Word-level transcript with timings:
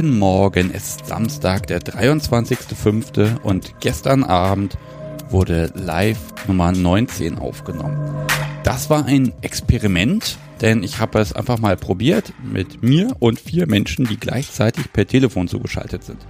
Guten 0.00 0.18
Morgen, 0.18 0.70
es 0.72 0.96
ist 0.96 1.06
Samstag, 1.08 1.66
der 1.66 1.82
23.05. 1.82 3.42
und 3.42 3.74
gestern 3.80 4.24
Abend 4.24 4.78
wurde 5.28 5.70
live 5.74 6.18
Nummer 6.46 6.72
19 6.72 7.36
aufgenommen. 7.36 8.26
Das 8.62 8.88
war 8.88 9.04
ein 9.04 9.34
Experiment, 9.42 10.38
denn 10.62 10.82
ich 10.82 11.00
habe 11.00 11.18
es 11.18 11.34
einfach 11.34 11.58
mal 11.58 11.76
probiert 11.76 12.32
mit 12.42 12.82
mir 12.82 13.14
und 13.18 13.38
vier 13.38 13.66
Menschen, 13.66 14.06
die 14.06 14.16
gleichzeitig 14.16 14.90
per 14.90 15.06
Telefon 15.06 15.48
zugeschaltet 15.48 16.02
sind. 16.02 16.24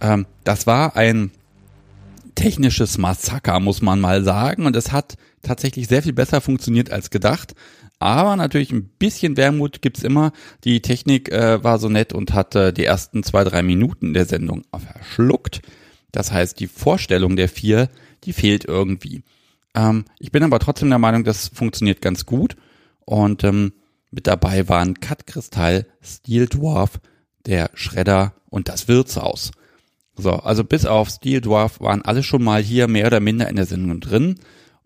Ähm, 0.00 0.24
das 0.44 0.66
war 0.66 0.96
ein 0.96 1.32
technisches 2.34 2.96
Massaker, 2.96 3.60
muss 3.60 3.82
man 3.82 4.00
mal 4.00 4.24
sagen, 4.24 4.64
und 4.64 4.74
es 4.74 4.90
hat 4.90 5.16
tatsächlich 5.42 5.86
sehr 5.86 6.02
viel 6.02 6.14
besser 6.14 6.40
funktioniert 6.40 6.90
als 6.90 7.10
gedacht. 7.10 7.54
Aber 7.98 8.36
natürlich 8.36 8.72
ein 8.72 8.88
bisschen 8.98 9.36
Wermut 9.36 9.80
gibt's 9.80 10.02
immer. 10.02 10.32
Die 10.64 10.82
Technik 10.82 11.30
äh, 11.30 11.64
war 11.64 11.78
so 11.78 11.88
nett 11.88 12.12
und 12.12 12.34
hat 12.34 12.54
äh, 12.54 12.72
die 12.72 12.84
ersten 12.84 13.22
zwei, 13.22 13.42
drei 13.44 13.62
Minuten 13.62 14.12
der 14.12 14.26
Sendung 14.26 14.64
verschluckt. 14.76 15.62
Das 16.12 16.30
heißt, 16.30 16.60
die 16.60 16.66
Vorstellung 16.66 17.36
der 17.36 17.48
vier, 17.48 17.88
die 18.24 18.32
fehlt 18.32 18.64
irgendwie. 18.64 19.22
Ähm, 19.74 20.04
ich 20.18 20.30
bin 20.30 20.42
aber 20.42 20.58
trotzdem 20.58 20.90
der 20.90 20.98
Meinung, 20.98 21.24
das 21.24 21.48
funktioniert 21.48 22.02
ganz 22.02 22.26
gut. 22.26 22.56
Und 23.04 23.44
ähm, 23.44 23.72
mit 24.10 24.26
dabei 24.26 24.68
waren 24.68 25.00
Cut 25.00 25.26
Kristall, 25.26 25.86
Steel 26.02 26.46
Dwarf, 26.46 27.00
der 27.46 27.70
Schredder 27.74 28.34
und 28.50 28.68
das 28.68 28.88
Wirtshaus. 28.88 29.52
So, 30.16 30.32
also 30.32 30.64
bis 30.64 30.86
auf 30.86 31.10
Steel 31.10 31.40
Dwarf 31.40 31.80
waren 31.80 32.02
alle 32.02 32.22
schon 32.22 32.42
mal 32.42 32.62
hier 32.62 32.88
mehr 32.88 33.06
oder 33.06 33.20
minder 33.20 33.48
in 33.48 33.56
der 33.56 33.66
Sendung 33.66 34.00
drin. 34.00 34.36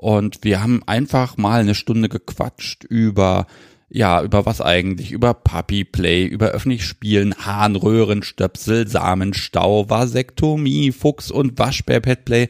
Und 0.01 0.39
wir 0.45 0.63
haben 0.63 0.83
einfach 0.87 1.37
mal 1.37 1.61
eine 1.61 1.75
Stunde 1.75 2.09
gequatscht 2.09 2.85
über, 2.85 3.47
ja, 3.91 4.23
über 4.23 4.47
was 4.47 4.63
eigentlich? 4.63 5.13
Über 5.13 5.35
Puppy 5.35 5.85
Play, 5.85 6.25
über 6.25 6.53
öffentlich 6.53 6.87
Spielen, 6.87 7.35
Harnröhren, 7.35 8.23
Stöpsel, 8.23 8.89
Samenstau, 8.89 9.91
Vasektomie, 9.91 10.93
Fuchs 10.93 11.31
und 11.31 11.59
Waschbär-Petplay. 11.59 12.49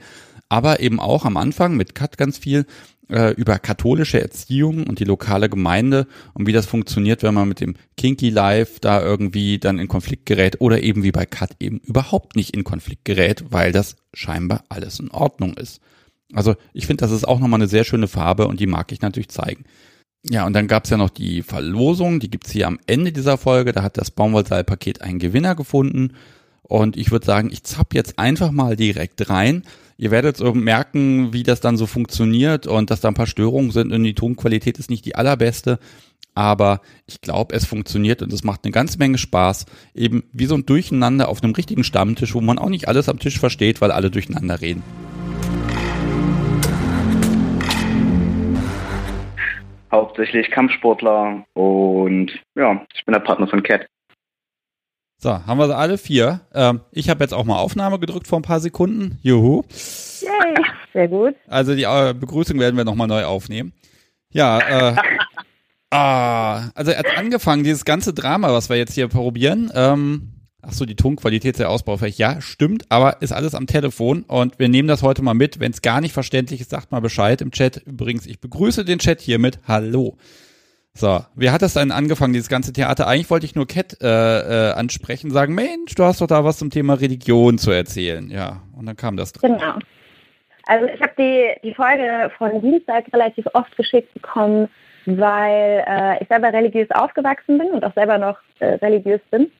Aber 0.48 0.78
eben 0.78 1.00
auch 1.00 1.24
am 1.24 1.36
Anfang 1.36 1.76
mit 1.76 1.96
Kat 1.96 2.16
ganz 2.18 2.38
viel 2.38 2.66
äh, 3.08 3.32
über 3.32 3.58
katholische 3.58 4.20
Erziehung 4.20 4.86
und 4.86 5.00
die 5.00 5.04
lokale 5.04 5.48
Gemeinde 5.48 6.06
und 6.34 6.46
wie 6.46 6.52
das 6.52 6.66
funktioniert, 6.66 7.24
wenn 7.24 7.34
man 7.34 7.48
mit 7.48 7.58
dem 7.58 7.74
Kinky 7.96 8.30
Life 8.30 8.78
da 8.80 9.02
irgendwie 9.02 9.58
dann 9.58 9.80
in 9.80 9.88
Konflikt 9.88 10.24
gerät 10.24 10.60
oder 10.60 10.84
eben 10.84 11.02
wie 11.02 11.10
bei 11.10 11.26
Kat 11.26 11.56
eben 11.58 11.80
überhaupt 11.80 12.36
nicht 12.36 12.54
in 12.54 12.62
Konflikt 12.62 13.04
gerät, 13.04 13.46
weil 13.50 13.72
das 13.72 13.96
scheinbar 14.14 14.62
alles 14.68 15.00
in 15.00 15.10
Ordnung 15.10 15.54
ist. 15.54 15.80
Also 16.32 16.54
ich 16.72 16.86
finde, 16.86 17.02
das 17.02 17.10
ist 17.10 17.26
auch 17.26 17.40
nochmal 17.40 17.60
eine 17.60 17.68
sehr 17.68 17.84
schöne 17.84 18.08
Farbe 18.08 18.46
und 18.46 18.60
die 18.60 18.66
mag 18.66 18.92
ich 18.92 19.00
natürlich 19.00 19.28
zeigen. 19.28 19.64
Ja, 20.22 20.46
und 20.46 20.52
dann 20.52 20.68
gab's 20.68 20.90
ja 20.90 20.96
noch 20.96 21.10
die 21.10 21.42
Verlosung, 21.42 22.20
die 22.20 22.30
gibt's 22.30 22.50
hier 22.50 22.66
am 22.66 22.78
Ende 22.86 23.10
dieser 23.12 23.38
Folge. 23.38 23.72
Da 23.72 23.82
hat 23.82 23.96
das 23.96 24.10
Baumwollseil-Paket 24.10 25.00
einen 25.00 25.18
Gewinner 25.18 25.54
gefunden. 25.54 26.12
Und 26.62 26.96
ich 26.96 27.10
würde 27.10 27.26
sagen, 27.26 27.50
ich 27.50 27.64
zapp 27.64 27.94
jetzt 27.94 28.18
einfach 28.18 28.52
mal 28.52 28.76
direkt 28.76 29.28
rein. 29.28 29.64
Ihr 29.96 30.10
werdet 30.10 30.36
so 30.36 30.54
merken, 30.54 31.32
wie 31.32 31.42
das 31.42 31.60
dann 31.60 31.76
so 31.76 31.86
funktioniert 31.86 32.66
und 32.66 32.90
dass 32.90 33.00
da 33.00 33.08
ein 33.08 33.14
paar 33.14 33.26
Störungen 33.26 33.70
sind 33.70 33.92
und 33.92 34.04
die 34.04 34.14
Tonqualität 34.14 34.78
ist 34.78 34.88
nicht 34.88 35.04
die 35.04 35.16
allerbeste. 35.16 35.78
Aber 36.34 36.80
ich 37.06 37.20
glaube, 37.20 37.54
es 37.54 37.64
funktioniert 37.64 38.22
und 38.22 38.32
es 38.32 38.44
macht 38.44 38.64
eine 38.64 38.72
ganze 38.72 38.98
Menge 38.98 39.18
Spaß. 39.18 39.66
Eben 39.94 40.22
wie 40.32 40.46
so 40.46 40.54
ein 40.54 40.64
Durcheinander 40.64 41.28
auf 41.28 41.42
einem 41.42 41.54
richtigen 41.54 41.82
Stammtisch, 41.82 42.34
wo 42.34 42.40
man 42.40 42.58
auch 42.58 42.68
nicht 42.68 42.88
alles 42.88 43.08
am 43.08 43.18
Tisch 43.18 43.40
versteht, 43.40 43.80
weil 43.80 43.90
alle 43.90 44.10
durcheinander 44.10 44.60
reden. 44.60 44.82
Hauptsächlich 49.90 50.50
Kampfsportler 50.50 51.44
und 51.54 52.32
ja, 52.54 52.84
ich 52.94 53.04
bin 53.04 53.12
der 53.12 53.20
Partner 53.20 53.46
von 53.46 53.62
Cat. 53.62 53.86
So, 55.18 55.46
haben 55.46 55.58
wir 55.58 55.66
sie 55.66 55.76
alle 55.76 55.98
vier. 55.98 56.40
Ähm, 56.54 56.80
ich 56.92 57.10
habe 57.10 57.22
jetzt 57.22 57.34
auch 57.34 57.44
mal 57.44 57.58
Aufnahme 57.58 57.98
gedrückt 57.98 58.26
vor 58.26 58.38
ein 58.38 58.42
paar 58.42 58.60
Sekunden. 58.60 59.18
Juhu. 59.20 59.64
Yay, 60.22 60.64
sehr 60.94 61.08
gut. 61.08 61.34
Also 61.46 61.74
die 61.74 61.82
äh, 61.82 62.14
Begrüßung 62.14 62.58
werden 62.58 62.76
wir 62.76 62.84
nochmal 62.84 63.06
neu 63.06 63.24
aufnehmen. 63.24 63.74
Ja, 64.32 64.92
äh, 64.92 64.96
ah, 65.90 66.70
also 66.74 66.92
er 66.92 67.00
hat 67.00 67.18
angefangen, 67.18 67.64
dieses 67.64 67.84
ganze 67.84 68.14
Drama, 68.14 68.50
was 68.52 68.70
wir 68.70 68.76
jetzt 68.76 68.94
hier 68.94 69.08
probieren, 69.08 69.70
ähm, 69.74 70.39
Ach 70.62 70.72
so, 70.72 70.84
die 70.84 70.96
Tonqualität 70.96 71.58
der 71.58 71.70
Ausbaufähig. 71.70 72.18
Ja, 72.18 72.40
stimmt, 72.40 72.84
aber 72.90 73.22
ist 73.22 73.32
alles 73.32 73.54
am 73.54 73.66
Telefon 73.66 74.24
und 74.24 74.58
wir 74.58 74.68
nehmen 74.68 74.88
das 74.88 75.02
heute 75.02 75.22
mal 75.22 75.34
mit. 75.34 75.58
Wenn 75.58 75.72
es 75.72 75.80
gar 75.80 76.00
nicht 76.00 76.12
verständlich 76.12 76.60
ist, 76.60 76.70
sagt 76.70 76.92
mal 76.92 77.00
Bescheid 77.00 77.40
im 77.40 77.50
Chat. 77.50 77.78
Übrigens, 77.86 78.26
ich 78.26 78.40
begrüße 78.40 78.84
den 78.84 78.98
Chat 78.98 79.20
hiermit. 79.20 79.58
Hallo. 79.66 80.16
So, 80.92 81.20
wie 81.34 81.50
hat 81.50 81.62
das 81.62 81.74
denn 81.74 81.92
angefangen, 81.92 82.32
dieses 82.32 82.48
ganze 82.48 82.72
Theater? 82.72 83.06
Eigentlich 83.06 83.30
wollte 83.30 83.46
ich 83.46 83.54
nur 83.54 83.66
Cat 83.66 83.96
äh, 84.02 84.06
äh, 84.06 84.72
ansprechen, 84.72 85.30
sagen, 85.30 85.54
Mensch, 85.54 85.94
du 85.94 86.04
hast 86.04 86.20
doch 86.20 86.26
da 86.26 86.44
was 86.44 86.58
zum 86.58 86.70
Thema 86.70 86.94
Religion 86.94 87.58
zu 87.58 87.70
erzählen. 87.70 88.28
Ja, 88.30 88.62
und 88.76 88.86
dann 88.86 88.96
kam 88.96 89.16
das 89.16 89.32
dran. 89.32 89.52
Genau. 89.52 89.78
Also 90.66 90.86
ich 90.86 91.00
habe 91.00 91.12
die, 91.16 91.68
die 91.68 91.74
Folge 91.74 92.30
von 92.36 92.60
Dienstag 92.60 93.06
relativ 93.12 93.46
oft 93.54 93.74
geschickt 93.76 94.12
bekommen, 94.14 94.68
weil 95.06 95.84
äh, 95.86 96.22
ich 96.22 96.28
selber 96.28 96.52
religiös 96.52 96.90
aufgewachsen 96.90 97.56
bin 97.58 97.70
und 97.70 97.84
auch 97.84 97.94
selber 97.94 98.18
noch 98.18 98.36
äh, 98.58 98.74
religiös 98.74 99.20
bin. 99.30 99.50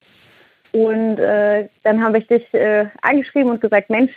Und 0.73 1.19
äh, 1.19 1.69
dann 1.83 2.03
habe 2.03 2.19
ich 2.19 2.27
dich 2.27 2.53
äh, 2.55 2.87
angeschrieben 3.03 3.51
und 3.51 3.61
gesagt, 3.61 3.91
Mensch, 3.91 4.13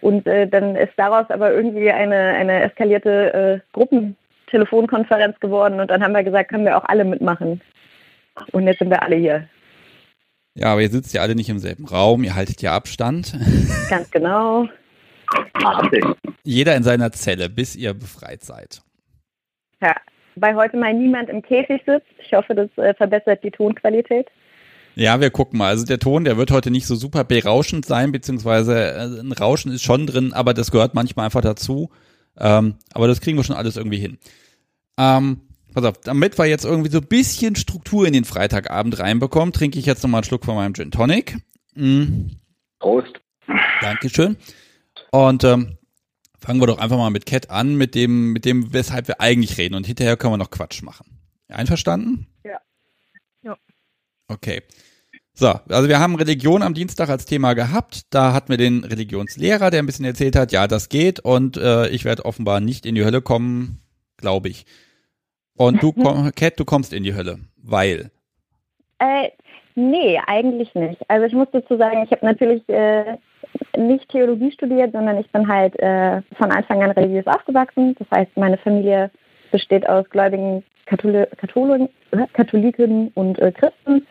und 0.00 0.26
äh, 0.26 0.48
dann 0.48 0.76
ist 0.76 0.92
daraus 0.96 1.28
aber 1.30 1.52
irgendwie 1.52 1.90
eine, 1.90 2.16
eine 2.16 2.62
eskalierte 2.62 3.32
äh, 3.32 3.60
Gruppentelefonkonferenz 3.72 5.38
geworden 5.40 5.80
und 5.80 5.90
dann 5.90 6.02
haben 6.02 6.12
wir 6.12 6.24
gesagt, 6.24 6.50
können 6.50 6.64
wir 6.64 6.76
auch 6.76 6.84
alle 6.84 7.04
mitmachen. 7.04 7.60
Und 8.52 8.66
jetzt 8.66 8.80
sind 8.80 8.90
wir 8.90 9.02
alle 9.02 9.16
hier. 9.16 9.48
Ja, 10.54 10.72
aber 10.72 10.82
ihr 10.82 10.90
sitzt 10.90 11.12
ja 11.14 11.22
alle 11.22 11.34
nicht 11.34 11.48
im 11.48 11.58
selben 11.58 11.86
Raum, 11.86 12.24
ihr 12.24 12.34
haltet 12.34 12.62
ja 12.62 12.74
Abstand. 12.74 13.36
Ganz 13.90 14.10
genau. 14.10 14.68
Jeder 16.44 16.76
in 16.76 16.82
seiner 16.82 17.12
Zelle, 17.12 17.48
bis 17.50 17.76
ihr 17.76 17.94
befreit 17.94 18.42
seid. 18.42 18.80
Ja, 19.82 19.94
weil 20.36 20.54
heute 20.54 20.76
mal 20.76 20.94
niemand 20.94 21.28
im 21.28 21.42
Käfig 21.42 21.82
sitzt. 21.84 22.06
Ich 22.18 22.32
hoffe, 22.32 22.54
das 22.54 22.68
äh, 22.76 22.94
verbessert 22.94 23.42
die 23.42 23.50
Tonqualität. 23.50 24.28
Ja, 24.96 25.20
wir 25.20 25.30
gucken 25.30 25.58
mal. 25.58 25.68
Also 25.68 25.84
der 25.84 25.98
Ton, 25.98 26.24
der 26.24 26.38
wird 26.38 26.50
heute 26.50 26.70
nicht 26.70 26.86
so 26.86 26.96
super 26.96 27.22
berauschend 27.22 27.84
sein, 27.84 28.12
beziehungsweise 28.12 28.92
äh, 28.92 29.20
ein 29.20 29.32
Rauschen 29.32 29.70
ist 29.70 29.82
schon 29.82 30.06
drin, 30.06 30.32
aber 30.32 30.54
das 30.54 30.70
gehört 30.70 30.94
manchmal 30.94 31.26
einfach 31.26 31.42
dazu. 31.42 31.90
Ähm, 32.38 32.76
aber 32.92 33.06
das 33.06 33.20
kriegen 33.20 33.36
wir 33.36 33.44
schon 33.44 33.56
alles 33.56 33.76
irgendwie 33.76 33.98
hin. 33.98 34.18
Ähm, 34.96 35.42
pass 35.74 35.84
auf, 35.84 36.00
damit 36.00 36.38
wir 36.38 36.46
jetzt 36.46 36.64
irgendwie 36.64 36.90
so 36.90 36.98
ein 36.98 37.06
bisschen 37.06 37.56
Struktur 37.56 38.06
in 38.06 38.14
den 38.14 38.24
Freitagabend 38.24 38.98
reinbekommen, 38.98 39.52
trinke 39.52 39.78
ich 39.78 39.84
jetzt 39.84 40.02
nochmal 40.02 40.20
einen 40.20 40.24
Schluck 40.24 40.46
von 40.46 40.54
meinem 40.54 40.74
Gin 40.74 40.90
Tonic. 40.90 41.36
Mm. 41.74 42.30
Prost. 42.78 43.20
Dankeschön. 43.82 44.38
Und 45.10 45.44
ähm, 45.44 45.76
fangen 46.40 46.60
wir 46.60 46.66
doch 46.66 46.78
einfach 46.78 46.96
mal 46.96 47.10
mit 47.10 47.26
Cat 47.26 47.50
an, 47.50 47.76
mit 47.76 47.94
dem, 47.94 48.32
mit 48.32 48.46
dem, 48.46 48.72
weshalb 48.72 49.08
wir 49.08 49.20
eigentlich 49.20 49.58
reden. 49.58 49.74
Und 49.74 49.86
hinterher 49.86 50.16
können 50.16 50.32
wir 50.32 50.38
noch 50.38 50.50
Quatsch 50.50 50.82
machen. 50.82 51.18
Einverstanden? 51.48 52.26
Ja. 52.44 52.60
Ja. 53.42 53.58
Okay. 54.28 54.62
So, 55.38 55.48
also 55.68 55.86
wir 55.86 55.98
haben 55.98 56.14
Religion 56.14 56.62
am 56.62 56.72
Dienstag 56.72 57.10
als 57.10 57.26
Thema 57.26 57.52
gehabt. 57.52 58.04
Da 58.08 58.32
hatten 58.32 58.48
wir 58.48 58.56
den 58.56 58.84
Religionslehrer, 58.84 59.70
der 59.70 59.80
ein 59.80 59.86
bisschen 59.86 60.06
erzählt 60.06 60.34
hat, 60.34 60.50
ja, 60.50 60.66
das 60.66 60.88
geht 60.88 61.20
und 61.20 61.58
äh, 61.58 61.88
ich 61.88 62.06
werde 62.06 62.24
offenbar 62.24 62.60
nicht 62.60 62.86
in 62.86 62.94
die 62.94 63.04
Hölle 63.04 63.20
kommen, 63.20 63.82
glaube 64.16 64.48
ich. 64.48 64.64
Und 65.54 65.82
du, 65.82 65.92
Kat, 66.36 66.58
du 66.58 66.64
kommst 66.64 66.94
in 66.94 67.02
die 67.02 67.14
Hölle, 67.14 67.38
weil? 67.62 68.10
Äh, 68.98 69.28
nee, 69.74 70.18
eigentlich 70.26 70.74
nicht. 70.74 71.02
Also 71.10 71.26
ich 71.26 71.34
muss 71.34 71.48
dazu 71.52 71.76
sagen, 71.76 72.02
ich 72.02 72.10
habe 72.12 72.24
natürlich 72.24 72.66
äh, 72.70 73.18
nicht 73.76 74.08
Theologie 74.08 74.52
studiert, 74.52 74.92
sondern 74.92 75.18
ich 75.18 75.30
bin 75.32 75.46
halt 75.46 75.78
äh, 75.80 76.22
von 76.38 76.50
Anfang 76.50 76.82
an 76.82 76.92
religiös 76.92 77.26
aufgewachsen. 77.26 77.94
Das 77.98 78.10
heißt, 78.10 78.34
meine 78.38 78.56
Familie 78.56 79.10
besteht 79.52 79.86
aus 79.86 80.08
gläubigen 80.08 80.64
Katholi 80.86 81.26
Katholiken, 82.32 83.08
und 83.14 83.38
äh, 83.38 83.52
Christen. 83.52 84.06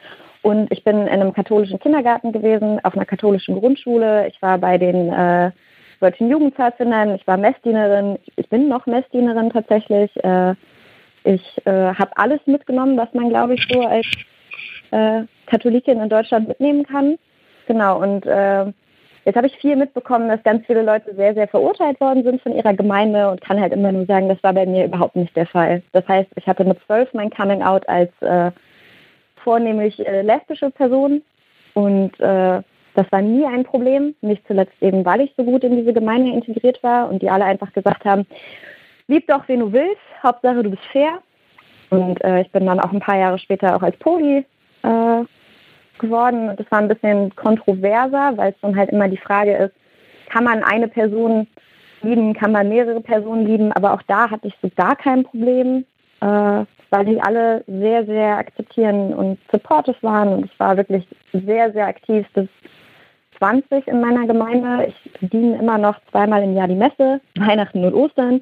Und 0.45 0.71
ich 0.71 0.83
bin 0.83 1.01
in 1.01 1.07
einem 1.07 1.33
katholischen 1.33 1.79
Kindergarten 1.79 2.31
gewesen, 2.31 2.79
auf 2.83 2.93
einer 2.93 3.07
katholischen 3.07 3.59
Grundschule. 3.59 4.27
Ich 4.27 4.39
war 4.43 4.59
bei 4.59 4.77
den 4.77 5.11
äh, 5.11 5.49
deutschen 5.99 6.29
Jugendpfadfindern, 6.29 7.15
ich 7.15 7.25
war 7.25 7.35
Messdienerin, 7.35 8.19
ich 8.35 8.47
bin 8.47 8.67
noch 8.67 8.85
Messdienerin 8.85 9.49
tatsächlich. 9.49 10.11
Äh, 10.23 10.53
ich 11.23 11.41
äh, 11.65 11.95
habe 11.95 12.15
alles 12.17 12.41
mitgenommen, 12.45 12.95
was 12.95 13.11
man, 13.15 13.29
glaube 13.29 13.55
ich, 13.55 13.67
so 13.73 13.81
als 13.87 14.05
äh, 14.91 15.23
Katholikin 15.47 15.99
in 15.99 16.09
Deutschland 16.09 16.47
mitnehmen 16.47 16.85
kann. 16.85 17.17
Genau, 17.65 17.99
und 18.03 18.27
äh, 18.27 18.65
jetzt 19.25 19.37
habe 19.37 19.47
ich 19.47 19.57
viel 19.57 19.75
mitbekommen, 19.75 20.29
dass 20.29 20.43
ganz 20.43 20.63
viele 20.67 20.83
Leute 20.83 21.15
sehr, 21.15 21.33
sehr 21.33 21.47
verurteilt 21.47 21.99
worden 21.99 22.21
sind 22.21 22.43
von 22.43 22.53
ihrer 22.53 22.75
Gemeinde 22.75 23.31
und 23.31 23.41
kann 23.41 23.59
halt 23.59 23.73
immer 23.73 23.91
nur 23.91 24.05
sagen, 24.05 24.29
das 24.29 24.43
war 24.43 24.53
bei 24.53 24.67
mir 24.67 24.85
überhaupt 24.85 25.15
nicht 25.15 25.35
der 25.35 25.47
Fall. 25.47 25.81
Das 25.91 26.07
heißt, 26.07 26.29
ich 26.35 26.45
hatte 26.45 26.65
mit 26.65 26.77
zwölf 26.85 27.11
mein 27.15 27.31
Coming 27.31 27.63
Out 27.63 27.89
als 27.89 28.11
äh, 28.21 28.51
vornehmlich 29.45 30.05
äh, 30.05 30.23
lesbische 30.23 30.71
Personen. 30.71 31.21
Und 31.75 32.19
äh, 32.19 32.61
das 32.95 33.11
war 33.11 33.21
nie 33.21 33.45
ein 33.45 33.63
Problem, 33.63 34.15
nicht 34.21 34.45
zuletzt 34.47 34.75
eben, 34.81 35.05
weil 35.05 35.21
ich 35.21 35.33
so 35.37 35.43
gut 35.43 35.63
in 35.63 35.77
diese 35.77 35.93
Gemeinde 35.93 36.31
integriert 36.31 36.81
war 36.81 37.09
und 37.09 37.21
die 37.21 37.29
alle 37.29 37.45
einfach 37.45 37.71
gesagt 37.71 38.03
haben, 38.05 38.25
lieb 39.07 39.27
doch, 39.27 39.47
wen 39.47 39.59
du 39.59 39.71
willst, 39.71 40.01
Hauptsache 40.23 40.63
du 40.63 40.71
bist 40.71 40.83
fair. 40.91 41.19
Und 41.91 42.21
äh, 42.23 42.41
ich 42.41 42.51
bin 42.51 42.65
dann 42.65 42.79
auch 42.79 42.91
ein 42.91 42.99
paar 42.99 43.17
Jahre 43.17 43.37
später 43.37 43.75
auch 43.75 43.83
als 43.83 43.95
Poli 43.97 44.45
äh, 44.83 45.23
geworden 45.99 46.49
und 46.49 46.59
es 46.59 46.69
war 46.71 46.79
ein 46.79 46.87
bisschen 46.87 47.35
kontroverser, 47.35 48.33
weil 48.35 48.51
es 48.51 48.59
dann 48.61 48.75
halt 48.75 48.89
immer 48.89 49.07
die 49.07 49.17
Frage 49.17 49.55
ist, 49.55 49.73
kann 50.29 50.43
man 50.43 50.63
eine 50.63 50.87
Person 50.87 51.47
lieben, 52.01 52.33
kann 52.33 52.51
man 52.51 52.69
mehrere 52.69 53.01
Personen 53.01 53.45
lieben, 53.45 53.71
aber 53.71 53.93
auch 53.93 54.01
da 54.07 54.29
hatte 54.29 54.47
ich 54.47 54.55
so 54.61 54.69
gar 54.75 54.95
kein 54.95 55.23
Problem, 55.23 55.85
äh, 56.21 56.65
weil 56.89 57.05
die 57.05 57.21
alle 57.21 57.63
sehr, 57.67 58.05
sehr 58.05 58.37
akzeptieren 58.37 59.13
und 59.13 59.39
supportive 59.51 59.97
waren 60.01 60.29
und 60.29 60.45
ich 60.45 60.59
war 60.59 60.77
wirklich 60.77 61.07
sehr, 61.33 61.71
sehr 61.71 61.87
aktiv 61.87 62.25
bis 62.33 62.47
20 63.37 63.87
in 63.87 64.01
meiner 64.01 64.27
Gemeinde. 64.27 64.87
Ich 64.87 65.29
diene 65.29 65.57
immer 65.57 65.77
noch 65.77 65.99
zweimal 66.11 66.43
im 66.43 66.55
Jahr 66.55 66.67
die 66.67 66.75
Messe, 66.75 67.21
Weihnachten 67.35 67.83
und 67.83 67.93
Ostern. 67.93 68.41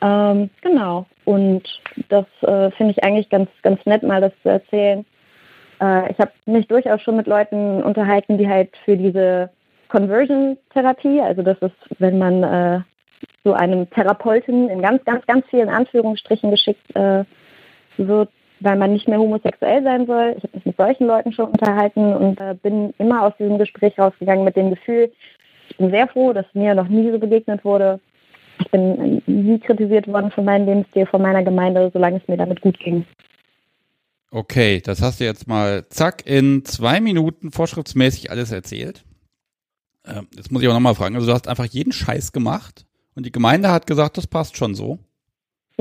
Ähm, 0.00 0.50
genau. 0.62 1.06
Und 1.24 1.62
das 2.08 2.26
äh, 2.42 2.70
finde 2.72 2.92
ich 2.92 3.04
eigentlich 3.04 3.28
ganz, 3.28 3.50
ganz 3.62 3.84
nett, 3.84 4.02
mal 4.02 4.20
das 4.20 4.32
zu 4.42 4.48
erzählen. 4.48 5.04
Äh, 5.80 6.12
ich 6.12 6.18
habe 6.18 6.30
mich 6.46 6.66
durchaus 6.68 7.02
schon 7.02 7.16
mit 7.16 7.26
Leuten 7.26 7.82
unterhalten, 7.82 8.38
die 8.38 8.48
halt 8.48 8.70
für 8.84 8.96
diese 8.96 9.50
Conversion-Therapie, 9.88 11.20
also 11.20 11.42
das 11.42 11.58
ist, 11.58 11.74
wenn 11.98 12.18
man 12.18 12.42
äh, 12.42 12.80
so 13.44 13.54
einem 13.54 13.88
Therapeuten 13.90 14.68
in 14.68 14.82
ganz, 14.82 15.04
ganz, 15.04 15.26
ganz 15.26 15.46
vielen 15.48 15.68
Anführungsstrichen 15.68 16.50
geschickt 16.50 16.94
äh, 16.94 17.24
wird, 18.06 18.28
weil 18.60 18.76
man 18.76 18.92
nicht 18.92 19.08
mehr 19.08 19.18
homosexuell 19.18 19.82
sein 19.82 20.06
soll. 20.06 20.34
Ich 20.36 20.44
habe 20.44 20.56
mich 20.56 20.66
mit 20.66 20.76
solchen 20.76 21.06
Leuten 21.06 21.32
schon 21.32 21.46
unterhalten 21.46 22.12
und 22.14 22.40
äh, 22.40 22.54
bin 22.62 22.92
immer 22.98 23.22
aus 23.22 23.32
diesem 23.38 23.58
Gespräch 23.58 23.98
rausgegangen 23.98 24.44
mit 24.44 24.56
dem 24.56 24.70
Gefühl, 24.70 25.10
ich 25.70 25.76
bin 25.76 25.90
sehr 25.90 26.08
froh, 26.08 26.32
dass 26.32 26.46
mir 26.54 26.74
noch 26.74 26.88
nie 26.88 27.10
so 27.10 27.18
begegnet 27.18 27.64
wurde. 27.64 28.00
Ich 28.60 28.70
bin 28.70 29.22
nie 29.26 29.58
kritisiert 29.58 30.08
worden 30.08 30.30
von 30.30 30.44
meinem 30.44 30.66
Lebensstil, 30.66 31.06
von 31.06 31.22
meiner 31.22 31.42
Gemeinde, 31.44 31.90
solange 31.92 32.16
es 32.16 32.28
mir 32.28 32.36
damit 32.36 32.60
gut 32.60 32.78
ging. 32.78 33.04
Okay, 34.30 34.80
das 34.84 35.00
hast 35.00 35.20
du 35.20 35.24
jetzt 35.24 35.46
mal 35.46 35.88
zack 35.88 36.26
in 36.26 36.64
zwei 36.64 37.00
Minuten 37.00 37.50
vorschriftsmäßig 37.50 38.30
alles 38.30 38.52
erzählt. 38.52 39.04
Ähm, 40.04 40.26
jetzt 40.34 40.52
muss 40.52 40.62
ich 40.62 40.68
auch 40.68 40.74
nochmal 40.74 40.94
fragen, 40.94 41.14
also 41.14 41.26
du 41.26 41.32
hast 41.32 41.48
einfach 41.48 41.64
jeden 41.66 41.92
Scheiß 41.92 42.32
gemacht 42.32 42.84
und 43.14 43.24
die 43.24 43.32
Gemeinde 43.32 43.70
hat 43.70 43.86
gesagt, 43.86 44.16
das 44.16 44.26
passt 44.26 44.56
schon 44.56 44.74
so. 44.74 44.98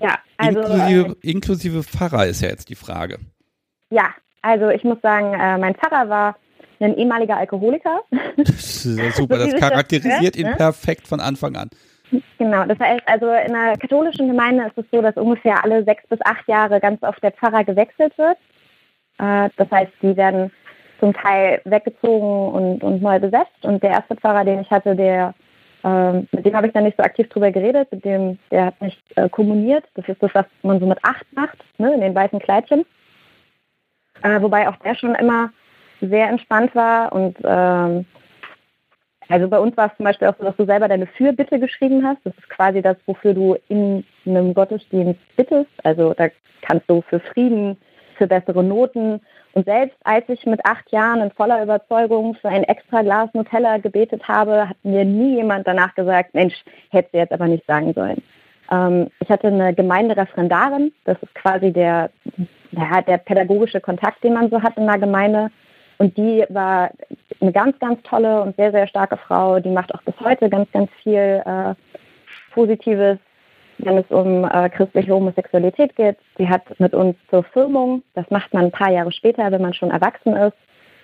Ja, 0.01 0.19
also. 0.38 0.59
Inklusive, 0.59 1.17
äh, 1.21 1.31
inklusive 1.31 1.83
Pfarrer 1.83 2.27
ist 2.27 2.41
ja 2.41 2.49
jetzt 2.49 2.69
die 2.69 2.75
Frage. 2.75 3.17
Ja, 3.89 4.09
also 4.41 4.69
ich 4.69 4.83
muss 4.83 5.01
sagen, 5.01 5.33
äh, 5.33 5.57
mein 5.57 5.75
Pfarrer 5.75 6.09
war 6.09 6.35
ein 6.79 6.95
ehemaliger 6.95 7.38
Alkoholiker. 7.38 8.01
Das 8.38 8.85
ist 8.85 9.17
super, 9.17 9.38
das 9.38 9.55
charakterisiert 9.55 10.35
ihn 10.35 10.47
ne? 10.47 10.55
perfekt 10.55 11.07
von 11.07 11.19
Anfang 11.19 11.55
an. 11.55 11.69
Genau, 12.38 12.63
das 12.65 12.79
heißt 12.79 13.01
also 13.07 13.25
in 13.25 13.55
einer 13.55 13.75
katholischen 13.75 14.27
Gemeinde 14.27 14.67
ist 14.67 14.77
es 14.77 14.85
so, 14.91 15.01
dass 15.01 15.17
ungefähr 15.17 15.63
alle 15.63 15.83
sechs 15.83 16.07
bis 16.07 16.19
acht 16.23 16.47
Jahre 16.47 16.79
ganz 16.79 17.01
oft 17.03 17.21
der 17.21 17.31
Pfarrer 17.31 17.63
gewechselt 17.63 18.17
wird. 18.17 18.38
Äh, 19.17 19.49
das 19.57 19.69
heißt, 19.71 19.91
die 20.01 20.15
werden 20.15 20.51
zum 20.99 21.13
Teil 21.13 21.61
weggezogen 21.65 22.53
und, 22.53 22.83
und 22.83 23.01
neu 23.01 23.19
besetzt. 23.19 23.63
Und 23.63 23.83
der 23.83 23.91
erste 23.91 24.15
Pfarrer, 24.15 24.45
den 24.45 24.61
ich 24.61 24.69
hatte, 24.71 24.95
der 24.95 25.33
ähm, 25.83 26.27
mit 26.31 26.45
dem 26.45 26.56
habe 26.56 26.68
ich 26.68 26.74
dann 26.74 26.83
nicht 26.83 26.97
so 26.97 27.03
aktiv 27.03 27.29
drüber 27.29 27.51
geredet, 27.51 27.91
mit 27.91 28.03
dem, 28.06 28.39
der 28.51 28.65
hat 28.68 28.81
nicht 28.81 29.01
äh, 29.15 29.29
kommuniert. 29.29 29.85
Das 29.95 30.07
ist 30.07 30.21
das, 30.21 30.33
was 30.33 30.45
man 30.63 30.79
so 30.79 30.85
mit 30.85 31.00
acht 31.03 31.25
macht, 31.33 31.57
ne, 31.77 31.94
in 31.94 32.01
den 32.01 32.15
weißen 32.15 32.39
Kleidchen. 32.39 32.85
Äh, 34.24 34.41
wobei 34.41 34.68
auch 34.68 34.75
der 34.77 34.95
schon 34.95 35.15
immer 35.15 35.51
sehr 36.01 36.29
entspannt 36.29 36.75
war 36.75 37.12
und 37.13 37.38
ähm, 37.44 38.06
also 39.29 39.47
bei 39.47 39.59
uns 39.59 39.75
war 39.75 39.88
es 39.88 39.97
zum 39.97 40.06
Beispiel 40.06 40.27
auch 40.27 40.38
so, 40.38 40.45
dass 40.45 40.56
du 40.56 40.65
selber 40.65 40.88
deine 40.88 41.07
Fürbitte 41.07 41.59
geschrieben 41.59 42.06
hast. 42.06 42.19
Das 42.23 42.33
ist 42.38 42.50
quasi 42.50 42.81
das, 42.81 42.97
wofür 43.06 43.33
du 43.33 43.57
in 43.68 44.06
einem 44.25 44.53
Gottesdienst 44.53 45.19
bittest. 45.35 45.69
Also 45.83 46.13
da 46.13 46.30
kannst 46.62 46.89
du 46.89 47.01
für 47.01 47.19
Frieden, 47.19 47.77
für 48.18 48.27
bessere 48.27 48.63
Noten, 48.63 49.21
und 49.57 49.65
selbst 49.65 49.98
als 50.04 50.24
ich 50.30 50.45
mit 50.45 50.63
acht 50.68 50.92
Jahren 50.92 51.19
in 51.19 51.31
voller 51.31 51.63
Überzeugung 51.63 52.36
für 52.36 52.48
ein 52.48 52.63
extra 52.65 53.01
Glas 53.01 53.33
Nutella 53.33 53.80
gebetet 53.80 54.27
habe, 54.27 54.69
hat 54.69 54.77
mir 54.83 55.04
nie 55.04 55.38
jemand 55.38 55.65
danach 55.65 55.95
gesagt, 55.95 56.36
Mensch, 56.36 56.54
hätte 56.92 57.09
sie 57.12 57.18
jetzt 57.18 57.33
aber 57.33 57.48
nicht 57.48 57.65
sagen 57.65 57.92
sollen. 57.95 58.21
Ähm, 58.69 59.09
ich 59.19 59.30
hatte 59.30 59.48
eine 59.48 59.74
Gemeindereferendarin, 59.74 60.94
das 61.06 61.18
ist 61.24 61.33
quasi 61.33 61.74
der, 61.74 62.12
der, 62.71 63.01
der 63.01 63.18
pädagogische 63.18 63.81
Kontakt, 63.81 64.24
den 64.24 64.36
man 64.36 64.51
so 64.51 64.62
hat 64.62 64.77
in 64.77 64.83
einer 64.83 65.00
Gemeinde. 65.00 65.50
Und 65.98 66.15
die 66.18 66.45
war 66.50 66.92
eine 67.42 67.51
ganz, 67.51 67.80
ganz 67.80 68.00
tolle 68.04 68.44
und 68.44 68.56
sehr, 68.57 68.71
sehr 68.71 68.86
starke 68.86 69.18
Frau. 69.18 69.59
Die 69.59 69.71
macht 69.71 69.92
auch 69.92 70.04
bis 70.04 70.13
heute 70.19 70.51
ganz, 70.51 70.71
ganz 70.71 70.92
viel 71.01 71.42
äh, 71.44 71.74
Positives 72.54 73.18
wenn 73.79 73.97
es 73.97 74.09
um 74.09 74.44
äh, 74.45 74.69
christliche 74.69 75.13
Homosexualität 75.13 75.95
geht. 75.95 76.18
Sie 76.38 76.50
hat 76.50 76.63
mit 76.79 76.94
uns 76.94 77.15
zur 77.29 77.44
Firmung, 77.44 78.03
das 78.15 78.29
macht 78.29 78.53
man 78.53 78.65
ein 78.65 78.71
paar 78.71 78.91
Jahre 78.91 79.12
später, 79.12 79.51
wenn 79.51 79.62
man 79.62 79.74
schon 79.74 79.91
erwachsen 79.91 80.33
ist, 80.35 80.57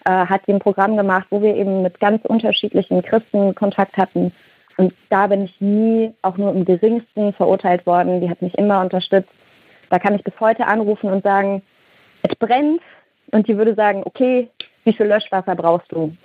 äh, 0.05 0.25
hat 0.25 0.41
sie 0.45 0.53
ein 0.53 0.59
Programm 0.59 0.97
gemacht, 0.97 1.27
wo 1.29 1.41
wir 1.41 1.55
eben 1.55 1.81
mit 1.81 1.99
ganz 1.99 2.23
unterschiedlichen 2.25 3.01
Christen 3.03 3.55
Kontakt 3.55 3.95
hatten. 3.97 4.33
Und 4.77 4.93
da 5.09 5.27
bin 5.27 5.43
ich 5.43 5.61
nie 5.61 6.13
auch 6.23 6.37
nur 6.37 6.51
im 6.51 6.65
geringsten 6.65 7.33
verurteilt 7.33 7.85
worden. 7.85 8.21
Die 8.21 8.29
hat 8.29 8.41
mich 8.41 8.57
immer 8.57 8.81
unterstützt. 8.81 9.29
Da 9.89 9.99
kann 9.99 10.15
ich 10.15 10.23
bis 10.23 10.33
heute 10.39 10.65
anrufen 10.65 11.11
und 11.11 11.23
sagen, 11.23 11.61
es 12.23 12.35
brennt. 12.35 12.81
Und 13.31 13.47
die 13.47 13.57
würde 13.57 13.75
sagen, 13.75 14.01
okay, 14.05 14.49
wie 14.83 14.93
viel 14.93 15.05
Löschwasser 15.05 15.55
brauchst 15.55 15.91
du? 15.91 16.15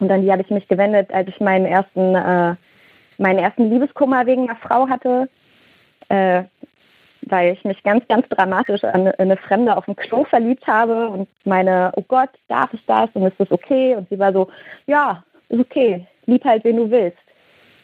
Und 0.00 0.10
an 0.10 0.22
die 0.22 0.32
habe 0.32 0.42
ich 0.42 0.50
mich 0.50 0.66
gewendet, 0.66 1.12
als 1.12 1.28
ich 1.28 1.38
meinen 1.40 1.64
ersten, 1.64 2.14
äh, 2.16 2.56
meinen 3.18 3.38
ersten 3.38 3.70
Liebeskummer 3.70 4.26
wegen 4.26 4.48
einer 4.48 4.58
Frau 4.58 4.88
hatte 4.88 5.28
äh, 6.08 6.44
weil 7.26 7.52
ich 7.52 7.64
mich 7.64 7.82
ganz, 7.82 8.06
ganz 8.08 8.28
dramatisch 8.28 8.84
an 8.84 9.08
eine 9.08 9.36
Fremde 9.36 9.76
auf 9.76 9.84
dem 9.84 9.96
Klo 9.96 10.24
verliebt 10.24 10.66
habe 10.66 11.08
und 11.08 11.28
meine, 11.44 11.92
oh 11.96 12.04
Gott, 12.06 12.30
darf 12.48 12.72
ich 12.72 12.84
das 12.86 13.10
und 13.14 13.24
ist 13.24 13.38
das 13.38 13.50
okay? 13.50 13.94
Und 13.96 14.08
sie 14.08 14.18
war 14.18 14.32
so, 14.32 14.48
ja, 14.86 15.22
ist 15.48 15.60
okay, 15.60 16.06
lieb 16.26 16.44
halt, 16.44 16.64
wen 16.64 16.76
du 16.76 16.90
willst. 16.90 17.18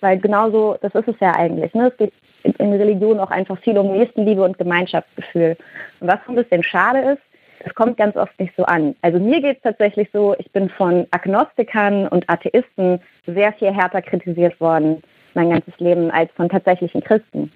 Weil 0.00 0.18
genauso, 0.18 0.76
das 0.80 0.94
ist 0.94 1.08
es 1.08 1.20
ja 1.20 1.34
eigentlich. 1.34 1.72
Ne? 1.74 1.88
Es 1.88 1.96
geht 1.96 2.12
in 2.44 2.72
Religion 2.72 3.18
auch 3.18 3.30
einfach 3.30 3.58
viel 3.58 3.78
um 3.78 3.92
Nächstenliebe 3.92 4.42
und 4.42 4.58
Gemeinschaftsgefühl. 4.58 5.56
Und 6.00 6.08
was 6.08 6.18
ein 6.28 6.36
bisschen 6.36 6.62
schade 6.62 7.00
ist, 7.12 7.22
das 7.64 7.74
kommt 7.74 7.96
ganz 7.96 8.16
oft 8.16 8.38
nicht 8.38 8.54
so 8.56 8.64
an. 8.64 8.94
Also 9.02 9.18
mir 9.18 9.40
geht 9.40 9.56
es 9.56 9.62
tatsächlich 9.62 10.08
so, 10.12 10.34
ich 10.38 10.50
bin 10.52 10.68
von 10.70 11.06
Agnostikern 11.10 12.06
und 12.06 12.28
Atheisten 12.30 13.00
sehr 13.26 13.52
viel 13.54 13.74
härter 13.74 14.00
kritisiert 14.00 14.60
worden, 14.60 15.02
mein 15.34 15.50
ganzes 15.50 15.74
Leben, 15.78 16.10
als 16.12 16.30
von 16.32 16.48
tatsächlichen 16.48 17.02
Christen 17.02 17.50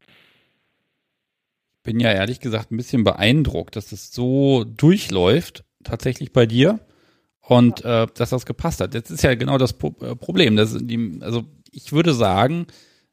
bin 1.82 2.00
ja 2.00 2.10
ehrlich 2.12 2.40
gesagt 2.40 2.70
ein 2.70 2.76
bisschen 2.76 3.04
beeindruckt, 3.04 3.76
dass 3.76 3.92
es 3.92 4.12
so 4.12 4.64
durchläuft, 4.64 5.64
tatsächlich 5.84 6.32
bei 6.32 6.46
dir. 6.46 6.80
Und 7.44 7.84
äh, 7.84 8.06
dass 8.14 8.30
das 8.30 8.46
gepasst 8.46 8.80
hat. 8.80 8.94
Das 8.94 9.10
ist 9.10 9.24
ja 9.24 9.34
genau 9.34 9.58
das 9.58 9.72
Pro 9.72 9.94
äh, 10.00 10.14
Problem. 10.14 10.54
Das 10.54 10.76
die, 10.80 11.18
also 11.20 11.44
ich 11.72 11.92
würde 11.92 12.14
sagen, 12.14 12.68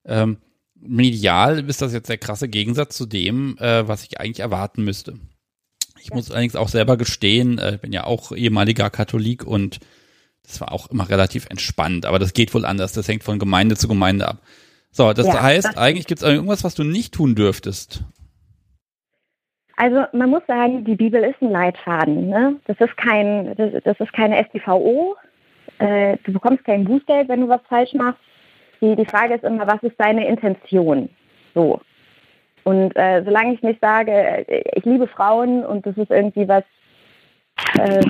ähm, 0.05 0.37
medial 0.75 1.67
ist 1.67 1.81
das 1.81 1.93
jetzt 1.93 2.09
der 2.09 2.19
krasse 2.19 2.47
Gegensatz 2.47 2.95
zu 2.95 3.07
dem, 3.07 3.57
äh, 3.57 3.87
was 3.87 4.03
ich 4.03 4.19
eigentlich 4.19 4.41
erwarten 4.41 4.83
müsste. 4.83 5.15
Ich 5.99 6.09
ja. 6.09 6.15
muss 6.15 6.31
allerdings 6.31 6.55
auch 6.55 6.69
selber 6.69 6.95
gestehen, 6.95 7.57
äh, 7.57 7.75
ich 7.75 7.81
bin 7.81 7.91
ja 7.91 8.03
auch 8.03 8.31
ehemaliger 8.31 8.89
Katholik 8.89 9.45
und 9.45 9.79
das 10.43 10.61
war 10.61 10.71
auch 10.71 10.89
immer 10.89 11.09
relativ 11.09 11.47
entspannt, 11.49 12.05
aber 12.05 12.19
das 12.19 12.33
geht 12.33 12.53
wohl 12.53 12.65
anders. 12.65 12.93
Das 12.93 13.07
hängt 13.07 13.23
von 13.23 13.39
Gemeinde 13.39 13.77
zu 13.77 13.87
Gemeinde 13.87 14.27
ab. 14.27 14.41
So, 14.91 15.13
das 15.13 15.27
ja, 15.27 15.41
heißt, 15.41 15.67
das 15.67 15.77
eigentlich 15.77 16.07
gibt 16.07 16.21
es 16.21 16.27
irgendwas, 16.27 16.63
was 16.63 16.75
du 16.75 16.83
nicht 16.83 17.13
tun 17.13 17.35
dürftest. 17.35 18.03
Also 19.79 20.03
man 20.11 20.29
muss 20.29 20.45
sagen, 20.45 20.83
die 20.83 20.95
Bibel 20.95 21.23
ist 21.23 21.41
ein 21.41 21.51
Leitfaden. 21.51 22.27
Ne? 22.27 22.57
Das 22.65 22.77
ist 22.81 22.97
kein, 22.97 23.55
das, 23.55 23.71
das 23.85 23.97
ist 23.97 24.11
keine 24.11 24.43
STVO. 24.43 25.15
Äh, 25.77 26.17
du 26.25 26.33
bekommst 26.33 26.65
kein 26.65 26.83
Bußgeld, 26.83 27.29
wenn 27.29 27.39
du 27.39 27.47
was 27.47 27.61
falsch 27.69 27.93
machst. 27.93 28.19
Die, 28.81 28.93
die 28.97 29.05
Frage 29.05 29.35
ist 29.35 29.45
immer, 29.45 29.65
was 29.67 29.81
ist 29.81 29.95
deine 29.97 30.27
Intention? 30.27 31.07
So. 31.55 31.79
Und 32.65 32.93
äh, 32.97 33.23
solange 33.23 33.53
ich 33.53 33.63
nicht 33.63 33.79
sage, 33.79 34.11
äh, 34.11 34.63
ich 34.75 34.83
liebe 34.83 35.07
Frauen 35.07 35.65
und 35.65 35.85
das 35.85 35.95
ist 35.95 36.11
irgendwie 36.11 36.49
was, 36.49 36.65
äh, 37.77 38.05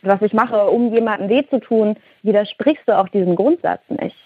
was 0.00 0.22
ich 0.22 0.32
mache, 0.32 0.70
um 0.70 0.90
jemandem 0.90 1.28
weh 1.28 1.46
zu 1.50 1.60
tun, 1.60 1.96
widersprichst 2.22 2.88
du 2.88 2.96
auch 2.96 3.10
diesem 3.10 3.36
Grundsatz 3.36 3.82
nicht. 3.90 4.16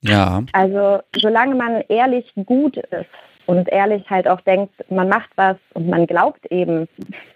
Ja. 0.00 0.44
Also 0.52 1.02
solange 1.14 1.56
man 1.56 1.82
ehrlich 1.88 2.32
gut 2.46 2.78
ist 2.78 3.10
und 3.48 3.66
ehrlich 3.70 4.08
halt 4.10 4.28
auch 4.28 4.42
denkt, 4.42 4.74
man 4.90 5.08
macht 5.08 5.30
was 5.36 5.56
und 5.72 5.88
man 5.88 6.06
glaubt 6.06 6.44
eben, 6.52 6.86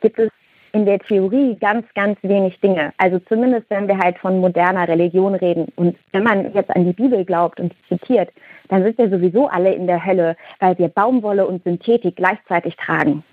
gibt 0.02 0.18
es 0.18 0.28
in 0.72 0.84
der 0.84 0.98
Theorie 0.98 1.56
ganz, 1.58 1.86
ganz 1.94 2.18
wenig 2.22 2.60
Dinge. 2.60 2.92
Also 2.98 3.18
zumindest 3.30 3.64
wenn 3.70 3.88
wir 3.88 3.96
halt 3.96 4.18
von 4.18 4.38
moderner 4.38 4.86
Religion 4.86 5.34
reden. 5.34 5.72
Und 5.74 5.96
wenn 6.12 6.22
man 6.22 6.52
jetzt 6.52 6.68
an 6.70 6.84
die 6.84 6.92
Bibel 6.92 7.24
glaubt 7.24 7.60
und 7.60 7.72
zitiert, 7.88 8.28
dann 8.68 8.82
sind 8.82 8.98
wir 8.98 9.08
sowieso 9.08 9.48
alle 9.48 9.72
in 9.72 9.86
der 9.86 10.04
Hölle, 10.04 10.36
weil 10.60 10.76
wir 10.76 10.88
Baumwolle 10.88 11.46
und 11.46 11.64
Synthetik 11.64 12.16
gleichzeitig 12.16 12.76
tragen. 12.76 13.24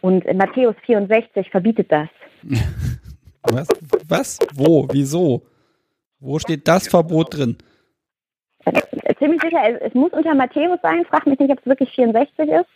Und 0.00 0.24
Matthäus 0.34 0.74
64 0.84 1.48
verbietet 1.48 1.92
das. 1.92 2.08
Was? 3.42 3.68
Was? 4.08 4.38
Wo? 4.52 4.88
Wieso? 4.90 5.42
Wo 6.18 6.40
steht 6.40 6.66
das 6.66 6.88
Verbot 6.88 7.36
drin? 7.36 7.56
Ziemlich 9.18 9.40
sicher, 9.42 9.60
es, 9.68 9.80
es, 9.80 9.94
muss 9.94 10.12
unter 10.12 10.34
Matthäus 10.34 10.78
sein. 10.82 11.04
Frag 11.06 11.26
mich 11.26 11.38
nicht, 11.38 11.50
ob 11.50 11.58
es 11.58 11.66
wirklich 11.66 11.90
64 11.90 12.48
ist. 12.48 12.66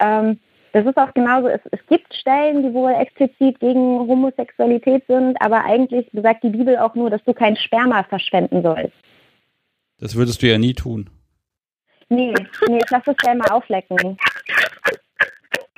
Ähm, 0.00 0.38
das 0.72 0.86
ist 0.86 0.96
auch 0.96 1.12
genauso, 1.12 1.48
es, 1.48 1.60
es 1.70 1.80
gibt 1.88 2.14
Stellen, 2.14 2.62
die 2.62 2.72
wohl 2.72 2.92
explizit 2.92 3.60
gegen 3.60 3.98
Homosexualität 4.08 5.04
sind, 5.06 5.36
aber 5.40 5.64
eigentlich 5.64 6.06
sagt 6.12 6.44
die 6.44 6.48
Bibel 6.48 6.78
auch 6.78 6.94
nur, 6.94 7.10
dass 7.10 7.22
du 7.24 7.34
kein 7.34 7.56
Sperma 7.56 8.02
verschwenden 8.04 8.62
sollst. 8.62 8.94
Das 9.98 10.16
würdest 10.16 10.42
du 10.42 10.48
ja 10.48 10.58
nie 10.58 10.72
tun. 10.72 11.10
Nee, 12.08 12.34
nee, 12.68 12.78
ich 12.82 12.90
lasse 12.90 13.14
gerne 13.14 13.38
mal 13.38 13.50
auflecken. 13.50 14.18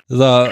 So, 0.07 0.49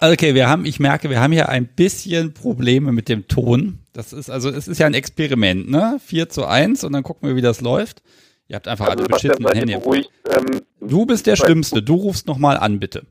okay, 0.00 0.34
wir 0.34 0.48
haben, 0.48 0.64
ich 0.64 0.80
merke, 0.80 1.10
wir 1.10 1.20
haben 1.20 1.32
hier 1.32 1.48
ein 1.48 1.66
bisschen 1.66 2.34
Probleme 2.34 2.92
mit 2.92 3.08
dem 3.08 3.28
Ton. 3.28 3.80
Das 3.92 4.12
ist, 4.12 4.30
also, 4.30 4.48
es 4.48 4.68
ist 4.68 4.78
ja 4.78 4.86
ein 4.86 4.94
Experiment, 4.94 5.70
ne? 5.70 5.98
4 6.04 6.28
zu 6.28 6.46
1 6.46 6.84
und 6.84 6.92
dann 6.92 7.02
gucken 7.02 7.28
wir, 7.28 7.36
wie 7.36 7.42
das 7.42 7.60
läuft. 7.60 8.02
Ihr 8.48 8.56
habt 8.56 8.68
einfach 8.68 8.88
Also, 8.88 9.04
beschissene 9.04 9.50
Hände. 9.50 9.78
Beruhigt, 9.78 10.10
ähm, 10.36 10.62
Du 10.80 11.06
bist 11.06 11.26
der 11.26 11.36
Schlimmste. 11.36 11.82
Du 11.82 11.94
rufst 11.94 12.26
nochmal 12.26 12.56
an, 12.58 12.78
bitte. 12.80 13.06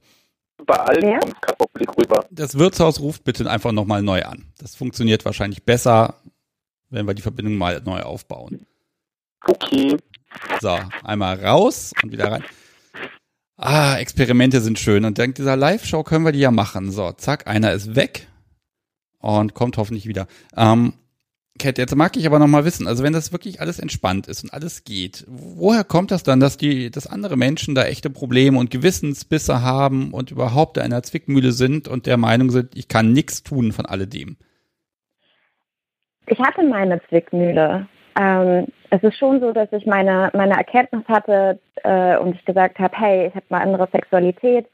bei 0.66 0.76
allen 0.76 1.08
Ja? 1.08 1.20
kommt 1.20 1.42
gerade 1.42 1.60
auf 1.60 1.72
Blick 1.74 1.98
rüber. 1.98 2.26
Das 2.30 2.58
Wirtshaus 2.58 3.00
ruft 3.00 3.24
bitte 3.24 3.50
einfach 3.50 3.72
nochmal 3.72 4.04
neu 4.04 4.24
an. 4.24 4.46
Das 4.60 4.76
funktioniert 4.76 5.26
wahrscheinlich 5.26 5.64
besser, 5.64 6.16
wenn 6.90 7.08
wir 7.08 7.14
die 7.14 7.22
Verbindung 7.24 7.56
mal 7.56 7.82
neu 7.84 8.02
aufbauen. 8.02 8.66
Okay. 9.46 9.98
So, 10.62 10.78
einmal 11.04 11.44
raus 11.44 11.94
und 12.04 12.12
wieder 12.12 12.32
rein. 12.32 12.44
Ah, 13.58 13.98
Experimente 13.98 14.62
sind 14.62 14.80
schön. 14.80 15.06
Und 15.06 15.18
dank 15.18 15.36
dieser 15.36 15.56
Live-Show 15.56 16.04
können 16.04 16.26
wir 16.26 16.32
die 16.32 16.40
ja 16.40 16.52
machen. 16.52 16.92
So, 16.92 17.12
zack, 17.14 17.48
einer 17.48 17.74
ist 17.74 17.96
weg 17.96 18.28
und 19.20 19.54
kommt 19.54 19.78
hoffentlich 19.78 20.08
wieder. 20.08 20.28
Ähm, 20.56 20.94
Kat, 21.62 21.78
jetzt 21.78 21.96
mag 21.96 22.18
ich 22.18 22.26
aber 22.26 22.40
noch 22.40 22.48
mal 22.48 22.66
wissen, 22.66 22.88
also 22.88 23.04
wenn 23.04 23.14
das 23.14 23.32
wirklich 23.32 23.62
alles 23.62 23.78
entspannt 23.78 24.26
ist 24.26 24.44
und 24.44 24.52
alles 24.52 24.84
geht, 24.84 25.26
woher 25.28 25.84
kommt 25.84 26.10
das 26.10 26.24
dann, 26.24 26.40
dass 26.40 26.58
die, 26.58 26.90
dass 26.90 27.06
andere 27.06 27.38
Menschen 27.38 27.76
da 27.76 27.84
echte 27.84 28.10
Probleme 28.10 28.58
und 28.58 28.72
Gewissensbisse 28.72 29.62
haben 29.62 30.12
und 30.12 30.32
überhaupt 30.32 30.78
in 30.78 30.84
einer 30.84 31.04
Zwickmühle 31.04 31.52
sind 31.52 31.88
und 31.88 32.08
der 32.08 32.18
Meinung 32.18 32.50
sind, 32.50 32.76
ich 32.76 32.88
kann 32.88 33.14
nichts 33.14 33.44
tun 33.44 33.74
von 33.74 33.86
alledem? 33.86 34.38
Ich 36.26 36.40
hatte 36.40 36.64
meine 36.64 37.00
Zwickmühle. 37.10 37.86
Ähm, 38.20 38.66
es 38.90 39.04
ist 39.04 39.18
schon 39.18 39.40
so, 39.40 39.52
dass 39.52 39.72
ich 39.72 39.86
meine, 39.86 40.32
meine 40.34 40.56
Erkenntnis 40.56 41.04
hatte 41.08 41.60
äh, 41.84 42.18
und 42.18 42.36
ich 42.36 42.44
gesagt 42.46 42.80
habe, 42.80 42.98
hey, 42.98 43.28
ich 43.28 43.36
habe 43.36 43.46
eine 43.50 43.62
andere 43.62 43.88
Sexualität. 43.92 44.66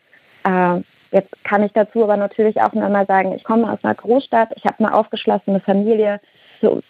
Äh, 0.45 0.79
jetzt 1.11 1.31
kann 1.43 1.63
ich 1.63 1.73
dazu 1.73 2.03
aber 2.03 2.15
natürlich 2.15 2.61
auch 2.61 2.71
nur 2.71 2.87
mal 2.87 3.05
sagen, 3.07 3.33
ich 3.33 3.43
komme 3.43 3.69
aus 3.69 3.79
einer 3.83 3.95
Großstadt, 3.95 4.53
ich 4.55 4.63
habe 4.63 4.79
eine 4.79 4.93
aufgeschlossene 4.93 5.59
Familie. 5.59 6.21
So, 6.61 6.81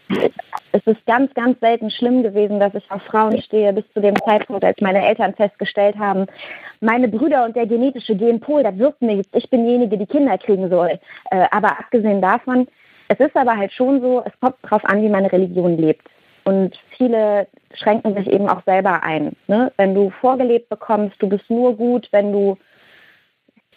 es 0.71 0.85
ist 0.85 1.05
ganz, 1.05 1.33
ganz 1.33 1.59
selten 1.59 1.89
schlimm 1.89 2.23
gewesen, 2.23 2.59
dass 2.59 2.73
ich 2.75 2.89
auf 2.91 3.01
Frauen 3.03 3.41
stehe, 3.41 3.73
bis 3.73 3.83
zu 3.93 4.01
dem 4.01 4.15
Zeitpunkt, 4.17 4.63
als 4.63 4.79
meine 4.81 5.05
Eltern 5.05 5.33
festgestellt 5.33 5.97
haben, 5.97 6.25
meine 6.81 7.07
Brüder 7.07 7.45
und 7.45 7.55
der 7.55 7.65
genetische 7.65 8.15
Genpol, 8.15 8.63
das 8.63 8.77
wirkt 8.77 9.01
nichts, 9.01 9.29
ich 9.33 9.49
bin 9.49 9.65
diejenige, 9.65 9.97
die 9.97 10.05
Kinder 10.05 10.37
kriegen 10.37 10.69
soll. 10.69 10.99
Äh, 11.31 11.47
aber 11.51 11.79
abgesehen 11.79 12.21
davon, 12.21 12.67
es 13.09 13.19
ist 13.19 13.35
aber 13.35 13.57
halt 13.57 13.71
schon 13.71 14.01
so, 14.01 14.23
es 14.25 14.33
kommt 14.39 14.55
darauf 14.63 14.85
an, 14.85 15.01
wie 15.01 15.09
meine 15.09 15.31
Religion 15.31 15.77
lebt. 15.77 16.07
Und 16.43 16.77
viele 16.97 17.47
schränken 17.73 18.15
sich 18.15 18.27
eben 18.27 18.47
auch 18.47 18.63
selber 18.65 19.03
ein. 19.03 19.35
Ne? 19.47 19.71
Wenn 19.77 19.93
du 19.93 20.11
vorgelebt 20.21 20.69
bekommst, 20.69 21.21
du 21.21 21.27
bist 21.27 21.49
nur 21.49 21.75
gut, 21.75 22.07
wenn 22.11 22.31
du 22.31 22.57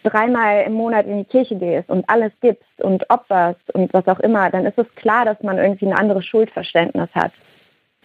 dreimal 0.03 0.63
im 0.65 0.73
Monat 0.73 1.05
in 1.05 1.17
die 1.19 1.25
Kirche 1.25 1.55
gehst 1.55 1.89
und 1.89 2.07
alles 2.09 2.31
gibst 2.41 2.81
und 2.81 3.09
opferst 3.09 3.73
und 3.73 3.93
was 3.93 4.07
auch 4.07 4.19
immer, 4.19 4.49
dann 4.49 4.65
ist 4.65 4.77
es 4.77 4.87
klar, 4.95 5.25
dass 5.25 5.41
man 5.43 5.57
irgendwie 5.57 5.85
ein 5.87 5.93
anderes 5.97 6.25
Schuldverständnis 6.25 7.09
hat. 7.13 7.31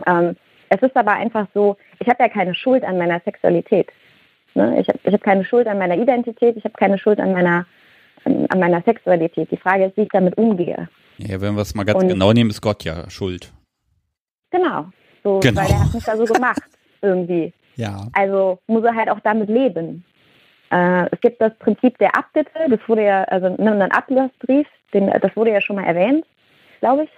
Ähm, 0.07 0.37
es 0.69 0.83
ist 0.83 0.97
aber 0.97 1.13
einfach 1.13 1.47
so, 1.55 1.77
ich 2.01 2.09
habe 2.09 2.23
ja 2.23 2.29
keine 2.29 2.55
Schuld 2.55 2.85
an 2.85 2.99
meiner 2.99 3.21
Sexualität. 3.21 3.89
Ne? 4.55 4.81
Ich 4.81 4.89
habe 4.89 4.99
hab 5.13 5.23
keine 5.23 5.45
Schuld 5.45 5.67
an 5.69 5.79
meiner 5.79 5.97
Identität, 5.97 6.57
ich 6.57 6.65
habe 6.65 6.75
keine 6.75 6.99
Schuld 6.99 7.21
an 7.21 7.33
meiner, 7.33 7.67
an, 8.25 8.47
an 8.49 8.59
meiner 8.59 8.83
Sexualität. 8.83 9.51
Die 9.51 9.57
Frage 9.57 9.85
ist, 9.87 9.97
wie 9.97 10.03
ich 10.03 10.09
damit 10.09 10.37
umgehe. 10.37 10.89
Ja, 11.19 11.41
wenn 11.41 11.55
wir 11.55 11.63
es 11.63 11.75
mal 11.75 11.85
ganz 11.85 12.03
Und- 12.03 12.09
genau 12.09 12.33
nehmen, 12.33 12.51
ist 12.51 12.61
Gott 12.61 12.85
ja 12.85 13.09
schuld. 13.09 13.53
Genau. 14.51 14.87
So, 15.23 15.41
Genau. 15.41 15.61
Weil 15.63 15.71
er 15.71 15.85
hat 15.85 15.95
mich 15.95 16.05
da 16.05 16.17
so 16.17 16.25
gemacht, 16.25 16.61
irgendwie. 17.03 17.53
Ja. 17.77 18.09
Also 18.13 18.59
muss 18.67 18.85
er 18.85 18.95
halt 18.95 19.11
auch 19.11 19.21
damit 19.21 19.49
leben. 19.49 20.05
Äh, 20.71 21.07
es 21.13 21.21
gibt 21.21 21.41
das 21.41 21.55
Prinzip 21.59 21.99
der 21.99 22.17
Abbitte, 22.17 22.51
das 22.69 22.81
wurde 22.87 23.05
ja, 23.05 23.25
also 23.25 23.51
ne, 23.51 23.73
ein 23.73 23.93
Ablassbrief, 23.93 24.67
den, 24.93 25.07
das 25.07 25.37
wurde 25.37 25.53
ja 25.53 25.61
schon 25.61 25.77
mal 25.77 25.85
erwähnt, 25.85 26.25
glaube 26.81 27.05
ich. 27.05 27.11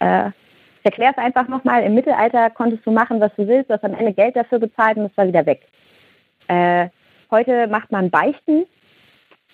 Äh, 0.00 0.28
ich 0.28 0.90
erkläre 0.90 1.12
es 1.12 1.18
einfach 1.18 1.48
nochmal. 1.48 1.82
Im 1.82 1.94
Mittelalter 1.94 2.50
konntest 2.50 2.84
du 2.84 2.90
machen, 2.90 3.20
was 3.20 3.34
du 3.36 3.48
willst, 3.48 3.70
du 3.70 3.74
hast 3.74 3.84
am 3.84 3.94
Ende 3.94 4.12
Geld 4.12 4.36
dafür 4.36 4.58
bezahlt 4.58 4.96
und 4.96 5.06
es 5.06 5.16
war 5.16 5.26
wieder 5.26 5.46
weg. 5.46 5.66
Äh, 6.48 6.88
heute 7.30 7.66
macht 7.68 7.90
man 7.90 8.10
Beichten 8.10 8.66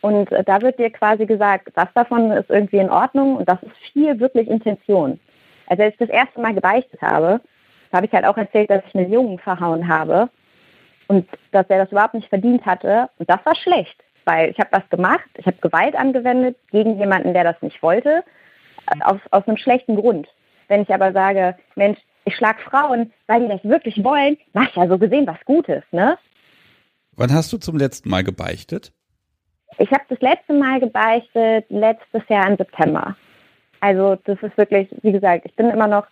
und 0.00 0.30
äh, 0.32 0.42
da 0.44 0.60
wird 0.60 0.78
dir 0.78 0.90
quasi 0.90 1.26
gesagt, 1.26 1.68
das 1.74 1.88
davon 1.94 2.30
ist 2.32 2.50
irgendwie 2.50 2.78
in 2.78 2.90
Ordnung 2.90 3.36
und 3.36 3.48
das 3.48 3.62
ist 3.62 3.76
viel 3.92 4.18
wirklich 4.18 4.48
Intention. 4.48 5.20
Also 5.66 5.84
als 5.84 5.92
ich 5.92 5.98
das 5.98 6.08
erste 6.08 6.40
Mal 6.40 6.54
gebeichtet 6.54 7.00
habe, 7.00 7.40
habe 7.92 8.06
ich 8.06 8.12
halt 8.12 8.24
auch 8.24 8.36
erzählt, 8.36 8.70
dass 8.70 8.82
ich 8.88 8.94
einen 8.94 9.12
Jungen 9.12 9.38
verhauen 9.38 9.86
habe 9.88 10.28
und 11.10 11.26
dass 11.50 11.66
er 11.68 11.78
das 11.78 11.90
überhaupt 11.90 12.14
nicht 12.14 12.28
verdient 12.28 12.64
hatte. 12.64 13.10
Und 13.18 13.28
das 13.28 13.44
war 13.44 13.56
schlecht, 13.56 14.00
weil 14.26 14.48
ich 14.50 14.58
habe 14.60 14.70
was 14.70 14.88
gemacht, 14.90 15.28
ich 15.34 15.44
habe 15.44 15.56
Gewalt 15.60 15.96
angewendet 15.96 16.56
gegen 16.70 17.00
jemanden, 17.00 17.34
der 17.34 17.42
das 17.42 17.60
nicht 17.62 17.82
wollte, 17.82 18.22
äh, 18.86 19.02
aus, 19.02 19.18
aus 19.32 19.46
einem 19.48 19.56
schlechten 19.56 19.96
Grund. 19.96 20.28
Wenn 20.68 20.82
ich 20.82 20.94
aber 20.94 21.12
sage, 21.12 21.56
Mensch, 21.74 21.98
ich 22.24 22.36
schlag 22.36 22.60
Frauen, 22.60 23.12
weil 23.26 23.40
die 23.40 23.48
das 23.48 23.64
wirklich 23.64 24.04
wollen, 24.04 24.38
mach 24.52 24.68
ich 24.68 24.76
ja 24.76 24.86
so 24.86 24.98
gesehen 24.98 25.26
was 25.26 25.44
Gutes, 25.46 25.82
ne? 25.90 26.16
Wann 27.16 27.34
hast 27.34 27.52
du 27.52 27.58
zum 27.58 27.76
letzten 27.76 28.08
Mal 28.08 28.22
gebeichtet? 28.22 28.92
Ich 29.78 29.90
habe 29.90 30.04
das 30.08 30.20
letzte 30.20 30.52
Mal 30.52 30.78
gebeichtet 30.78 31.64
letztes 31.70 32.22
Jahr 32.28 32.48
im 32.48 32.56
September. 32.56 33.16
Also 33.80 34.16
das 34.24 34.40
ist 34.42 34.56
wirklich, 34.56 34.88
wie 35.02 35.10
gesagt, 35.10 35.44
ich 35.44 35.56
bin 35.56 35.70
immer 35.70 35.88
noch 35.88 36.06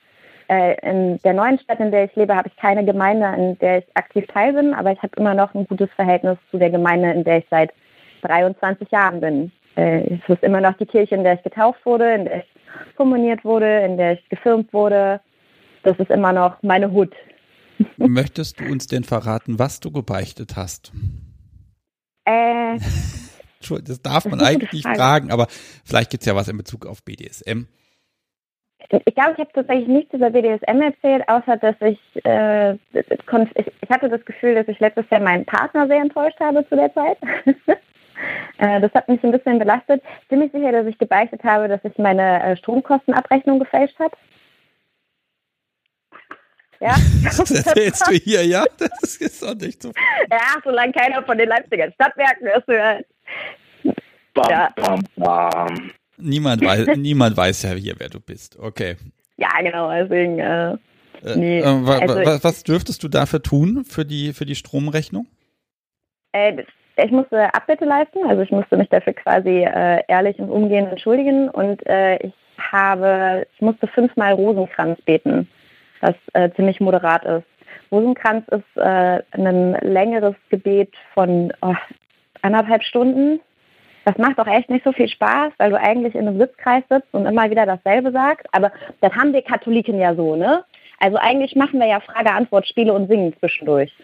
äh, 0.48 0.74
in 0.88 1.18
der 1.18 1.34
neuen 1.34 1.58
Stadt, 1.58 1.80
in 1.80 1.90
der 1.90 2.04
ich 2.04 2.16
lebe, 2.16 2.34
habe 2.34 2.48
ich 2.48 2.56
keine 2.56 2.84
Gemeinde, 2.84 3.32
in 3.36 3.58
der 3.58 3.78
ich 3.78 3.84
aktiv 3.94 4.26
teil 4.28 4.52
bin, 4.52 4.74
aber 4.74 4.92
ich 4.92 5.02
habe 5.02 5.16
immer 5.16 5.34
noch 5.34 5.54
ein 5.54 5.66
gutes 5.66 5.90
Verhältnis 5.96 6.38
zu 6.50 6.58
der 6.58 6.70
Gemeinde, 6.70 7.10
in 7.12 7.24
der 7.24 7.38
ich 7.38 7.46
seit 7.50 7.72
23 8.22 8.90
Jahren 8.90 9.20
bin. 9.20 9.52
Äh, 9.76 10.14
es 10.14 10.28
ist 10.28 10.42
immer 10.42 10.60
noch 10.60 10.76
die 10.78 10.86
Kirche, 10.86 11.14
in 11.14 11.24
der 11.24 11.34
ich 11.34 11.42
getauft 11.42 11.84
wurde, 11.84 12.12
in 12.14 12.24
der 12.24 12.38
ich 12.38 12.96
kommuniert 12.96 13.44
wurde, 13.44 13.80
in 13.80 13.96
der 13.96 14.14
ich 14.14 14.28
gefilmt 14.28 14.72
wurde. 14.72 15.20
Das 15.82 15.98
ist 15.98 16.10
immer 16.10 16.32
noch 16.32 16.62
meine 16.62 16.90
Hut. 16.90 17.14
Möchtest 17.96 18.60
du 18.60 18.64
uns 18.64 18.86
denn 18.86 19.04
verraten, 19.04 19.58
was 19.58 19.80
du 19.80 19.90
gebeichtet 19.90 20.56
hast? 20.56 20.92
Äh, 22.24 22.78
Das 23.84 24.00
darf 24.00 24.24
man 24.26 24.40
eigentlich 24.44 24.72
nicht 24.72 24.84
Frage. 24.84 24.98
fragen, 24.98 25.30
aber 25.32 25.48
vielleicht 25.84 26.10
gibt's 26.10 26.26
ja 26.26 26.34
was 26.34 26.48
in 26.48 26.56
Bezug 26.56 26.86
auf 26.86 27.02
BDSM. 27.02 27.66
Ich 28.90 29.14
glaube, 29.14 29.32
ich 29.32 29.38
habe 29.38 29.52
tatsächlich 29.52 29.88
nichts 29.88 30.14
über 30.14 30.30
BDSM 30.30 30.80
erzählt, 30.80 31.28
außer 31.28 31.58
dass 31.58 31.76
ich, 31.80 32.00
äh, 32.24 32.72
ich, 32.72 33.66
ich 33.82 33.90
hatte 33.90 34.08
das 34.08 34.24
Gefühl, 34.24 34.54
dass 34.54 34.66
ich 34.68 34.80
letztes 34.80 35.04
Jahr 35.10 35.20
meinen 35.20 35.44
Partner 35.44 35.86
sehr 35.86 36.00
enttäuscht 36.00 36.40
habe 36.40 36.66
zu 36.68 36.76
der 36.76 36.92
Zeit. 36.94 37.18
Äh, 38.58 38.80
das 38.80 38.92
hat 38.94 39.08
mich 39.08 39.22
ein 39.22 39.30
bisschen 39.30 39.60
belastet. 39.60 40.02
Ziemlich 40.28 40.50
sicher, 40.50 40.72
dass 40.72 40.86
ich 40.88 40.98
gebeichtet 40.98 41.44
habe, 41.44 41.68
dass 41.68 41.78
ich 41.84 41.96
meine 41.98 42.42
äh, 42.42 42.56
Stromkostenabrechnung 42.56 43.60
gefälscht 43.60 43.96
habe. 44.00 44.16
Ja, 46.80 46.90
Was 47.22 47.48
erzählst 47.50 48.08
du 48.08 48.14
hier, 48.14 48.44
ja? 48.44 48.64
Das 48.78 49.16
ist 49.16 49.40
doch 49.40 49.54
nicht 49.54 49.80
so. 49.82 49.92
ja, 50.30 50.60
solange 50.64 50.92
keiner 50.92 51.22
von 51.22 51.38
den 51.38 51.48
Leipziger 51.48 51.92
Stadtwerken 51.92 52.48
das 52.52 52.66
hört. 52.66 53.06
Bam, 54.34 54.50
Ja. 54.50 54.72
bam, 54.74 55.00
bam. 55.14 55.90
Niemand 56.18 56.64
weiß, 56.64 56.88
niemand 56.96 57.36
weiß 57.36 57.62
ja 57.62 57.72
hier, 57.72 57.94
wer 57.98 58.08
du 58.08 58.20
bist. 58.20 58.58
Okay. 58.58 58.96
Ja, 59.36 59.48
genau, 59.60 59.90
deswegen, 59.90 60.38
äh, 60.38 60.76
Äh, 61.24 61.36
Nee, 61.36 61.60
äh, 61.60 61.64
wa, 61.64 61.98
also- 61.98 62.16
wa, 62.16 62.38
was 62.42 62.62
dürftest 62.62 63.02
du 63.02 63.08
dafür 63.08 63.42
tun 63.42 63.84
für 63.84 64.04
die 64.04 64.32
für 64.32 64.46
die 64.46 64.54
Stromrechnung? 64.54 65.26
Äh, 66.32 66.62
ich 66.96 67.10
musste 67.10 67.52
Abbitte 67.54 67.84
leisten, 67.84 68.18
also 68.28 68.42
ich 68.42 68.50
musste 68.50 68.76
mich 68.76 68.88
dafür 68.88 69.12
quasi 69.14 69.64
äh, 69.64 70.02
ehrlich 70.08 70.38
und 70.38 70.50
umgehend 70.50 70.90
entschuldigen 70.90 71.48
und 71.48 71.84
äh, 71.86 72.16
ich 72.18 72.32
habe, 72.58 73.46
ich 73.54 73.60
musste 73.60 73.86
fünfmal 73.86 74.32
Rosenkranz 74.34 75.00
beten, 75.02 75.48
was 76.00 76.14
äh, 76.32 76.50
ziemlich 76.56 76.80
moderat 76.80 77.24
ist. 77.24 77.46
Rosenkranz 77.92 78.46
ist 78.48 78.76
äh, 78.76 79.22
ein 79.30 79.72
längeres 79.80 80.34
Gebet 80.50 80.92
von 81.14 81.52
oh, 81.62 81.74
anderthalb 82.42 82.82
Stunden. 82.82 83.40
Das 84.08 84.16
macht 84.16 84.40
auch 84.40 84.46
echt 84.46 84.70
nicht 84.70 84.86
so 84.86 84.92
viel 84.92 85.06
Spaß, 85.06 85.52
weil 85.58 85.68
du 85.68 85.78
eigentlich 85.78 86.14
in 86.14 86.26
einem 86.26 86.38
Sitzkreis 86.38 86.82
sitzt 86.88 87.12
und 87.12 87.26
immer 87.26 87.50
wieder 87.50 87.66
dasselbe 87.66 88.10
sagst. 88.10 88.46
Aber 88.52 88.72
das 89.02 89.12
haben 89.12 89.34
wir 89.34 89.42
Katholiken 89.42 90.00
ja 90.00 90.14
so, 90.14 90.34
ne? 90.34 90.64
Also 90.98 91.18
eigentlich 91.18 91.54
machen 91.54 91.78
wir 91.78 91.88
ja 91.88 92.00
Frage-Antwort-Spiele 92.00 92.90
und 92.90 93.08
singen 93.08 93.34
zwischendurch. 93.38 93.94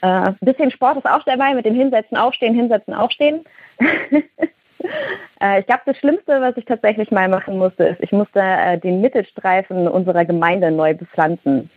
Äh, 0.00 0.06
ein 0.06 0.38
bisschen 0.40 0.70
Sport 0.70 0.96
ist 0.96 1.04
auch 1.04 1.22
dabei 1.24 1.52
mit 1.52 1.66
dem 1.66 1.74
Hinsetzen, 1.74 2.16
Aufstehen, 2.16 2.54
Hinsetzen, 2.54 2.94
Aufstehen. 2.94 3.44
äh, 3.78 5.60
ich 5.60 5.66
glaube, 5.66 5.82
das 5.84 5.98
Schlimmste, 5.98 6.40
was 6.40 6.56
ich 6.56 6.64
tatsächlich 6.64 7.10
mal 7.10 7.28
machen 7.28 7.58
musste, 7.58 7.84
ist, 7.84 8.00
ich 8.00 8.10
musste 8.10 8.40
äh, 8.40 8.78
den 8.78 9.02
Mittelstreifen 9.02 9.86
unserer 9.86 10.24
Gemeinde 10.24 10.70
neu 10.70 10.94
bepflanzen. 10.94 11.68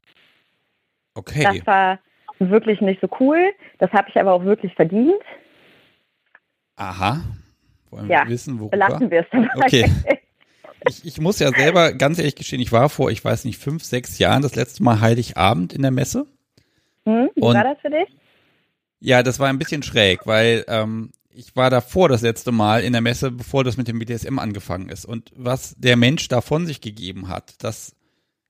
Okay. 1.13 1.43
Das 1.43 1.67
war 1.67 1.99
wirklich 2.39 2.79
nicht 2.79 3.01
so 3.01 3.09
cool. 3.19 3.51
Das 3.79 3.91
habe 3.91 4.07
ich 4.07 4.17
aber 4.17 4.31
auch 4.31 4.45
wirklich 4.45 4.73
verdient. 4.75 5.21
Aha. 6.77 7.19
Wollen 7.95 8.09
Ja, 8.09 8.23
wir 8.25 8.29
wissen, 8.31 8.59
worüber? 8.59 8.71
Belassen 8.77 9.09
wir 9.11 9.21
es 9.21 9.25
dann. 9.31 9.49
Okay. 9.55 9.89
Ich, 10.87 11.03
ich 11.03 11.19
muss 11.19 11.39
ja 11.39 11.49
selber 11.49 11.93
ganz 11.93 12.19
ehrlich 12.19 12.35
gestehen, 12.35 12.61
ich 12.61 12.71
war 12.71 12.89
vor, 12.89 13.09
ich 13.09 13.25
weiß 13.25 13.45
nicht, 13.45 13.57
fünf, 13.57 13.83
sechs 13.83 14.19
Jahren 14.19 14.43
das 14.43 14.53
letzte 14.53 14.83
Mal 14.83 15.01
Heiligabend 15.01 15.73
in 15.73 15.81
der 15.81 15.89
Messe. 15.89 16.27
Hm, 17.05 17.31
wie 17.33 17.41
Und- 17.41 17.55
war 17.55 17.63
das 17.63 17.79
für 17.81 17.89
dich? 17.89 18.07
Ja, 18.99 19.23
das 19.23 19.39
war 19.39 19.47
ein 19.49 19.57
bisschen 19.57 19.81
schräg, 19.81 20.27
weil 20.27 20.63
ähm, 20.67 21.09
ich 21.31 21.55
war 21.55 21.71
davor 21.71 22.07
das 22.07 22.21
letzte 22.21 22.51
Mal 22.51 22.83
in 22.83 22.91
der 22.93 23.01
Messe, 23.01 23.31
bevor 23.31 23.63
das 23.63 23.77
mit 23.77 23.87
dem 23.87 23.97
BDSM 23.97 24.37
angefangen 24.37 24.89
ist. 24.89 25.05
Und 25.05 25.31
was 25.35 25.73
der 25.75 25.97
Mensch 25.97 26.27
da 26.27 26.41
von 26.41 26.67
sich 26.67 26.81
gegeben 26.81 27.29
hat, 27.29 27.55
das, 27.63 27.95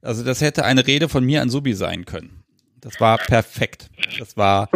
also 0.02 0.22
das 0.26 0.42
hätte 0.42 0.66
eine 0.66 0.86
Rede 0.86 1.08
von 1.08 1.24
mir 1.24 1.42
an 1.42 1.50
Subi 1.50 1.74
sein 1.74 2.04
können. 2.04 2.44
Das 2.82 3.00
war 3.00 3.18
perfekt. 3.18 3.90
Das 4.20 4.36
war 4.36 4.70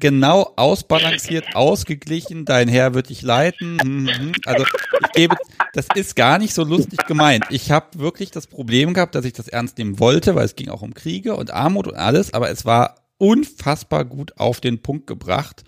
genau 0.00 0.52
ausbalanciert, 0.56 1.54
ausgeglichen. 1.54 2.44
Dein 2.44 2.68
Herr 2.68 2.94
wird 2.94 3.08
dich 3.08 3.22
leiten. 3.22 3.76
Mhm. 3.76 4.32
Also 4.44 4.64
ich 5.00 5.12
gebe, 5.12 5.36
das 5.72 5.86
ist 5.94 6.16
gar 6.16 6.38
nicht 6.38 6.54
so 6.54 6.64
lustig 6.64 7.06
gemeint. 7.06 7.44
Ich 7.50 7.70
habe 7.70 7.98
wirklich 7.98 8.30
das 8.30 8.46
Problem 8.46 8.94
gehabt, 8.94 9.14
dass 9.14 9.24
ich 9.24 9.32
das 9.32 9.48
ernst 9.48 9.78
nehmen 9.78 9.98
wollte, 9.98 10.34
weil 10.34 10.44
es 10.44 10.56
ging 10.56 10.68
auch 10.68 10.82
um 10.82 10.94
Kriege 10.94 11.36
und 11.36 11.52
Armut 11.52 11.88
und 11.88 11.96
alles, 11.96 12.34
aber 12.34 12.50
es 12.50 12.64
war 12.64 12.96
unfassbar 13.18 14.04
gut 14.04 14.38
auf 14.38 14.60
den 14.60 14.82
Punkt 14.82 15.06
gebracht. 15.06 15.64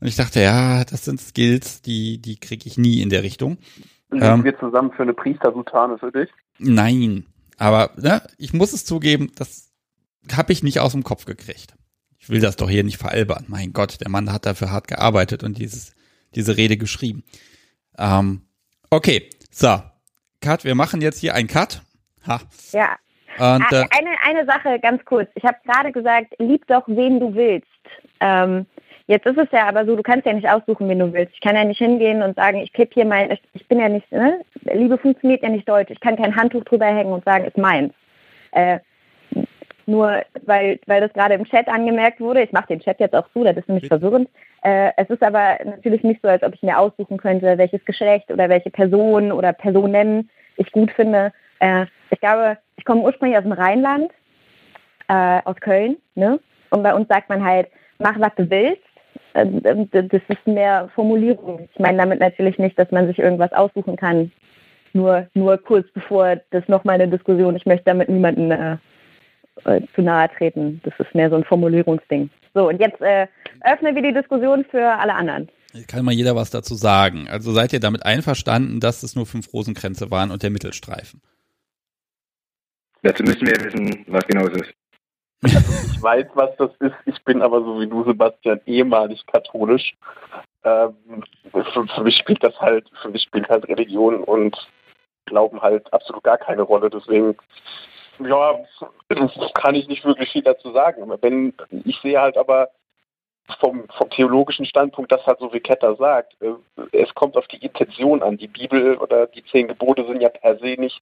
Und 0.00 0.06
ich 0.06 0.16
dachte, 0.16 0.40
ja, 0.40 0.84
das 0.84 1.04
sind 1.04 1.20
Skills, 1.20 1.82
die, 1.82 2.22
die 2.22 2.38
kriege 2.38 2.66
ich 2.66 2.78
nie 2.78 3.00
in 3.00 3.10
der 3.10 3.22
Richtung. 3.22 3.58
Leben 4.10 4.24
Ähm. 4.24 4.44
wir 4.44 4.58
zusammen 4.58 4.92
für 4.92 5.02
eine 5.02 5.12
Priestersutane 5.12 5.98
für 5.98 6.12
dich? 6.12 6.30
Nein. 6.58 7.26
Aber 7.56 7.90
ne, 7.96 8.22
ich 8.38 8.52
muss 8.52 8.72
es 8.72 8.84
zugeben, 8.84 9.32
das 9.34 9.72
habe 10.32 10.52
ich 10.52 10.62
nicht 10.62 10.78
aus 10.80 10.92
dem 10.92 11.02
Kopf 11.02 11.24
gekriegt. 11.24 11.74
Ich 12.28 12.34
will 12.34 12.42
das 12.42 12.56
doch 12.56 12.68
hier 12.68 12.84
nicht 12.84 12.98
veralbern. 12.98 13.46
Mein 13.48 13.72
Gott, 13.72 14.02
der 14.02 14.10
Mann 14.10 14.30
hat 14.30 14.44
dafür 14.44 14.70
hart 14.70 14.86
gearbeitet 14.86 15.42
und 15.42 15.56
dieses, 15.56 15.94
diese 16.34 16.58
Rede 16.58 16.76
geschrieben. 16.76 17.24
Ähm, 17.98 18.42
okay, 18.90 19.30
so. 19.50 19.80
Cut, 20.42 20.62
wir 20.62 20.74
machen 20.74 21.00
jetzt 21.00 21.20
hier 21.20 21.34
einen 21.34 21.48
Cut. 21.48 21.80
Ha. 22.26 22.42
Ja. 22.72 22.98
Und 23.38 23.64
Ah, 23.64 23.68
äh, 23.70 23.86
eine, 23.96 24.10
eine 24.24 24.44
Sache 24.44 24.78
ganz 24.78 25.02
kurz. 25.06 25.30
Ich 25.36 25.44
habe 25.44 25.56
gerade 25.64 25.90
gesagt, 25.90 26.34
lieb 26.38 26.66
doch, 26.66 26.82
wen 26.86 27.18
du 27.18 27.34
willst. 27.34 27.66
Ähm, 28.20 28.66
jetzt 29.06 29.24
ist 29.24 29.38
es 29.38 29.48
ja 29.50 29.66
aber 29.66 29.86
so, 29.86 29.96
du 29.96 30.02
kannst 30.02 30.26
ja 30.26 30.34
nicht 30.34 30.50
aussuchen, 30.50 30.86
wen 30.86 30.98
du 30.98 31.10
willst. 31.10 31.32
Ich 31.32 31.40
kann 31.40 31.56
ja 31.56 31.64
nicht 31.64 31.78
hingehen 31.78 32.20
und 32.20 32.36
sagen, 32.36 32.58
ich 32.58 32.74
klebe 32.74 32.90
hier 32.92 33.06
mein, 33.06 33.30
ich, 33.30 33.40
ich 33.54 33.66
bin 33.68 33.80
ja 33.80 33.88
nicht, 33.88 34.12
ne? 34.12 34.42
Liebe 34.64 34.98
funktioniert 34.98 35.42
ja 35.42 35.48
nicht 35.48 35.66
deutsch. 35.66 35.90
Ich 35.90 36.00
kann 36.00 36.18
kein 36.18 36.36
Handtuch 36.36 36.64
drüber 36.64 36.84
hängen 36.84 37.12
und 37.12 37.24
sagen, 37.24 37.46
ist 37.46 37.56
meins. 37.56 37.94
Äh, 38.50 38.80
nur 39.88 40.22
weil, 40.44 40.78
weil 40.86 41.00
das 41.00 41.12
gerade 41.14 41.34
im 41.34 41.46
Chat 41.46 41.66
angemerkt 41.66 42.20
wurde, 42.20 42.42
ich 42.42 42.52
mache 42.52 42.66
den 42.68 42.80
Chat 42.80 43.00
jetzt 43.00 43.16
auch 43.16 43.26
zu, 43.32 43.42
das 43.42 43.56
ist 43.56 43.68
nämlich 43.68 43.88
verwirrend. 43.88 44.28
Äh, 44.62 44.90
es 44.98 45.08
ist 45.08 45.22
aber 45.22 45.56
natürlich 45.64 46.02
nicht 46.02 46.20
so, 46.22 46.28
als 46.28 46.42
ob 46.42 46.54
ich 46.54 46.62
mir 46.62 46.78
aussuchen 46.78 47.16
könnte, 47.16 47.56
welches 47.56 47.82
Geschlecht 47.86 48.30
oder 48.30 48.50
welche 48.50 48.70
Person 48.70 49.32
oder 49.32 49.54
Personen 49.54 50.28
ich 50.56 50.70
gut 50.72 50.90
finde. 50.90 51.32
Äh, 51.60 51.86
ich 52.10 52.20
glaube, 52.20 52.58
ich 52.76 52.84
komme 52.84 53.00
ursprünglich 53.00 53.38
aus 53.38 53.44
dem 53.44 53.52
Rheinland, 53.52 54.12
äh, 55.08 55.40
aus 55.44 55.56
Köln, 55.56 55.96
ne? 56.14 56.38
Und 56.68 56.82
bei 56.82 56.94
uns 56.94 57.08
sagt 57.08 57.30
man 57.30 57.42
halt, 57.42 57.68
mach 57.98 58.20
was 58.20 58.34
du 58.36 58.50
willst. 58.50 58.82
Äh, 59.32 59.46
Das 59.90 60.22
ist 60.28 60.46
mehr 60.46 60.90
Formulierung. 60.94 61.66
Ich 61.72 61.80
meine 61.80 61.96
damit 61.96 62.20
natürlich 62.20 62.58
nicht, 62.58 62.78
dass 62.78 62.90
man 62.90 63.06
sich 63.06 63.18
irgendwas 63.18 63.54
aussuchen 63.54 63.96
kann. 63.96 64.32
Nur, 64.92 65.28
nur 65.32 65.56
kurz 65.56 65.90
bevor 65.92 66.36
das 66.50 66.68
nochmal 66.68 66.96
eine 66.96 67.08
Diskussion, 67.08 67.56
ich 67.56 67.64
möchte 67.64 67.84
damit 67.86 68.10
niemanden 68.10 68.78
äh, 69.64 69.80
zu 69.94 70.02
nahe 70.02 70.28
treten. 70.36 70.80
Das 70.84 70.94
ist 70.98 71.14
mehr 71.14 71.30
so 71.30 71.36
ein 71.36 71.44
Formulierungsding. 71.44 72.30
So, 72.54 72.68
und 72.68 72.80
jetzt 72.80 73.00
äh, 73.00 73.26
öffnen 73.62 73.94
wir 73.94 74.02
die 74.02 74.12
Diskussion 74.12 74.64
für 74.70 74.84
alle 74.84 75.14
anderen. 75.14 75.48
kann 75.86 76.04
mal 76.04 76.12
jeder 76.14 76.34
was 76.34 76.50
dazu 76.50 76.74
sagen. 76.74 77.28
Also 77.30 77.52
seid 77.52 77.72
ihr 77.72 77.80
damit 77.80 78.04
einverstanden, 78.04 78.80
dass 78.80 79.02
es 79.02 79.14
nur 79.14 79.26
fünf 79.26 79.52
Rosenkränze 79.52 80.10
waren 80.10 80.30
und 80.30 80.42
der 80.42 80.50
Mittelstreifen? 80.50 81.20
Dazu 83.02 83.22
müssen 83.22 83.46
wir 83.46 83.64
wissen, 83.64 84.04
was 84.08 84.26
genau 84.26 84.46
es 84.46 84.62
ist. 84.62 84.74
Ich 85.42 86.02
weiß, 86.02 86.26
was 86.34 86.56
das 86.56 86.70
ist. 86.80 86.96
Ich 87.06 87.22
bin 87.24 87.42
aber 87.42 87.60
so 87.60 87.80
wie 87.80 87.86
du, 87.86 88.04
Sebastian, 88.04 88.60
ehemalig 88.66 89.24
katholisch. 89.26 89.94
Ähm, 90.64 91.22
für, 91.52 91.86
für 91.86 92.02
mich 92.02 92.16
spielt 92.16 92.42
das 92.42 92.58
halt, 92.60 92.90
für 93.02 93.08
mich 93.08 93.22
spielt 93.22 93.48
halt 93.48 93.68
Religion 93.68 94.22
und 94.24 94.56
Glauben 95.26 95.60
halt 95.60 95.92
absolut 95.92 96.24
gar 96.24 96.38
keine 96.38 96.62
Rolle. 96.62 96.90
Deswegen, 96.90 97.36
ja, 98.20 98.58
kann 99.54 99.74
ich 99.74 99.88
nicht 99.88 100.04
wirklich 100.04 100.30
viel 100.30 100.42
dazu 100.42 100.72
sagen. 100.72 101.12
Wenn, 101.20 101.54
ich 101.84 101.98
sehe 102.00 102.20
halt 102.20 102.36
aber 102.36 102.68
vom, 103.60 103.88
vom 103.96 104.10
theologischen 104.10 104.66
Standpunkt, 104.66 105.10
das 105.10 105.26
halt 105.26 105.38
so 105.38 105.52
wie 105.52 105.60
Ketter 105.60 105.96
sagt, 105.96 106.36
äh, 106.42 106.52
es 106.92 107.14
kommt 107.14 107.36
auf 107.36 107.46
die 107.48 107.64
Intention 107.64 108.22
an. 108.22 108.36
Die 108.36 108.48
Bibel 108.48 108.96
oder 108.98 109.26
die 109.26 109.44
zehn 109.44 109.68
Gebote 109.68 110.06
sind 110.06 110.20
ja 110.20 110.28
per 110.28 110.58
se 110.58 110.76
nicht 110.78 111.00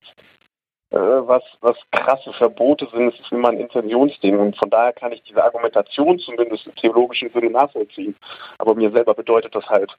äh, 0.90 0.96
was, 0.98 1.42
was 1.60 1.76
krasse 1.90 2.32
Verbote 2.32 2.88
sind, 2.92 3.12
es 3.12 3.18
ist 3.18 3.32
immer 3.32 3.48
ein 3.48 3.58
Intentionsding 3.58 4.38
und 4.38 4.56
von 4.56 4.70
daher 4.70 4.92
kann 4.92 5.10
ich 5.10 5.22
diese 5.24 5.42
Argumentation 5.42 6.18
zumindest 6.20 6.66
im 6.66 6.76
theologischen 6.76 7.30
Sinne 7.30 7.50
nachvollziehen. 7.50 8.14
Aber 8.58 8.74
mir 8.76 8.92
selber 8.92 9.14
bedeutet 9.14 9.54
das 9.54 9.66
halt 9.66 9.96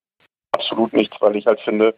absolut 0.58 0.93
nichts, 0.93 1.15
weil 1.20 1.36
ich 1.36 1.46
halt 1.46 1.60
finde, 1.62 1.96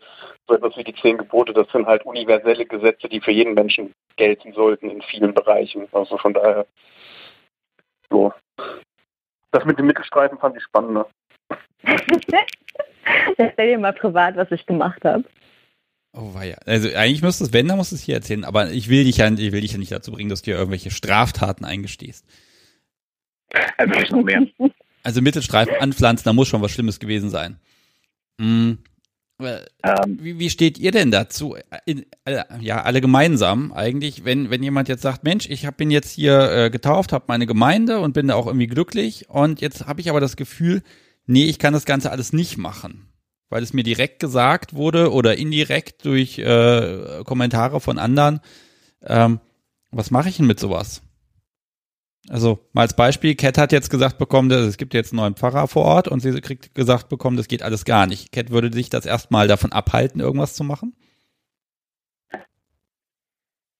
so 0.47 0.55
etwas 0.55 0.75
wie 0.75 0.83
die 0.83 0.95
zehn 0.95 1.17
Gebote, 1.17 1.53
das 1.53 1.67
sind 1.71 1.85
halt 1.85 2.05
universelle 2.05 2.65
Gesetze, 2.65 3.07
die 3.07 3.21
für 3.21 3.31
jeden 3.31 3.53
Menschen 3.53 3.93
gelten 4.17 4.53
sollten 4.53 4.89
in 4.89 5.01
vielen 5.01 5.33
Bereichen. 5.33 5.87
Also 5.91 6.17
von 6.17 6.33
daher, 6.33 6.65
so. 8.09 8.33
Das 9.51 9.65
mit 9.65 9.79
dem 9.79 9.87
Mittelstreifen 9.87 10.37
fand 10.37 10.57
ich 10.57 10.63
spannender. 10.63 11.07
Erzähl 13.37 13.67
dir 13.67 13.79
mal 13.79 13.93
privat, 13.93 14.35
was 14.35 14.51
ich 14.51 14.65
gemacht 14.65 15.03
habe. 15.05 15.23
Oh 16.13 16.33
weia. 16.33 16.57
Also 16.65 16.89
eigentlich 16.95 17.21
müsste 17.21 17.43
es, 17.43 17.53
wenn, 17.53 17.67
dann 17.67 17.77
musst 17.77 17.91
du 17.91 17.95
es 17.95 18.01
hier 18.01 18.15
erzählen, 18.15 18.43
aber 18.43 18.71
ich 18.71 18.89
will 18.89 19.03
dich 19.03 19.17
ja, 19.17 19.27
ich 19.31 19.51
will 19.51 19.61
dich 19.61 19.71
ja 19.71 19.77
nicht 19.77 19.91
dazu 19.91 20.11
bringen, 20.11 20.29
dass 20.29 20.41
du 20.41 20.51
dir 20.51 20.57
irgendwelche 20.57 20.91
Straftaten 20.91 21.65
eingestehst. 21.65 22.25
Also 23.77 23.93
nicht 23.93 24.11
noch 24.11 24.23
mehr. 24.23 24.41
Also 25.03 25.21
Mittelstreifen 25.21 25.75
anpflanzen, 25.79 26.25
da 26.25 26.33
muss 26.33 26.47
schon 26.47 26.61
was 26.61 26.71
Schlimmes 26.71 26.99
gewesen 26.99 27.29
sein. 27.29 27.59
Hm. 28.39 28.79
Äh, 29.41 29.59
Ähm, 29.83 30.17
Wie, 30.21 30.39
wie 30.39 30.49
steht 30.49 30.77
ihr 30.77 30.91
denn 30.91 31.11
dazu? 31.11 31.55
In, 31.85 32.05
äh, 32.25 32.43
ja, 32.59 32.83
alle 32.83 32.99
gemeinsam 33.01 33.71
eigentlich, 33.71 34.25
wenn, 34.25 34.49
wenn 34.49 34.63
jemand 34.63 34.89
jetzt 34.89 35.01
sagt, 35.01 35.23
Mensch, 35.23 35.49
ich 35.49 35.65
hab, 35.65 35.77
bin 35.77 35.91
jetzt 35.91 36.11
hier 36.11 36.51
äh, 36.51 36.69
getauft, 36.69 37.13
habe 37.13 37.25
meine 37.27 37.45
Gemeinde 37.45 37.99
und 38.01 38.13
bin 38.13 38.27
da 38.27 38.35
auch 38.35 38.47
irgendwie 38.47 38.67
glücklich 38.67 39.29
und 39.29 39.61
jetzt 39.61 39.87
habe 39.87 40.01
ich 40.01 40.09
aber 40.09 40.19
das 40.19 40.35
Gefühl, 40.35 40.83
nee, 41.25 41.45
ich 41.45 41.59
kann 41.59 41.73
das 41.73 41.85
Ganze 41.85 42.11
alles 42.11 42.33
nicht 42.33 42.57
machen, 42.57 43.07
weil 43.49 43.63
es 43.63 43.71
mir 43.71 43.83
direkt 43.83 44.19
gesagt 44.19 44.73
wurde 44.73 45.13
oder 45.13 45.37
indirekt 45.37 46.03
durch 46.05 46.37
äh, 46.39 47.23
Kommentare 47.23 47.79
von 47.79 47.97
anderen. 47.97 48.41
Ähm, 49.05 49.39
was 49.91 50.11
mache 50.11 50.27
ich 50.29 50.37
denn 50.37 50.47
mit 50.47 50.59
sowas? 50.59 51.01
Also 52.29 52.59
mal 52.73 52.83
als 52.83 52.95
Beispiel, 52.95 53.35
Cat 53.35 53.57
hat 53.57 53.71
jetzt 53.71 53.89
gesagt 53.89 54.19
bekommen, 54.19 54.49
dass 54.49 54.61
es 54.61 54.77
gibt 54.77 54.93
jetzt 54.93 55.11
einen 55.11 55.21
neuen 55.21 55.35
Pfarrer 55.35 55.67
vor 55.67 55.85
Ort 55.85 56.07
und 56.07 56.19
sie 56.19 56.39
kriegt 56.41 56.75
gesagt 56.75 57.09
bekommen, 57.09 57.37
das 57.37 57.47
geht 57.47 57.63
alles 57.63 57.85
gar 57.85 58.05
nicht. 58.05 58.31
Cat 58.31 58.51
würde 58.51 58.71
sich 58.71 58.89
das 58.89 59.07
erstmal 59.07 59.47
davon 59.47 59.71
abhalten, 59.71 60.21
irgendwas 60.21 60.53
zu 60.53 60.63
machen? 60.63 60.93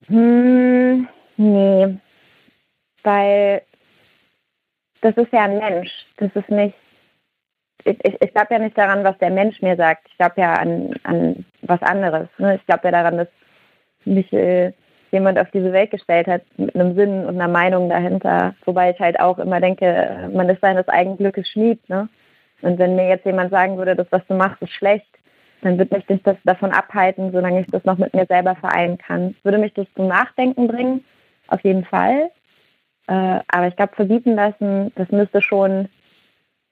Hm, 0.08 1.08
nee. 1.38 1.98
Weil 3.04 3.62
das 5.02 5.16
ist 5.16 5.32
ja 5.32 5.44
ein 5.44 5.60
Mensch. 5.60 5.92
Das 6.18 6.32
ist 6.34 6.50
nicht. 6.50 6.76
Ich, 7.86 7.98
ich, 8.04 8.16
ich 8.20 8.34
glaube 8.34 8.56
ja 8.56 8.60
nicht 8.60 8.78
daran, 8.78 9.04
was 9.04 9.18
der 9.20 9.30
Mensch 9.30 9.62
mir 9.62 9.76
sagt. 9.76 10.08
Ich 10.10 10.18
glaube 10.18 10.42
ja 10.42 10.54
an, 10.54 10.96
an 11.04 11.46
was 11.62 11.82
anderes. 11.84 12.28
Ne? 12.40 12.56
Ich 12.56 12.66
glaube 12.66 12.82
ja 12.86 12.92
daran, 12.92 13.18
dass 13.18 13.28
mich 14.06 14.34
äh, 14.34 14.74
jemand 15.12 15.39
auf 15.39 15.50
diese 15.52 15.74
Welt 15.74 15.91
gestellt 15.91 16.28
hat 16.28 16.41
mit 16.58 16.74
einem 16.76 16.95
Sinn 16.95 17.26
und 17.26 17.36
einer 17.36 17.48
Meinung 17.48 17.89
dahinter. 17.89 18.56
Wobei 18.65 18.91
ich 18.91 19.00
halt 19.00 19.19
auch 19.19 19.39
immer 19.39 19.60
denke, 19.60 20.30
man 20.34 20.50
ist 20.50 20.62
seines 20.62 20.88
eigenen 20.88 21.17
Glückes 21.17 21.50
Schmied. 21.50 21.88
Ne? 21.89 22.10
Und 22.62 22.78
wenn 22.78 22.95
mir 22.95 23.08
jetzt 23.08 23.26
jemand 23.26 23.52
sagen 23.52 23.78
würde, 23.78 23.95
das, 23.95 24.08
was 24.12 24.26
du 24.28 24.36
machst, 24.36 24.62
ist 24.62 24.72
schlecht, 24.72 25.08
dann 25.62 25.78
wird 25.78 25.91
mich 25.91 26.06
das 26.24 26.38
davon 26.45 26.72
abhalten, 26.72 27.32
solange 27.32 27.62
ich 27.62 27.67
das 27.67 27.84
noch 27.84 27.98
mit 27.98 28.13
mir 28.13 28.26
selber 28.26 28.56
vereinen 28.56 28.98
kann. 28.98 29.36
Würde 29.43 29.58
mich 29.58 29.74
das 29.74 29.88
zum 29.95 30.08
Nachdenken 30.08 30.67
bringen, 30.67 31.04
auf 31.48 31.62
jeden 31.62 31.86
Fall. 31.86 32.32
Äh, 33.08 33.39
aber 33.48 33.67
ich 33.67 33.76
glaube, 33.76 33.95
verbieten 33.95 34.36
lassen, 34.36 34.91
das 34.95 35.10
müsste 35.10 35.41
schon, 35.41 35.89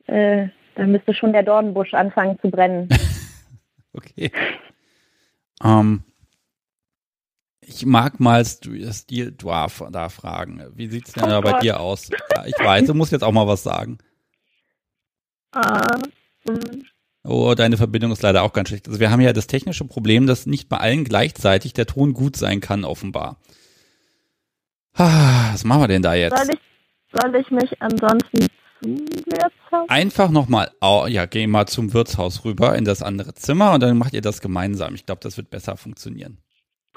äh, 0.05 0.47
da 0.75 0.85
müsste 0.85 1.13
schon 1.13 1.33
der 1.33 1.43
Dornbusch 1.43 1.93
anfangen 1.93 2.39
zu 2.39 2.49
brennen. 2.49 2.89
Okay. 3.93 4.31
Ähm, 5.63 6.03
ich 7.67 7.85
mag 7.85 8.19
mal 8.19 8.41
St- 8.41 8.93
Steel 8.93 9.31
Dwarf 9.31 9.83
da 9.91 10.09
fragen. 10.09 10.63
Wie 10.73 10.87
sieht's 10.87 11.13
denn 11.13 11.29
da 11.29 11.41
bei 11.41 11.51
Gott. 11.51 11.63
dir 11.63 11.79
aus? 11.79 12.09
Ja, 12.35 12.45
ich 12.45 12.57
weiß, 12.57 12.85
du 12.87 12.93
musst 12.93 13.11
jetzt 13.11 13.23
auch 13.23 13.31
mal 13.31 13.47
was 13.47 13.63
sagen. 13.63 13.97
Ah, 15.51 15.97
hm. 16.47 16.85
Oh, 17.23 17.53
deine 17.55 17.75
Verbindung 17.77 18.11
ist 18.13 18.21
leider 18.21 18.43
auch 18.43 18.53
ganz 18.53 18.69
schlecht. 18.69 18.87
Also 18.87 18.99
wir 19.01 19.11
haben 19.11 19.19
ja 19.21 19.33
das 19.33 19.47
technische 19.47 19.83
Problem, 19.85 20.27
dass 20.27 20.45
nicht 20.45 20.69
bei 20.69 20.77
allen 20.77 21.03
gleichzeitig 21.03 21.73
der 21.73 21.85
Ton 21.85 22.13
gut 22.13 22.37
sein 22.37 22.61
kann, 22.61 22.85
offenbar. 22.85 23.37
Ah, 24.93 25.51
was 25.51 25.63
machen 25.63 25.81
wir 25.81 25.87
denn 25.89 26.01
da 26.01 26.11
Soll 26.11 26.19
jetzt? 26.19 26.49
ich, 26.53 27.19
soll 27.21 27.35
ich 27.35 27.51
mich 27.51 27.81
ansonsten 27.81 28.47
Wirtshaus? 28.81 29.89
Einfach 29.89 30.29
nochmal, 30.29 30.71
ja, 31.09 31.25
geh 31.25 31.45
mal 31.47 31.67
zum 31.67 31.93
Wirtshaus 31.93 32.45
rüber 32.45 32.75
in 32.77 32.85
das 32.85 33.03
andere 33.03 33.33
Zimmer 33.33 33.73
und 33.73 33.81
dann 33.81 33.97
macht 33.97 34.13
ihr 34.13 34.21
das 34.21 34.39
gemeinsam. 34.41 34.95
Ich 34.95 35.05
glaube, 35.05 35.19
das 35.21 35.35
wird 35.37 35.49
besser 35.49 35.75
funktionieren. 35.77 36.37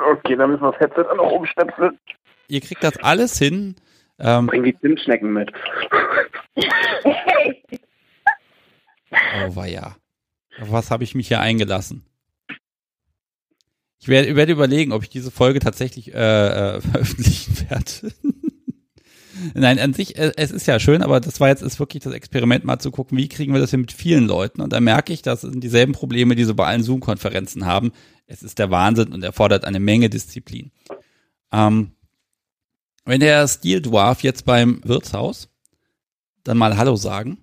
Okay, 0.00 0.36
dann 0.36 0.50
müssen 0.50 0.62
wir 0.62 0.72
das 0.72 0.80
Headset 0.80 1.14
noch 1.16 1.30
umstöpseln. 1.30 1.98
Ihr 2.48 2.60
kriegt 2.60 2.82
das 2.82 2.96
alles 2.98 3.38
hin. 3.38 3.76
Ähm, 4.18 4.46
Bring 4.46 4.64
die 4.64 4.78
Zimtschnecken 4.80 5.32
mit. 5.32 5.50
oh, 9.12 9.56
war 9.56 9.66
ja. 9.66 9.96
Auf 10.60 10.72
was 10.72 10.90
habe 10.90 11.04
ich 11.04 11.14
mich 11.14 11.28
hier 11.28 11.40
eingelassen? 11.40 12.04
Ich 14.00 14.08
werde, 14.08 14.34
werde 14.34 14.52
überlegen, 14.52 14.92
ob 14.92 15.02
ich 15.02 15.10
diese 15.10 15.30
Folge 15.30 15.60
tatsächlich 15.60 16.14
äh, 16.14 16.18
äh, 16.76 16.80
veröffentlichen 16.80 17.68
werde. 17.68 18.12
Nein, 19.54 19.78
an 19.78 19.94
sich, 19.94 20.18
äh, 20.18 20.32
es 20.36 20.50
ist 20.50 20.66
ja 20.66 20.78
schön, 20.78 21.02
aber 21.02 21.20
das 21.20 21.40
war 21.40 21.48
jetzt 21.48 21.62
ist 21.62 21.78
wirklich 21.78 22.02
das 22.02 22.12
Experiment, 22.12 22.64
mal 22.64 22.78
zu 22.78 22.90
gucken, 22.90 23.16
wie 23.16 23.28
kriegen 23.28 23.52
wir 23.52 23.60
das 23.60 23.70
hin 23.70 23.80
mit 23.80 23.92
vielen 23.92 24.26
Leuten. 24.26 24.60
Und 24.60 24.72
da 24.72 24.80
merke 24.80 25.12
ich, 25.12 25.22
das 25.22 25.42
sind 25.42 25.62
dieselben 25.62 25.92
Probleme, 25.92 26.34
die 26.34 26.44
sie 26.44 26.54
bei 26.54 26.66
allen 26.66 26.82
Zoom-Konferenzen 26.82 27.66
haben. 27.66 27.92
Es 28.30 28.44
ist 28.44 28.60
der 28.60 28.70
Wahnsinn 28.70 29.12
und 29.12 29.24
erfordert 29.24 29.64
eine 29.64 29.80
Menge 29.80 30.08
Disziplin. 30.08 30.70
Ähm, 31.50 31.90
wenn 33.04 33.18
der 33.18 33.48
Steel 33.48 33.82
Dwarf 33.82 34.22
jetzt 34.22 34.46
beim 34.46 34.80
Wirtshaus 34.84 35.48
dann 36.44 36.56
mal 36.56 36.76
Hallo 36.76 36.94
sagen. 36.94 37.38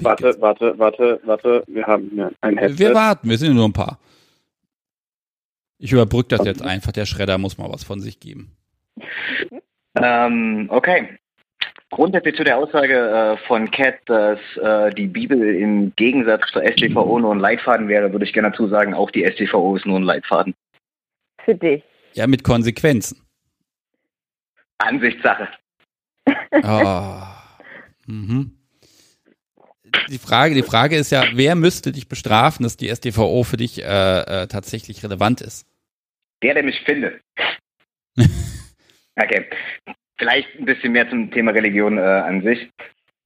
Warte, 0.00 0.34
warte, 0.40 0.76
warte, 0.76 1.20
warte, 1.24 1.62
wir 1.68 1.86
haben 1.86 2.20
ein 2.40 2.58
Headset. 2.58 2.78
Wir 2.80 2.94
warten, 2.94 3.30
wir 3.30 3.38
sind 3.38 3.54
nur 3.54 3.68
ein 3.68 3.72
paar. 3.72 4.00
Ich 5.78 5.92
überbrücke 5.92 6.36
das 6.36 6.44
jetzt 6.44 6.62
einfach. 6.62 6.90
Der 6.90 7.06
Schredder 7.06 7.38
muss 7.38 7.56
mal 7.56 7.70
was 7.70 7.84
von 7.84 8.00
sich 8.00 8.18
geben. 8.18 8.56
Ähm, 9.94 10.66
okay. 10.68 11.16
Grundsätzlich 11.90 12.36
zu 12.36 12.44
der 12.44 12.58
Aussage 12.58 12.94
äh, 12.94 13.36
von 13.46 13.70
Cat, 13.70 13.96
dass 14.06 14.38
äh, 14.56 14.92
die 14.94 15.06
Bibel 15.06 15.54
im 15.54 15.94
Gegensatz 15.96 16.42
zur 16.52 16.62
StVO 16.66 17.18
nur 17.18 17.34
ein 17.34 17.38
Leitfaden 17.38 17.88
wäre, 17.88 18.12
würde 18.12 18.24
ich 18.24 18.32
gerne 18.32 18.50
dazu 18.50 18.68
sagen, 18.68 18.94
auch 18.94 19.10
die 19.10 19.26
StVO 19.26 19.76
ist 19.76 19.86
nur 19.86 19.98
ein 19.98 20.02
Leitfaden. 20.02 20.54
Für 21.44 21.54
dich. 21.54 21.82
Ja, 22.14 22.26
mit 22.26 22.42
Konsequenzen. 22.42 23.20
Ansichtssache. 24.78 25.48
Oh. 26.52 27.22
mhm. 28.06 28.52
Die 30.08 30.18
Frage, 30.18 30.54
die 30.54 30.62
Frage 30.62 30.96
ist 30.96 31.10
ja, 31.10 31.24
wer 31.34 31.54
müsste 31.54 31.92
dich 31.92 32.08
bestrafen, 32.08 32.62
dass 32.62 32.76
die 32.76 32.88
StVO 32.88 33.42
für 33.42 33.56
dich 33.56 33.82
äh, 33.82 34.42
äh, 34.42 34.46
tatsächlich 34.46 35.02
relevant 35.02 35.40
ist? 35.40 35.66
Der, 36.42 36.54
der 36.54 36.62
mich 36.62 36.80
findet. 36.84 37.20
okay. 39.16 39.46
Vielleicht 40.18 40.48
ein 40.58 40.64
bisschen 40.64 40.92
mehr 40.92 41.08
zum 41.08 41.30
Thema 41.30 41.52
Religion 41.52 41.98
äh, 41.98 42.00
an 42.00 42.42
sich. 42.42 42.70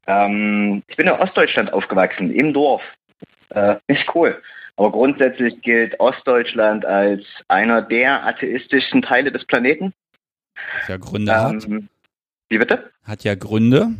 Ähm, 0.06 0.82
ich 0.88 0.96
bin 0.96 1.06
in 1.06 1.12
Ostdeutschland 1.12 1.72
aufgewachsen, 1.72 2.30
im 2.30 2.52
Dorf. 2.52 2.82
Äh, 3.50 3.76
nicht 3.88 4.12
cool. 4.14 4.40
Aber 4.76 4.92
grundsätzlich 4.92 5.60
gilt 5.62 5.98
Ostdeutschland 6.00 6.84
als 6.84 7.24
einer 7.48 7.82
der 7.82 8.26
atheistischen 8.26 9.02
Teile 9.02 9.30
des 9.30 9.44
Planeten. 9.44 9.92
Ja, 10.88 10.96
Gründe 10.96 11.32
ähm, 11.32 11.38
hat. 11.38 11.88
Wie 12.48 12.58
bitte? 12.58 12.90
Hat 13.04 13.22
ja 13.24 13.34
Gründe. 13.34 13.94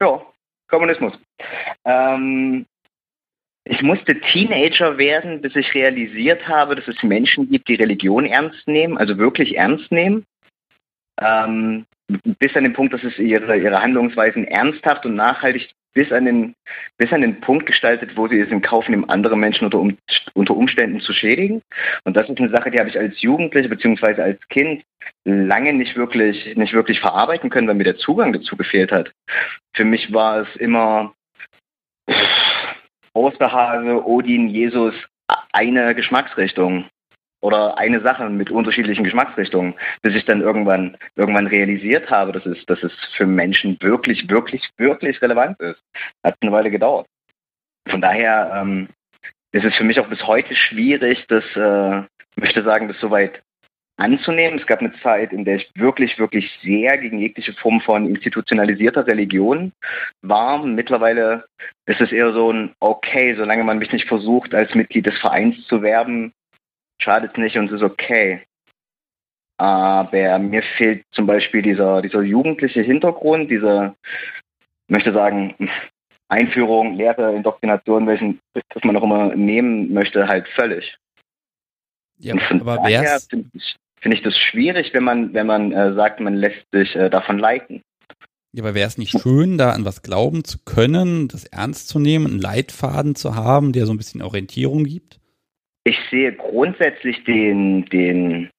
Ja, 0.00 0.22
Kommunismus. 0.68 1.12
Ähm, 1.84 2.66
ich 3.64 3.82
musste 3.82 4.20
Teenager 4.20 4.98
werden, 4.98 5.40
bis 5.40 5.56
ich 5.56 5.74
realisiert 5.74 6.46
habe, 6.46 6.76
dass 6.76 6.86
es 6.86 7.02
Menschen 7.02 7.50
gibt, 7.50 7.68
die 7.68 7.74
Religion 7.74 8.26
ernst 8.26 8.66
nehmen, 8.68 8.98
also 8.98 9.16
wirklich 9.18 9.56
ernst 9.56 9.90
nehmen. 9.90 10.26
Ähm, 11.20 11.86
bis 12.08 12.54
an 12.56 12.64
den 12.64 12.72
Punkt, 12.72 12.92
dass 12.92 13.02
es 13.02 13.18
ihre, 13.18 13.56
ihre 13.56 13.80
Handlungsweisen 13.80 14.46
ernsthaft 14.46 15.06
und 15.06 15.14
nachhaltig 15.14 15.70
bis 15.94 16.10
an, 16.12 16.24
den, 16.24 16.54
bis 16.98 17.12
an 17.12 17.20
den 17.20 17.40
Punkt 17.40 17.66
gestaltet, 17.66 18.16
wo 18.16 18.26
sie 18.26 18.40
es 18.40 18.50
in 18.50 18.62
Kauf 18.62 18.88
nehmen, 18.88 19.08
andere 19.08 19.36
Menschen 19.36 19.64
unter, 19.64 19.78
um, 19.78 19.96
unter 20.34 20.56
Umständen 20.56 21.00
zu 21.00 21.12
schädigen. 21.12 21.62
Und 22.04 22.16
das 22.16 22.28
ist 22.28 22.38
eine 22.38 22.50
Sache, 22.50 22.70
die 22.70 22.78
habe 22.78 22.88
ich 22.88 22.98
als 22.98 23.22
Jugendliche 23.22 23.68
bzw. 23.68 24.20
als 24.20 24.40
Kind 24.48 24.82
lange 25.24 25.72
nicht 25.72 25.96
wirklich, 25.96 26.56
nicht 26.56 26.72
wirklich 26.72 27.00
verarbeiten 27.00 27.48
können, 27.48 27.68
weil 27.68 27.76
mir 27.76 27.84
der 27.84 27.96
Zugang 27.96 28.32
dazu 28.32 28.56
gefehlt 28.56 28.90
hat. 28.90 29.12
Für 29.72 29.84
mich 29.84 30.12
war 30.12 30.42
es 30.42 30.56
immer 30.56 31.14
Osterhase, 33.12 34.04
Odin, 34.04 34.48
Jesus, 34.48 34.94
eine 35.52 35.94
Geschmacksrichtung 35.94 36.86
oder 37.44 37.76
eine 37.76 38.00
Sache 38.00 38.30
mit 38.30 38.50
unterschiedlichen 38.50 39.04
Geschmacksrichtungen, 39.04 39.74
bis 40.00 40.14
ich 40.14 40.24
dann 40.24 40.40
irgendwann 40.40 40.96
irgendwann 41.14 41.46
realisiert 41.46 42.10
habe, 42.10 42.32
dass 42.32 42.46
es, 42.46 42.64
dass 42.64 42.82
es 42.82 42.92
für 43.16 43.26
Menschen 43.26 43.76
wirklich, 43.80 44.28
wirklich, 44.30 44.70
wirklich 44.78 45.20
relevant 45.20 45.60
ist. 45.60 45.78
Hat 46.24 46.36
eine 46.40 46.52
Weile 46.52 46.70
gedauert. 46.70 47.06
Von 47.86 48.00
daher 48.00 48.50
ähm, 48.56 48.88
ist 49.52 49.64
es 49.64 49.76
für 49.76 49.84
mich 49.84 50.00
auch 50.00 50.08
bis 50.08 50.26
heute 50.26 50.56
schwierig, 50.56 51.26
das 51.28 51.44
äh, 51.54 52.02
möchte 52.36 52.62
sagen, 52.62 52.88
das 52.88 52.98
soweit 52.98 53.42
anzunehmen. 53.98 54.58
Es 54.58 54.66
gab 54.66 54.80
eine 54.80 54.94
Zeit, 55.02 55.34
in 55.34 55.44
der 55.44 55.56
ich 55.56 55.70
wirklich, 55.74 56.18
wirklich 56.18 56.50
sehr 56.62 56.96
gegen 56.96 57.18
jegliche 57.18 57.52
Form 57.52 57.82
von 57.82 58.08
institutionalisierter 58.08 59.06
Religion 59.06 59.72
war. 60.22 60.64
Mittlerweile 60.64 61.44
ist 61.84 62.00
es 62.00 62.10
eher 62.10 62.32
so 62.32 62.50
ein, 62.50 62.74
okay, 62.80 63.34
solange 63.36 63.64
man 63.64 63.78
mich 63.78 63.92
nicht 63.92 64.08
versucht, 64.08 64.54
als 64.54 64.74
Mitglied 64.74 65.06
des 65.06 65.18
Vereins 65.18 65.62
zu 65.66 65.82
werben, 65.82 66.32
schadet 67.04 67.32
es 67.32 67.38
nicht 67.38 67.56
und 67.56 67.66
es 67.66 67.74
ist 67.74 67.82
okay. 67.82 68.42
Aber 69.56 70.38
mir 70.38 70.62
fehlt 70.76 71.04
zum 71.12 71.26
Beispiel 71.26 71.62
dieser, 71.62 72.02
dieser 72.02 72.22
jugendliche 72.22 72.80
Hintergrund, 72.80 73.50
diese, 73.50 73.94
ich 74.88 74.94
möchte 74.94 75.12
sagen, 75.12 75.54
Einführung, 76.28 76.96
Lehre, 76.96 77.34
Indoktrination, 77.34 78.06
welchen 78.06 78.40
das 78.54 78.82
man 78.82 78.96
auch 78.96 79.04
immer 79.04 79.34
nehmen 79.36 79.92
möchte, 79.92 80.26
halt 80.26 80.48
völlig. 80.48 80.96
Ja, 82.18 82.34
aber 82.50 82.78
wer 82.84 83.20
finde 83.20 83.48
ich, 83.52 83.76
find 84.00 84.14
ich 84.14 84.22
das 84.22 84.36
schwierig, 84.36 84.92
wenn 84.94 85.04
man, 85.04 85.34
wenn 85.34 85.46
man 85.46 85.72
äh, 85.72 85.94
sagt, 85.94 86.20
man 86.20 86.34
lässt 86.34 86.64
sich 86.72 86.96
äh, 86.96 87.10
davon 87.10 87.38
leiten. 87.38 87.82
Ja, 88.52 88.62
aber 88.62 88.74
wäre 88.74 88.86
es 88.86 88.98
nicht 88.98 89.18
schön, 89.20 89.58
da 89.58 89.70
an 89.70 89.84
was 89.84 90.02
glauben 90.02 90.44
zu 90.44 90.58
können, 90.64 91.28
das 91.28 91.44
ernst 91.44 91.88
zu 91.88 91.98
nehmen, 91.98 92.26
einen 92.26 92.40
Leitfaden 92.40 93.16
zu 93.16 93.34
haben, 93.34 93.72
der 93.72 93.86
so 93.86 93.92
ein 93.92 93.98
bisschen 93.98 94.22
Orientierung 94.22 94.84
gibt? 94.84 95.18
Ich 95.84 95.98
sehe 96.10 96.32
grundsätzlich 96.32 97.24
den, 97.24 97.84
den, 97.86 98.50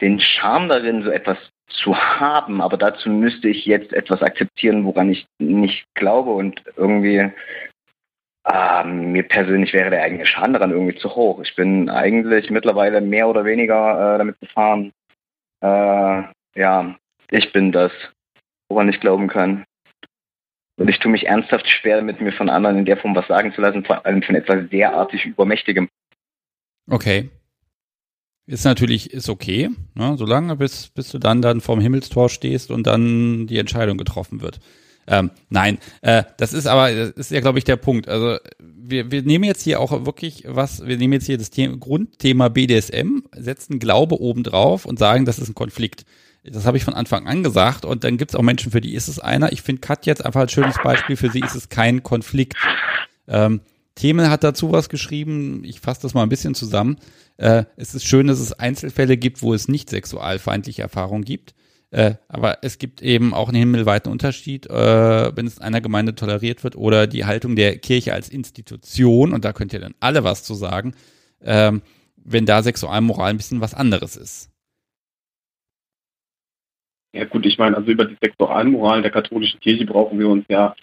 den 0.00 0.20
Charme 0.20 0.68
darin, 0.68 1.02
so 1.02 1.10
etwas 1.10 1.38
zu 1.68 1.96
haben, 1.96 2.62
aber 2.62 2.76
dazu 2.76 3.10
müsste 3.10 3.48
ich 3.48 3.66
jetzt 3.66 3.92
etwas 3.92 4.22
akzeptieren, 4.22 4.84
woran 4.84 5.10
ich 5.10 5.26
nicht 5.38 5.84
glaube 5.94 6.30
und 6.30 6.62
irgendwie 6.76 7.30
äh, 8.44 8.84
mir 8.84 9.22
persönlich 9.24 9.72
wäre 9.72 9.90
der 9.90 10.02
eigene 10.02 10.24
Schaden 10.24 10.54
daran 10.54 10.70
irgendwie 10.70 10.96
zu 10.96 11.14
hoch. 11.14 11.40
Ich 11.42 11.54
bin 11.56 11.90
eigentlich 11.90 12.50
mittlerweile 12.50 13.00
mehr 13.00 13.28
oder 13.28 13.44
weniger 13.44 14.14
äh, 14.14 14.18
damit 14.18 14.40
gefahren. 14.40 14.92
Äh, 15.60 16.22
ja, 16.54 16.96
ich 17.30 17.52
bin 17.52 17.72
das, 17.72 17.92
woran 18.68 18.88
ich 18.88 19.00
glauben 19.00 19.28
kann. 19.28 19.64
Und 20.78 20.88
ich 20.88 20.98
tue 21.00 21.10
mich 21.10 21.26
ernsthaft 21.26 21.68
schwer 21.68 21.96
damit, 21.96 22.20
mir 22.20 22.32
von 22.32 22.48
anderen 22.48 22.78
in 22.78 22.84
der 22.84 22.96
Form 22.96 23.14
was 23.14 23.26
sagen 23.26 23.52
zu 23.52 23.60
lassen, 23.60 23.84
vor 23.84 24.06
allem 24.06 24.22
von 24.22 24.36
etwas 24.36 24.68
derartig 24.70 25.26
Übermächtigem. 25.26 25.88
Okay. 26.88 27.30
Ist 28.46 28.64
natürlich, 28.64 29.12
ist 29.12 29.28
okay, 29.28 29.68
ne? 29.94 30.16
solange 30.16 30.56
bis, 30.56 30.88
bis 30.88 31.10
du 31.10 31.18
dann 31.18 31.42
dann 31.42 31.60
vorm 31.60 31.80
Himmelstor 31.80 32.30
stehst 32.30 32.70
und 32.70 32.86
dann 32.86 33.46
die 33.46 33.58
Entscheidung 33.58 33.98
getroffen 33.98 34.40
wird. 34.40 34.60
Ähm, 35.06 35.30
nein, 35.50 35.78
äh, 36.02 36.24
das 36.38 36.52
ist 36.52 36.66
aber, 36.66 36.90
das 36.92 37.10
ist 37.10 37.30
ja, 37.30 37.40
glaube 37.40 37.58
ich, 37.58 37.64
der 37.64 37.76
Punkt. 37.76 38.08
Also 38.08 38.38
wir, 38.58 39.10
wir 39.10 39.22
nehmen 39.22 39.44
jetzt 39.44 39.62
hier 39.62 39.80
auch 39.80 40.06
wirklich 40.06 40.44
was, 40.46 40.86
wir 40.86 40.96
nehmen 40.96 41.14
jetzt 41.14 41.26
hier 41.26 41.38
das 41.38 41.50
Thema, 41.50 41.76
Grundthema 41.76 42.48
BDSM, 42.48 43.22
setzen 43.36 43.78
Glaube 43.78 44.20
oben 44.20 44.42
drauf 44.42 44.86
und 44.86 44.98
sagen, 44.98 45.24
das 45.24 45.38
ist 45.38 45.48
ein 45.48 45.54
Konflikt. 45.54 46.04
Das 46.44 46.66
habe 46.66 46.76
ich 46.76 46.84
von 46.84 46.94
Anfang 46.94 47.26
an 47.26 47.42
gesagt 47.42 47.84
und 47.84 48.04
dann 48.04 48.16
gibt 48.16 48.30
es 48.30 48.34
auch 48.34 48.42
Menschen, 48.42 48.72
für 48.72 48.80
die 48.80 48.94
ist 48.94 49.08
es 49.08 49.18
einer. 49.18 49.52
Ich 49.52 49.62
finde 49.62 49.80
Kat 49.80 50.06
jetzt 50.06 50.24
einfach 50.24 50.42
ein 50.42 50.48
schönes 50.48 50.76
Beispiel, 50.82 51.16
für 51.16 51.30
sie 51.30 51.40
ist 51.40 51.54
es 51.54 51.68
kein 51.68 52.02
Konflikt. 52.02 52.56
Ähm, 53.26 53.60
Themel 53.98 54.30
hat 54.30 54.44
dazu 54.44 54.70
was 54.70 54.88
geschrieben. 54.88 55.64
Ich 55.64 55.80
fasse 55.80 56.02
das 56.02 56.14
mal 56.14 56.22
ein 56.22 56.28
bisschen 56.28 56.54
zusammen. 56.54 56.96
Äh, 57.36 57.64
es 57.76 57.94
ist 57.94 58.06
schön, 58.06 58.28
dass 58.28 58.38
es 58.38 58.52
Einzelfälle 58.52 59.16
gibt, 59.16 59.42
wo 59.42 59.52
es 59.52 59.66
nicht 59.66 59.90
sexualfeindliche 59.90 60.82
Erfahrungen 60.82 61.24
gibt. 61.24 61.54
Äh, 61.90 62.14
aber 62.28 62.58
es 62.62 62.78
gibt 62.78 63.02
eben 63.02 63.34
auch 63.34 63.48
einen 63.48 63.58
himmelweiten 63.58 64.12
Unterschied, 64.12 64.66
äh, 64.66 65.36
wenn 65.36 65.46
es 65.46 65.58
in 65.58 65.64
einer 65.64 65.80
Gemeinde 65.80 66.14
toleriert 66.14 66.62
wird 66.62 66.76
oder 66.76 67.06
die 67.06 67.24
Haltung 67.24 67.56
der 67.56 67.78
Kirche 67.78 68.12
als 68.12 68.28
Institution, 68.28 69.32
und 69.32 69.44
da 69.44 69.52
könnt 69.52 69.72
ihr 69.72 69.80
dann 69.80 69.94
alle 69.98 70.22
was 70.22 70.44
zu 70.44 70.54
sagen, 70.54 70.94
ähm, 71.42 71.82
wenn 72.16 72.46
da 72.46 72.62
Sexualmoral 72.62 73.30
ein 73.30 73.36
bisschen 73.38 73.60
was 73.60 73.74
anderes 73.74 74.16
ist. 74.16 74.50
Ja 77.14 77.24
gut, 77.24 77.46
ich 77.46 77.58
meine, 77.58 77.76
also 77.76 77.90
über 77.90 78.04
die 78.04 78.18
Sexualmoral 78.22 79.02
der 79.02 79.10
katholischen 79.10 79.58
Kirche 79.60 79.86
brauchen 79.86 80.18
wir 80.18 80.28
uns 80.28 80.44
ja 80.48 80.76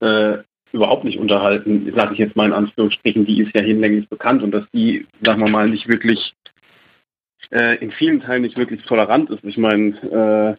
äh, 0.00 0.38
überhaupt 0.74 1.04
nicht 1.04 1.18
unterhalten, 1.18 1.92
sage 1.94 2.12
ich 2.12 2.18
jetzt 2.18 2.36
mal 2.36 2.46
in 2.46 2.52
Anführungsstrichen, 2.52 3.24
die 3.24 3.40
ist 3.40 3.54
ja 3.54 3.62
hinlänglich 3.62 4.08
bekannt 4.08 4.42
und 4.42 4.50
dass 4.50 4.64
die, 4.72 5.06
sagen 5.22 5.40
wir 5.40 5.50
mal, 5.50 5.68
nicht 5.68 5.88
wirklich 5.88 6.34
äh, 7.50 7.76
in 7.76 7.92
vielen 7.92 8.20
Teilen 8.20 8.42
nicht 8.42 8.56
wirklich 8.56 8.82
tolerant 8.82 9.30
ist. 9.30 9.44
Ich 9.44 9.56
meine, 9.56 10.58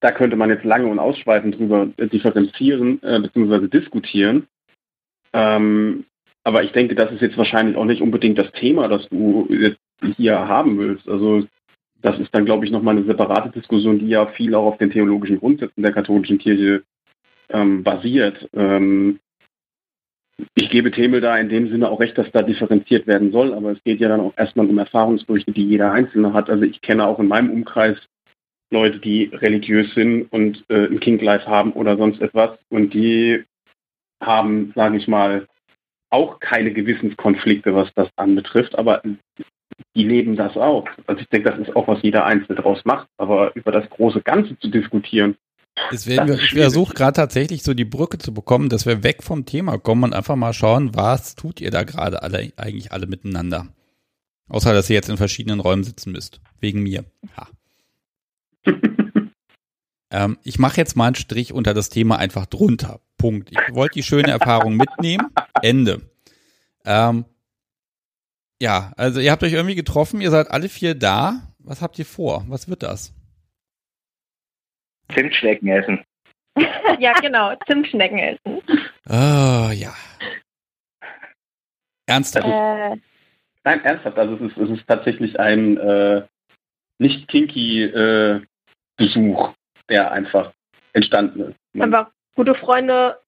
da 0.00 0.12
könnte 0.12 0.36
man 0.36 0.50
jetzt 0.50 0.64
lange 0.64 0.86
und 0.86 0.98
ausschweifend 0.98 1.58
drüber 1.58 1.86
differenzieren 1.86 3.02
äh, 3.02 3.20
bzw. 3.20 3.68
diskutieren. 3.68 4.46
Ähm, 5.32 6.04
aber 6.42 6.64
ich 6.64 6.72
denke, 6.72 6.94
das 6.94 7.12
ist 7.12 7.20
jetzt 7.20 7.36
wahrscheinlich 7.36 7.76
auch 7.76 7.84
nicht 7.84 8.00
unbedingt 8.00 8.38
das 8.38 8.50
Thema, 8.52 8.88
das 8.88 9.06
du 9.10 9.46
jetzt 9.50 9.78
hier 10.16 10.38
haben 10.38 10.78
willst. 10.78 11.06
Also 11.08 11.46
das 12.00 12.18
ist 12.18 12.34
dann, 12.34 12.46
glaube 12.46 12.64
ich, 12.64 12.70
nochmal 12.70 12.96
eine 12.96 13.04
separate 13.04 13.50
Diskussion, 13.50 13.98
die 13.98 14.08
ja 14.08 14.26
viel 14.26 14.54
auch 14.54 14.64
auf 14.64 14.78
den 14.78 14.90
theologischen 14.90 15.38
Grundsätzen 15.38 15.82
der 15.82 15.92
katholischen 15.92 16.38
Kirche 16.38 16.82
ähm, 17.50 17.82
basiert. 17.82 18.48
Ähm, 18.54 19.20
ich 20.54 20.70
gebe 20.70 20.90
Themel 20.90 21.20
da 21.20 21.36
in 21.38 21.48
dem 21.48 21.68
Sinne 21.68 21.90
auch 21.90 22.00
recht, 22.00 22.16
dass 22.18 22.30
da 22.32 22.42
differenziert 22.42 23.06
werden 23.06 23.32
soll, 23.32 23.54
aber 23.54 23.72
es 23.72 23.82
geht 23.84 24.00
ja 24.00 24.08
dann 24.08 24.20
auch 24.20 24.34
erstmal 24.36 24.66
um 24.66 24.78
Erfahrungsberichte, 24.78 25.52
die 25.52 25.66
jeder 25.66 25.92
Einzelne 25.92 26.32
hat. 26.32 26.50
Also 26.50 26.64
ich 26.64 26.80
kenne 26.80 27.06
auch 27.06 27.18
in 27.18 27.28
meinem 27.28 27.50
Umkreis 27.50 27.96
Leute, 28.72 28.98
die 28.98 29.24
religiös 29.32 29.92
sind 29.94 30.32
und 30.32 30.64
äh, 30.68 30.86
ein 30.86 31.00
King 31.00 31.18
Life 31.20 31.46
haben 31.46 31.72
oder 31.72 31.96
sonst 31.96 32.20
etwas 32.20 32.58
und 32.68 32.94
die 32.94 33.44
haben, 34.22 34.72
sage 34.76 34.96
ich 34.96 35.08
mal, 35.08 35.46
auch 36.10 36.40
keine 36.40 36.72
Gewissenskonflikte, 36.72 37.74
was 37.74 37.92
das 37.94 38.08
anbetrifft, 38.16 38.76
aber 38.78 39.02
die 39.96 40.04
leben 40.04 40.36
das 40.36 40.56
auch. 40.56 40.88
Also 41.06 41.22
ich 41.22 41.28
denke, 41.28 41.50
das 41.50 41.58
ist 41.58 41.74
auch, 41.74 41.88
was 41.88 42.02
jeder 42.02 42.24
Einzelne 42.24 42.56
daraus 42.56 42.84
macht. 42.84 43.08
Aber 43.16 43.54
über 43.54 43.72
das 43.72 43.88
große 43.90 44.22
Ganze 44.22 44.58
zu 44.58 44.68
diskutieren. 44.68 45.36
Deswegen, 45.92 46.28
wir, 46.28 46.38
ich 46.38 46.52
versuche 46.52 46.94
gerade 46.94 47.14
tatsächlich 47.14 47.62
so 47.62 47.74
die 47.74 47.84
Brücke 47.84 48.18
zu 48.18 48.32
bekommen, 48.32 48.68
dass 48.68 48.86
wir 48.86 49.02
weg 49.02 49.22
vom 49.22 49.46
Thema 49.46 49.78
kommen 49.78 50.04
und 50.04 50.14
einfach 50.14 50.36
mal 50.36 50.52
schauen, 50.52 50.94
was 50.94 51.34
tut 51.34 51.60
ihr 51.60 51.70
da 51.70 51.82
gerade 51.82 52.22
alle, 52.22 52.52
eigentlich 52.56 52.92
alle 52.92 53.06
miteinander? 53.06 53.68
Außer, 54.48 54.72
dass 54.72 54.90
ihr 54.90 54.94
jetzt 54.94 55.08
in 55.08 55.16
verschiedenen 55.16 55.60
Räumen 55.60 55.84
sitzen 55.84 56.12
müsst. 56.12 56.40
Wegen 56.58 56.82
mir. 56.82 57.04
Ha. 57.36 57.48
ähm, 60.10 60.38
ich 60.42 60.58
mache 60.58 60.76
jetzt 60.76 60.96
mal 60.96 61.06
einen 61.06 61.14
Strich 61.14 61.52
unter 61.52 61.72
das 61.72 61.88
Thema 61.88 62.18
einfach 62.18 62.46
drunter. 62.46 63.00
Punkt. 63.16 63.50
Ich 63.52 63.74
wollte 63.74 63.94
die 63.94 64.02
schöne 64.02 64.30
Erfahrung 64.30 64.76
mitnehmen. 64.76 65.28
Ende. 65.62 66.00
Ähm, 66.84 67.24
ja, 68.60 68.92
also 68.96 69.20
ihr 69.20 69.30
habt 69.30 69.42
euch 69.42 69.52
irgendwie 69.52 69.74
getroffen, 69.74 70.20
ihr 70.20 70.30
seid 70.30 70.50
alle 70.50 70.68
vier 70.68 70.94
da. 70.94 71.42
Was 71.58 71.80
habt 71.80 71.98
ihr 71.98 72.06
vor? 72.06 72.44
Was 72.48 72.68
wird 72.68 72.82
das? 72.82 73.12
Zimtschnecken 75.14 75.68
essen. 75.68 76.04
ja, 76.98 77.12
genau, 77.20 77.54
Zimtschnecken 77.66 78.18
essen. 78.18 78.62
Oh, 79.08 79.70
ja. 79.72 79.92
Ernsthaft? 82.06 82.46
Äh, 82.46 82.96
Nein, 83.64 83.84
ernsthaft. 83.84 84.18
Also 84.18 84.34
es 84.36 84.40
ist, 84.40 84.56
es 84.56 84.70
ist 84.70 84.86
tatsächlich 84.86 85.38
ein 85.38 85.76
äh, 85.76 86.22
nicht 86.98 87.28
kinky 87.28 87.84
äh, 87.84 88.40
Besuch, 88.96 89.52
der 89.88 90.12
einfach 90.12 90.52
entstanden 90.92 91.50
ist. 91.50 91.56
Man 91.72 91.94
einfach 91.94 92.10
gute 92.34 92.54
Freunde 92.54 93.18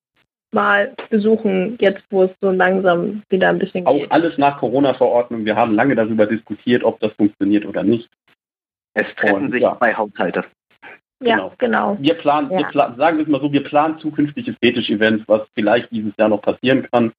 mal 0.53 0.95
besuchen, 1.09 1.79
jetzt 1.81 2.05
wo 2.11 2.25
es 2.25 2.31
so 2.41 2.51
langsam 2.51 3.23
wieder 3.31 3.49
ein 3.49 3.59
bisschen 3.59 3.85
geht. 3.85 4.11
Auch 4.11 4.11
alles 4.11 4.37
nach 4.37 4.59
Corona-Verordnung. 4.59 5.45
Wir 5.45 5.57
haben 5.57 5.75
lange 5.75 5.95
darüber 5.95 6.27
diskutiert, 6.27 6.85
ob 6.85 7.01
das 7.01 7.13
funktioniert 7.15 7.65
oder 7.65 7.83
nicht. 7.83 8.09
Es 8.95 9.07
treffen 9.17 9.47
Und, 9.47 9.53
sich 9.53 9.63
ja. 9.63 9.77
zwei 9.79 9.95
Haushalte. 9.95 10.45
Ja, 11.23 11.37
genau. 11.37 11.53
genau. 11.59 11.97
Wir 12.01 12.15
planen, 12.15 12.51
ja. 12.51 12.59
wir 12.59 12.67
planen, 12.67 12.97
sagen 12.97 13.19
wir 13.19 13.25
es 13.25 13.31
mal 13.31 13.41
so, 13.41 13.53
wir 13.53 13.65
planen 13.65 13.99
zukünftige 13.99 14.55
Fetisch-Events, 14.61 15.25
was 15.29 15.43
vielleicht 15.55 15.91
dieses 15.91 16.13
Jahr 16.19 16.29
noch 16.29 16.43
passieren 16.43 16.87
kann. 16.91 17.13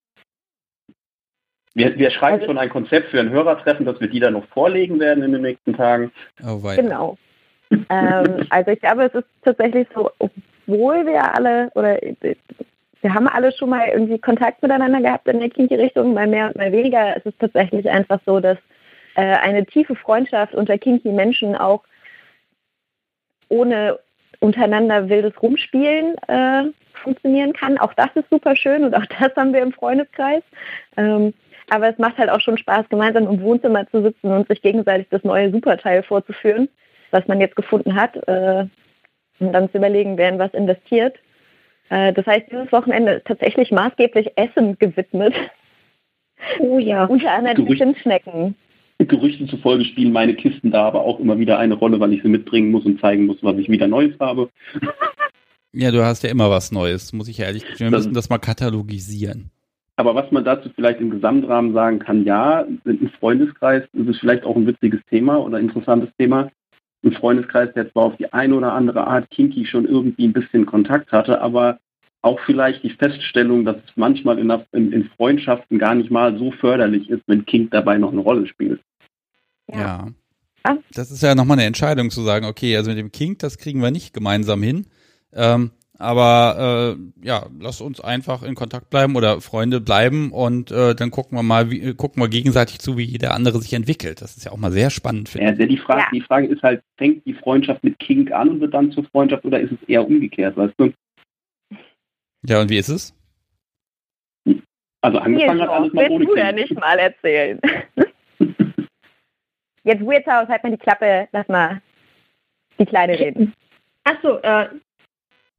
Wir, 1.76 1.98
wir 1.98 2.12
schreiben 2.12 2.36
also, 2.36 2.48
schon 2.48 2.58
ein 2.58 2.70
Konzept 2.70 3.10
für 3.10 3.20
ein 3.20 3.30
Hörertreffen, 3.30 3.86
dass 3.86 4.00
wir 4.00 4.08
die 4.08 4.20
dann 4.20 4.34
noch 4.34 4.46
vorlegen 4.48 5.00
werden 5.00 5.24
in 5.24 5.32
den 5.32 5.42
nächsten 5.42 5.74
Tagen. 5.74 6.12
Oh, 6.46 6.60
genau. 6.76 7.18
ähm, 7.72 8.46
also 8.50 8.72
ich 8.72 8.80
glaube, 8.80 9.06
es 9.06 9.16
ist 9.16 9.28
tatsächlich 9.44 9.88
so, 9.96 10.12
obwohl 10.20 11.06
wir 11.06 11.34
alle 11.36 11.72
oder 11.74 11.98
wir 13.02 13.14
haben 13.14 13.28
alle 13.28 13.52
schon 13.52 13.70
mal 13.70 13.88
irgendwie 13.90 14.20
Kontakt 14.20 14.62
miteinander 14.62 15.02
gehabt 15.02 15.28
in 15.28 15.40
der 15.40 15.50
Kinky-Richtung, 15.50 16.14
mal 16.14 16.28
mehr 16.28 16.48
und 16.48 16.56
mal 16.56 16.72
weniger. 16.72 17.18
Es 17.18 17.26
ist 17.26 17.40
tatsächlich 17.40 17.90
einfach 17.90 18.20
so, 18.26 18.40
dass 18.40 18.58
äh, 19.16 19.36
eine 19.38 19.66
tiefe 19.66 19.96
Freundschaft 19.96 20.56
unter 20.56 20.78
Kinky-Menschen 20.78 21.56
auch 21.56 21.84
ohne 23.50 24.00
untereinander 24.40 25.10
wildes 25.10 25.42
Rumspielen 25.42 26.16
äh, 26.28 26.64
funktionieren 27.02 27.54
kann. 27.54 27.78
Auch 27.78 27.94
das 27.94 28.10
ist 28.16 28.30
super 28.30 28.56
schön 28.56 28.84
und 28.84 28.96
auch 28.96 29.06
das 29.06 29.36
haben 29.36 29.54
wir 29.54 29.62
im 29.62 29.74
Freundeskreis. 29.74 30.44
Ähm, 30.98 31.34
aber 31.70 31.90
es 31.90 31.98
macht 31.98 32.18
halt 32.18 32.30
auch 32.30 32.42
schon 32.42 32.58
Spaß, 32.58 32.90
gemeinsam 32.90 33.28
im 33.28 33.42
Wohnzimmer 33.42 33.88
zu 33.90 34.02
sitzen 34.02 34.28
und 34.28 34.48
sich 34.48 34.62
gegenseitig 34.62 35.08
das 35.10 35.24
neue 35.24 35.52
Superteil 35.52 36.04
vorzuführen, 36.04 36.68
was 37.12 37.28
man 37.28 37.40
jetzt 37.40 37.56
gefunden 37.56 37.96
hat. 37.96 38.16
Äh, 38.28 38.66
und 39.40 39.54
dann 39.54 39.72
zu 39.72 39.78
überlegen, 39.78 40.18
wer 40.18 40.30
in 40.30 40.40
was 40.40 40.54
investiert. 40.54 41.18
Äh, 41.90 42.14
das 42.14 42.26
heißt, 42.26 42.52
dieses 42.52 42.72
Wochenende 42.72 43.14
ist 43.14 43.26
tatsächlich 43.26 43.72
maßgeblich 43.72 44.32
Essen 44.36 44.78
gewidmet. 44.78 45.34
Oh 46.60 46.78
ja. 46.78 47.06
Unter 47.06 47.32
anderem 47.32 47.78
Zimtschnecken. 47.78 48.56
Gerüchten 49.00 49.50
zufolge 49.50 49.86
spielen 49.86 50.14
meine 50.14 50.34
Kisten 50.34 50.72
da 50.72 50.84
aber 50.86 51.02
auch 51.02 51.20
immer 51.20 51.38
wieder 51.38 51.60
eine 51.60 51.74
Rolle, 51.74 52.00
weil 52.00 52.14
ich 52.14 52.22
sie 52.22 52.30
mitbringen 52.30 52.72
muss 52.72 52.86
und 52.86 53.02
zeigen 53.02 53.26
muss, 53.26 53.38
was 53.42 53.58
ich 53.58 53.70
wieder 53.70 53.88
Neues 53.88 54.14
habe. 54.20 54.50
Ja, 55.74 55.92
du 55.92 56.06
hast 56.06 56.24
ja 56.24 56.30
immer 56.30 56.50
was 56.50 56.72
Neues, 56.72 57.14
muss 57.14 57.28
ich 57.28 57.40
ehrlich 57.40 57.64
Wir 57.78 57.90
das 57.90 58.06
müssen 58.06 58.14
das 58.14 58.30
mal 58.30 58.38
katalogisieren. 58.38 59.50
Aber 59.96 60.16
was 60.16 60.32
man 60.32 60.46
dazu 60.46 60.70
vielleicht 60.76 61.02
im 61.02 61.10
Gesamtrahmen 61.10 61.74
sagen 61.74 62.00
kann, 62.00 62.24
ja, 62.26 62.66
im 62.86 63.10
Freundeskreis 63.20 63.84
ist 63.94 64.08
es 64.08 64.20
vielleicht 64.20 64.44
auch 64.44 64.56
ein 64.56 64.68
witziges 64.68 65.02
Thema 65.10 65.38
oder 65.38 65.60
interessantes 65.60 66.10
Thema 66.18 66.50
ein 67.04 67.14
Freundeskreis, 67.14 67.74
der 67.74 67.92
zwar 67.92 68.06
auf 68.06 68.18
die 68.18 68.32
eine 68.32 68.56
oder 68.56 68.74
andere 68.74 69.06
Art 69.06 69.30
kinky 69.30 69.66
schon 69.66 69.86
irgendwie 69.86 70.26
ein 70.26 70.34
bisschen 70.34 70.66
Kontakt 70.66 71.12
hatte, 71.12 71.42
aber 71.42 71.80
auch 72.24 72.40
vielleicht 72.46 72.84
die 72.84 72.90
Feststellung, 72.90 73.66
dass 73.66 73.76
es 73.76 73.92
manchmal 73.96 74.40
in, 74.40 74.52
in, 74.72 74.92
in 74.92 75.10
Freundschaften 75.18 75.78
gar 75.78 75.94
nicht 75.94 76.10
mal 76.10 76.38
so 76.38 76.52
förderlich 76.52 77.10
ist, 77.10 77.22
wenn 77.28 77.46
Kink 77.46 77.72
dabei 77.72 77.98
noch 77.98 78.12
eine 78.12 78.22
Rolle 78.22 78.48
spielt. 78.48 78.82
Ja. 79.70 80.08
ja. 80.66 80.78
Das 80.94 81.12
ist 81.12 81.22
ja 81.22 81.36
nochmal 81.36 81.60
eine 81.60 81.68
Entscheidung 81.68 82.10
zu 82.10 82.22
sagen, 82.22 82.46
okay, 82.46 82.78
also 82.78 82.90
mit 82.90 82.98
dem 82.98 83.12
Kink, 83.12 83.40
das 83.40 83.58
kriegen 83.58 83.82
wir 83.82 83.92
nicht 83.92 84.14
gemeinsam 84.14 84.64
hin. 84.64 84.88
Ähm, 85.34 85.72
aber 86.00 86.96
äh, 86.98 87.28
ja, 87.28 87.46
lass 87.60 87.82
uns 87.82 88.00
einfach 88.00 88.42
in 88.42 88.56
Kontakt 88.56 88.90
bleiben 88.90 89.16
oder 89.16 89.42
Freunde 89.42 89.82
bleiben 89.82 90.32
und 90.32 90.72
äh, 90.72 90.96
dann 90.96 91.12
gucken 91.12 91.38
wir 91.38 91.44
mal, 91.44 91.72
wie, 91.72 91.94
gucken 91.94 92.24
wir 92.24 92.30
gegenseitig 92.30 92.80
zu, 92.80 92.98
wie 92.98 93.04
jeder 93.04 93.34
andere 93.36 93.60
sich 93.60 93.74
entwickelt. 93.74 94.22
Das 94.22 94.38
ist 94.38 94.46
ja 94.46 94.54
auch 94.54 94.58
mal 94.58 94.72
sehr 94.72 94.90
spannend. 94.90 95.34
Ja, 95.34 95.52
die 95.52 95.78
Frage, 95.78 96.02
ja. 96.02 96.08
die 96.14 96.22
Frage 96.22 96.48
ist 96.48 96.64
halt, 96.64 96.82
fängt 96.98 97.26
die 97.26 97.34
Freundschaft 97.34 97.84
mit 97.84 98.00
Kink 98.00 98.32
an 98.32 98.50
und 98.50 98.62
wird 98.62 98.74
dann 98.74 98.92
zur 98.92 99.04
Freundschaft 99.06 99.44
oder 99.46 99.60
ist 99.60 99.74
es 99.74 99.90
eher 99.90 100.08
umgekehrt, 100.08 100.56
weißt 100.56 100.74
du? 100.78 100.94
Ja, 102.46 102.62
und 102.62 102.70
wie 102.70 102.78
ist 102.78 102.90
es? 102.90 103.16
Also 105.02 105.18
angefangen 105.20 105.58
Hier, 105.58 105.64
hat 105.64 105.70
alles 105.70 105.94
mal 105.94 106.10
ohne 106.10 106.26
du 106.26 106.36
ja 106.36 106.52
nicht 106.52 106.80
mal 106.80 106.98
erzählen. 106.98 107.60
Jetzt 109.84 110.02
Weird 110.02 110.26
House, 110.28 110.48
halt 110.48 110.64
mal 110.64 110.72
die 110.72 110.78
Klappe, 110.78 111.28
lass 111.34 111.48
mal 111.50 111.82
die 112.80 112.86
Kleine 112.86 113.20
reden. 113.20 113.54
Achso, 114.06 114.38
äh, 114.40 114.70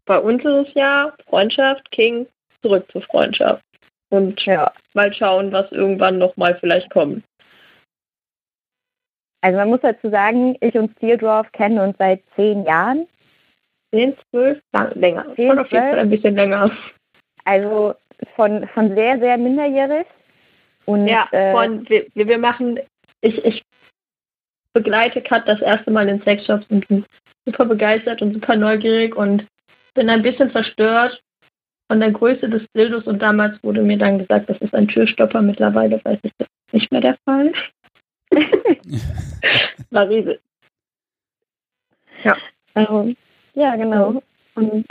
bei 0.06 0.18
uns 0.18 0.42
ist 0.44 0.68
es 0.68 0.74
ja 0.74 1.14
Freundschaft, 1.28 1.90
King, 1.90 2.26
zurück 2.62 2.90
zur 2.90 3.02
Freundschaft. 3.02 3.62
Und 4.10 4.40
ja. 4.44 4.72
mal 4.94 5.12
schauen, 5.12 5.52
was 5.52 5.70
irgendwann 5.72 6.18
nochmal 6.18 6.56
vielleicht 6.60 6.90
kommt. 6.90 7.24
Also 9.42 9.58
man 9.58 9.68
muss 9.68 9.80
dazu 9.82 10.08
sagen, 10.08 10.56
ich 10.60 10.74
und 10.74 10.92
Steeldorf 10.96 11.52
kennen 11.52 11.78
uns 11.78 11.96
seit 11.98 12.22
zehn 12.34 12.64
Jahren. 12.64 13.06
Zehn, 13.94 14.16
zwölf? 14.30 14.60
Lang, 14.72 14.90
länger. 14.96 15.24
Zehn, 15.36 15.50
Schon 15.50 15.58
auf 15.60 15.70
jeden 15.70 15.88
Fall 15.88 15.98
ein 16.00 16.10
bisschen 16.10 16.34
länger. 16.34 16.70
Also 17.44 17.94
von, 18.34 18.66
von 18.68 18.94
sehr, 18.96 19.20
sehr 19.20 19.38
minderjährig. 19.38 20.06
Und, 20.86 21.06
ja, 21.06 21.28
äh, 21.30 21.52
von, 21.52 21.88
wir, 21.88 22.06
wir 22.14 22.38
machen, 22.38 22.80
ich, 23.20 23.44
ich 23.44 23.62
begleite 24.72 25.22
Kat 25.22 25.46
das 25.46 25.60
erste 25.60 25.92
Mal 25.92 26.08
in 26.08 26.20
Sexshops 26.22 26.66
und 26.70 26.88
bin 26.88 27.04
super 27.46 27.66
begeistert 27.66 28.20
und 28.20 28.34
super 28.34 28.56
neugierig 28.56 29.14
und 29.14 29.46
bin 29.94 30.10
ein 30.10 30.22
bisschen 30.22 30.50
verstört 30.50 31.22
von 31.88 32.00
der 32.00 32.10
Größe 32.10 32.48
des 32.48 32.64
Dildos 32.74 33.04
und 33.04 33.22
damals 33.22 33.62
wurde 33.62 33.82
mir 33.82 33.98
dann 33.98 34.18
gesagt, 34.18 34.50
das 34.50 34.58
ist 34.58 34.74
ein 34.74 34.88
Türstopper. 34.88 35.40
Mittlerweile 35.40 36.04
weiß 36.04 36.18
ich, 36.22 36.32
das 36.38 36.48
ist 36.48 36.74
nicht 36.74 36.90
mehr 36.90 37.00
der 37.00 37.16
Fall. 37.24 37.52
War 39.90 40.08
riesig. 40.08 40.40
Ja. 42.24 42.36
Also, 42.74 43.14
ja, 43.54 43.76
genau. 43.76 44.22
Und 44.54 44.86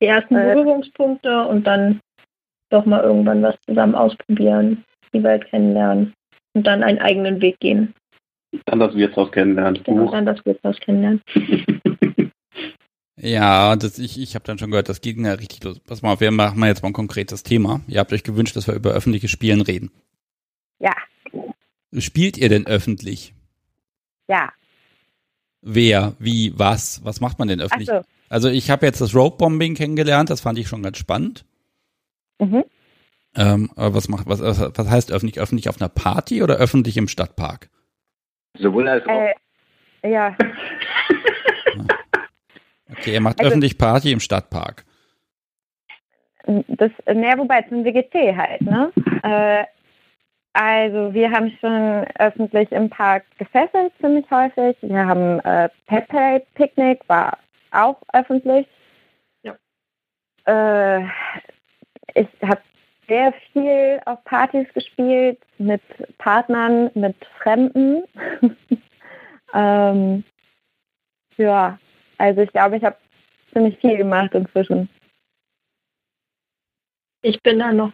die 0.00 0.06
ersten 0.06 0.36
äh, 0.36 0.54
Berührungspunkte 0.54 1.46
und 1.46 1.66
dann 1.66 2.00
doch 2.70 2.84
mal 2.86 3.02
irgendwann 3.02 3.42
was 3.42 3.54
zusammen 3.66 3.94
ausprobieren, 3.94 4.84
die 5.12 5.22
Welt 5.22 5.46
kennenlernen 5.46 6.14
und 6.54 6.66
dann 6.66 6.82
einen 6.82 6.98
eigenen 6.98 7.40
Weg 7.40 7.60
gehen. 7.60 7.94
Dann 8.66 8.80
das 8.80 8.94
Wirtshaus 8.94 9.30
kennenlernen. 9.30 9.82
Genau, 9.84 10.10
dann 10.10 10.26
das 10.26 10.44
Wirtshaus 10.44 10.78
kennenlernen. 10.80 11.22
Ja, 13.22 13.76
das, 13.76 14.00
ich, 14.00 14.20
ich 14.20 14.34
habe 14.34 14.44
dann 14.44 14.58
schon 14.58 14.70
gehört, 14.70 14.88
das 14.88 15.00
geht 15.00 15.16
ja 15.16 15.34
richtig 15.34 15.62
los. 15.62 15.78
Pass 15.78 16.02
mal 16.02 16.14
auf, 16.14 16.20
wir 16.20 16.32
machen 16.32 16.60
jetzt 16.64 16.82
mal 16.82 16.88
ein 16.88 16.94
konkretes 16.94 17.44
Thema. 17.44 17.80
Ihr 17.86 18.00
habt 18.00 18.12
euch 18.12 18.24
gewünscht, 18.24 18.56
dass 18.56 18.66
wir 18.66 18.74
über 18.74 18.90
öffentliche 18.90 19.28
Spielen 19.28 19.60
reden. 19.60 19.92
Ja. 20.80 20.92
Spielt 21.98 22.36
ihr 22.36 22.48
denn 22.48 22.66
öffentlich? 22.66 23.32
Ja. 24.28 24.52
Wer, 25.62 26.14
wie, 26.18 26.52
was, 26.58 27.04
was 27.04 27.20
macht 27.20 27.38
man 27.38 27.48
denn 27.48 27.60
öffentlich? 27.60 27.88
So. 27.88 28.02
Also 28.28 28.48
ich 28.48 28.70
habe 28.70 28.84
jetzt 28.86 29.00
das 29.00 29.14
Rope-Bombing 29.14 29.74
kennengelernt, 29.74 30.30
das 30.30 30.40
fand 30.40 30.58
ich 30.58 30.68
schon 30.68 30.82
ganz 30.82 30.98
spannend. 30.98 31.44
Mhm. 32.38 32.64
Ähm, 33.34 33.70
aber 33.76 33.94
was 33.94 34.08
macht, 34.08 34.26
was, 34.26 34.40
was 34.40 34.90
heißt 34.90 35.10
öffentlich? 35.12 35.40
Öffentlich 35.40 35.68
auf 35.68 35.80
einer 35.80 35.88
Party 35.88 36.42
oder 36.42 36.56
öffentlich 36.56 36.96
im 36.98 37.08
Stadtpark? 37.08 37.70
Sowohl 38.58 38.88
als 38.88 39.06
auch. 39.06 39.10
Äh, 40.02 40.10
ja, 40.10 40.36
Okay, 42.90 43.14
ihr 43.14 43.20
macht 43.20 43.40
Also- 43.40 43.48
öffentlich 43.50 43.78
Party 43.78 44.12
im 44.12 44.20
Stadtpark. 44.20 44.84
das, 46.44 46.90
ne, 47.06 47.34
wobei 47.38 47.62
zum 47.68 47.84
WGC 47.84 48.36
halt, 48.36 48.60
ne? 48.62 48.92
Äh, 49.22 49.64
also 50.54 51.14
wir 51.14 51.30
haben 51.30 51.50
schon 51.60 52.06
öffentlich 52.18 52.70
im 52.72 52.90
Park 52.90 53.24
gefesselt 53.38 53.92
ziemlich 54.00 54.30
häufig. 54.30 54.76
Wir 54.82 55.06
haben 55.06 55.40
äh, 55.40 55.68
Play 55.86 56.44
Picknick 56.54 57.00
war 57.08 57.38
auch 57.70 58.00
öffentlich. 58.12 58.66
Ja. 59.42 59.56
Äh, 60.44 61.06
ich 62.14 62.28
habe 62.42 62.60
sehr 63.08 63.32
viel 63.52 64.00
auf 64.04 64.22
Partys 64.24 64.66
gespielt 64.74 65.38
mit 65.58 65.82
Partnern, 66.18 66.90
mit 66.94 67.16
Fremden. 67.42 68.04
ähm, 69.54 70.24
ja, 71.36 71.78
also 72.18 72.42
ich 72.42 72.52
glaube, 72.52 72.76
ich 72.76 72.84
habe 72.84 72.96
ziemlich 73.52 73.78
viel 73.78 73.96
gemacht 73.96 74.34
inzwischen. 74.34 74.88
Ich 77.22 77.40
bin 77.42 77.58
da 77.58 77.72
noch 77.72 77.92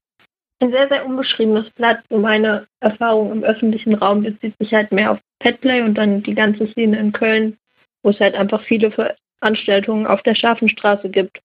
ein 0.61 0.71
sehr, 0.71 0.89
sehr 0.89 1.07
unbeschriebenes 1.07 1.71
Blatt. 1.71 2.03
So 2.11 2.19
meine 2.19 2.67
Erfahrung 2.81 3.33
im 3.33 3.45
öffentlichen 3.45 3.95
Raum 3.95 4.23
bezieht 4.23 4.55
sich 4.59 4.73
halt 4.73 4.93
mehr 4.93 5.13
auf 5.13 5.19
Petplay 5.39 5.83
und 5.83 5.95
dann 5.95 6.23
die 6.23 6.35
ganze 6.35 6.67
Szene 6.69 6.99
in 6.99 7.13
Köln, 7.13 7.59
wo 8.03 8.11
es 8.11 8.21
halt 8.21 8.35
einfach 8.35 8.63
viele 8.63 8.91
Veranstaltungen 8.91 10.07
auf 10.07 10.23
der 10.23 10.35
scharfen 10.35 10.69
Straße 10.69 11.09
gibt, 11.09 11.41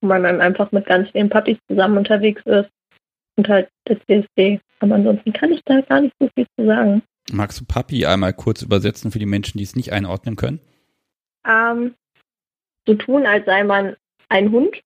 wo 0.00 0.08
man 0.08 0.22
dann 0.22 0.40
einfach 0.40 0.72
mit 0.72 0.86
ganz 0.86 1.10
vielen 1.10 1.30
Puppies 1.30 1.58
zusammen 1.68 1.98
unterwegs 1.98 2.42
ist 2.44 2.70
und 3.36 3.48
halt 3.48 3.68
der 3.88 3.98
CSD. 4.06 4.60
Aber 4.80 4.94
ansonsten 4.94 5.32
kann 5.32 5.52
ich 5.52 5.62
da 5.64 5.80
gar 5.80 6.02
nicht 6.02 6.14
so 6.18 6.28
viel 6.34 6.46
zu 6.56 6.66
sagen. 6.66 7.02
Magst 7.32 7.60
du 7.60 7.64
Papi 7.64 8.06
einmal 8.06 8.32
kurz 8.32 8.62
übersetzen 8.62 9.10
für 9.10 9.18
die 9.18 9.26
Menschen, 9.26 9.58
die 9.58 9.64
es 9.64 9.76
nicht 9.76 9.92
einordnen 9.92 10.36
können? 10.36 10.60
Ähm, 11.46 11.94
so 12.86 12.94
tun, 12.94 13.26
als 13.26 13.46
sei 13.46 13.62
man 13.62 13.96
ein 14.28 14.50
Hund 14.50 14.82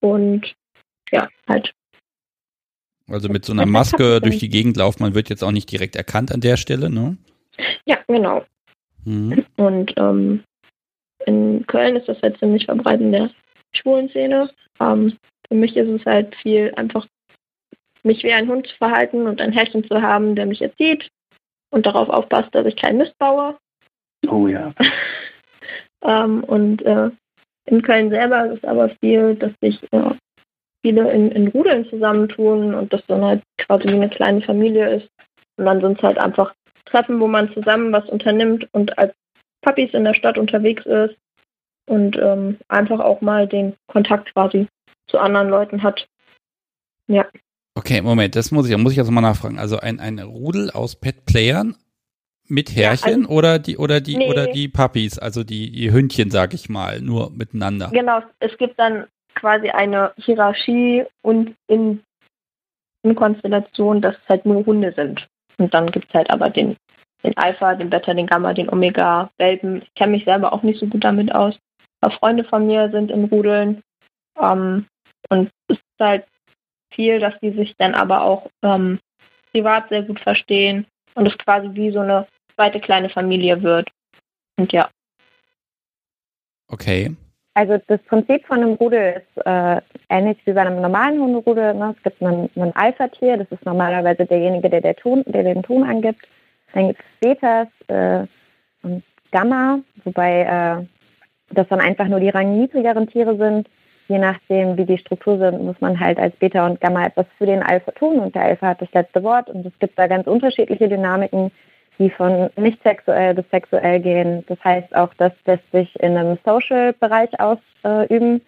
und 0.00 0.54
ja, 1.10 1.28
halt 1.48 1.72
Also 3.10 3.28
mit 3.28 3.44
so 3.44 3.52
einer 3.52 3.66
Maske 3.66 4.20
durch 4.20 4.38
die 4.38 4.48
Gegend 4.48 4.76
laufen, 4.76 5.02
man 5.02 5.14
wird 5.14 5.28
jetzt 5.28 5.42
auch 5.42 5.50
nicht 5.50 5.70
direkt 5.70 5.96
erkannt 5.96 6.32
an 6.32 6.40
der 6.40 6.56
Stelle, 6.56 6.90
ne? 6.90 7.16
Ja, 7.84 7.98
genau. 8.06 8.44
Mhm. 9.04 9.44
Und 9.56 9.92
ähm, 9.96 10.44
in 11.26 11.66
Köln 11.66 11.96
ist 11.96 12.08
das 12.08 12.20
halt 12.22 12.38
ziemlich 12.38 12.66
verbreitet 12.66 13.02
in 13.02 13.12
der 13.12 13.30
schwulen 13.72 14.08
Szene. 14.10 14.50
Ähm, 14.78 15.16
für 15.48 15.54
mich 15.54 15.76
ist 15.76 15.88
es 15.88 16.04
halt 16.06 16.34
viel 16.36 16.72
einfach, 16.76 17.06
mich 18.02 18.22
wie 18.22 18.32
ein 18.32 18.48
Hund 18.48 18.68
zu 18.68 18.76
verhalten 18.76 19.26
und 19.26 19.40
ein 19.40 19.52
Herrchen 19.52 19.84
zu 19.84 20.00
haben, 20.00 20.34
der 20.36 20.46
mich 20.46 20.62
erzieht 20.62 21.08
und 21.70 21.86
darauf 21.86 22.08
aufpasst, 22.08 22.54
dass 22.54 22.66
ich 22.66 22.76
keinen 22.76 22.98
Mist 22.98 23.16
baue. 23.18 23.56
Oh 24.28 24.46
ja. 24.46 24.72
Ähm, 26.02 26.44
und 26.44 26.80
äh, 26.80 27.10
in 27.66 27.82
Köln 27.82 28.08
selber 28.08 28.46
ist 28.46 28.58
es 28.58 28.64
aber 28.64 28.88
viel, 29.00 29.34
dass 29.34 29.52
sich 29.60 29.78
äh, 29.92 30.14
viele 30.82 31.10
in, 31.12 31.30
in 31.32 31.48
Rudeln 31.48 31.88
zusammentun 31.88 32.74
und 32.74 32.92
das 32.92 33.02
dann 33.06 33.24
halt 33.24 33.42
quasi 33.58 33.88
wie 33.88 33.94
eine 33.94 34.08
kleine 34.08 34.40
Familie 34.42 34.96
ist. 34.96 35.08
Und 35.56 35.66
dann 35.66 35.80
sind 35.80 35.98
es 35.98 36.02
halt 36.02 36.18
einfach 36.18 36.54
Treffen, 36.86 37.20
wo 37.20 37.28
man 37.28 37.52
zusammen 37.52 37.92
was 37.92 38.08
unternimmt 38.08 38.66
und 38.72 38.98
als 38.98 39.14
Puppies 39.62 39.92
in 39.92 40.04
der 40.04 40.14
Stadt 40.14 40.38
unterwegs 40.38 40.84
ist 40.86 41.16
und 41.86 42.16
ähm, 42.16 42.58
einfach 42.68 43.00
auch 43.00 43.20
mal 43.20 43.46
den 43.46 43.74
Kontakt 43.86 44.32
quasi 44.32 44.66
zu 45.06 45.18
anderen 45.18 45.48
Leuten 45.50 45.82
hat. 45.82 46.06
Ja, 47.08 47.26
Okay, 47.74 48.02
Moment, 48.02 48.36
das 48.36 48.50
muss 48.50 48.66
ich, 48.66 48.72
da 48.72 48.78
muss 48.78 48.92
ich 48.92 48.98
also 48.98 49.12
mal 49.12 49.20
nachfragen. 49.20 49.58
Also 49.58 49.78
ein, 49.78 50.00
ein 50.00 50.18
Rudel 50.18 50.70
aus 50.70 50.96
Pet-Playern 50.96 51.76
mit 52.48 52.70
Ja, 52.70 52.88
Härchen 52.90 53.26
oder 53.26 53.58
die 53.58 53.78
oder 53.78 54.00
die 54.00 54.16
Nee. 54.16 54.28
oder 54.28 54.48
die 54.48 54.68
Puppies, 54.68 55.18
also 55.18 55.44
die, 55.44 55.70
die 55.70 55.92
Hündchen, 55.92 56.30
sag 56.30 56.52
ich 56.52 56.68
mal, 56.68 57.00
nur 57.00 57.30
miteinander. 57.30 57.90
genau. 57.92 58.22
Es 58.40 58.56
gibt 58.58 58.78
dann 58.78 59.06
quasi 59.40 59.70
eine 59.70 60.12
Hierarchie 60.16 61.04
und 61.22 61.56
in, 61.66 62.02
in 63.02 63.14
Konstellation, 63.14 64.00
dass 64.00 64.16
es 64.16 64.28
halt 64.28 64.46
nur 64.46 64.64
Hunde 64.66 64.92
sind. 64.92 65.26
Und 65.58 65.72
dann 65.74 65.90
gibt 65.90 66.08
es 66.08 66.14
halt 66.14 66.30
aber 66.30 66.50
den, 66.50 66.76
den 67.24 67.36
Alpha, 67.36 67.74
den 67.74 67.90
Beta, 67.90 68.14
den 68.14 68.26
Gamma, 68.26 68.52
den 68.52 68.70
Omega, 68.70 69.30
Welpen. 69.38 69.82
Ich 69.82 69.94
kenne 69.94 70.12
mich 70.12 70.24
selber 70.24 70.52
auch 70.52 70.62
nicht 70.62 70.80
so 70.80 70.86
gut 70.86 71.04
damit 71.04 71.34
aus. 71.34 71.58
Aber 72.00 72.14
Freunde 72.14 72.44
von 72.44 72.66
mir 72.66 72.90
sind 72.90 73.10
in 73.10 73.24
Rudeln. 73.24 73.82
Ähm, 74.38 74.86
und 75.28 75.50
es 75.68 75.76
ist 75.76 75.84
halt 75.98 76.24
viel, 76.92 77.20
dass 77.20 77.34
die 77.40 77.52
sich 77.52 77.74
dann 77.78 77.94
aber 77.94 78.22
auch 78.22 78.50
ähm, 78.62 78.98
privat 79.52 79.88
sehr 79.88 80.02
gut 80.02 80.20
verstehen 80.20 80.86
und 81.14 81.26
es 81.26 81.36
quasi 81.38 81.68
wie 81.72 81.90
so 81.90 82.00
eine 82.00 82.26
zweite 82.54 82.80
kleine 82.80 83.10
Familie 83.10 83.62
wird. 83.62 83.88
Und 84.56 84.72
ja, 84.72 84.88
Okay. 86.70 87.16
Also 87.54 87.78
das 87.88 88.00
Prinzip 88.02 88.46
von 88.46 88.58
einem 88.58 88.74
Rudel 88.74 89.22
ist 89.22 89.46
äh, 89.46 89.80
ähnlich 90.08 90.38
wie 90.44 90.52
bei 90.52 90.60
einem 90.60 90.80
normalen 90.80 91.20
Hunderudel. 91.20 91.74
Ne? 91.74 91.94
Es 91.96 92.02
gibt 92.02 92.22
einen, 92.22 92.48
einen 92.54 92.74
Alpha-Tier, 92.76 93.38
das 93.38 93.50
ist 93.50 93.64
normalerweise 93.64 94.24
derjenige, 94.24 94.70
der, 94.70 94.80
der, 94.80 94.94
Ton, 94.94 95.24
der 95.26 95.42
den 95.42 95.62
Ton 95.62 95.82
angibt. 95.82 96.26
Dann 96.72 96.88
gibt 96.88 97.00
es 97.00 97.20
Betas 97.20 97.68
äh, 97.88 98.26
und 98.82 99.02
Gamma, 99.32 99.80
wobei 100.04 100.42
äh, 100.42 101.54
das 101.54 101.66
dann 101.68 101.80
einfach 101.80 102.06
nur 102.06 102.20
die 102.20 102.28
rangniedrigeren 102.28 103.08
Tiere 103.08 103.36
sind. 103.36 103.68
Je 104.06 104.18
nachdem, 104.18 104.76
wie 104.76 104.86
die 104.86 104.98
Struktur 104.98 105.38
sind, 105.38 105.62
muss 105.62 105.80
man 105.80 105.98
halt 105.98 106.18
als 106.18 106.34
Beta 106.36 106.66
und 106.66 106.80
Gamma 106.80 107.06
etwas 107.06 107.26
für 107.38 107.46
den 107.46 107.62
Alpha 107.62 107.92
tun 107.92 108.18
und 108.18 108.34
der 108.34 108.42
Alpha 108.42 108.68
hat 108.68 108.82
das 108.82 108.92
letzte 108.92 109.22
Wort. 109.22 109.48
Und 109.48 109.66
es 109.66 109.76
gibt 109.78 109.98
da 109.98 110.06
ganz 110.06 110.26
unterschiedliche 110.26 110.88
Dynamiken, 110.88 111.52
die 112.00 112.10
von 112.10 112.48
nicht 112.56 112.82
sexuell 112.82 113.34
bis 113.34 113.44
sexuell 113.50 114.00
gehen. 114.00 114.42
Das 114.48 114.58
heißt 114.64 114.96
auch, 114.96 115.12
das 115.18 115.32
lässt 115.44 115.70
sich 115.70 115.94
in 116.00 116.16
einem 116.16 116.38
Social-Bereich 116.44 117.28
ausüben, 117.38 118.40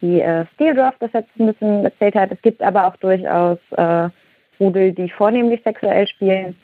wie 0.00 0.20
äh, 0.20 0.46
Steeldorf 0.54 0.94
das 0.98 1.12
jetzt 1.12 1.28
ein 1.38 1.46
bisschen 1.46 1.84
erzählt 1.84 2.14
hat. 2.14 2.32
Es 2.32 2.40
gibt 2.40 2.62
aber 2.62 2.86
auch 2.86 2.96
durchaus 2.96 3.58
äh, 3.72 4.08
Rudel, 4.58 4.92
die 4.92 5.10
vornehmlich 5.10 5.60
sexuell 5.62 6.08
spielen. 6.08 6.56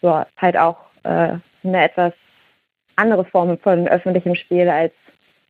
So, 0.00 0.24
halt 0.38 0.56
auch 0.56 0.78
äh, 1.02 1.34
eine 1.62 1.84
etwas 1.84 2.14
andere 2.96 3.26
Form 3.26 3.58
von 3.58 3.88
öffentlichem 3.88 4.34
Spiel 4.34 4.70
als 4.70 4.94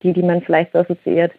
die, 0.03 0.13
die 0.13 0.23
man 0.23 0.43
vielleicht 0.43 0.73
so 0.73 0.81
assoziiert. 0.81 1.33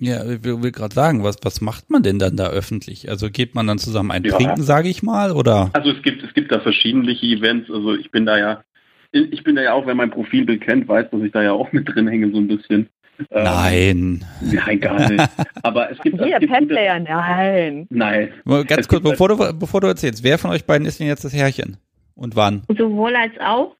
Ja, 0.00 0.24
ich 0.24 0.44
will, 0.44 0.62
will 0.62 0.72
gerade 0.72 0.94
sagen, 0.94 1.22
was, 1.24 1.36
was 1.42 1.60
macht 1.60 1.90
man 1.90 2.02
denn 2.02 2.18
dann 2.18 2.36
da 2.36 2.48
öffentlich? 2.48 3.08
Also 3.08 3.30
geht 3.30 3.54
man 3.54 3.66
dann 3.66 3.78
zusammen 3.78 4.10
ein 4.10 4.24
Ja. 4.24 4.36
Trinken, 4.36 4.62
sage 4.62 4.88
ich 4.88 5.02
mal, 5.02 5.30
oder? 5.32 5.70
Also 5.72 5.90
es 5.90 6.02
gibt, 6.02 6.22
es 6.22 6.32
gibt 6.34 6.52
da 6.52 6.60
verschiedene 6.60 7.10
Events. 7.12 7.70
Also 7.70 7.94
ich 7.94 8.10
bin 8.10 8.26
da 8.26 8.38
ja, 8.38 8.64
ich 9.12 9.42
bin 9.44 9.56
da 9.56 9.62
ja 9.62 9.72
auch, 9.72 9.86
wer 9.86 9.94
mein 9.94 10.10
Profilbild 10.10 10.60
kennt, 10.60 10.88
weiß, 10.88 11.06
dass 11.10 11.22
ich 11.22 11.32
da 11.32 11.42
ja 11.42 11.52
auch 11.52 11.72
mit 11.72 11.88
drin 11.88 12.08
hänge 12.08 12.30
so 12.30 12.38
ein 12.38 12.48
bisschen. 12.48 12.88
Ähm, 13.30 13.44
Nein. 13.44 14.24
Nein, 14.42 14.80
gar 14.80 15.08
nicht. 15.10 15.24
Aber 15.62 15.90
es 15.90 15.98
gibt, 16.00 16.18
gute- 16.18 16.38
Petplayer, 16.46 17.00
nein. 17.00 17.86
Nein. 17.88 18.28
Ganz 18.44 18.80
Es 18.82 18.88
kurz, 18.88 19.02
bevor 19.02 19.28
du, 19.30 19.52
bevor 19.58 19.80
du 19.80 19.86
erzählst, 19.86 20.22
wer 20.22 20.36
von 20.36 20.50
euch 20.50 20.66
beiden 20.66 20.86
ist 20.86 21.00
denn 21.00 21.06
jetzt 21.06 21.24
das 21.24 21.32
Herrchen? 21.34 21.78
Und 22.14 22.36
wann? 22.36 22.62
sowohl 22.76 23.14
als 23.16 23.32
auch. 23.40 23.74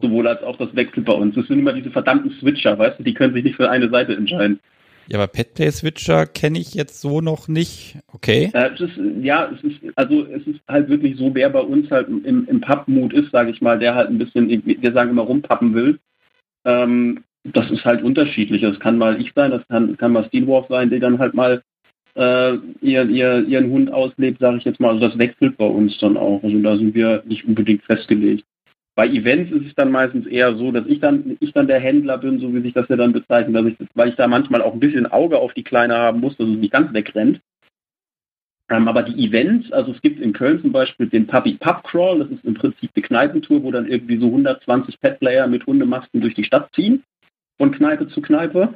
Sowohl 0.00 0.28
als 0.28 0.42
auch 0.42 0.56
das 0.56 0.74
wechselt 0.76 1.04
bei 1.06 1.12
uns. 1.12 1.36
Es 1.36 1.46
sind 1.48 1.58
immer 1.58 1.72
diese 1.72 1.90
verdammten 1.90 2.30
Switcher, 2.40 2.78
weißt 2.78 3.00
du, 3.00 3.02
die 3.02 3.14
können 3.14 3.34
sich 3.34 3.44
nicht 3.44 3.56
für 3.56 3.68
eine 3.68 3.90
Seite 3.90 4.14
entscheiden. 4.16 4.60
Ja, 4.62 4.68
aber 5.14 5.26
Petplay 5.26 5.70
Switcher 5.70 6.26
kenne 6.26 6.58
ich 6.58 6.74
jetzt 6.74 7.00
so 7.00 7.20
noch 7.20 7.48
nicht. 7.48 7.98
Okay. 8.12 8.50
Äh, 8.52 8.74
ist, 8.74 8.98
ja, 9.22 9.50
es 9.50 9.62
ist, 9.64 9.80
also 9.96 10.26
es 10.26 10.46
ist 10.46 10.60
halt 10.68 10.88
wirklich 10.88 11.16
so, 11.16 11.34
wer 11.34 11.48
bei 11.48 11.60
uns 11.60 11.90
halt 11.90 12.08
im, 12.08 12.46
im 12.46 12.60
Pappmut 12.60 13.12
ist, 13.12 13.30
sage 13.30 13.50
ich 13.50 13.62
mal, 13.62 13.78
der 13.78 13.94
halt 13.94 14.10
ein 14.10 14.18
bisschen, 14.18 14.48
wir 14.66 14.92
sagen 14.92 15.10
immer 15.10 15.22
rumpappen 15.22 15.74
will. 15.74 15.98
Ähm, 16.64 17.24
das 17.44 17.70
ist 17.70 17.84
halt 17.84 18.02
unterschiedlich. 18.02 18.62
Das 18.62 18.78
kann 18.80 18.98
mal 18.98 19.20
ich 19.20 19.32
sein, 19.34 19.50
das 19.50 19.66
kann, 19.68 19.96
kann 19.96 20.12
mal 20.12 20.26
Steelwolf 20.26 20.66
sein, 20.68 20.90
der 20.90 21.00
dann 21.00 21.18
halt 21.18 21.34
mal 21.34 21.62
äh, 22.14 22.56
ihr, 22.80 23.08
ihr, 23.08 23.46
ihren 23.46 23.70
Hund 23.70 23.92
auslebt, 23.92 24.40
sage 24.40 24.58
ich 24.58 24.64
jetzt 24.64 24.80
mal. 24.80 24.90
Also 24.90 25.08
das 25.08 25.18
wechselt 25.18 25.56
bei 25.56 25.66
uns 25.66 25.96
dann 25.98 26.16
auch. 26.16 26.42
Also 26.42 26.60
da 26.60 26.76
sind 26.76 26.94
wir 26.94 27.22
nicht 27.26 27.46
unbedingt 27.46 27.84
festgelegt. 27.84 28.44
Bei 28.98 29.06
Events 29.06 29.52
ist 29.52 29.64
es 29.64 29.74
dann 29.76 29.92
meistens 29.92 30.26
eher 30.26 30.56
so, 30.56 30.72
dass 30.72 30.84
ich 30.88 30.98
dann, 30.98 31.36
ich 31.38 31.52
dann 31.52 31.68
der 31.68 31.78
Händler 31.78 32.18
bin, 32.18 32.40
so 32.40 32.52
wie 32.52 32.62
sich 32.62 32.72
das 32.72 32.88
ja 32.88 32.96
dann 32.96 33.12
bezeichnet, 33.12 33.54
dass 33.54 33.66
ich, 33.66 33.76
weil 33.94 34.08
ich 34.08 34.16
da 34.16 34.26
manchmal 34.26 34.60
auch 34.60 34.72
ein 34.72 34.80
bisschen 34.80 35.06
Auge 35.06 35.38
auf 35.38 35.54
die 35.54 35.62
Kleine 35.62 35.94
haben 35.94 36.18
muss, 36.18 36.36
dass 36.36 36.48
es 36.48 36.56
nicht 36.56 36.72
ganz 36.72 36.92
wegrennt. 36.92 37.40
Ähm, 38.68 38.88
aber 38.88 39.04
die 39.04 39.24
Events, 39.24 39.70
also 39.70 39.92
es 39.92 40.02
gibt 40.02 40.18
in 40.18 40.32
Köln 40.32 40.60
zum 40.62 40.72
Beispiel 40.72 41.06
den 41.06 41.28
Puppy 41.28 41.58
Pub 41.60 41.84
Crawl, 41.84 42.18
das 42.18 42.30
ist 42.30 42.44
im 42.44 42.54
Prinzip 42.54 42.90
eine 42.92 43.04
Kneipentour, 43.04 43.62
wo 43.62 43.70
dann 43.70 43.86
irgendwie 43.86 44.18
so 44.18 44.26
120 44.26 44.98
Petplayer 44.98 45.46
mit 45.46 45.64
Hundemasken 45.64 46.20
durch 46.20 46.34
die 46.34 46.42
Stadt 46.42 46.68
ziehen, 46.74 47.04
von 47.56 47.70
Kneipe 47.70 48.08
zu 48.08 48.20
Kneipe. 48.20 48.74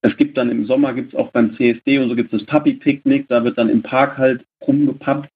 Es 0.00 0.16
gibt 0.16 0.38
dann 0.38 0.50
im 0.50 0.64
Sommer, 0.64 0.94
gibt 0.94 1.12
es 1.12 1.18
auch 1.18 1.32
beim 1.32 1.54
CSD 1.56 1.98
und 1.98 2.08
so 2.08 2.16
gibt 2.16 2.32
es 2.32 2.40
das 2.40 2.48
Puppy 2.48 2.76
Picknick, 2.76 3.28
da 3.28 3.44
wird 3.44 3.58
dann 3.58 3.68
im 3.68 3.82
Park 3.82 4.16
halt 4.16 4.42
rumgepappt. 4.66 5.28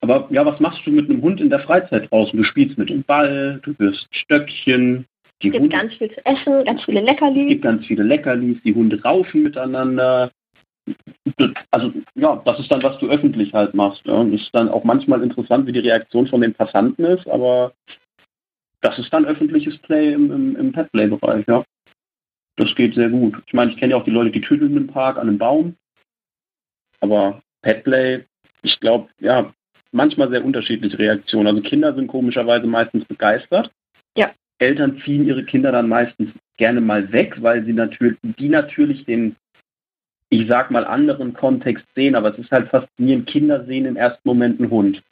Aber 0.00 0.28
ja, 0.30 0.44
was 0.46 0.60
machst 0.60 0.86
du 0.86 0.90
mit 0.90 1.10
einem 1.10 1.22
Hund 1.22 1.40
in 1.40 1.50
der 1.50 1.60
Freizeit 1.60 2.10
draußen? 2.10 2.36
Du 2.36 2.44
spielst 2.44 2.78
mit 2.78 2.88
dem 2.88 3.02
Ball, 3.02 3.60
du 3.62 3.76
wirst 3.78 4.06
Stöckchen, 4.14 5.06
Die 5.42 5.48
Es 5.48 5.52
gibt 5.52 5.62
Hunde, 5.62 5.76
ganz 5.76 5.94
viel 5.94 6.10
zu 6.10 6.24
essen, 6.26 6.64
ganz 6.64 6.84
viele 6.84 7.00
es 7.00 7.06
Leckerlis. 7.06 7.48
gibt 7.48 7.62
ganz 7.62 7.86
viele 7.86 8.02
Leckerlis, 8.02 8.58
die 8.64 8.74
Hunde 8.74 9.02
raufen 9.02 9.42
miteinander. 9.42 10.30
Also 11.70 11.92
ja, 12.14 12.40
das 12.44 12.60
ist 12.60 12.70
dann, 12.72 12.82
was 12.82 12.98
du 12.98 13.08
öffentlich 13.08 13.52
halt 13.52 13.74
machst. 13.74 14.04
Ja. 14.06 14.24
Das 14.24 14.40
ist 14.40 14.54
dann 14.54 14.68
auch 14.68 14.84
manchmal 14.84 15.22
interessant, 15.22 15.66
wie 15.66 15.72
die 15.72 15.80
Reaktion 15.80 16.26
von 16.26 16.40
den 16.40 16.54
Passanten 16.54 17.04
ist, 17.04 17.28
aber 17.28 17.72
das 18.80 18.98
ist 18.98 19.12
dann 19.12 19.26
öffentliches 19.26 19.76
Play 19.78 20.12
im, 20.12 20.30
im, 20.30 20.56
im 20.56 20.72
Pet-Play-Bereich, 20.72 21.46
ja. 21.48 21.64
Das 22.56 22.74
geht 22.74 22.94
sehr 22.94 23.08
gut. 23.08 23.36
Ich 23.46 23.52
meine, 23.52 23.70
ich 23.70 23.76
kenne 23.76 23.92
ja 23.92 23.96
auch 23.96 24.04
die 24.04 24.10
Leute, 24.10 24.30
die 24.30 24.40
tüdeln 24.40 24.76
im 24.76 24.86
Park 24.88 25.16
an 25.16 25.28
einem 25.28 25.38
Baum. 25.38 25.76
Aber 27.00 27.40
Petplay, 27.62 28.24
ich 28.62 28.80
glaube, 28.80 29.08
ja, 29.20 29.52
manchmal 29.92 30.30
sehr 30.30 30.44
unterschiedliche 30.44 30.98
Reaktionen. 30.98 31.46
Also 31.46 31.62
Kinder 31.62 31.94
sind 31.94 32.08
komischerweise 32.08 32.66
meistens 32.66 33.04
begeistert. 33.04 33.70
Ja. 34.16 34.30
Eltern 34.58 35.00
ziehen 35.04 35.26
ihre 35.26 35.44
Kinder 35.44 35.72
dann 35.72 35.88
meistens 35.88 36.30
gerne 36.56 36.80
mal 36.80 37.10
weg, 37.12 37.36
weil 37.40 37.64
sie 37.64 37.72
natürlich, 37.72 38.18
die 38.22 38.48
natürlich 38.48 39.04
den, 39.04 39.36
ich 40.30 40.48
sag 40.48 40.70
mal, 40.70 40.84
anderen 40.84 41.32
Kontext 41.32 41.84
sehen, 41.94 42.14
aber 42.14 42.32
es 42.32 42.38
ist 42.38 42.50
halt 42.50 42.68
faszinierend, 42.68 43.28
Kinder 43.28 43.64
sehen 43.64 43.86
im 43.86 43.96
ersten 43.96 44.26
Moment 44.28 44.60
einen 44.60 44.70
Hund. 44.70 45.02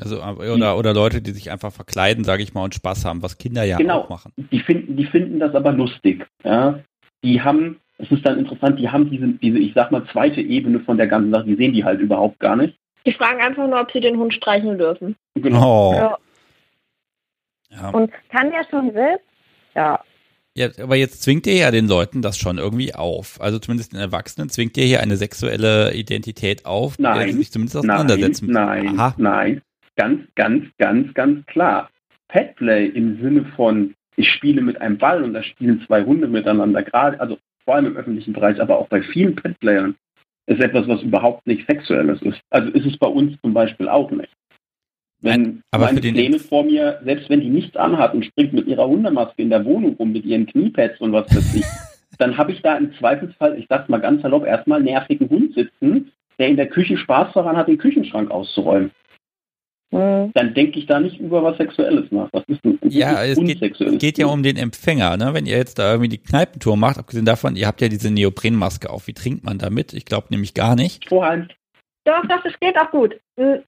Also 0.00 0.22
oder, 0.22 0.78
oder 0.78 0.94
Leute, 0.94 1.20
die 1.20 1.32
sich 1.32 1.50
einfach 1.50 1.72
verkleiden, 1.72 2.24
sage 2.24 2.42
ich 2.42 2.54
mal, 2.54 2.64
und 2.64 2.74
Spaß 2.74 3.04
haben, 3.04 3.22
was 3.22 3.36
Kinder 3.36 3.64
ja 3.64 3.76
Genau. 3.76 4.02
auch 4.02 4.08
machen. 4.08 4.32
Die 4.36 4.60
finden, 4.60 4.96
die 4.96 5.04
finden 5.04 5.38
das 5.38 5.54
aber 5.54 5.72
lustig. 5.72 6.26
Ja? 6.44 6.80
Die 7.22 7.42
haben, 7.42 7.78
es 7.98 8.10
ist 8.10 8.24
dann 8.24 8.38
interessant, 8.38 8.78
die 8.78 8.88
haben 8.88 9.10
diese, 9.10 9.28
diese, 9.28 9.58
ich 9.58 9.74
sag 9.74 9.92
mal, 9.92 10.06
zweite 10.10 10.40
Ebene 10.40 10.80
von 10.80 10.96
der 10.96 11.08
ganzen 11.08 11.32
Sache, 11.32 11.44
die 11.44 11.56
sehen 11.56 11.74
die 11.74 11.84
halt 11.84 12.00
überhaupt 12.00 12.38
gar 12.38 12.56
nicht. 12.56 12.76
Die 13.06 13.12
fragen 13.12 13.40
einfach 13.40 13.66
nur, 13.66 13.80
ob 13.80 13.90
sie 13.92 14.00
den 14.00 14.16
Hund 14.18 14.32
streicheln 14.34 14.78
dürfen. 14.78 15.16
Genau. 15.34 15.90
Oh. 15.90 15.94
Ja. 15.94 16.18
Ja. 17.70 17.90
Und 17.90 18.10
kann 18.30 18.50
der 18.50 18.64
schon 18.68 18.92
selbst? 18.92 19.24
Ja. 19.74 20.00
ja, 20.54 20.68
aber 20.82 20.96
jetzt 20.96 21.22
zwingt 21.22 21.46
ihr 21.46 21.54
ja 21.54 21.70
den 21.70 21.88
Leuten 21.88 22.20
das 22.20 22.36
schon 22.36 22.58
irgendwie 22.58 22.94
auf. 22.94 23.40
Also 23.40 23.58
zumindest 23.58 23.92
den 23.92 24.00
Erwachsenen 24.00 24.50
zwingt 24.50 24.76
ihr 24.76 24.84
hier 24.84 25.00
eine 25.00 25.16
sexuelle 25.16 25.94
Identität 25.94 26.66
auf, 26.66 26.98
mit 26.98 27.06
der 27.06 27.14
Nein. 27.14 27.32
sie 27.32 27.38
sich 27.38 27.52
zumindest 27.52 27.76
Nein, 27.76 27.90
auseinandersetzen 27.90 28.46
müssen. 28.46 28.54
nein, 28.54 28.98
Aha. 28.98 29.14
nein. 29.16 29.62
Ganz, 29.96 30.20
ganz, 30.34 30.66
ganz, 30.78 31.14
ganz 31.14 31.46
klar. 31.46 31.88
Petplay 32.28 32.86
im 32.86 33.20
Sinne 33.22 33.44
von, 33.56 33.94
ich 34.16 34.30
spiele 34.30 34.60
mit 34.62 34.80
einem 34.80 34.98
Ball 34.98 35.22
und 35.22 35.32
da 35.34 35.42
spielen 35.42 35.82
zwei 35.86 36.04
Hunde 36.04 36.28
miteinander, 36.28 36.82
gerade, 36.82 37.18
also 37.20 37.38
vor 37.64 37.76
allem 37.76 37.86
im 37.86 37.96
öffentlichen 37.96 38.32
Bereich, 38.32 38.60
aber 38.60 38.78
auch 38.78 38.88
bei 38.88 39.02
vielen 39.02 39.34
Petplayern, 39.34 39.94
ist 40.46 40.60
etwas, 40.60 40.88
was 40.88 41.02
überhaupt 41.02 41.46
nicht 41.46 41.66
Sexuelles 41.66 42.20
ist. 42.22 42.40
Also 42.50 42.70
ist 42.70 42.86
es 42.86 42.96
bei 42.98 43.06
uns 43.06 43.40
zum 43.40 43.54
Beispiel 43.54 43.88
auch 43.88 44.10
nicht. 44.10 44.32
Wenn 45.20 45.42
Nein, 45.42 45.62
aber 45.70 45.86
meine 45.86 46.00
Kleine 46.00 46.38
vor 46.40 46.64
mir, 46.64 47.00
selbst 47.04 47.30
wenn 47.30 47.40
die 47.40 47.48
nichts 47.48 47.76
anhat 47.76 48.12
und 48.12 48.24
springt 48.24 48.52
mit 48.52 48.66
ihrer 48.66 48.88
Hundemaske 48.88 49.40
in 49.40 49.50
der 49.50 49.64
Wohnung 49.64 49.94
rum 49.94 50.12
mit 50.12 50.24
ihren 50.24 50.46
Kniepads 50.46 51.00
und 51.00 51.12
was 51.12 51.30
weiß 51.34 51.54
ich, 51.54 51.64
dann 52.18 52.36
habe 52.36 52.52
ich 52.52 52.60
da 52.62 52.76
im 52.76 52.92
Zweifelsfall, 52.94 53.56
ich 53.56 53.66
sag's 53.68 53.88
mal 53.88 54.00
ganz 54.00 54.22
salopp, 54.22 54.44
erstmal 54.44 54.82
nervigen 54.82 55.30
Hund 55.30 55.54
sitzen, 55.54 56.10
der 56.38 56.48
in 56.48 56.56
der 56.56 56.66
Küche 56.68 56.96
Spaß 56.96 57.32
daran 57.34 57.56
hat, 57.56 57.68
den 57.68 57.78
Küchenschrank 57.78 58.30
auszuräumen. 58.32 58.90
Hm. 59.92 60.30
Dann 60.34 60.54
denke 60.54 60.78
ich 60.78 60.86
da 60.86 60.98
nicht 61.00 61.18
über 61.20 61.42
was 61.42 61.56
Sexuelles 61.58 62.10
nach. 62.10 62.28
Das 62.32 62.42
ist 62.48 62.60
das 62.64 62.74
Ja, 62.92 63.22
es 63.24 63.38
geht, 63.38 63.98
geht 64.00 64.18
ja 64.18 64.26
um 64.26 64.42
den 64.42 64.56
Empfänger, 64.56 65.16
ne? 65.18 65.34
Wenn 65.34 65.46
ihr 65.46 65.56
jetzt 65.58 65.78
da 65.78 65.90
irgendwie 65.92 66.08
die 66.08 66.18
Kneipentour 66.18 66.76
macht, 66.76 66.98
abgesehen 66.98 67.26
davon, 67.26 67.56
ihr 67.56 67.66
habt 67.66 67.80
ja 67.82 67.88
diese 67.88 68.10
Neoprenmaske 68.10 68.88
auf. 68.90 69.06
Wie 69.06 69.12
trinkt 69.14 69.44
man 69.44 69.58
damit? 69.58 69.92
Ich 69.92 70.04
glaube 70.06 70.28
nämlich 70.30 70.54
gar 70.54 70.74
nicht. 70.76 71.04
Strohhalm. 71.04 71.48
Doch, 72.04 72.22
doch, 72.26 72.42
das 72.42 72.52
geht 72.60 72.76
auch 72.78 72.90
gut. 72.90 73.18
Ein 73.36 73.62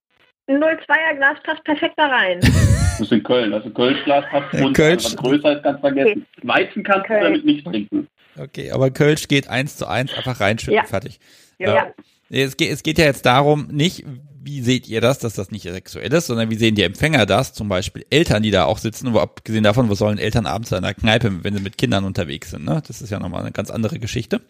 ein 0.46 0.62
02er 0.62 1.16
Glas 1.16 1.38
passt 1.44 1.64
perfekt 1.64 1.94
da 1.96 2.06
rein. 2.06 2.40
Das 2.96 3.00
ist 3.00 3.12
in 3.12 3.24
Köln. 3.24 3.52
Also 3.52 3.70
Kölschglas 3.70 4.24
hat 4.26 4.54
Äh, 4.54 4.62
und 4.62 4.76
Kölsch- 4.76 5.04
was 5.06 5.16
größer 5.16 5.56
ist, 5.56 5.62
kannst 5.64 5.78
du 5.82 5.88
vergessen. 5.88 6.26
Weizen 6.44 6.84
kannst 6.84 7.04
du 7.04 7.14
Kölsch. 7.14 7.22
damit 7.24 7.44
nicht 7.44 7.66
trinken. 7.66 8.06
Okay, 8.38 8.70
aber 8.70 8.90
Kölsch 8.92 9.26
geht 9.26 9.48
eins 9.48 9.76
zu 9.76 9.88
eins, 9.88 10.14
einfach 10.14 10.38
reinschütten, 10.38 10.76
Ja. 10.76 10.84
fertig. 10.84 11.18
Ja. 11.58 11.74
Ja. 11.74 11.86
Es 12.35 12.57
geht, 12.57 12.72
es 12.72 12.82
geht 12.82 12.99
ja 12.99 13.05
jetzt 13.05 13.26
darum, 13.26 13.68
nicht, 13.70 14.05
wie 14.43 14.61
seht 14.61 14.89
ihr 14.89 15.01
das, 15.01 15.18
dass 15.18 15.35
das 15.35 15.51
nicht 15.51 15.62
sexuell 15.62 16.12
ist, 16.12 16.26
sondern 16.26 16.51
wie 16.51 16.57
sehen 16.57 16.74
die 16.74 16.82
Empfänger 16.82 17.26
das, 17.26 17.53
zum 17.55 17.68
Beispiel 17.68 18.05
Eltern, 18.11 18.43
die 18.43 18.51
da 18.51 18.64
auch 18.64 18.78
sitzen, 18.78 19.14
wo 19.14 19.18
abgesehen 19.20 19.64
davon, 19.64 19.89
was 19.89 19.99
sollen 19.99 20.18
Eltern 20.18 20.47
abends 20.47 20.72
in 20.72 20.78
einer 20.78 20.95
Kneipe, 20.95 21.45
wenn 21.45 21.57
sie 21.57 21.62
mit 21.62 21.78
Kindern 21.78 22.05
unterwegs 22.05 22.51
sind, 22.51 22.64
ne? 22.64 22.82
Das 22.87 23.01
ist 23.01 23.11
ja 23.11 23.18
nochmal 23.18 23.41
eine 23.43 23.53
ganz 23.53 23.70
andere 23.70 23.99
Geschichte. 23.99 24.41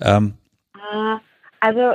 Ähm, 0.00 0.34
Ah, 0.74 1.20
Also 1.60 1.94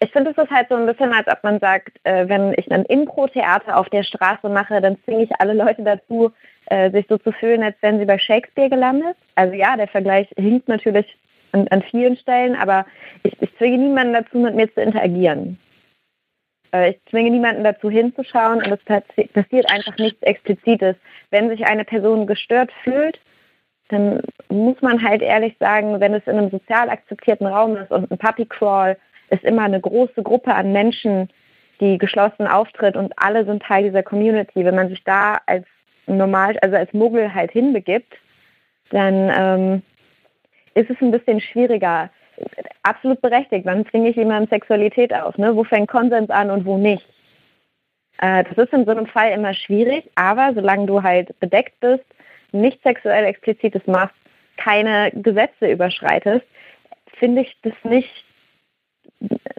ich 0.00 0.10
finde, 0.12 0.30
es 0.30 0.38
ist 0.38 0.50
halt 0.50 0.68
so 0.68 0.74
ein 0.74 0.86
bisschen, 0.86 1.12
als 1.12 1.28
ob 1.28 1.44
man 1.44 1.60
sagt, 1.60 1.92
äh, 2.04 2.28
wenn 2.28 2.54
ich 2.56 2.70
ein 2.72 2.84
Impro-Theater 2.84 3.76
auf 3.76 3.88
der 3.90 4.02
Straße 4.02 4.48
mache, 4.48 4.80
dann 4.80 4.96
zwinge 5.04 5.24
ich 5.24 5.30
alle 5.38 5.52
Leute 5.52 5.82
dazu, 5.82 6.32
äh, 6.66 6.90
sich 6.90 7.06
so 7.08 7.18
zu 7.18 7.32
fühlen, 7.32 7.62
als 7.62 7.76
wären 7.82 7.98
sie 7.98 8.06
bei 8.06 8.18
Shakespeare 8.18 8.70
gelandet. 8.70 9.16
Also 9.34 9.54
ja, 9.54 9.76
der 9.76 9.88
Vergleich 9.88 10.28
hinkt 10.36 10.68
natürlich 10.68 11.06
an, 11.52 11.68
an 11.68 11.82
vielen 11.82 12.16
Stellen, 12.16 12.56
aber 12.56 12.86
ich, 13.22 13.40
ich 13.40 13.56
zwinge 13.56 13.78
niemanden 13.78 14.14
dazu, 14.14 14.38
mit 14.38 14.54
mir 14.54 14.72
zu 14.72 14.80
interagieren. 14.80 15.58
Äh, 16.72 16.90
ich 16.90 17.00
zwinge 17.10 17.30
niemanden 17.30 17.64
dazu 17.64 17.90
hinzuschauen 17.90 18.58
und 18.58 18.72
es 18.72 18.80
passi- 18.86 19.32
passiert 19.32 19.70
einfach 19.72 19.96
nichts 19.98 20.22
Explizites. 20.22 20.96
Wenn 21.30 21.48
sich 21.48 21.66
eine 21.66 21.84
Person 21.84 22.26
gestört 22.26 22.70
fühlt, 22.84 23.20
dann 23.88 24.20
muss 24.48 24.80
man 24.82 25.02
halt 25.02 25.20
ehrlich 25.20 25.56
sagen, 25.58 25.98
wenn 26.00 26.14
es 26.14 26.26
in 26.26 26.38
einem 26.38 26.50
sozial 26.50 26.88
akzeptierten 26.88 27.46
Raum 27.46 27.76
ist 27.76 27.90
und 27.90 28.10
ein 28.10 28.18
Puppy 28.18 28.46
Crawl 28.46 28.96
ist 29.30 29.44
immer 29.44 29.62
eine 29.62 29.80
große 29.80 30.22
Gruppe 30.22 30.54
an 30.54 30.72
Menschen, 30.72 31.28
die 31.80 31.98
geschlossen 31.98 32.46
auftritt 32.46 32.96
und 32.96 33.12
alle 33.16 33.44
sind 33.44 33.62
Teil 33.62 33.84
dieser 33.84 34.02
Community. 34.02 34.64
Wenn 34.64 34.74
man 34.74 34.88
sich 34.88 35.02
da 35.04 35.40
als 35.46 35.66
normal, 36.06 36.58
also 36.60 36.76
als 36.76 36.92
Muggel 36.92 37.34
halt 37.34 37.50
hinbegibt, 37.52 38.12
dann 38.90 39.32
ähm, 39.36 39.82
ist 40.74 40.90
es 40.90 40.96
ein 41.00 41.10
bisschen 41.10 41.40
schwieriger. 41.40 42.10
Absolut 42.82 43.20
berechtigt. 43.20 43.66
Wann 43.66 43.86
zwinge 43.86 44.10
ich 44.10 44.16
jemandem 44.16 44.48
Sexualität 44.48 45.12
auf? 45.12 45.36
Ne? 45.36 45.54
Wo 45.54 45.64
fängt 45.64 45.90
Konsens 45.90 46.30
an 46.30 46.50
und 46.50 46.64
wo 46.64 46.78
nicht? 46.78 47.06
Äh, 48.18 48.44
das 48.44 48.66
ist 48.66 48.72
in 48.72 48.84
so 48.84 48.90
einem 48.90 49.06
Fall 49.06 49.32
immer 49.32 49.54
schwierig, 49.54 50.10
aber 50.14 50.52
solange 50.54 50.86
du 50.86 51.02
halt 51.02 51.38
bedeckt 51.40 51.78
bist, 51.80 52.04
nicht 52.52 52.82
sexuell 52.82 53.24
explizites 53.24 53.86
machst, 53.86 54.14
keine 54.56 55.10
Gesetze 55.14 55.70
überschreitest, 55.70 56.44
finde 57.18 57.42
ich 57.42 57.56
das 57.62 57.72
nicht, 57.84 58.24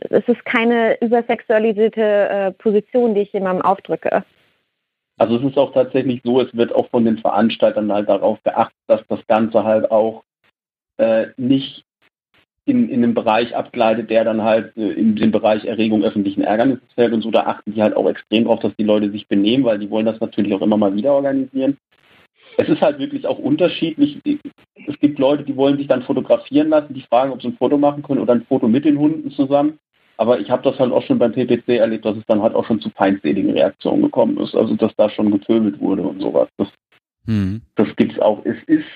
es 0.10 0.28
ist 0.28 0.46
keine 0.46 1.00
übersexualisierte 1.02 2.02
äh, 2.02 2.52
Position, 2.52 3.16
die 3.16 3.22
ich 3.22 3.34
jemandem 3.34 3.66
aufdrücke. 3.66 4.24
Also 5.18 5.38
es 5.38 5.44
ist 5.44 5.58
auch 5.58 5.74
tatsächlich 5.74 6.22
so, 6.24 6.42
es 6.42 6.56
wird 6.56 6.74
auch 6.74 6.90
von 6.90 7.06
den 7.06 7.20
Veranstaltern 7.20 7.92
halt 7.92 8.10
darauf 8.10 8.42
geachtet, 8.44 8.78
dass 8.88 9.02
das 9.08 9.26
Ganze 9.28 9.64
halt 9.64 9.92
auch 9.92 10.24
äh, 10.98 11.28
nicht 11.38 11.84
in, 12.66 12.90
in 12.90 13.04
einem 13.04 13.14
Bereich 13.14 13.56
abgleitet, 13.56 14.10
der 14.10 14.24
dann 14.24 14.42
halt 14.42 14.76
äh, 14.78 14.92
in 14.92 15.16
den 15.16 15.32
Bereich 15.32 15.66
Erregung 15.66 16.04
öffentlichen 16.04 16.44
Ärgernisses 16.44 16.94
fällt 16.94 17.14
und 17.14 17.22
so. 17.22 17.32
Da 17.32 17.42
achten 17.42 17.74
die 17.74 17.82
halt 17.82 17.96
auch 17.96 18.08
extrem 18.08 18.46
drauf, 18.46 18.60
dass 18.60 18.76
die 18.78 18.84
Leute 18.84 19.12
sich 19.12 19.28
benehmen, 19.28 19.64
weil 19.64 19.80
die 19.80 19.90
wollen 19.90 20.06
das 20.06 20.20
natürlich 20.20 20.54
auch 20.54 20.62
immer 20.62 20.78
mal 20.78 20.96
wieder 20.96 21.14
organisieren. 21.14 21.78
Es 22.58 22.70
ist 22.70 22.82
halt 22.82 23.00
wirklich 23.00 23.26
auch 23.26 23.40
unterschiedlich. 23.40 24.20
Es 24.88 25.00
gibt 25.00 25.20
Leute, 25.20 25.44
die 25.44 25.56
wollen 25.56 25.78
sich 25.78 25.88
dann 25.88 26.04
fotografieren 26.04 26.70
lassen, 26.70 26.94
die 26.94 27.02
fragen, 27.02 27.32
ob 27.32 27.42
sie 27.42 27.48
ein 27.48 27.58
Foto 27.58 27.78
machen 27.78 28.04
können 28.04 28.22
oder 28.22 28.34
ein 28.34 28.46
Foto 28.46 28.68
mit 28.68 28.86
den 28.86 29.00
Hunden 29.00 29.32
zusammen. 29.32 29.80
Aber 30.18 30.40
ich 30.40 30.52
habe 30.52 30.62
das 30.62 30.78
halt 30.78 30.92
auch 30.92 31.02
schon 31.02 31.18
beim 31.18 31.32
PPC 31.32 31.68
erlebt, 31.70 32.06
dass 32.06 32.18
es 32.18 32.26
dann 32.28 32.42
halt 32.44 32.54
auch 32.54 32.66
schon 32.66 32.80
zu 32.80 32.92
feindseligen 32.92 33.52
Reaktionen 33.52 34.04
gekommen 34.04 34.38
ist. 34.38 34.54
Also 34.54 34.76
dass 34.76 34.96
da 34.96 35.10
schon 35.10 35.32
getöbelt 35.32 35.80
wurde 35.80 36.04
und 36.04 36.22
sowas. 36.22 36.48
Das, 36.58 36.68
hm. 37.26 37.62
das 37.76 37.88
gibt's 37.96 38.20
auch. 38.20 38.44
Es 38.46 38.58
ist, 38.66 38.88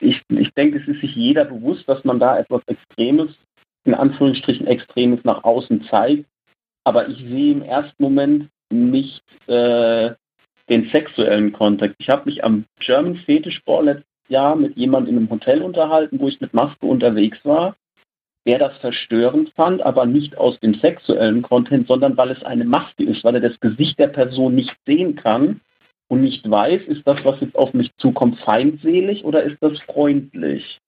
ich, 0.00 0.20
ich 0.28 0.52
denke, 0.54 0.78
es 0.78 0.88
ist 0.88 1.00
sich 1.00 1.14
jeder 1.14 1.44
bewusst, 1.44 1.88
dass 1.88 2.04
man 2.04 2.18
da 2.18 2.38
etwas 2.38 2.62
Extremes, 2.66 3.30
in 3.84 3.94
Anführungsstrichen 3.94 4.66
Extremes 4.66 5.20
nach 5.24 5.44
außen 5.44 5.84
zeigt. 5.84 6.26
Aber 6.84 7.08
ich 7.08 7.18
sehe 7.18 7.52
im 7.52 7.62
ersten 7.62 8.02
Moment 8.02 8.48
nicht 8.70 9.22
äh, 9.46 10.14
den 10.68 10.88
sexuellen 10.90 11.52
Kontext. 11.52 11.96
Ich 11.98 12.08
habe 12.08 12.26
mich 12.26 12.44
am 12.44 12.64
German 12.80 13.16
Fetish 13.16 13.62
Ball 13.64 13.84
letztes 13.84 14.06
Jahr 14.28 14.56
mit 14.56 14.76
jemandem 14.76 15.14
in 15.14 15.18
einem 15.18 15.30
Hotel 15.30 15.62
unterhalten, 15.62 16.18
wo 16.18 16.28
ich 16.28 16.40
mit 16.40 16.52
Maske 16.52 16.84
unterwegs 16.84 17.38
war, 17.44 17.76
der 18.46 18.58
das 18.58 18.76
verstörend 18.78 19.52
fand, 19.54 19.82
aber 19.82 20.04
nicht 20.04 20.36
aus 20.36 20.58
dem 20.60 20.74
sexuellen 20.74 21.42
Content, 21.42 21.86
sondern 21.86 22.16
weil 22.16 22.30
es 22.30 22.42
eine 22.42 22.64
Maske 22.64 23.04
ist, 23.04 23.24
weil 23.24 23.36
er 23.36 23.40
das 23.40 23.58
Gesicht 23.60 23.98
der 23.98 24.08
Person 24.08 24.54
nicht 24.54 24.74
sehen 24.86 25.16
kann 25.16 25.60
und 26.08 26.22
nicht 26.22 26.48
weiß, 26.48 26.82
ist 26.82 27.02
das, 27.06 27.24
was 27.24 27.40
jetzt 27.40 27.56
auf 27.56 27.72
mich 27.74 27.90
zukommt, 27.98 28.38
feindselig 28.40 29.24
oder 29.24 29.42
ist 29.42 29.58
das 29.60 29.78
freundlich? 29.80 30.78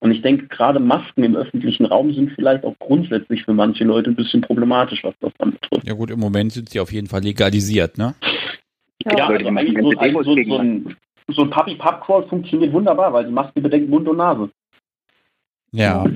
Und 0.00 0.10
ich 0.10 0.22
denke, 0.22 0.48
gerade 0.48 0.80
Masken 0.80 1.22
im 1.22 1.36
öffentlichen 1.36 1.84
Raum 1.84 2.12
sind 2.12 2.32
vielleicht 2.32 2.64
auch 2.64 2.74
grundsätzlich 2.80 3.44
für 3.44 3.52
manche 3.52 3.84
Leute 3.84 4.10
ein 4.10 4.16
bisschen 4.16 4.40
problematisch, 4.40 5.04
was 5.04 5.14
das 5.20 5.32
dann 5.38 5.52
betrifft. 5.52 5.86
Ja 5.86 5.94
gut, 5.94 6.10
im 6.10 6.18
Moment 6.18 6.52
sind 6.52 6.70
sie 6.70 6.80
auf 6.80 6.92
jeden 6.92 7.06
Fall 7.06 7.22
legalisiert, 7.22 7.98
ne? 7.98 8.14
Ja, 9.04 9.16
Ja, 9.16 9.28
Leute, 9.28 9.46
also 9.46 9.58
eigentlich 9.58 9.82
so, 9.82 9.98
eigentlich 10.00 10.26
so, 10.26 10.54
so 10.54 10.58
ein, 10.58 10.96
so 11.28 11.42
ein 11.42 11.50
Puppy 11.50 11.76
Pub 11.76 12.00
Crawl 12.04 12.26
funktioniert 12.26 12.72
wunderbar, 12.72 13.12
weil 13.12 13.26
die 13.26 13.32
Maske 13.32 13.60
bedeckt 13.60 13.88
Mund 13.88 14.08
und 14.08 14.16
Nase. 14.16 14.50
Ja. 15.72 16.04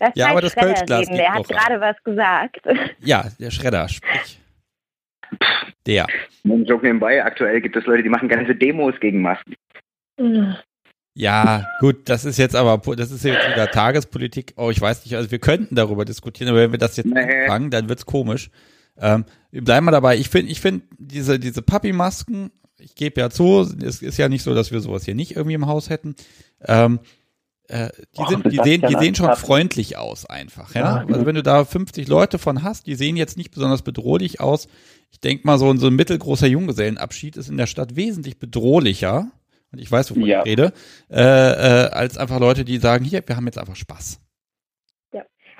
Das 0.00 0.12
Ja, 0.14 0.30
aber 0.30 0.40
das 0.40 0.52
Schredder 0.52 0.74
Kölschglas 0.74 1.08
Der 1.08 1.34
hat 1.34 1.48
gerade 1.48 1.80
was 1.80 1.96
gesagt. 2.04 2.60
ja, 3.00 3.24
der 3.40 3.50
Schredder, 3.50 3.88
sprich. 3.88 4.38
Der. 5.86 6.06
Joke 6.44 6.84
nebenbei, 6.84 7.24
aktuell 7.24 7.60
gibt 7.60 7.76
es 7.76 7.86
Leute, 7.86 8.02
die 8.02 8.08
machen 8.08 8.28
ganze 8.28 8.54
Demos 8.54 8.94
gegen 9.00 9.22
Masken. 9.22 9.54
Ja, 11.14 11.66
gut, 11.80 12.08
das 12.08 12.24
ist 12.24 12.38
jetzt 12.38 12.54
aber, 12.54 12.94
das 12.96 13.10
ist 13.10 13.24
jetzt 13.24 13.48
wieder 13.50 13.70
Tagespolitik. 13.70 14.54
Oh, 14.56 14.70
ich 14.70 14.80
weiß 14.80 15.04
nicht, 15.04 15.16
also 15.16 15.30
wir 15.30 15.38
könnten 15.38 15.74
darüber 15.74 16.04
diskutieren, 16.04 16.50
aber 16.50 16.60
wenn 16.60 16.72
wir 16.72 16.78
das 16.78 16.96
jetzt 16.96 17.06
Nee. 17.06 17.42
anfangen, 17.42 17.70
dann 17.70 17.88
wird's 17.88 18.06
komisch. 18.06 18.50
Ähm, 19.00 19.24
wir 19.50 19.64
bleiben 19.64 19.86
mal 19.86 19.92
dabei. 19.92 20.16
Ich 20.16 20.28
finde, 20.28 20.52
ich 20.52 20.60
finde 20.60 20.82
diese, 20.98 21.38
diese 21.38 21.62
Papi-Masken, 21.62 22.50
ich 22.78 22.94
gebe 22.94 23.20
ja 23.20 23.30
zu, 23.30 23.62
es 23.82 24.02
ist 24.02 24.18
ja 24.18 24.28
nicht 24.28 24.42
so, 24.42 24.54
dass 24.54 24.70
wir 24.70 24.80
sowas 24.80 25.04
hier 25.04 25.14
nicht 25.14 25.34
irgendwie 25.36 25.54
im 25.54 25.66
Haus 25.66 25.90
hätten. 25.90 26.14
Ähm, 26.64 27.00
äh, 27.68 27.90
die, 28.18 28.24
sind, 28.28 28.44
die, 28.46 28.60
sehen, 28.62 28.82
die 28.86 28.92
ja 28.92 28.98
sehen 28.98 29.14
schon 29.14 29.34
freundlich 29.36 29.96
aus 29.96 30.26
einfach. 30.26 30.74
Ja? 30.74 31.04
Ja. 31.06 31.06
Also 31.06 31.26
wenn 31.26 31.34
du 31.34 31.42
da 31.42 31.64
50 31.64 32.08
Leute 32.08 32.38
von 32.38 32.62
hast, 32.62 32.86
die 32.86 32.94
sehen 32.94 33.16
jetzt 33.16 33.36
nicht 33.36 33.50
besonders 33.52 33.82
bedrohlich 33.82 34.40
aus. 34.40 34.68
Ich 35.10 35.20
denke 35.20 35.46
mal, 35.46 35.58
so 35.58 35.70
ein, 35.70 35.78
so 35.78 35.86
ein 35.86 35.94
mittelgroßer 35.96 36.46
Junggesellenabschied 36.46 37.36
ist 37.36 37.48
in 37.48 37.56
der 37.56 37.66
Stadt 37.66 37.96
wesentlich 37.96 38.38
bedrohlicher, 38.38 39.26
und 39.72 39.78
ich 39.80 39.90
weiß, 39.90 40.10
wovon 40.10 40.24
Ja. 40.24 40.40
ich 40.40 40.46
rede, 40.46 40.72
äh, 41.10 41.20
äh, 41.20 41.90
als 41.90 42.16
einfach 42.18 42.40
Leute, 42.40 42.64
die 42.64 42.78
sagen, 42.78 43.04
hier, 43.04 43.22
wir 43.26 43.36
haben 43.36 43.46
jetzt 43.46 43.58
einfach 43.58 43.76
Spaß. 43.76 44.20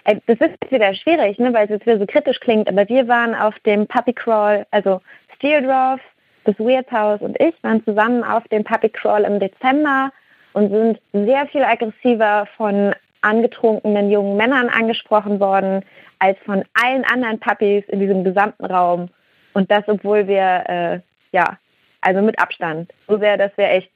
Äh, 0.05 0.17
Das 0.27 0.37
ist 0.39 0.41
jetzt 0.41 0.73
wieder 0.73 0.95
schwierig, 0.95 1.39
ne, 1.39 1.53
weil 1.53 1.65
es 1.65 1.71
jetzt 1.71 1.87
wieder 1.87 1.99
so 1.99 2.07
kritisch 2.07 2.41
klingt, 2.41 2.69
aber 2.69 2.89
wir 2.89 3.07
waren 3.09 3.35
auf 3.35 3.55
dem 3.67 3.87
Puppy 3.87 4.15
Crawl, 4.15 4.67
also 4.71 5.01
Steeldorf, 5.37 6.01
das 6.45 6.59
Weird 6.59 6.91
House 6.91 7.21
und 7.21 7.39
ich 7.41 7.55
waren 7.63 7.85
zusammen 7.85 8.25
auf 8.25 8.43
dem 8.49 8.65
Puppy 8.65 8.89
Crawl 8.89 9.25
im 9.25 9.39
Dezember 9.39 10.11
und 10.59 10.71
sind 10.71 11.01
sehr 11.13 11.47
viel 11.47 11.63
aggressiver 11.63 12.49
von 12.57 12.93
angetrunkenen 13.21 14.11
jungen 14.11 14.37
Männern 14.37 14.69
angesprochen 14.69 15.39
worden, 15.39 15.85
als 16.19 16.37
von 16.45 16.65
allen 16.75 17.05
anderen 17.05 17.39
Puppies 17.39 17.85
in 17.89 18.01
diesem 18.01 18.25
gesamten 18.25 18.65
Raum. 18.65 19.09
Und 19.55 19.71
das, 19.71 19.85
obwohl 19.87 20.27
wir, 20.27 20.65
äh, 20.67 21.01
ja, 21.31 21.59
also 22.01 22.23
mit 22.23 22.41
Abstand. 22.41 22.93
So 23.07 23.19
sehr, 23.19 23.37
dass 23.37 23.57
wir 23.57 23.71
echt, 23.71 23.91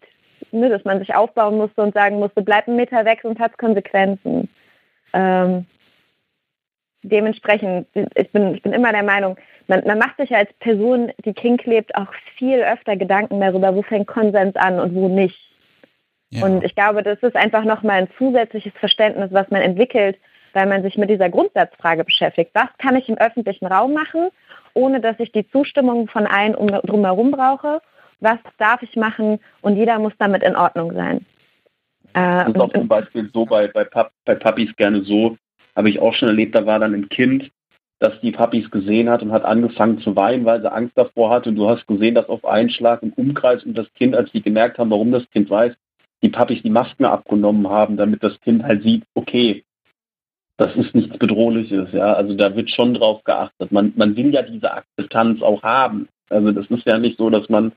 ne, 0.53 0.69
dass 0.69 0.85
man 0.85 1.01
sich 1.01 1.13
aufbauen 1.13 1.57
musste 1.57 1.83
und 1.83 1.95
sagen 1.95 2.21
musste, 2.21 2.43
bleib 2.43 2.69
einen 2.69 2.77
Meter 2.77 3.05
weg, 3.05 3.21
sonst 3.23 3.41
hat 3.41 3.53
es 3.53 3.59
Konsequenzen. 3.59 4.49
Ähm, 5.13 5.67
dementsprechend, 7.03 7.89
ich 8.15 8.31
bin, 8.31 8.55
ich 8.55 8.63
bin 8.63 8.73
immer 8.73 8.93
der 8.93 9.03
Meinung, 9.03 9.37
man, 9.67 9.83
man 9.85 9.99
macht 9.99 10.17
sich 10.19 10.35
als 10.35 10.53
Person, 10.61 11.11
die 11.25 11.33
kink 11.33 11.65
lebt, 11.65 11.95
auch 11.97 12.13
viel 12.37 12.63
öfter 12.63 12.97
Gedanken 12.97 13.41
darüber, 13.41 13.75
wo 13.75 13.83
fängt 13.83 14.07
Konsens 14.07 14.55
an 14.55 14.79
und 14.79 14.95
wo 14.95 15.09
nicht. 15.09 15.52
Ja. 16.33 16.47
Und 16.47 16.65
ich 16.65 16.75
glaube, 16.75 17.03
das 17.03 17.19
ist 17.23 17.37
einfach 17.37 17.65
nochmal 17.65 18.01
ein 18.03 18.09
zusätzliches 18.17 18.73
Verständnis, 18.81 19.31
was 19.33 19.51
man 19.51 19.61
entwickelt, 19.61 20.19
weil 20.55 20.67
man 20.67 20.83
sich 20.83 20.97
mit 20.97 21.11
dieser 21.11 21.29
Grundsatzfrage 21.29 22.05
beschäftigt. 22.05 22.51
Was 22.55 22.69
kann 22.79 22.97
ich 22.97 23.09
im 23.09 23.19
öffentlichen 23.19 23.67
Raum 23.67 23.93
machen, 23.93 24.29
ohne 24.75 25.01
dass 25.01 25.21
ich 25.21 25.31
die 25.33 25.49
Zustimmung 25.51 26.09
von 26.09 26.27
allen 26.27 26.55
um, 26.55 26.69
drumherum 26.69 27.31
brauche? 27.33 27.81
Was 28.21 28.39
darf 28.59 28.83
ich 28.83 28.97
machen? 28.97 29.41
Und 29.61 29.77
jeder 29.77 29.99
muss 29.99 30.15
damit 30.19 30.43
in 30.43 30.57
Ordnung 30.57 30.95
sein. 30.95 31.27
Äh, 32.15 32.45
Das 32.45 32.49
ist 32.49 32.61
auch 32.61 32.73
zum 32.73 32.89
Beispiel 32.89 33.31
so 33.33 33.45
bei, 33.45 33.69
bei, 33.69 33.85
Pap 33.85 34.11
bei 34.25 34.35
Puppies 34.35 34.75
gerne 34.77 35.03
so, 35.03 35.37
habe 35.77 35.91
ich 35.91 35.99
auch 35.99 36.15
schon 36.15 36.29
erlebt, 36.29 36.55
da 36.55 36.65
war 36.65 36.79
dann 36.79 36.95
ein 36.95 37.09
Kind, 37.11 37.51
das 37.99 38.19
die 38.21 38.33
Puppies 38.33 38.71
gesehen 38.71 39.11
hat 39.11 39.23
und 39.23 39.33
hat 39.33 39.45
angefangen 39.45 39.99
zu 40.01 40.17
weinen, 40.17 40.45
weil 40.45 40.61
sie 40.61 40.73
Angst 40.73 40.97
davor 40.97 41.31
hatte. 41.31 41.51
Und 41.51 41.57
du 41.57 41.69
hast 41.69 41.87
gesehen, 41.87 42.15
dass 42.15 42.29
auf 42.29 42.45
einen 42.45 42.71
Schlag 42.71 43.03
im 43.03 43.13
Umkreis 43.13 43.65
um 43.65 43.75
das 43.75 43.93
Kind, 43.95 44.17
als 44.17 44.33
die 44.33 44.43
gemerkt 44.43 44.79
haben, 44.79 44.91
warum 44.91 45.13
das 45.13 45.29
Kind 45.31 45.51
weiß, 45.51 45.75
die 46.23 46.29
Puppies 46.29 46.63
die 46.63 46.71
Masken 46.71 47.05
abgenommen 47.05 47.69
haben, 47.69 47.97
damit 47.97 48.23
das 48.23 48.41
Kind 48.41 48.63
halt 48.63 48.83
sieht, 48.83 49.05
okay, 49.15 49.65
das 50.57 50.77
ist 50.77 50.95
nichts 50.95 51.19
Bedrohliches, 51.19 51.93
ja. 51.93 52.13
Also 52.13 52.35
da 52.35 52.55
wird 52.55 52.71
schon 52.71 52.95
drauf 52.95 53.25
geachtet. 53.25 53.73
Man, 53.73 53.93
man 53.97 54.17
will 54.17 54.33
ja 54.33 54.43
diese 54.43 54.73
Akzeptanz 54.73 55.43
auch 55.43 55.63
haben. 55.63 56.09
Also 56.31 56.53
das 56.53 56.67
ist 56.67 56.87
ja 56.87 56.99
nicht 56.99 57.19
so, 57.19 57.31
dass 57.31 57.49
man 57.49 57.73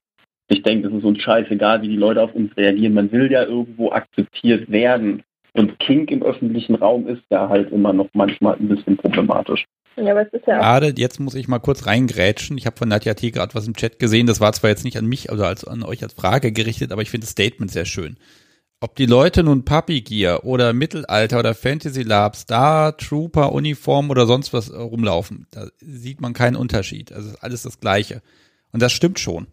sich 0.49 0.61
denkt, 0.61 0.85
es 0.85 0.93
ist 0.93 1.03
uns 1.03 1.21
scheißegal, 1.21 1.81
wie 1.81 1.89
die 1.89 1.95
Leute 1.95 2.21
auf 2.21 2.35
uns 2.35 2.55
reagieren. 2.55 2.93
Man 2.93 3.11
will 3.11 3.31
ja 3.31 3.43
irgendwo 3.43 3.91
akzeptiert 3.91 4.69
werden. 4.69 5.23
Und 5.53 5.79
Kink 5.79 6.11
im 6.11 6.21
öffentlichen 6.21 6.75
Raum 6.75 7.07
ist 7.07 7.23
ja 7.29 7.49
halt 7.49 7.71
immer 7.71 7.93
noch 7.93 8.09
manchmal 8.13 8.55
ein 8.55 8.67
bisschen 8.67 8.97
problematisch. 8.97 9.65
Ja, 9.97 10.11
aber 10.11 10.27
es 10.27 10.33
ist 10.33 10.45
ja 10.45 10.57
auch 10.57 10.61
Gerade 10.61 10.93
jetzt 10.97 11.19
muss 11.19 11.35
ich 11.35 11.47
mal 11.47 11.59
kurz 11.59 11.85
reingrätschen. 11.85 12.57
Ich 12.57 12.65
habe 12.65 12.77
von 12.77 12.89
Nadja 12.89 13.13
T. 13.13 13.31
gerade 13.31 13.55
was 13.55 13.67
im 13.67 13.75
Chat 13.75 13.99
gesehen. 13.99 14.27
Das 14.27 14.39
war 14.39 14.51
zwar 14.53 14.69
jetzt 14.69 14.83
nicht 14.83 14.97
an 14.97 15.05
mich 15.05 15.31
oder 15.31 15.47
als, 15.47 15.65
an 15.65 15.83
euch 15.83 16.03
als 16.03 16.13
Frage 16.13 16.51
gerichtet, 16.51 16.91
aber 16.91 17.01
ich 17.01 17.09
finde 17.09 17.25
das 17.25 17.31
Statement 17.31 17.71
sehr 17.71 17.85
schön. 17.85 18.17
Ob 18.81 18.95
die 18.95 19.05
Leute 19.05 19.41
nun 19.43 19.63
Puppy 19.63 20.01
Gear 20.01 20.43
oder 20.43 20.73
Mittelalter 20.73 21.39
oder 21.39 21.55
Fantasy 21.55 22.03
Lab, 22.03 22.35
Star 22.35 22.95
Trooper 22.97 23.53
Uniform 23.53 24.09
oder 24.09 24.25
sonst 24.25 24.53
was 24.53 24.69
äh, 24.69 24.77
rumlaufen, 24.77 25.47
da 25.51 25.67
sieht 25.77 26.19
man 26.19 26.33
keinen 26.33 26.57
Unterschied. 26.57 27.13
Also 27.13 27.29
ist 27.29 27.43
alles 27.43 27.63
das 27.63 27.79
Gleiche. 27.79 28.21
Und 28.73 28.81
das 28.81 28.91
stimmt 28.91 29.19
schon. 29.19 29.47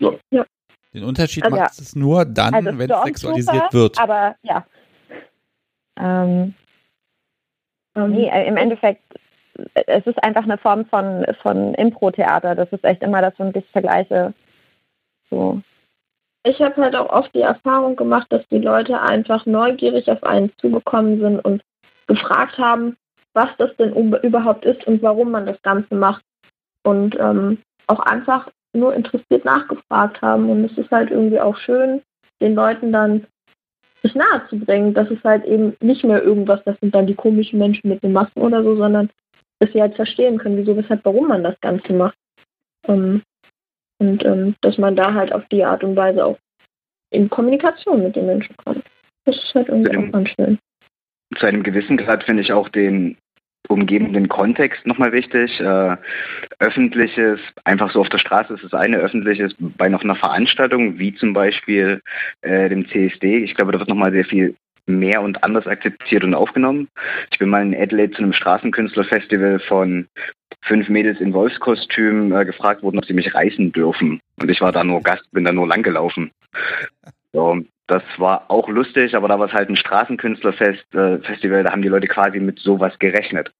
Ja. 0.00 0.12
Ja. 0.30 0.46
Den 0.92 1.02
Unterschied 1.02 1.42
Also, 1.42 1.56
macht 1.56 1.80
es 1.80 1.96
nur 1.96 2.24
dann, 2.24 2.54
also 2.54 2.78
wenn 2.78 2.90
es 2.90 3.02
sexualisiert 3.04 3.72
wird. 3.72 3.98
Aber 3.98 4.36
ja. 4.42 4.64
Ähm, 5.96 6.54
nee, 7.94 8.28
äh, 8.28 8.46
im 8.46 8.56
Endeffekt, 8.56 9.02
äh, 9.74 9.84
es 9.86 10.06
ist 10.06 10.22
einfach 10.22 10.44
eine 10.44 10.58
Form 10.58 10.84
von, 10.86 11.24
von 11.42 11.74
Impro-Theater. 11.74 12.54
Das 12.54 12.70
ist 12.72 12.84
echt 12.84 13.02
immer 13.02 13.22
das, 13.22 13.34
womit 13.38 13.56
ich 13.56 13.70
vergleiche. 13.70 14.34
So. 15.30 15.60
ich 16.44 16.60
habe 16.60 16.82
halt 16.82 16.94
auch 16.94 17.10
oft 17.10 17.34
die 17.34 17.40
Erfahrung 17.40 17.96
gemacht, 17.96 18.26
dass 18.30 18.46
die 18.48 18.58
Leute 18.58 19.00
einfach 19.00 19.46
neugierig 19.46 20.10
auf 20.10 20.22
einen 20.22 20.52
zugekommen 20.58 21.18
sind 21.20 21.40
und 21.40 21.62
gefragt 22.06 22.58
haben, 22.58 22.96
was 23.32 23.48
das 23.58 23.74
denn 23.76 23.92
überhaupt 24.22 24.64
ist 24.64 24.86
und 24.86 25.02
warum 25.02 25.30
man 25.30 25.46
das 25.46 25.60
Ganze 25.62 25.94
macht. 25.94 26.22
Und 26.82 27.18
ähm, 27.18 27.58
auch 27.86 28.00
einfach 28.00 28.48
nur 28.74 28.94
interessiert 28.94 29.44
nachgefragt 29.44 30.20
haben. 30.20 30.50
Und 30.50 30.64
es 30.64 30.76
ist 30.76 30.90
halt 30.90 31.10
irgendwie 31.10 31.40
auch 31.40 31.56
schön, 31.56 32.02
den 32.40 32.54
Leuten 32.54 32.92
dann 32.92 33.26
sich 34.04 34.14
nahe 34.14 34.46
zu 34.48 34.58
bringen, 34.58 34.92
dass 34.94 35.10
es 35.10 35.22
halt 35.24 35.44
eben 35.44 35.76
nicht 35.80 36.04
mehr 36.04 36.22
irgendwas, 36.22 36.62
das 36.64 36.78
sind 36.80 36.94
dann 36.94 37.06
die 37.06 37.14
komischen 37.14 37.58
Menschen 37.58 37.88
mit 37.88 38.02
den 38.02 38.12
Masken 38.12 38.42
oder 38.42 38.62
so, 38.62 38.76
sondern 38.76 39.08
dass 39.60 39.72
sie 39.72 39.80
halt 39.80 39.96
verstehen 39.96 40.38
können, 40.38 40.58
wieso, 40.58 40.76
weshalb, 40.76 41.04
warum 41.04 41.28
man 41.28 41.42
das 41.42 41.58
Ganze 41.60 41.92
macht. 41.92 42.16
Ähm, 42.86 43.22
und 43.98 44.24
ähm, 44.24 44.54
dass 44.60 44.76
man 44.76 44.94
da 44.94 45.14
halt 45.14 45.32
auf 45.32 45.46
die 45.50 45.64
Art 45.64 45.82
und 45.82 45.96
Weise 45.96 46.24
auch 46.24 46.38
in 47.10 47.30
Kommunikation 47.30 48.02
mit 48.02 48.16
den 48.16 48.26
Menschen 48.26 48.54
kommt. 48.64 48.84
Das 49.24 49.36
ist 49.36 49.54
halt 49.54 49.68
irgendwie 49.68 49.90
Zu 49.90 49.92
dem- 49.92 50.08
auch 50.08 50.12
ganz 50.12 50.28
schön. 50.30 50.58
Zu 51.38 51.46
einem 51.46 51.62
gewissen 51.62 51.96
Grad 51.96 52.24
finde 52.24 52.42
ich 52.42 52.52
auch 52.52 52.68
den 52.68 53.16
umgebenden 53.68 54.28
Kontext 54.28 54.86
nochmal 54.86 55.12
wichtig. 55.12 55.60
Äh, 55.60 55.96
öffentliches, 56.58 57.40
einfach 57.64 57.90
so 57.92 58.00
auf 58.00 58.08
der 58.08 58.18
Straße 58.18 58.54
ist 58.54 58.64
das 58.64 58.74
eine, 58.74 58.98
öffentliches 58.98 59.54
bei 59.58 59.88
noch 59.88 60.02
einer 60.02 60.16
Veranstaltung, 60.16 60.98
wie 60.98 61.14
zum 61.14 61.32
Beispiel 61.32 62.00
äh, 62.42 62.68
dem 62.68 62.86
CSD. 62.88 63.38
Ich 63.38 63.54
glaube, 63.54 63.72
da 63.72 63.78
wird 63.78 63.88
nochmal 63.88 64.12
sehr 64.12 64.24
viel 64.24 64.54
mehr 64.86 65.22
und 65.22 65.42
anders 65.42 65.66
akzeptiert 65.66 66.24
und 66.24 66.34
aufgenommen. 66.34 66.88
Ich 67.30 67.38
bin 67.38 67.48
mal 67.48 67.62
in 67.62 67.74
Adelaide 67.74 68.12
zu 68.12 68.22
einem 68.22 68.34
Straßenkünstlerfestival 68.34 69.60
von 69.60 70.06
fünf 70.62 70.88
Mädels 70.88 71.20
in 71.20 71.32
Wolfskostüm 71.32 72.32
äh, 72.32 72.44
gefragt 72.44 72.82
worden, 72.82 72.98
ob 72.98 73.06
sie 73.06 73.14
mich 73.14 73.34
reißen 73.34 73.72
dürfen. 73.72 74.20
Und 74.40 74.50
ich 74.50 74.60
war 74.60 74.72
da 74.72 74.84
nur 74.84 75.02
Gast, 75.02 75.24
bin 75.32 75.44
da 75.44 75.52
nur 75.52 75.66
langgelaufen. 75.66 76.30
So, 77.32 77.60
das 77.86 78.02
war 78.16 78.50
auch 78.50 78.68
lustig, 78.68 79.14
aber 79.14 79.28
da 79.28 79.38
war 79.38 79.46
es 79.46 79.52
halt 79.52 79.68
ein 79.68 79.76
Straßenkünstlerfest, 79.76 80.94
äh, 80.94 81.18
da 81.18 81.70
haben 81.70 81.82
die 81.82 81.88
Leute 81.88 82.08
quasi 82.08 82.40
mit 82.40 82.58
sowas 82.58 82.98
gerechnet. 82.98 83.52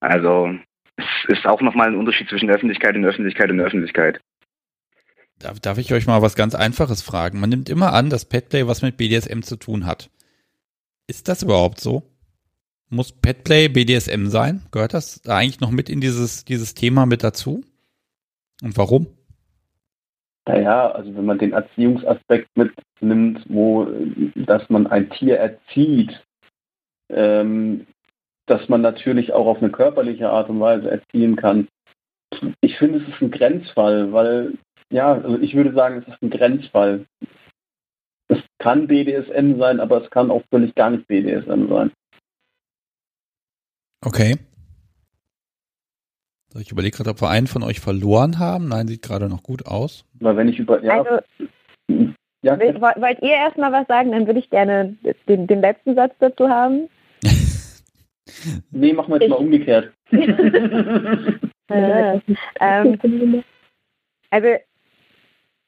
Also 0.00 0.54
es 0.96 1.04
ist 1.28 1.46
auch 1.46 1.60
nochmal 1.60 1.88
ein 1.88 1.96
Unterschied 1.96 2.28
zwischen 2.28 2.50
Öffentlichkeit 2.50 2.94
und 2.94 3.04
Öffentlichkeit 3.04 3.50
und 3.50 3.60
Öffentlichkeit. 3.60 4.20
Darf, 5.38 5.58
darf 5.58 5.78
ich 5.78 5.92
euch 5.92 6.06
mal 6.06 6.22
was 6.22 6.36
ganz 6.36 6.54
Einfaches 6.54 7.02
fragen? 7.02 7.40
Man 7.40 7.50
nimmt 7.50 7.68
immer 7.68 7.92
an, 7.92 8.10
dass 8.10 8.24
Petplay 8.24 8.66
was 8.66 8.82
mit 8.82 8.96
BDSM 8.96 9.40
zu 9.42 9.56
tun 9.56 9.86
hat. 9.86 10.08
Ist 11.08 11.28
das 11.28 11.42
überhaupt 11.42 11.80
so? 11.80 12.04
Muss 12.88 13.10
Petplay 13.10 13.68
BDSM 13.68 14.26
sein? 14.26 14.62
Gehört 14.70 14.94
das 14.94 15.20
da 15.22 15.38
eigentlich 15.38 15.60
noch 15.60 15.70
mit 15.70 15.90
in 15.90 16.00
dieses, 16.00 16.44
dieses 16.44 16.74
Thema 16.74 17.06
mit 17.06 17.24
dazu? 17.24 17.64
Und 18.62 18.76
warum? 18.76 19.08
Naja, 20.46 20.90
also 20.90 21.14
wenn 21.14 21.24
man 21.24 21.38
den 21.38 21.52
Erziehungsaspekt 21.52 22.48
mitnimmt, 22.56 23.44
wo, 23.48 23.86
dass 24.34 24.68
man 24.68 24.86
ein 24.88 25.08
Tier 25.10 25.38
erzieht, 25.38 26.24
ähm, 27.10 27.86
dass 28.46 28.68
man 28.68 28.80
natürlich 28.80 29.32
auch 29.32 29.46
auf 29.46 29.58
eine 29.58 29.70
körperliche 29.70 30.30
Art 30.30 30.48
und 30.48 30.58
Weise 30.60 30.90
erziehen 30.90 31.36
kann. 31.36 31.68
Ich 32.60 32.76
finde, 32.76 32.98
es 32.98 33.08
ist 33.08 33.22
ein 33.22 33.30
Grenzfall, 33.30 34.12
weil, 34.12 34.58
ja, 34.90 35.12
also 35.12 35.38
ich 35.38 35.54
würde 35.54 35.72
sagen, 35.74 36.02
es 36.02 36.12
ist 36.12 36.22
ein 36.22 36.30
Grenzfall. 36.30 37.06
Es 38.28 38.40
kann 38.58 38.88
BDSM 38.88 39.58
sein, 39.58 39.78
aber 39.78 40.02
es 40.02 40.10
kann 40.10 40.30
auch 40.30 40.42
völlig 40.50 40.74
gar 40.74 40.90
nicht 40.90 41.06
BDSM 41.06 41.68
sein. 41.68 41.92
Okay. 44.04 44.36
Ich 46.60 46.70
überlege 46.70 46.96
gerade, 46.96 47.10
ob 47.10 47.20
wir 47.22 47.30
einen 47.30 47.46
von 47.46 47.62
euch 47.62 47.80
verloren 47.80 48.38
haben. 48.38 48.68
Nein, 48.68 48.86
sieht 48.88 49.02
gerade 49.02 49.28
noch 49.28 49.42
gut 49.42 49.66
aus. 49.66 50.04
Weil 50.20 50.36
wenn 50.36 50.48
ich 50.48 50.58
über, 50.58 50.82
ja, 50.82 51.02
Also, 51.02 51.18
ja, 52.42 52.58
will, 52.58 52.74
woll- 52.80 53.00
wollt 53.00 53.22
ihr 53.22 53.34
erstmal 53.34 53.72
was 53.72 53.86
sagen? 53.86 54.12
Dann 54.12 54.26
würde 54.26 54.40
ich 54.40 54.50
gerne 54.50 54.96
den, 55.28 55.46
den 55.46 55.60
letzten 55.60 55.94
Satz 55.94 56.14
dazu 56.18 56.48
haben. 56.48 56.88
nee, 58.70 58.92
machen 58.92 59.12
wir 59.12 59.20
jetzt 59.20 59.30
mal 59.30 59.36
umgekehrt. 59.36 59.92
Äh, 61.70 62.20
ähm, 62.60 63.42
also 64.30 64.48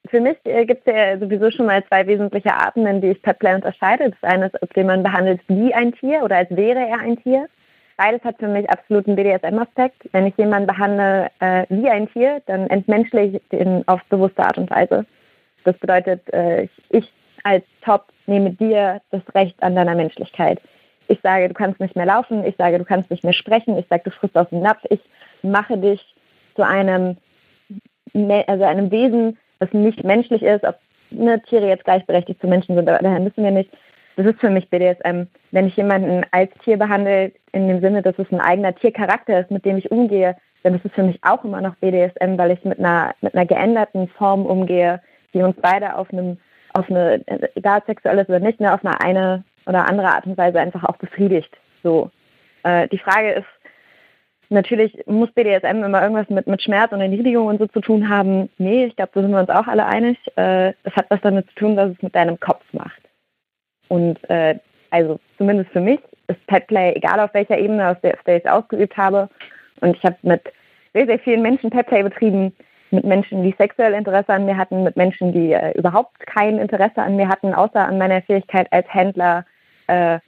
für 0.06 0.20
mich 0.20 0.36
äh, 0.44 0.66
gibt 0.66 0.86
es 0.86 0.92
ja 0.94 1.18
sowieso 1.18 1.50
schon 1.50 1.64
mal 1.64 1.82
zwei 1.86 2.06
wesentliche 2.06 2.52
Arten, 2.52 2.86
in 2.86 3.00
die 3.00 3.08
ich 3.12 3.22
Petplay 3.22 3.54
unterscheide. 3.54 4.10
Das 4.10 4.22
eine 4.30 4.46
ist, 4.46 4.62
ob 4.62 4.76
jemand 4.76 5.02
behandelt 5.02 5.40
wie 5.48 5.72
ein 5.72 5.94
Tier 5.94 6.22
oder 6.22 6.36
als 6.36 6.50
wäre 6.50 6.80
er 6.80 6.98
ein 6.98 7.16
Tier. 7.22 7.46
Beides 7.96 8.24
hat 8.24 8.38
für 8.38 8.48
mich 8.48 8.68
absolut 8.68 9.06
einen 9.06 9.16
BDSM-Aspekt. 9.16 10.08
Wenn 10.12 10.26
ich 10.26 10.36
jemanden 10.36 10.66
behandle 10.66 11.30
äh, 11.38 11.64
wie 11.68 11.88
ein 11.88 12.10
Tier, 12.12 12.42
dann 12.46 12.68
entmenschle 12.68 13.22
ich 13.22 13.52
ihn 13.52 13.84
auf 13.86 14.02
bewusste 14.06 14.42
Art 14.42 14.58
und 14.58 14.70
Weise. 14.70 15.06
Das 15.64 15.76
bedeutet, 15.78 16.20
äh, 16.32 16.68
ich 16.90 17.12
als 17.44 17.64
Top 17.82 18.06
nehme 18.26 18.50
dir 18.50 19.00
das 19.10 19.22
Recht 19.34 19.62
an 19.62 19.76
deiner 19.76 19.94
Menschlichkeit. 19.94 20.60
Ich 21.08 21.20
sage, 21.22 21.48
du 21.48 21.54
kannst 21.54 21.80
nicht 21.80 21.94
mehr 21.94 22.06
laufen. 22.06 22.44
Ich 22.44 22.56
sage, 22.56 22.78
du 22.78 22.84
kannst 22.84 23.10
nicht 23.10 23.22
mehr 23.22 23.32
sprechen. 23.32 23.78
Ich 23.78 23.86
sage, 23.88 24.04
du 24.04 24.10
frisst 24.10 24.36
aus 24.36 24.48
dem 24.48 24.60
Napf. 24.60 24.82
Ich 24.88 25.00
mache 25.42 25.76
dich 25.78 26.00
zu 26.56 26.62
einem, 26.62 27.16
also 28.46 28.64
einem 28.64 28.90
Wesen, 28.90 29.38
das 29.58 29.72
nicht 29.72 30.02
menschlich 30.02 30.42
ist, 30.42 30.64
ob 30.64 30.76
ne, 31.10 31.40
Tiere 31.42 31.68
jetzt 31.68 31.84
gleichberechtigt 31.84 32.40
zu 32.40 32.46
Menschen 32.46 32.74
sind, 32.74 32.86
daher 32.86 33.20
müssen 33.20 33.44
wir 33.44 33.50
nicht. 33.50 33.70
Das 34.16 34.26
ist 34.26 34.40
für 34.40 34.50
mich 34.50 34.68
BDSM. 34.70 35.26
Wenn 35.50 35.66
ich 35.66 35.76
jemanden 35.76 36.24
als 36.30 36.50
Tier 36.62 36.76
behandle, 36.76 37.32
in 37.52 37.68
dem 37.68 37.80
Sinne, 37.80 38.02
dass 38.02 38.18
es 38.18 38.30
ein 38.30 38.40
eigener 38.40 38.74
Tiercharakter 38.74 39.40
ist, 39.40 39.50
mit 39.50 39.64
dem 39.64 39.76
ich 39.76 39.90
umgehe, 39.90 40.36
dann 40.62 40.74
ist 40.74 40.84
es 40.84 40.92
für 40.92 41.02
mich 41.02 41.18
auch 41.22 41.44
immer 41.44 41.60
noch 41.60 41.76
BDSM, 41.76 42.38
weil 42.38 42.52
ich 42.52 42.64
mit 42.64 42.78
einer, 42.78 43.14
mit 43.20 43.34
einer 43.34 43.46
geänderten 43.46 44.08
Form 44.08 44.46
umgehe, 44.46 45.00
die 45.32 45.42
uns 45.42 45.56
beide 45.60 45.96
auf 45.96 46.10
einem, 46.12 46.38
auf 46.72 46.88
eine, 46.88 47.22
egal 47.54 47.82
sexuell 47.86 48.18
ist 48.18 48.28
oder 48.28 48.40
nicht, 48.40 48.60
ne, 48.60 48.72
auf 48.72 48.84
eine 48.84 49.00
eine 49.00 49.44
oder 49.66 49.88
andere 49.88 50.08
Art 50.08 50.26
und 50.26 50.38
Weise 50.38 50.60
einfach 50.60 50.84
auch 50.84 50.96
befriedigt. 50.96 51.50
So. 51.82 52.10
Äh, 52.62 52.88
die 52.88 52.98
Frage 52.98 53.32
ist, 53.32 53.46
natürlich 54.48 54.96
muss 55.06 55.30
BDSM 55.32 55.82
immer 55.84 56.02
irgendwas 56.02 56.28
mit, 56.30 56.46
mit 56.46 56.62
Schmerz 56.62 56.92
und 56.92 57.00
Erniedrigung 57.00 57.46
und 57.46 57.58
so 57.58 57.66
zu 57.66 57.80
tun 57.80 58.08
haben. 58.08 58.48
Nee, 58.58 58.86
ich 58.86 58.96
glaube, 58.96 59.10
da 59.14 59.20
sind 59.20 59.32
wir 59.32 59.40
uns 59.40 59.50
auch 59.50 59.66
alle 59.66 59.86
einig. 59.86 60.18
Äh, 60.36 60.72
das 60.82 60.94
hat 60.96 61.06
was 61.10 61.20
damit 61.20 61.48
zu 61.50 61.54
tun, 61.56 61.76
was 61.76 61.90
es 61.90 62.02
mit 62.02 62.14
deinem 62.14 62.40
Kopf 62.40 62.64
macht. 62.72 63.03
Und 63.94 64.18
äh, 64.28 64.58
also 64.90 65.20
zumindest 65.38 65.70
für 65.70 65.80
mich 65.80 66.00
ist 66.26 66.44
Petplay, 66.48 66.94
egal 66.96 67.20
auf 67.20 67.32
welcher 67.32 67.56
Ebene, 67.56 67.90
auf 67.90 68.00
der, 68.00 68.14
auf 68.14 68.24
der 68.24 68.38
ich 68.38 68.44
es 68.44 68.50
ausgeübt 68.50 68.96
habe. 68.96 69.28
Und 69.80 69.96
ich 69.96 70.02
habe 70.02 70.16
mit 70.22 70.42
sehr, 70.94 71.06
sehr 71.06 71.20
vielen 71.20 71.42
Menschen 71.42 71.70
Petplay 71.70 72.02
betrieben, 72.02 72.52
mit 72.90 73.04
Menschen, 73.04 73.44
die 73.44 73.54
sexuell 73.56 73.94
Interesse 73.94 74.32
an 74.32 74.46
mir 74.46 74.56
hatten, 74.56 74.82
mit 74.82 74.96
Menschen, 74.96 75.32
die 75.32 75.52
äh, 75.52 75.78
überhaupt 75.78 76.18
kein 76.26 76.58
Interesse 76.58 77.02
an 77.02 77.14
mir 77.14 77.28
hatten, 77.28 77.54
außer 77.54 77.86
an 77.86 77.98
meiner 77.98 78.20
Fähigkeit 78.22 78.66
als 78.72 78.86
Händler. 78.92 79.44
Äh, 79.86 80.18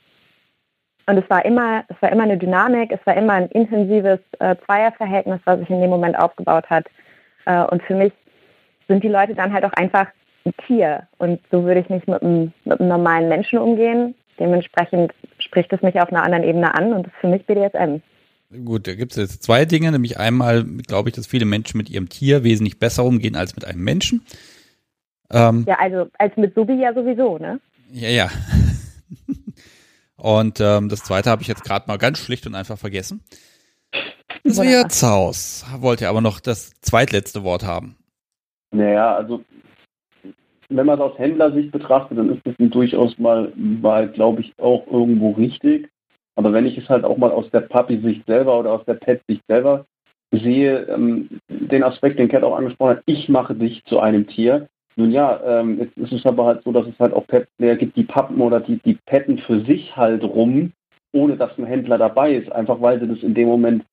und 1.08 1.18
es 1.18 1.28
war 1.28 1.44
immer, 1.44 1.84
es 1.88 2.00
war 2.00 2.12
immer 2.12 2.24
eine 2.24 2.38
Dynamik, 2.38 2.92
es 2.92 3.04
war 3.04 3.16
immer 3.16 3.32
ein 3.32 3.48
intensives 3.48 4.20
äh, 4.38 4.54
Zweierverhältnis, 4.64 5.40
was 5.44 5.58
sich 5.58 5.70
in 5.70 5.80
dem 5.80 5.90
Moment 5.90 6.16
aufgebaut 6.16 6.70
hat. 6.70 6.86
Äh, 7.46 7.62
und 7.64 7.82
für 7.82 7.94
mich 7.94 8.12
sind 8.86 9.02
die 9.02 9.08
Leute 9.08 9.34
dann 9.34 9.52
halt 9.52 9.64
auch 9.64 9.72
einfach 9.72 10.06
ein 10.46 10.54
Tier. 10.66 11.06
Und 11.18 11.40
so 11.50 11.64
würde 11.64 11.80
ich 11.80 11.88
nicht 11.88 12.08
mit 12.08 12.22
einem, 12.22 12.52
mit 12.64 12.80
einem 12.80 12.88
normalen 12.88 13.28
Menschen 13.28 13.58
umgehen. 13.58 14.14
Dementsprechend 14.38 15.12
spricht 15.38 15.72
es 15.72 15.82
mich 15.82 16.00
auf 16.00 16.10
einer 16.10 16.22
anderen 16.22 16.44
Ebene 16.44 16.74
an 16.74 16.92
und 16.92 17.06
das 17.06 17.12
ist 17.12 17.20
für 17.20 17.28
mich 17.28 17.46
BDSM. 17.46 18.00
Gut, 18.64 18.86
da 18.86 18.94
gibt 18.94 19.12
es 19.12 19.18
jetzt 19.18 19.42
zwei 19.42 19.64
Dinge, 19.64 19.90
nämlich 19.90 20.18
einmal 20.18 20.64
glaube 20.64 21.08
ich, 21.08 21.14
dass 21.14 21.26
viele 21.26 21.46
Menschen 21.46 21.78
mit 21.78 21.90
ihrem 21.90 22.08
Tier 22.08 22.44
wesentlich 22.44 22.78
besser 22.78 23.04
umgehen 23.04 23.34
als 23.34 23.56
mit 23.56 23.64
einem 23.64 23.82
Menschen. 23.82 24.24
Ähm, 25.30 25.64
ja, 25.66 25.78
also 25.80 26.06
als 26.18 26.36
mit 26.36 26.54
Subi 26.54 26.74
ja 26.74 26.94
sowieso, 26.94 27.38
ne? 27.38 27.60
Ja, 27.90 28.08
ja. 28.08 28.30
und 30.16 30.60
ähm, 30.60 30.88
das 30.88 31.02
zweite 31.02 31.30
habe 31.30 31.42
ich 31.42 31.48
jetzt 31.48 31.64
gerade 31.64 31.86
mal 31.88 31.98
ganz 31.98 32.18
schlicht 32.18 32.46
und 32.46 32.54
einfach 32.54 32.78
vergessen. 32.78 33.22
Das 34.44 34.60
wäre 34.60 34.86
Zaus. 34.88 35.64
Wollte 35.80 36.08
aber 36.08 36.20
noch 36.20 36.38
das 36.38 36.70
zweitletzte 36.80 37.42
Wort 37.42 37.64
haben. 37.64 37.96
Naja, 38.70 39.16
also 39.16 39.42
wenn 40.68 40.86
man 40.86 40.98
es 40.98 41.04
aus 41.04 41.18
Händlersicht 41.18 41.72
betrachtet, 41.72 42.18
dann 42.18 42.32
ist 42.32 42.42
das 42.44 42.54
durchaus 42.58 43.18
mal, 43.18 43.52
mal 43.56 44.08
glaube 44.08 44.40
ich, 44.40 44.52
auch 44.58 44.86
irgendwo 44.86 45.32
richtig. 45.32 45.88
Aber 46.36 46.52
wenn 46.52 46.66
ich 46.66 46.76
es 46.76 46.88
halt 46.88 47.04
auch 47.04 47.16
mal 47.16 47.30
aus 47.30 47.50
der 47.50 47.62
Papi-Sicht 47.62 48.26
selber 48.26 48.58
oder 48.58 48.72
aus 48.72 48.84
der 48.84 48.94
Pet-Sicht 48.94 49.42
selber 49.48 49.86
sehe, 50.32 50.82
ähm, 50.84 51.40
den 51.48 51.82
Aspekt, 51.82 52.18
den 52.18 52.28
Cat 52.28 52.44
auch 52.44 52.56
angesprochen 52.56 52.96
hat, 52.96 53.02
ich 53.06 53.28
mache 53.28 53.54
dich 53.54 53.82
zu 53.84 54.00
einem 54.00 54.26
Tier. 54.26 54.68
Nun 54.96 55.10
ja, 55.10 55.40
ähm, 55.44 55.78
jetzt 55.78 56.12
ist 56.12 56.26
aber 56.26 56.46
halt 56.46 56.62
so, 56.64 56.72
dass 56.72 56.86
es 56.86 56.98
halt 56.98 57.12
auch 57.12 57.26
Pet-Player 57.26 57.76
gibt, 57.76 57.96
die 57.96 58.04
pappen 58.04 58.40
oder 58.40 58.60
die, 58.60 58.78
die 58.84 58.98
petten 59.06 59.38
für 59.38 59.60
sich 59.60 59.96
halt 59.96 60.24
rum, 60.24 60.72
ohne 61.12 61.36
dass 61.36 61.56
ein 61.58 61.66
Händler 61.66 61.98
dabei 61.98 62.34
ist, 62.34 62.50
einfach 62.52 62.80
weil 62.80 63.00
sie 63.00 63.08
das 63.08 63.22
in 63.22 63.34
dem 63.34 63.48
Moment 63.48 63.84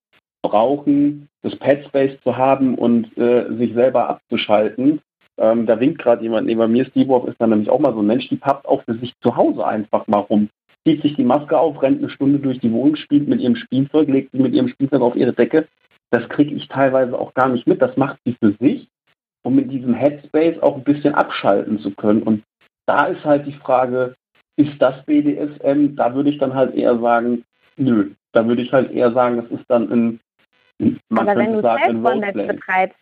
brauchen, 0.42 1.30
das 1.42 1.56
Pet-Space 1.56 2.20
zu 2.24 2.38
haben 2.38 2.76
und 2.76 3.18
äh, 3.18 3.54
sich 3.56 3.74
selber 3.74 4.10
abzuschalten. 4.10 5.02
Ähm, 5.38 5.66
da 5.66 5.80
winkt 5.80 6.00
gerade 6.00 6.24
jemand 6.24 6.48
neben 6.48 6.72
mir. 6.72 6.86
Steve 6.86 7.10
Wolf 7.10 7.28
ist 7.28 7.40
dann 7.40 7.50
nämlich 7.50 7.70
auch 7.70 7.80
mal 7.80 7.94
so 7.94 8.00
ein 8.00 8.08
Mensch, 8.08 8.30
die 8.30 8.36
pappt 8.36 8.68
auch 8.68 8.84
für 8.84 8.96
sich 8.96 9.14
zu 9.22 9.36
Hause 9.36 9.66
einfach 9.66 10.08
mal 10.08 10.20
rum 10.20 10.50
zieht 10.86 11.02
sich 11.02 11.16
die 11.16 11.24
Maske 11.24 11.58
auf, 11.58 11.82
rennt 11.82 12.00
eine 12.00 12.10
Stunde 12.10 12.40
durch 12.40 12.60
die 12.60 12.72
Wohnung, 12.72 12.96
spielt 12.96 13.28
mit 13.28 13.40
ihrem 13.40 13.56
Spielzeug, 13.56 14.08
legt 14.10 14.32
sie 14.32 14.40
mit 14.40 14.54
ihrem 14.54 14.68
Spielzeug 14.68 15.02
auf 15.02 15.16
ihre 15.16 15.34
Decke. 15.34 15.68
Das 16.12 16.28
kriege 16.30 16.54
ich 16.54 16.68
teilweise 16.68 17.18
auch 17.18 17.34
gar 17.34 17.50
nicht 17.50 17.68
mit. 17.68 17.82
Das 17.82 17.96
macht 17.98 18.20
sie 18.26 18.36
für 18.40 18.54
sich, 18.60 18.88
um 19.44 19.56
mit 19.56 19.72
diesem 19.72 19.94
Headspace 19.94 20.62
auch 20.62 20.76
ein 20.76 20.84
bisschen 20.84 21.16
abschalten 21.16 21.80
zu 21.80 21.92
können. 21.92 22.22
Und 22.24 22.44
da 22.86 23.06
ist 23.06 23.24
halt 23.24 23.48
die 23.48 23.54
Frage, 23.54 24.16
ist 24.58 24.80
das 24.80 25.04
BDSM? 25.06 25.96
Da 25.96 26.14
würde 26.14 26.30
ich 26.30 26.38
dann 26.38 26.54
halt 26.54 26.76
eher 26.76 27.00
sagen, 27.00 27.44
nö. 27.78 28.12
Da 28.34 28.46
würde 28.46 28.62
ich 28.62 28.72
halt 28.72 28.92
eher 28.92 29.12
sagen, 29.14 29.38
das 29.38 29.60
ist 29.60 29.66
dann 29.70 29.92
ein, 29.92 30.20
man 31.10 31.30
Aber 31.30 31.40
wenn 31.40 31.54
du 31.54 31.62
Self-Bondage 31.62 32.44
betreibst, 32.44 32.98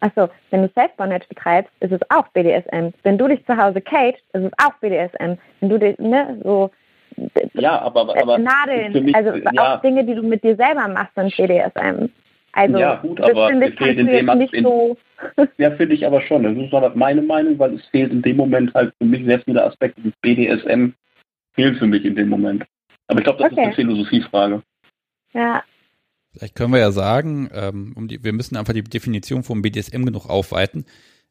achso, 0.00 0.28
wenn 0.50 0.62
du 0.62 0.70
Self-Bondage 0.74 1.26
betreibst, 1.28 1.72
ist 1.80 1.92
es 1.92 2.00
auch 2.10 2.28
BDSM. 2.28 2.90
Wenn 3.02 3.18
du 3.18 3.28
dich 3.28 3.44
zu 3.46 3.56
Hause 3.56 3.80
caged, 3.80 4.22
ist 4.32 4.44
es 4.44 4.52
auch 4.62 4.74
BDSM. 4.80 5.38
Wenn 5.60 5.68
du 5.68 5.78
dich, 5.78 5.98
ne, 5.98 6.40
so 6.42 6.70
ja, 7.54 7.80
aber, 7.80 8.00
aber 8.20 8.38
Nadeln, 8.38 9.04
mich, 9.04 9.14
also 9.14 9.34
ja. 9.52 9.76
auch 9.76 9.82
Dinge, 9.82 10.04
die 10.04 10.14
du 10.14 10.22
mit 10.22 10.42
dir 10.42 10.56
selber 10.56 10.88
machst, 10.88 11.14
sind 11.14 11.36
BDSM. 11.36 12.08
Also 12.52 12.78
ja, 12.78 12.96
gut, 12.96 13.20
aber 13.20 13.50
es 13.50 13.74
fehlt 13.74 13.98
in 13.98 14.06
dem 14.06 14.26
nicht 14.38 14.54
in, 14.54 14.64
so. 14.64 14.96
Ja, 15.58 15.72
finde 15.72 15.94
ich 15.94 16.06
aber 16.06 16.20
schon. 16.20 16.44
Das 16.44 16.56
ist 16.56 16.72
aber 16.72 16.92
meine 16.94 17.22
Meinung, 17.22 17.58
weil 17.58 17.74
es 17.74 17.86
fehlt 17.86 18.12
in 18.12 18.22
dem 18.22 18.36
Moment 18.36 18.72
halt 18.74 18.94
für 18.98 19.06
mich 19.06 19.24
sehr 19.24 19.40
viele 19.40 19.64
Aspekte 19.64 20.00
des 20.02 20.12
BDSM 20.20 20.90
fehlen 21.54 21.74
für 21.76 21.86
mich 21.86 22.04
in 22.04 22.14
dem 22.14 22.28
Moment. 22.28 22.64
Aber 23.08 23.18
ich 23.18 23.24
glaube, 23.24 23.42
das 23.42 23.52
okay. 23.52 23.60
ist 23.60 23.66
eine 23.66 23.74
Philosophiefrage. 23.74 24.62
Ja. 25.32 25.62
Vielleicht 26.36 26.54
können 26.54 26.72
wir 26.72 26.80
ja 26.80 26.92
sagen, 26.92 27.48
ähm, 27.52 27.92
um 27.94 28.08
die, 28.08 28.22
wir 28.24 28.32
müssen 28.32 28.56
einfach 28.56 28.72
die 28.72 28.82
Definition 28.82 29.42
vom 29.42 29.62
BDSM 29.62 30.04
genug 30.04 30.28
aufweiten 30.28 30.84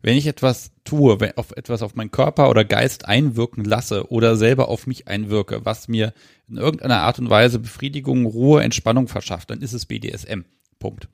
wenn 0.04 0.18
ich 0.18 0.28
etwas 0.28 0.72
tue, 0.84 1.20
wenn 1.22 1.38
auf 1.38 1.56
etwas 1.56 1.82
auf 1.82 1.95
meinen 1.95 2.12
Körper 2.12 2.49
oder 2.49 2.66
Geist 2.66 3.08
einwirken 3.08 3.64
lasse 3.64 4.12
oder 4.12 4.36
selber 4.36 4.68
auf 4.68 4.86
mich 4.86 5.08
einwirke, 5.08 5.66
was 5.66 5.88
mir 5.88 6.14
in 6.49 6.58
irgendeiner 6.58 6.99
Art 6.99 7.20
und 7.20 7.30
Weise 7.30 7.58
Befriedigung, 7.58 8.26
Ruhe, 8.26 8.62
Entspannung 8.62 9.08
verschafft, 9.08 9.49
dann 9.49 9.62
ist 9.62 9.72
es 9.72 9.86
BDSM. 9.86 10.41
Punkt. 10.78 11.08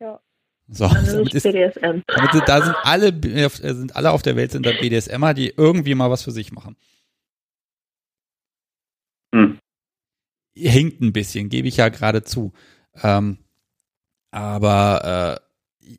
Ja. 0.00 0.20
So, 0.68 0.88
damit 0.88 1.34
ist, 1.34 1.42
BDSM. 1.42 2.02
Damit 2.06 2.32
sind, 2.32 2.48
da 2.48 2.62
sind 2.62 2.76
alle, 2.82 3.08
äh, 3.08 3.48
sind 3.74 3.94
alle 3.94 4.10
auf 4.10 4.22
der 4.22 4.36
Welt 4.36 4.52
sind 4.52 4.64
da 4.64 4.72
BDSMer, 4.72 5.34
die 5.34 5.52
irgendwie 5.54 5.94
mal 5.94 6.10
was 6.10 6.22
für 6.22 6.32
sich 6.32 6.50
machen. 6.50 6.76
Hm. 9.34 9.58
Hinkt 10.56 11.02
ein 11.02 11.12
bisschen, 11.12 11.50
gebe 11.50 11.68
ich 11.68 11.76
ja 11.76 11.90
gerade 11.90 12.24
zu. 12.24 12.54
Ähm, 13.02 13.38
aber 14.30 15.38
äh, 15.40 15.48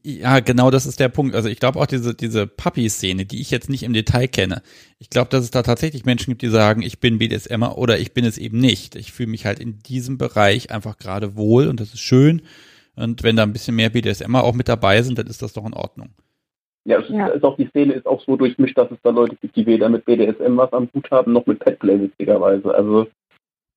ja, 0.04 0.40
genau 0.40 0.70
das 0.70 0.86
ist 0.86 1.00
der 1.00 1.10
Punkt. 1.10 1.36
Also 1.36 1.50
ich 1.50 1.60
glaube 1.60 1.80
auch 1.80 1.88
diese, 1.88 2.14
diese 2.14 2.46
Puppy-Szene, 2.46 3.26
die 3.26 3.42
ich 3.42 3.50
jetzt 3.50 3.70
nicht 3.70 3.84
im 3.84 3.94
Detail 3.94 4.28
kenne. 4.28 4.62
Ich 5.00 5.10
glaube, 5.10 5.30
dass 5.30 5.44
es 5.44 5.52
da 5.52 5.64
tatsächlich 5.64 6.06
Menschen 6.06 6.32
gibt, 6.32 6.42
die 6.42 6.50
sagen, 6.50 6.82
ich 6.82 7.00
bin 7.00 7.18
BDSMer 7.18 7.78
oder 7.78 7.98
ich 7.98 8.14
bin 8.14 8.26
es 8.26 8.38
eben 8.38 8.60
nicht. 8.60 8.96
Ich 8.96 9.12
fühle 9.12 9.30
mich 9.30 9.46
halt 9.46 9.60
in 9.60 9.80
diesem 9.80 10.18
Bereich 10.18 10.72
einfach 10.72 10.98
gerade 10.98 11.36
wohl 11.36 11.68
und 11.68 11.80
das 11.80 11.94
ist 11.94 12.02
schön. 12.02 12.44
Und 12.96 13.24
wenn 13.24 13.36
da 13.36 13.44
ein 13.44 13.54
bisschen 13.54 13.76
mehr 13.76 13.90
BDSMer 13.90 14.44
auch 14.44 14.54
mit 14.54 14.68
dabei 14.68 15.02
sind, 15.02 15.18
dann 15.18 15.28
ist 15.28 15.42
das 15.42 15.54
doch 15.54 15.66
in 15.66 15.74
Ordnung. 15.74 16.10
Ja, 16.86 17.00
es 17.00 17.10
ja. 17.10 17.28
Ist, 17.28 17.44
auch 17.44 17.56
die 17.56 17.68
Szene 17.68 17.94
ist 17.94 18.06
auch 18.06 18.24
so 18.26 18.36
durchmischt, 18.36 18.78
dass 18.78 18.92
es 18.92 18.98
da 19.04 19.10
Leute 19.10 19.36
gibt, 19.36 19.56
die 19.56 19.66
weder 19.66 19.90
mit 19.90 20.06
BDSM 20.06 20.58
was 20.58 20.72
am 20.74 20.90
Hut 20.94 21.10
haben, 21.12 21.34
noch 21.34 21.46
mit 21.46 21.60
Petplay 21.60 22.00
witzigerweise. 22.00 22.74
Also 22.74 23.08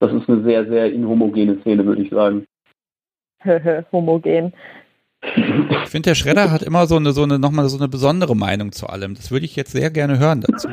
das 0.01 0.13
ist 0.13 0.29
eine 0.29 0.43
sehr, 0.43 0.67
sehr 0.67 0.93
inhomogene 0.93 1.61
Szene, 1.61 1.87
würde 1.87 2.03
ich 2.03 2.11
sagen. 2.11 2.47
Homogen. 3.93 4.53
Ich 5.23 5.89
finde, 5.89 6.11
der 6.11 6.15
Schredder 6.15 6.51
hat 6.51 6.63
immer 6.63 6.87
so 6.87 6.97
eine, 6.97 7.13
so 7.13 7.23
eine, 7.23 7.39
nochmal 7.39 7.69
so 7.69 7.79
eine 7.79 7.89
besondere 7.89 8.35
Meinung 8.35 8.73
zu 8.73 8.89
allem. 8.89 9.15
Das 9.15 9.31
würde 9.31 9.45
ich 9.45 9.55
jetzt 9.55 9.73
sehr 9.73 9.91
gerne 9.91 10.19
hören 10.19 10.41
dazu. 10.41 10.69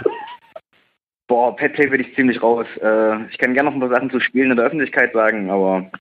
Boah, 1.27 1.55
Petplay 1.55 1.91
würde 1.91 2.03
ich 2.03 2.15
ziemlich 2.15 2.41
raus. 2.41 2.65
Äh, 2.81 3.25
ich 3.29 3.37
kann 3.37 3.53
gerne 3.53 3.69
noch 3.69 3.75
ein 3.75 3.79
paar 3.79 3.95
Sachen 3.95 4.09
zu 4.09 4.19
Spielen 4.19 4.49
in 4.49 4.57
der 4.57 4.65
Öffentlichkeit 4.65 5.13
sagen, 5.13 5.51
aber 5.51 5.91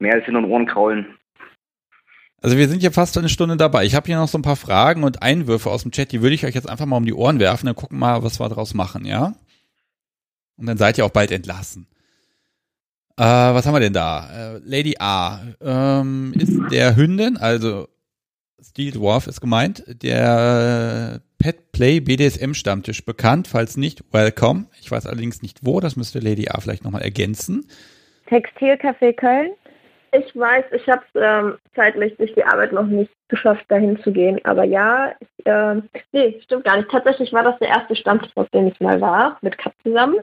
mehr 0.00 0.14
als 0.14 0.26
in 0.26 0.34
den 0.34 0.44
Ohren 0.44 0.66
kraulen. 0.66 1.06
Also 2.42 2.58
wir 2.58 2.66
sind 2.66 2.80
hier 2.80 2.90
fast 2.90 3.16
eine 3.16 3.28
Stunde 3.28 3.56
dabei. 3.56 3.84
Ich 3.84 3.94
habe 3.94 4.06
hier 4.06 4.16
noch 4.16 4.26
so 4.26 4.36
ein 4.36 4.42
paar 4.42 4.56
Fragen 4.56 5.04
und 5.04 5.22
Einwürfe 5.22 5.70
aus 5.70 5.82
dem 5.82 5.92
Chat, 5.92 6.10
die 6.10 6.22
würde 6.22 6.34
ich 6.34 6.44
euch 6.44 6.56
jetzt 6.56 6.68
einfach 6.68 6.86
mal 6.86 6.96
um 6.96 7.04
die 7.04 7.14
Ohren 7.14 7.38
werfen, 7.38 7.66
dann 7.66 7.76
gucken 7.76 7.98
wir 7.98 8.06
mal, 8.06 8.24
was 8.24 8.40
wir 8.40 8.48
daraus 8.48 8.74
machen, 8.74 9.04
ja? 9.04 9.34
Und 10.56 10.66
dann 10.66 10.76
seid 10.76 10.98
ihr 10.98 11.04
auch 11.04 11.10
bald 11.10 11.30
entlassen. 11.30 11.86
Äh, 13.22 13.54
was 13.54 13.64
haben 13.66 13.74
wir 13.74 13.78
denn 13.80 13.92
da? 13.92 14.56
Äh, 14.56 14.58
Lady 14.64 14.96
A 14.98 15.38
ähm, 15.60 16.34
ist 16.36 16.58
der 16.72 16.96
Hündin, 16.96 17.36
also 17.36 17.86
Steel 18.60 18.90
Dwarf 18.90 19.28
ist 19.28 19.40
gemeint, 19.40 19.84
der 19.86 21.20
Pet 21.38 21.70
Play 21.70 22.00
BDSM 22.00 22.52
Stammtisch 22.54 23.04
bekannt. 23.04 23.46
Falls 23.46 23.76
nicht, 23.76 24.02
welcome. 24.12 24.66
Ich 24.80 24.90
weiß 24.90 25.06
allerdings 25.06 25.40
nicht 25.40 25.60
wo, 25.62 25.78
das 25.78 25.94
müsste 25.94 26.18
Lady 26.18 26.48
A 26.48 26.58
vielleicht 26.60 26.82
nochmal 26.82 27.02
ergänzen. 27.02 27.64
Textilcafé 28.28 29.12
Köln. 29.12 29.52
Ich 30.10 30.34
weiß, 30.34 30.64
ich 30.72 30.88
habe 30.88 31.02
es 31.14 31.20
ähm, 31.22 31.54
zeitlich 31.76 32.16
durch 32.16 32.34
die 32.34 32.44
Arbeit 32.44 32.72
noch 32.72 32.86
nicht 32.86 33.12
geschafft, 33.28 33.64
dahin 33.68 34.02
zu 34.02 34.10
gehen. 34.10 34.40
Aber 34.44 34.64
ja, 34.64 35.12
ich, 35.20 35.46
äh, 35.46 35.76
nee, 36.10 36.40
stimmt 36.42 36.64
gar 36.64 36.76
nicht. 36.76 36.90
Tatsächlich 36.90 37.32
war 37.32 37.44
das 37.44 37.58
der 37.60 37.68
erste 37.68 37.94
Stammtisch, 37.94 38.32
auf 38.34 38.48
dem 38.50 38.66
ich 38.66 38.80
mal 38.80 39.00
war, 39.00 39.38
mit 39.42 39.56
Kat 39.58 39.74
zusammen, 39.84 40.16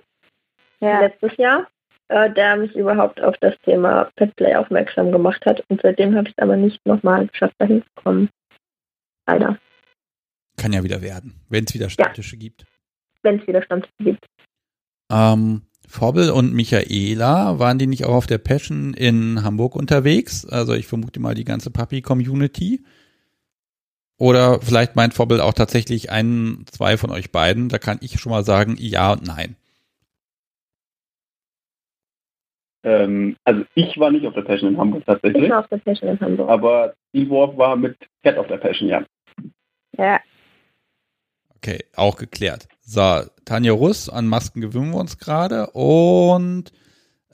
Ja. 0.81 0.99
letztes 0.99 1.37
Jahr, 1.37 1.65
äh, 2.09 2.31
der 2.33 2.57
mich 2.57 2.75
überhaupt 2.75 3.21
auf 3.21 3.35
das 3.39 3.55
Thema 3.63 4.09
Petplay 4.15 4.55
aufmerksam 4.55 5.11
gemacht 5.11 5.45
hat. 5.45 5.63
Und 5.69 5.79
seitdem 5.81 6.15
habe 6.15 6.27
ich 6.27 6.35
es 6.37 6.43
aber 6.43 6.57
nicht 6.57 6.85
nochmal 6.85 7.27
geschafft, 7.27 7.55
dahin 7.59 7.83
zu 7.83 8.03
kommen. 8.03 8.29
Leider, 9.27 9.57
Kann 10.57 10.73
ja 10.73 10.83
wieder 10.83 11.01
werden, 11.01 11.35
wenn 11.49 11.65
es 11.65 11.73
wieder 11.73 11.89
Stammtische 11.89 12.35
gibt. 12.37 12.65
wenn 13.21 13.39
es 13.39 13.47
wieder 13.47 13.61
Stammtische 13.61 13.93
gibt. 13.99 14.25
Ähm, 15.11 15.61
Forbel 15.87 16.29
und 16.31 16.53
Michaela, 16.53 17.59
waren 17.59 17.79
die 17.79 17.87
nicht 17.87 18.05
auch 18.05 18.15
auf 18.15 18.27
der 18.27 18.37
Passion 18.39 18.93
in 18.93 19.43
Hamburg 19.43 19.75
unterwegs? 19.75 20.45
Also 20.47 20.73
ich 20.73 20.87
vermute 20.87 21.19
mal 21.19 21.35
die 21.35 21.45
ganze 21.45 21.71
Puppy-Community. 21.71 22.83
Oder 24.17 24.61
vielleicht 24.61 24.95
meint 24.95 25.13
Forbel 25.13 25.41
auch 25.41 25.53
tatsächlich 25.53 26.11
einen, 26.11 26.65
zwei 26.71 26.97
von 26.97 27.09
euch 27.09 27.31
beiden. 27.31 27.69
Da 27.69 27.77
kann 27.77 27.99
ich 28.01 28.19
schon 28.19 28.31
mal 28.31 28.43
sagen, 28.43 28.75
ja 28.77 29.13
und 29.13 29.25
nein. 29.25 29.55
Ähm, 32.83 33.35
also 33.43 33.63
ich 33.75 33.97
war 33.99 34.11
nicht 34.11 34.25
auf 34.25 34.33
der 34.33 34.43
Passion 34.43 34.73
in 34.73 34.77
Hamburg 34.77 35.01
Ich 35.01 35.05
tatsächlich, 35.05 35.49
war 35.49 35.59
auf 35.59 35.67
der 35.67 35.77
Passion 35.77 36.09
in 36.09 36.19
Hamburg. 36.19 36.49
aber 36.49 36.93
Wolf 37.13 37.57
war 37.57 37.75
mit 37.75 37.97
Cat 38.23 38.37
auf 38.37 38.47
der 38.47 38.57
Passion, 38.57 38.89
ja. 38.89 39.03
Ja. 39.97 40.19
Okay, 41.57 41.83
auch 41.95 42.15
geklärt. 42.15 42.67
So, 42.81 43.21
Tanja 43.43 43.73
Russ, 43.73 44.09
an 44.09 44.27
Masken 44.27 44.61
gewöhnen 44.61 44.91
wir 44.91 44.99
uns 44.99 45.17
gerade. 45.17 45.67
Und 45.71 46.71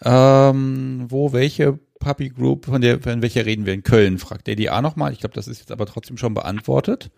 ähm, 0.02 1.06
wo, 1.10 1.32
welche 1.32 1.80
Puppy 2.00 2.30
Group, 2.30 2.66
von 2.66 2.82
der, 2.82 3.00
von 3.00 3.22
welcher 3.22 3.46
reden 3.46 3.66
wir 3.66 3.74
in 3.74 3.84
Köln? 3.84 4.18
Fragt 4.18 4.48
der 4.48 4.56
DA 4.56 4.82
nochmal. 4.82 5.12
Ich 5.12 5.20
glaube, 5.20 5.36
das 5.36 5.48
ist 5.48 5.60
jetzt 5.60 5.72
aber 5.72 5.86
trotzdem 5.86 6.18
schon 6.18 6.34
beantwortet. 6.34 7.12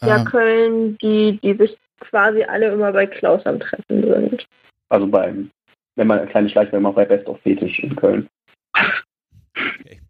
Ja, 0.00 0.18
Ähm, 0.18 0.24
Köln, 0.24 0.98
die, 0.98 1.38
die 1.42 1.54
sich 1.54 1.76
quasi 2.00 2.42
alle 2.44 2.72
immer 2.72 2.92
bei 2.92 3.06
Klaus 3.06 3.44
am 3.46 3.60
Treffen 3.60 4.02
sind. 4.02 4.46
Also 4.88 5.06
beim, 5.06 5.50
wenn 5.96 6.06
man 6.06 6.20
eine 6.20 6.28
kleine 6.28 6.48
Schleichwerbung 6.48 6.82
macht, 6.82 6.96
bei 6.96 7.04
Best 7.04 7.26
of 7.28 7.40
Fetisch 7.40 7.78
in 7.80 7.96
Köln. 7.96 8.28
Okay. 8.74 10.00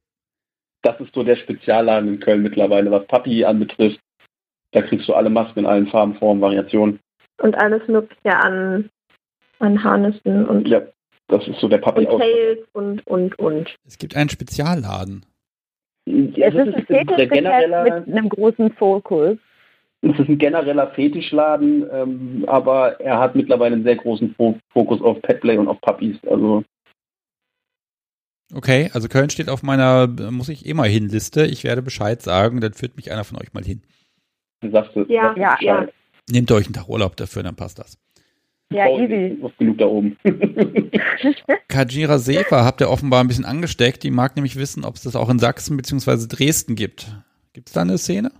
Das 0.83 0.99
ist 1.01 1.14
so 1.14 1.22
der 1.22 1.37
Spezialladen 1.37 2.09
in 2.09 2.20
Köln 2.20 2.43
mittlerweile, 2.43 2.91
was 2.91 3.07
Papi 3.07 3.45
anbetrifft. 3.45 4.01
Da 4.72 4.83
kriegst 4.83 5.09
du 5.09 5.14
alle 5.14 5.30
Masken 5.30 5.61
in 5.61 5.66
allen 5.66 5.87
Farben, 5.87 6.14
Formen, 6.14 6.41
Variationen. 6.41 6.99
Und 7.39 7.55
alles 7.57 7.87
Mögliche 7.89 8.37
an, 8.37 8.91
an 9.59 9.83
Harnissen 9.83 10.47
und, 10.47 10.68
Ja, 10.68 10.83
das 11.28 11.47
ist 11.47 11.61
so 11.61 11.68
der 11.68 11.78
Papi 11.78 12.07
und. 12.07 12.20
Tails 12.20 12.61
und, 12.72 13.07
und, 13.07 13.39
und. 13.39 13.74
Es 13.87 13.99
gibt 13.99 14.16
einen 14.16 14.30
Spezialladen. 14.30 15.24
Ja, 16.07 16.49
Es 16.49 16.55
ist 16.55 16.91
ein 16.91 17.28
generelle, 17.28 17.85
mit 17.85 18.09
einem 18.09 18.28
großen 18.28 18.72
Fokus. 18.72 19.39
Es 20.03 20.18
ist 20.18 20.28
ein 20.28 20.38
genereller 20.38 20.88
Fetischladen, 20.88 21.86
ähm, 21.92 22.44
aber 22.48 23.00
er 23.00 23.20
hat 23.20 23.36
mittlerweile 23.36 23.76
einen 23.76 23.84
sehr 23.84 23.96
großen 23.96 24.34
Fo 24.34 24.59
Fokus 24.72 25.00
auf 25.00 25.22
Petplay 25.22 25.57
und 25.57 25.68
auf 25.68 25.80
Puppies. 25.80 26.16
Also 26.26 26.64
Okay, 28.55 28.90
also 28.92 29.09
Köln 29.09 29.30
steht 29.30 29.48
auf 29.48 29.62
meiner 29.62 30.07
muss 30.07 30.50
ich 30.50 30.66
eh 30.66 30.74
mal 30.74 30.88
hin 30.88 31.09
Liste. 31.09 31.46
Ich 31.46 31.64
werde 31.64 31.80
Bescheid 31.80 32.20
sagen, 32.20 32.61
dann 32.61 32.74
führt 32.74 32.96
mich 32.96 33.11
einer 33.11 33.24
von 33.24 33.38
euch 33.38 33.55
mal 33.55 33.64
hin. 33.64 33.82
du 34.61 34.70
sagst 34.70 34.94
du, 34.94 35.05
Ja, 35.09 35.34
ja, 35.36 35.57
Bescheid. 35.57 35.92
Nehmt 36.30 36.53
euch 36.53 36.66
einen 36.66 36.74
Tag 36.74 36.88
Urlaub 36.88 37.16
dafür, 37.16 37.42
dann 37.42 37.57
passt 37.57 37.78
das. 37.78 37.96
Ja, 38.72 38.88
easy. 38.88 39.38
genug 39.59 39.78
da 39.78 39.86
oben. 39.86 40.16
Kajira 41.68 42.18
Sefer 42.18 42.64
habt 42.64 42.80
ihr 42.80 42.90
offenbar 42.90 43.22
ein 43.22 43.28
bisschen 43.28 43.44
angesteckt. 43.44 44.03
Die 44.03 44.11
mag 44.11 44.34
nämlich 44.36 44.57
wissen, 44.57 44.84
ob 44.84 44.96
es 44.96 45.03
das 45.03 45.14
auch 45.14 45.28
in 45.28 45.38
Sachsen 45.38 45.76
bzw. 45.76 46.26
Dresden 46.26 46.74
gibt. 46.74 47.14
Gibt 47.53 47.68
es 47.68 47.74
da 47.74 47.82
eine 47.82 47.98
Szene? 47.98 48.32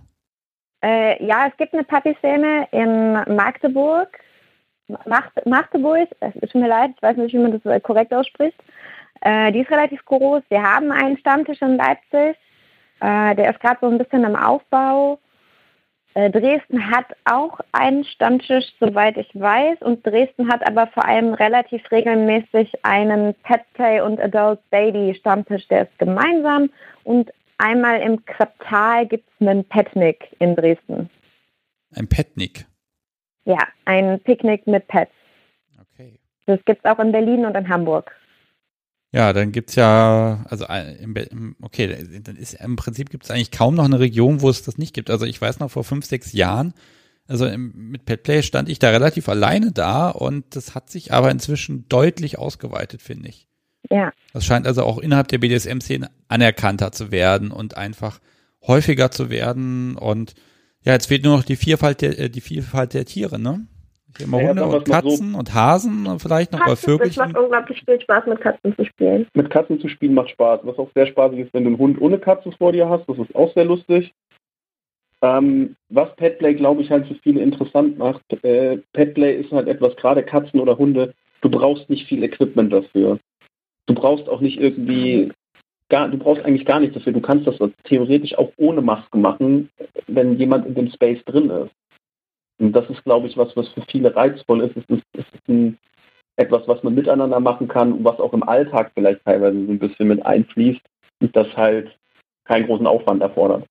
Äh, 0.83 1.23
ja, 1.25 1.47
es 1.47 1.55
gibt 1.55 1.73
eine 1.73 1.85
Puppy-Szene 1.85 2.67
in 2.71 3.13
Magdeburg. 3.35 4.19
Magdeburg, 5.45 6.09
es 6.19 6.33
tut 6.33 6.55
mir 6.55 6.67
leid, 6.67 6.91
ich 6.95 7.01
weiß 7.01 7.15
nicht, 7.15 7.33
wie 7.33 7.39
man 7.39 7.53
das 7.53 7.65
äh, 7.65 7.79
korrekt 7.79 8.13
ausspricht. 8.13 8.61
Äh, 9.21 9.53
die 9.53 9.61
ist 9.61 9.71
relativ 9.71 10.03
groß. 10.03 10.43
Wir 10.49 10.61
haben 10.61 10.91
einen 10.91 11.17
Stammtisch 11.17 11.61
in 11.61 11.77
Leipzig. 11.77 12.37
Äh, 12.99 13.35
der 13.35 13.51
ist 13.51 13.61
gerade 13.61 13.77
so 13.79 13.87
ein 13.87 13.97
bisschen 13.97 14.25
im 14.25 14.35
Aufbau. 14.35 15.19
Äh, 16.15 16.29
Dresden 16.29 16.91
hat 16.91 17.05
auch 17.23 17.59
einen 17.71 18.03
Stammtisch, 18.03 18.65
soweit 18.81 19.15
ich 19.15 19.29
weiß. 19.33 19.81
Und 19.81 20.05
Dresden 20.05 20.51
hat 20.51 20.67
aber 20.67 20.87
vor 20.87 21.05
allem 21.05 21.33
relativ 21.33 21.89
regelmäßig 21.91 22.73
einen 22.83 23.33
Pet 23.43 23.61
Play 23.73 24.01
und 24.01 24.19
Adult 24.19 24.59
Baby 24.69 25.15
Stammtisch. 25.17 25.65
Der 25.69 25.83
ist 25.83 25.97
gemeinsam. 25.97 26.69
Und 27.05 27.31
einmal 27.57 28.01
im 28.01 28.25
Quartal 28.25 29.07
gibt 29.07 29.29
es 29.29 29.47
einen 29.47 29.65
Petnik 29.65 30.35
in 30.39 30.55
Dresden. 30.55 31.09
Ein 31.95 32.07
Petnik. 32.07 32.65
Ja, 33.45 33.59
ein 33.85 34.19
Picknick 34.21 34.67
mit 34.67 34.87
Pets. 34.87 35.11
Okay. 35.79 36.19
Das 36.45 36.59
gibt 36.65 36.83
es 36.83 36.89
auch 36.89 36.99
in 36.99 37.11
Berlin 37.11 37.45
und 37.45 37.55
in 37.55 37.67
Hamburg. 37.69 38.11
Ja, 39.11 39.31
dann 39.31 39.51
gibt's 39.51 39.75
ja, 39.75 40.43
also 40.49 40.65
äh, 40.65 40.95
okay, 41.61 42.21
dann 42.23 42.35
ist 42.35 42.55
im 42.55 42.75
Prinzip 42.75 43.11
gibt's 43.11 43.29
eigentlich 43.29 43.51
kaum 43.51 43.75
noch 43.75 43.85
eine 43.85 43.99
Region, 43.99 44.41
wo 44.41 44.49
es 44.49 44.63
das 44.63 44.79
nicht 44.79 44.95
gibt. 44.95 45.11
Also 45.11 45.25
ich 45.25 45.39
weiß 45.39 45.59
noch 45.59 45.69
vor 45.69 45.83
fünf, 45.83 46.05
sechs 46.05 46.33
Jahren, 46.33 46.73
also 47.27 47.45
im, 47.45 47.91
mit 47.91 48.05
Petplay 48.05 48.41
stand 48.43 48.69
ich 48.69 48.79
da 48.79 48.89
relativ 48.89 49.29
alleine 49.29 49.71
da 49.71 50.09
und 50.09 50.55
das 50.55 50.75
hat 50.75 50.89
sich 50.89 51.13
aber 51.13 51.31
inzwischen 51.31 51.87
deutlich 51.89 52.37
ausgeweitet, 52.37 53.01
finde 53.01 53.29
ich. 53.29 53.47
Ja, 53.89 54.11
Das 54.33 54.45
scheint 54.45 54.65
also 54.65 54.83
auch 54.83 54.97
innerhalb 54.97 55.27
der 55.27 55.37
BDSM-Szene 55.39 56.09
anerkannter 56.27 56.91
zu 56.91 57.11
werden 57.11 57.51
und 57.51 57.77
einfach 57.77 58.19
häufiger 58.65 59.11
zu 59.11 59.29
werden. 59.29 59.95
Und 59.97 60.33
ja, 60.83 60.93
jetzt 60.93 61.07
fehlt 61.07 61.23
nur 61.23 61.37
noch 61.37 61.43
die 61.43 61.55
Vielfalt 61.55 62.01
der, 62.01 62.17
äh, 62.19 62.29
die 62.29 62.41
Vielfalt 62.41 62.93
der 62.93 63.05
Tiere, 63.05 63.39
ne? 63.39 63.67
Hier 64.17 64.25
immer 64.27 64.37
Naja, 64.37 64.49
Hunde 64.49 64.63
und 64.65 64.87
mal 64.87 65.01
so. 65.01 65.09
Katzen 65.09 65.35
und 65.35 65.53
Hasen 65.53 66.05
und 66.07 66.21
vielleicht 66.21 66.51
noch 66.51 66.59
mal 66.59 66.75
Katzen, 66.75 66.79
es 66.79 66.85
Vögelchen. 66.85 67.23
macht 67.23 67.37
unglaublich 67.37 67.83
viel 67.83 67.99
Spaß, 67.99 68.25
mit 68.27 68.41
Katzen 68.41 68.75
zu 68.75 68.85
spielen. 68.85 69.27
Mit 69.33 69.49
Katzen 69.49 69.79
zu 69.79 69.89
spielen 69.89 70.13
macht 70.13 70.29
Spaß. 70.29 70.61
Was 70.63 70.77
auch 70.77 70.89
sehr 70.93 71.07
spaßig 71.07 71.39
ist, 71.39 71.53
wenn 71.53 71.63
du 71.63 71.69
einen 71.71 71.79
Hund 71.79 71.99
ohne 71.99 72.19
Katze 72.19 72.51
vor 72.51 72.71
dir 72.71 72.87
hast, 72.89 73.07
das 73.07 73.17
ist 73.17 73.35
auch 73.35 73.53
sehr 73.53 73.65
lustig. 73.65 74.13
Ähm, 75.21 75.75
was 75.89 76.13
Petplay, 76.17 76.53
glaube 76.53 76.81
ich, 76.81 76.91
halt 76.91 77.07
für 77.07 77.15
viele 77.15 77.41
interessant 77.41 77.97
macht, 77.97 78.21
äh, 78.43 78.77
Petplay 78.91 79.35
ist 79.37 79.51
halt 79.51 79.67
etwas, 79.67 79.95
gerade 79.95 80.21
Katzen 80.23 80.59
oder 80.59 80.77
Hunde, 80.77 81.13
du 81.41 81.49
brauchst 81.49 81.89
nicht 81.89 82.07
viel 82.07 82.23
Equipment 82.23 82.71
dafür. 82.73 83.19
Du 83.85 83.93
brauchst 83.93 84.29
auch 84.29 84.41
nicht 84.41 84.59
irgendwie, 84.59 85.31
gar, 85.89 86.09
du 86.09 86.17
brauchst 86.17 86.43
eigentlich 86.43 86.65
gar 86.65 86.79
nichts 86.79 86.95
dafür. 86.95 87.13
Du 87.13 87.21
kannst 87.21 87.47
das 87.47 87.57
theoretisch 87.83 88.37
auch 88.37 88.51
ohne 88.57 88.81
Maske 88.81 89.17
machen, 89.17 89.69
wenn 90.07 90.37
jemand 90.37 90.65
in 90.65 90.75
dem 90.75 90.89
Space 90.91 91.23
drin 91.25 91.49
ist. 91.49 91.71
Und 92.59 92.73
das 92.73 92.89
ist, 92.89 93.03
glaube 93.03 93.27
ich, 93.27 93.37
was, 93.37 93.55
was 93.57 93.67
für 93.69 93.81
viele 93.89 94.15
reizvoll 94.15 94.61
ist. 94.61 94.77
Es 94.77 94.97
ist, 94.97 95.03
es 95.13 95.25
ist 95.33 95.49
ein, 95.49 95.77
etwas, 96.37 96.67
was 96.67 96.81
man 96.83 96.95
miteinander 96.95 97.39
machen 97.39 97.67
kann 97.67 97.93
und 97.93 98.03
was 98.03 98.19
auch 98.19 98.33
im 98.33 98.43
Alltag 98.43 98.91
vielleicht 98.95 99.23
teilweise 99.23 99.65
so 99.65 99.71
ein 99.71 99.79
bisschen 99.79 100.07
mit 100.07 100.25
einfließt 100.25 100.81
und 101.21 101.35
das 101.35 101.47
halt 101.55 101.95
keinen 102.45 102.65
großen 102.65 102.87
Aufwand 102.87 103.21
erfordert. 103.21 103.65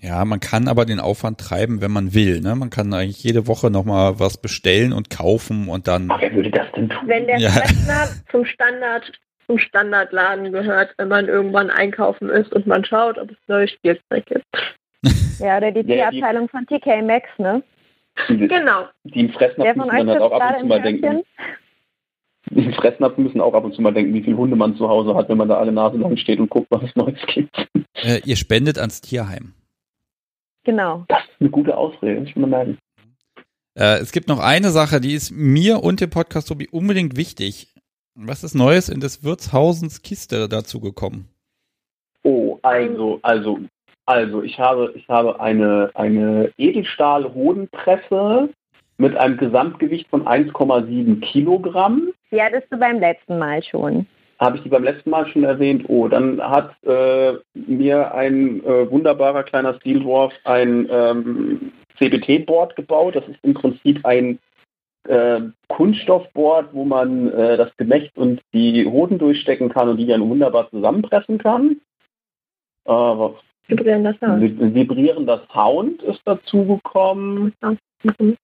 Ja, 0.00 0.24
man 0.24 0.40
kann 0.40 0.68
aber 0.68 0.84
den 0.84 1.00
Aufwand 1.00 1.38
treiben, 1.40 1.80
wenn 1.80 1.90
man 1.90 2.14
will. 2.14 2.40
Ne? 2.40 2.54
Man 2.54 2.70
kann 2.70 2.92
eigentlich 2.94 3.22
jede 3.24 3.46
Woche 3.46 3.70
nochmal 3.70 4.20
was 4.20 4.40
bestellen 4.40 4.92
und 4.92 5.10
kaufen 5.10 5.68
und 5.68 5.88
dann. 5.88 6.10
Aber 6.10 6.20
wer 6.22 6.32
würde 6.34 6.50
das 6.50 6.66
denn 6.76 6.88
tun? 6.88 7.08
Wenn 7.08 7.26
der 7.26 7.38
Ja. 7.38 7.50
Zum 8.30 8.44
Standard 8.44 9.12
zum 9.48 9.58
Standardladen 9.58 10.52
gehört, 10.52 10.94
wenn 10.98 11.08
man 11.08 11.26
irgendwann 11.26 11.70
einkaufen 11.70 12.28
ist 12.28 12.52
und 12.52 12.66
man 12.66 12.84
schaut, 12.84 13.16
ob 13.16 13.30
es 13.30 13.36
neues 13.46 13.70
Spielzeug 13.70 14.26
gibt. 14.26 14.44
ja, 15.38 15.56
oder 15.56 15.72
die 15.72 15.80
Ja, 15.90 16.10
Tierabteilung 16.10 16.50
von 16.50 16.66
TK 16.66 17.02
Maxx, 17.02 17.28
ne? 17.38 17.62
Die, 18.28 18.46
Genau. 18.46 18.84
die 19.04 19.20
im 19.20 19.30
Fressnapf 19.30 19.64
Wer 19.64 19.74
von 19.74 19.86
müssen 19.86 19.90
euch 19.90 19.98
dann 20.00 20.08
halt 20.10 20.20
auch 20.20 20.32
ab 20.32 20.54
und 20.54 20.60
zu 20.60 20.66
mal 20.66 20.82
denken. 20.82 21.22
Die 22.50 22.64
im 22.64 22.72
Fressnapf 22.74 23.16
müssen 23.16 23.40
auch 23.40 23.54
ab 23.54 23.64
und 23.64 23.74
zu 23.74 23.80
mal 23.80 23.92
denken, 23.94 24.12
wie 24.12 24.22
viel 24.22 24.36
Hunde 24.36 24.54
man 24.56 24.76
zu 24.76 24.86
Hause 24.88 25.14
hat, 25.14 25.28
wenn 25.30 25.38
man 25.38 25.48
da 25.48 25.56
alle 25.58 25.72
Nase 25.72 25.96
lang 25.96 26.16
steht 26.18 26.40
und 26.40 26.50
guckt, 26.50 26.66
was 26.70 26.82
es 26.82 26.94
Neues 26.94 27.18
gibt. 27.26 27.56
Äh, 28.02 28.20
ihr 28.24 28.36
spendet 28.36 28.78
ans 28.78 29.00
Tierheim. 29.00 29.54
Genau. 30.68 31.06
Das 31.08 31.20
ist 31.20 31.40
eine 31.40 31.48
gute 31.48 31.74
Ausrede, 31.74 32.20
muss 32.20 32.28
ich 32.28 32.36
mal 32.36 32.46
merken. 32.46 32.76
Äh, 33.74 34.00
es 34.00 34.12
gibt 34.12 34.28
noch 34.28 34.38
eine 34.38 34.68
Sache, 34.68 35.00
die 35.00 35.14
ist 35.14 35.30
mir 35.30 35.82
und 35.82 36.02
dem 36.02 36.10
Podcast 36.10 36.48
Tobi 36.48 36.68
unbedingt 36.70 37.16
wichtig. 37.16 37.72
Was 38.14 38.44
ist 38.44 38.54
Neues 38.54 38.90
in 38.90 39.00
des 39.00 39.24
Wirtshausens 39.24 40.02
Kiste 40.02 40.46
dazu 40.46 40.78
gekommen? 40.80 41.30
Oh, 42.22 42.58
also, 42.60 43.18
also, 43.22 43.60
also, 44.04 44.42
ich 44.42 44.58
habe, 44.58 44.92
ich 44.94 45.08
habe 45.08 45.40
eine, 45.40 45.90
eine 45.94 46.52
Edelstahl-Hodenpresse 46.58 48.50
mit 48.98 49.16
einem 49.16 49.38
Gesamtgewicht 49.38 50.06
von 50.10 50.26
1,7 50.26 51.20
Kilogramm. 51.20 52.10
Die 52.30 52.42
hattest 52.42 52.70
du 52.70 52.76
beim 52.76 53.00
letzten 53.00 53.38
Mal 53.38 53.62
schon. 53.62 54.06
Habe 54.38 54.56
ich 54.56 54.62
die 54.62 54.68
beim 54.68 54.84
letzten 54.84 55.10
Mal 55.10 55.26
schon 55.26 55.44
erwähnt? 55.44 55.84
Oh, 55.88 56.06
dann 56.06 56.40
hat 56.40 56.72
äh, 56.84 57.34
mir 57.54 58.14
ein 58.14 58.64
äh, 58.64 58.90
wunderbarer 58.90 59.42
kleiner 59.42 59.74
Steel 59.74 60.00
Dwarf 60.00 60.32
ein 60.44 60.86
ähm, 60.90 61.72
CBT-Board 61.98 62.76
gebaut. 62.76 63.16
Das 63.16 63.26
ist 63.26 63.38
im 63.42 63.54
Prinzip 63.54 64.04
ein 64.04 64.38
äh, 65.08 65.40
Kunststoffboard, 65.68 66.72
wo 66.72 66.84
man 66.84 67.32
äh, 67.32 67.56
das 67.56 67.76
Gemächt 67.76 68.16
und 68.16 68.40
die 68.52 68.86
Hoden 68.86 69.18
durchstecken 69.18 69.70
kann 69.70 69.88
und 69.88 69.96
die 69.96 70.06
dann 70.06 70.28
wunderbar 70.28 70.70
zusammenpressen 70.70 71.38
kann. 71.38 71.80
Vibrierender 73.66 74.14
Sound. 74.18 74.74
vibrierender 74.74 75.42
Sound 75.52 76.02
ist 76.02 76.22
dazugekommen. 76.24 77.52
Mhm. 78.02 78.36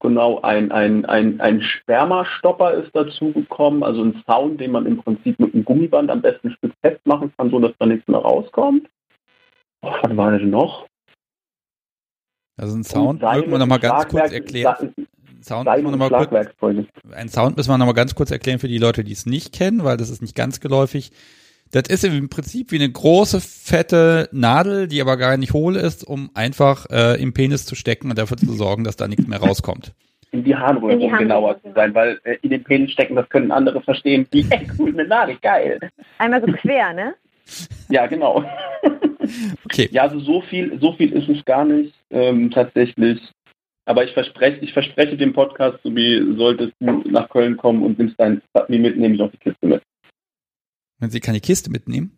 Genau, 0.00 0.40
ein, 0.42 0.70
ein, 0.70 1.04
ein, 1.06 1.40
ein 1.40 1.60
Spermastopper 1.60 2.72
ist 2.74 2.94
dazugekommen, 2.94 3.82
also 3.82 4.04
ein 4.04 4.22
Sound, 4.26 4.60
den 4.60 4.70
man 4.70 4.86
im 4.86 4.98
Prinzip 4.98 5.38
mit 5.40 5.52
einem 5.52 5.64
Gummiband 5.64 6.08
am 6.10 6.22
besten 6.22 6.50
spitz 6.52 6.72
festmachen 6.82 7.32
kann, 7.36 7.50
so 7.50 7.58
dass 7.58 7.72
da 7.78 7.86
nichts 7.86 8.06
mehr 8.06 8.20
rauskommt. 8.20 8.88
Oh, 9.82 9.92
was 10.02 10.16
war 10.16 10.30
denn 10.30 10.50
noch? 10.50 10.86
Also 12.56 12.76
ein 12.76 12.84
Sound 12.84 13.22
Und 13.22 13.32
müssen 13.36 13.50
wir 13.50 13.58
nochmal 13.58 13.80
ganz 13.80 14.08
kurz 14.08 14.32
erklären. 14.32 14.94
Sound 15.42 15.66
müssen 15.66 15.84
wir 15.84 15.90
noch 15.90 15.98
mal 15.98 16.26
kurz, 16.26 16.86
ein 17.12 17.28
Sound 17.28 17.56
müssen 17.56 17.70
wir 17.70 17.78
nochmal 17.78 17.94
ganz 17.94 18.14
kurz 18.14 18.30
erklären 18.30 18.58
für 18.58 18.68
die 18.68 18.78
Leute, 18.78 19.02
die 19.02 19.12
es 19.12 19.26
nicht 19.26 19.52
kennen, 19.52 19.84
weil 19.84 19.96
das 19.96 20.10
ist 20.10 20.22
nicht 20.22 20.34
ganz 20.34 20.60
geläufig. 20.60 21.12
Das 21.70 21.82
ist 21.88 22.04
im 22.04 22.28
Prinzip 22.28 22.72
wie 22.72 22.76
eine 22.76 22.90
große, 22.90 23.40
fette 23.40 24.28
Nadel, 24.32 24.88
die 24.88 25.00
aber 25.00 25.16
gar 25.16 25.36
nicht 25.36 25.52
hohl 25.52 25.76
ist, 25.76 26.06
um 26.06 26.30
einfach 26.34 26.86
äh, 26.90 27.20
im 27.20 27.34
Penis 27.34 27.66
zu 27.66 27.74
stecken 27.74 28.10
und 28.10 28.18
dafür 28.18 28.38
zu 28.38 28.52
sorgen, 28.52 28.84
dass 28.84 28.96
da 28.96 29.06
nichts 29.06 29.26
mehr 29.26 29.40
rauskommt. 29.40 29.92
In 30.30 30.44
die 30.44 30.54
Harnröhre, 30.54 30.98
um 30.98 31.12
genauer 31.12 31.60
zu 31.62 31.72
sein, 31.74 31.94
weil 31.94 32.20
äh, 32.24 32.36
in 32.42 32.50
den 32.50 32.64
Penis 32.64 32.90
stecken, 32.92 33.16
das 33.16 33.28
können 33.28 33.50
andere 33.50 33.82
verstehen. 33.82 34.26
Die 34.32 34.46
ey, 34.50 34.66
cool, 34.78 34.90
eine 34.90 35.06
Nadel, 35.06 35.36
geil. 35.42 35.78
Einmal 36.18 36.40
so 36.40 36.52
quer, 36.52 36.92
ne? 36.92 37.14
Ja, 37.88 38.06
genau. 38.06 38.44
Okay, 39.64 39.88
Ja, 39.92 40.02
also 40.02 40.20
so 40.20 40.40
viel, 40.42 40.78
so 40.80 40.92
viel 40.94 41.12
ist 41.12 41.28
es 41.28 41.44
gar 41.44 41.64
nicht 41.64 41.94
ähm, 42.10 42.50
tatsächlich. 42.50 43.20
Aber 43.84 44.04
ich 44.04 44.12
verspreche, 44.12 44.58
ich 44.60 44.72
verspreche 44.72 45.16
dem 45.16 45.32
Podcast, 45.32 45.78
so 45.82 45.94
wie 45.94 46.36
solltest 46.36 46.72
du 46.80 47.02
nach 47.10 47.28
Köln 47.30 47.56
kommen 47.56 47.82
und 47.82 47.98
nimmst 47.98 48.16
dein 48.18 48.42
Submi 48.54 48.78
mit, 48.78 48.98
nehme 48.98 49.14
ich 49.14 49.22
auch 49.22 49.30
die 49.30 49.38
Kiste 49.38 49.66
mit. 49.66 49.82
Wenn 50.98 51.10
Sie 51.10 51.20
keine 51.20 51.40
Kiste 51.40 51.70
mitnehmen. 51.70 52.12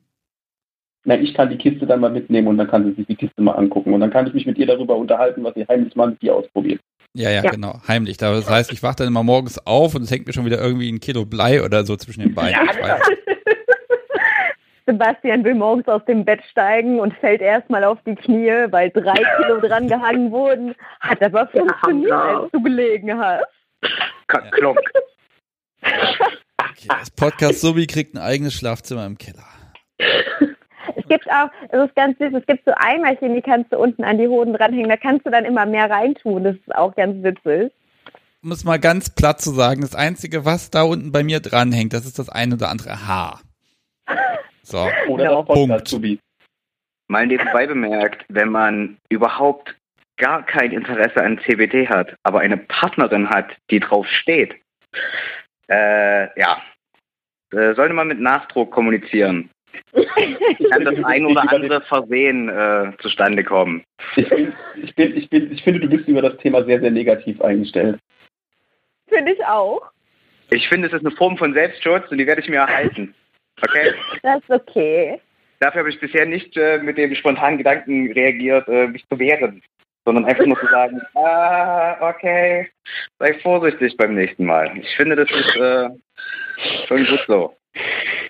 Nein, 1.04 1.22
ich 1.24 1.32
kann 1.34 1.48
die 1.48 1.56
Kiste 1.56 1.86
dann 1.86 2.00
mal 2.00 2.10
mitnehmen 2.10 2.46
und 2.48 2.58
dann 2.58 2.68
kann 2.68 2.84
sie 2.84 2.92
sich 2.92 3.06
die 3.06 3.16
Kiste 3.16 3.40
mal 3.40 3.52
angucken. 3.52 3.94
Und 3.94 4.00
dann 4.00 4.10
kann 4.10 4.26
ich 4.26 4.34
mich 4.34 4.44
mit 4.44 4.58
ihr 4.58 4.66
darüber 4.66 4.96
unterhalten, 4.96 5.42
was 5.44 5.54
sie 5.54 5.66
heimlich 5.66 5.96
mal 5.96 6.10
mit 6.10 6.20
dir 6.20 6.34
ausprobiert. 6.34 6.78
Ja, 7.14 7.30
ja, 7.30 7.42
Ja. 7.42 7.50
genau, 7.50 7.80
heimlich. 7.88 8.18
Das 8.18 8.48
heißt, 8.50 8.70
ich 8.70 8.82
wache 8.82 8.96
dann 8.96 9.06
immer 9.08 9.22
morgens 9.22 9.58
auf 9.66 9.94
und 9.94 10.02
es 10.02 10.10
hängt 10.10 10.26
mir 10.26 10.34
schon 10.34 10.44
wieder 10.44 10.60
irgendwie 10.60 10.92
ein 10.92 11.00
Kilo 11.00 11.24
Blei 11.24 11.64
oder 11.64 11.84
so 11.86 11.96
zwischen 11.96 12.20
den 12.20 12.34
Beinen. 12.34 12.52
Ja. 12.52 12.98
Sebastian 14.86 15.42
will 15.44 15.54
morgens 15.54 15.86
aus 15.88 16.04
dem 16.04 16.24
Bett 16.24 16.40
steigen 16.50 16.98
und 17.00 17.14
fällt 17.14 17.40
erstmal 17.40 17.84
auf 17.84 17.98
die 18.06 18.14
Knie, 18.16 18.66
weil 18.70 18.90
drei 18.90 19.14
Kilo 19.38 19.60
dran 19.60 19.88
gehangen 19.88 20.30
wurden. 20.32 20.74
Hat 21.00 21.22
aber 21.22 21.46
funktioniert, 21.48 22.10
Hammer. 22.12 22.42
als 22.42 22.50
du 22.52 22.62
gelegen 22.62 23.16
hast. 23.18 23.44
K 24.26 24.38
Klonk. 24.50 24.80
Okay, 26.80 26.88
das 26.98 27.10
Podcast 27.10 27.60
Sobi 27.60 27.86
kriegt 27.86 28.14
ein 28.14 28.18
eigenes 28.18 28.54
Schlafzimmer 28.54 29.04
im 29.04 29.18
Keller. 29.18 29.44
Es 29.98 31.06
gibt 31.08 31.30
auch, 31.30 31.50
es 31.68 31.84
ist 31.84 31.94
ganz 31.94 32.16
süß, 32.18 32.32
es 32.32 32.46
gibt 32.46 32.64
so 32.64 32.72
Eimerchen, 32.74 33.34
die 33.34 33.42
kannst 33.42 33.70
du 33.70 33.78
unten 33.78 34.02
an 34.02 34.16
die 34.16 34.28
Hoden 34.28 34.54
dranhängen. 34.54 34.88
Da 34.88 34.96
kannst 34.96 35.26
du 35.26 35.30
dann 35.30 35.44
immer 35.44 35.66
mehr 35.66 35.90
reintun. 35.90 36.44
Das 36.44 36.56
ist 36.56 36.74
auch 36.74 36.94
ganz 36.96 37.22
witzig. 37.22 37.70
Um 38.42 38.50
es 38.50 38.64
mal 38.64 38.78
ganz 38.78 39.14
platt 39.14 39.42
zu 39.42 39.50
sagen, 39.50 39.82
das 39.82 39.94
Einzige, 39.94 40.46
was 40.46 40.70
da 40.70 40.82
unten 40.82 41.12
bei 41.12 41.22
mir 41.22 41.40
dranhängt, 41.40 41.92
das 41.92 42.06
ist 42.06 42.18
das 42.18 42.30
ein 42.30 42.54
oder 42.54 42.70
andere 42.70 43.06
Haar. 43.06 43.40
So, 44.62 44.88
Oder 45.08 45.24
Genau. 45.24 45.42
Punkt. 45.42 45.86
Subi. 45.86 46.18
Mal 47.08 47.26
nebenbei 47.26 47.66
bemerkt, 47.66 48.24
wenn 48.28 48.48
man 48.48 48.96
überhaupt 49.10 49.76
gar 50.16 50.46
kein 50.46 50.70
Interesse 50.70 51.22
an 51.22 51.40
CBD 51.44 51.88
hat, 51.88 52.14
aber 52.22 52.40
eine 52.40 52.56
Partnerin 52.56 53.28
hat, 53.28 53.50
die 53.70 53.80
drauf 53.80 54.06
steht, 54.06 54.54
äh, 55.68 56.40
ja, 56.40 56.62
äh, 57.52 57.74
sollte 57.74 57.94
man 57.94 58.08
mit 58.08 58.20
Nachdruck 58.20 58.70
kommunizieren. 58.70 59.50
Kann 59.92 60.84
das 60.84 61.04
ein 61.04 61.26
oder 61.26 61.50
andere 61.50 61.80
Versehen 61.82 62.48
äh, 62.48 62.92
zustande 63.00 63.44
kommen. 63.44 63.84
Ich, 64.16 64.28
bin, 64.28 64.52
ich, 64.82 64.94
bin, 64.94 65.16
ich, 65.16 65.30
bin, 65.30 65.52
ich 65.52 65.62
finde, 65.62 65.80
du 65.80 65.88
bist 65.88 66.08
über 66.08 66.22
das 66.22 66.36
Thema 66.38 66.64
sehr, 66.64 66.80
sehr 66.80 66.90
negativ 66.90 67.40
eingestellt. 67.40 67.98
Finde 69.08 69.32
ich 69.32 69.44
auch. 69.44 69.82
Ich 70.50 70.68
finde, 70.68 70.88
es 70.88 70.94
ist 70.94 71.04
eine 71.04 71.14
Form 71.16 71.36
von 71.36 71.54
Selbstschutz 71.54 72.10
und 72.10 72.18
die 72.18 72.26
werde 72.26 72.40
ich 72.40 72.48
mir 72.48 72.58
erhalten. 72.58 73.14
Okay? 73.62 73.92
Das 74.22 74.42
ist 74.42 74.50
okay. 74.50 75.20
Dafür 75.60 75.80
habe 75.80 75.90
ich 75.90 76.00
bisher 76.00 76.26
nicht 76.26 76.56
äh, 76.56 76.78
mit 76.78 76.96
dem 76.96 77.14
spontanen 77.14 77.58
Gedanken 77.58 78.10
reagiert, 78.12 78.66
äh, 78.68 78.88
mich 78.88 79.06
zu 79.08 79.18
wehren, 79.18 79.62
sondern 80.04 80.24
einfach 80.24 80.46
nur 80.46 80.58
zu 80.58 80.66
sagen, 80.66 81.00
ah, 81.14 82.08
okay, 82.08 82.68
sei 83.18 83.34
vorsichtig 83.34 83.96
beim 83.96 84.14
nächsten 84.14 84.46
Mal. 84.46 84.72
Ich 84.78 84.96
finde, 84.96 85.16
das 85.16 85.30
ist 85.30 85.56
äh, 85.56 85.90
schon 86.88 87.06
gut 87.06 87.20
so. 87.26 87.56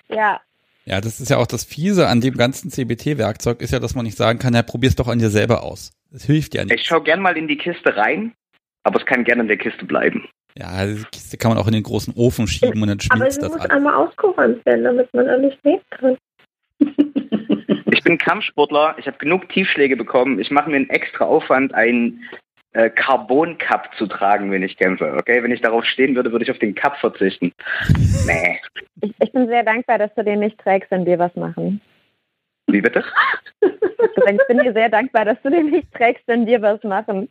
Ja. 0.09 0.39
ja, 0.85 1.01
das 1.01 1.19
ist 1.19 1.29
ja 1.29 1.37
auch 1.37 1.47
das 1.47 1.63
Fiese 1.63 2.07
an 2.07 2.21
dem 2.21 2.35
ganzen 2.35 2.69
CBT-Werkzeug, 2.69 3.61
ist 3.61 3.71
ja, 3.71 3.79
dass 3.79 3.95
man 3.95 4.05
nicht 4.05 4.17
sagen 4.17 4.39
kann, 4.39 4.53
ja, 4.53 4.61
probier's 4.61 4.95
doch 4.95 5.07
an 5.07 5.19
dir 5.19 5.29
selber 5.29 5.63
aus. 5.63 5.91
Das 6.11 6.23
hilft 6.25 6.53
ja 6.55 6.63
Ich 6.63 6.69
nicht. 6.69 6.85
schaue 6.85 7.03
gern 7.03 7.21
mal 7.21 7.37
in 7.37 7.47
die 7.47 7.57
Kiste 7.57 7.95
rein, 7.95 8.33
aber 8.83 8.99
es 8.99 9.05
kann 9.05 9.23
gerne 9.23 9.43
in 9.43 9.47
der 9.47 9.57
Kiste 9.57 9.85
bleiben. 9.85 10.27
Ja, 10.57 10.85
die 10.85 11.03
Kiste 11.11 11.37
kann 11.37 11.49
man 11.51 11.57
auch 11.57 11.67
in 11.67 11.73
den 11.73 11.83
großen 11.83 12.13
Ofen 12.15 12.45
schieben 12.47 12.81
und 12.81 12.89
dann 12.89 12.97
Aber 13.09 13.17
schmilzt 13.17 13.35
sie 13.35 13.41
das 13.41 13.51
muss 13.51 13.61
alles. 13.61 13.71
einmal 13.71 13.93
ausgeräumt 13.95 14.65
werden, 14.65 14.83
damit 14.83 15.13
man 15.13 15.27
alles 15.29 15.53
sehen 15.63 15.79
kann. 15.91 16.17
Ich 17.93 18.03
bin 18.03 18.17
Kampfsportler, 18.17 18.95
ich 18.97 19.07
habe 19.07 19.17
genug 19.17 19.47
Tiefschläge 19.49 19.95
bekommen. 19.95 20.39
Ich 20.39 20.51
mache 20.51 20.69
mir 20.69 20.77
einen 20.77 20.89
extra 20.89 21.25
Aufwand, 21.25 21.73
einen 21.73 22.21
äh, 22.73 22.89
Carbon 22.89 23.57
Cup 23.57 23.89
zu 23.97 24.07
tragen, 24.07 24.51
wenn 24.51 24.63
ich 24.63 24.77
kämpfe. 24.77 25.15
Okay, 25.17 25.43
wenn 25.43 25.51
ich 25.51 25.61
darauf 25.61 25.85
stehen 25.85 26.15
würde, 26.15 26.31
würde 26.31 26.43
ich 26.43 26.51
auf 26.51 26.59
den 26.59 26.75
Cup 26.75 26.97
verzichten. 26.97 27.53
Nee. 28.27 28.59
Ich, 29.01 29.15
ich 29.19 29.31
bin 29.31 29.47
sehr 29.47 29.63
dankbar, 29.63 29.97
dass 29.97 30.13
du 30.13 30.23
den 30.23 30.41
nicht 30.41 30.59
trägst, 30.59 30.91
wenn 30.91 31.07
wir 31.07 31.17
was 31.17 31.35
machen. 31.35 31.81
Wie 32.67 32.79
bitte? 32.79 33.03
Ich 33.61 34.47
bin 34.47 34.59
dir 34.59 34.73
sehr 34.73 34.89
dankbar, 34.89 35.25
dass 35.25 35.41
du 35.41 35.49
den 35.49 35.71
nicht 35.71 35.91
trägst, 35.91 36.21
wenn 36.27 36.45
wir 36.45 36.61
was 36.61 36.83
machen. 36.83 37.27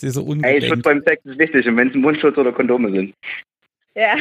Ist 0.00 0.14
so 0.14 0.34
Ey, 0.42 0.60
Schutz 0.62 0.82
beim 0.82 1.02
Sex 1.06 1.24
ist 1.24 1.38
wichtig 1.38 1.68
und 1.68 1.76
wenn 1.76 1.88
es 1.88 1.94
Mundschutz 1.94 2.36
oder 2.36 2.50
Kondome 2.50 2.90
sind. 2.90 3.14
Ja. 3.94 4.16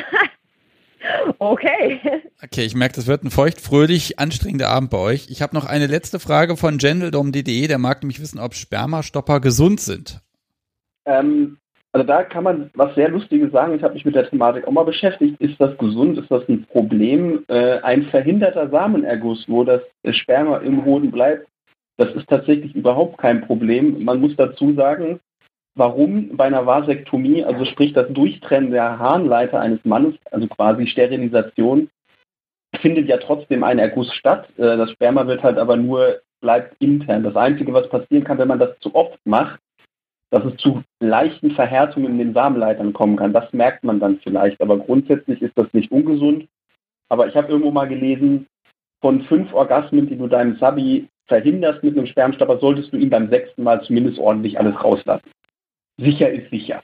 Okay. 1.39 1.99
Okay, 2.43 2.65
ich 2.65 2.75
merke, 2.75 2.95
das 2.95 3.07
wird 3.07 3.23
ein 3.23 3.31
feucht-fröhlich 3.31 4.19
anstrengender 4.19 4.69
Abend 4.69 4.89
bei 4.89 4.97
euch. 4.97 5.27
Ich 5.29 5.41
habe 5.41 5.55
noch 5.55 5.65
eine 5.65 5.87
letzte 5.87 6.19
Frage 6.19 6.57
von 6.57 6.77
gendeldom.de. 6.77 7.67
Der 7.67 7.77
mag 7.77 8.01
nämlich 8.01 8.21
wissen, 8.21 8.39
ob 8.39 8.53
Spermastopper 8.53 9.39
gesund 9.39 9.79
sind. 9.79 10.21
Ähm, 11.05 11.57
also 11.91 12.05
da 12.05 12.23
kann 12.23 12.43
man 12.43 12.69
was 12.73 12.93
sehr 12.95 13.09
Lustiges 13.09 13.51
sagen. 13.51 13.75
Ich 13.75 13.83
habe 13.83 13.93
mich 13.93 14.05
mit 14.05 14.15
der 14.15 14.29
Thematik 14.29 14.67
auch 14.67 14.71
mal 14.71 14.83
beschäftigt. 14.83 15.39
Ist 15.39 15.59
das 15.59 15.77
gesund? 15.77 16.17
Ist 16.17 16.29
das 16.29 16.47
ein 16.49 16.65
Problem? 16.65 17.45
Äh, 17.47 17.79
ein 17.79 18.03
verhinderter 18.03 18.69
Samenerguss, 18.69 19.45
wo 19.47 19.63
das 19.63 19.81
Sperma 20.11 20.57
im 20.57 20.83
Hoden 20.83 21.11
bleibt, 21.11 21.47
das 21.97 22.13
ist 22.13 22.27
tatsächlich 22.27 22.75
überhaupt 22.75 23.17
kein 23.17 23.41
Problem. 23.45 24.03
Man 24.03 24.19
muss 24.19 24.35
dazu 24.35 24.73
sagen, 24.73 25.19
warum 25.75 26.35
bei 26.35 26.45
einer 26.45 26.65
Vasektomie, 26.65 27.43
also 27.43 27.65
sprich 27.65 27.93
das 27.93 28.07
Durchtrennen 28.09 28.71
der 28.71 28.97
Harnleiter 28.97 29.59
eines 29.59 29.83
Mannes, 29.83 30.15
also 30.31 30.47
quasi 30.47 30.87
Sterilisation, 30.87 31.89
findet 32.81 33.07
ja 33.07 33.17
trotzdem 33.17 33.63
ein 33.63 33.79
Erguss 33.79 34.13
statt. 34.13 34.49
Äh, 34.57 34.77
Das 34.77 34.91
Sperma 34.91 35.27
wird 35.27 35.43
halt 35.43 35.57
aber 35.57 35.77
nur, 35.77 36.21
bleibt 36.41 36.75
intern. 36.79 37.23
Das 37.23 37.35
Einzige, 37.35 37.73
was 37.73 37.89
passieren 37.89 38.23
kann, 38.23 38.37
wenn 38.37 38.47
man 38.47 38.59
das 38.59 38.77
zu 38.79 38.93
oft 38.93 39.19
macht, 39.25 39.59
dass 40.31 40.43
es 40.45 40.57
zu 40.57 40.83
leichten 40.99 41.51
Verhärtungen 41.51 42.11
in 42.11 42.17
den 42.17 42.33
Samenleitern 42.33 42.93
kommen 42.93 43.15
kann. 43.15 43.31
Das 43.31 43.51
merkt 43.53 43.83
man 43.83 43.99
dann 43.99 44.19
vielleicht, 44.19 44.59
aber 44.61 44.77
grundsätzlich 44.77 45.41
ist 45.41 45.57
das 45.57 45.71
nicht 45.73 45.91
ungesund. 45.91 46.47
Aber 47.09 47.27
ich 47.27 47.35
habe 47.35 47.47
irgendwo 47.47 47.71
mal 47.71 47.87
gelesen, 47.87 48.47
von 49.01 49.21
fünf 49.23 49.53
Orgasmen, 49.53 50.07
die 50.07 50.17
du 50.17 50.27
deinem 50.27 50.57
Sabi 50.57 51.07
verhinderst 51.27 51.83
mit 51.83 51.97
einem 51.97 52.07
Spermstopper, 52.07 52.57
solltest 52.57 52.91
du 52.91 52.97
ihm 52.97 53.09
beim 53.09 53.29
sechsten 53.29 53.63
Mal 53.63 53.81
zumindest 53.83 54.19
ordentlich 54.19 54.59
alles 54.59 54.75
rauslassen. 54.83 55.29
Sicher 55.97 56.29
ist 56.29 56.49
sicher. 56.49 56.81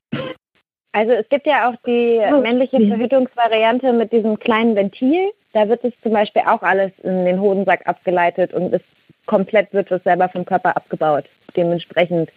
Also 0.93 1.12
es 1.14 1.28
gibt 1.30 1.45
ja 1.47 1.70
auch 1.70 1.76
die 1.86 2.20
Oh, 2.32 2.41
männliche. 2.41 2.78
Verhütungsvariante 2.88 3.93
mit 3.93 4.12
diesem 4.12 4.38
kleinen 4.39 4.76
Ventil. 4.76 5.32
Da 5.53 5.68
wird 5.70 5.84
es 5.84 5.93
zum 6.01 6.14
Beispiel 6.14 6.43
auch 6.45 6.62
alles 6.62 6.91
in 7.03 7.26
den 7.26 7.39
Hodensack 7.39 7.88
abgeleitet 7.88 8.53
und 8.53 8.74
es 8.74 8.82
komplett 9.26 9.72
wird 9.74 9.91
es 9.91 10.03
selber 10.03 10.30
vom 10.30 10.45
Körper 10.45 10.76
abgebaut. 10.76 11.26
Dementsprechend 11.55 12.30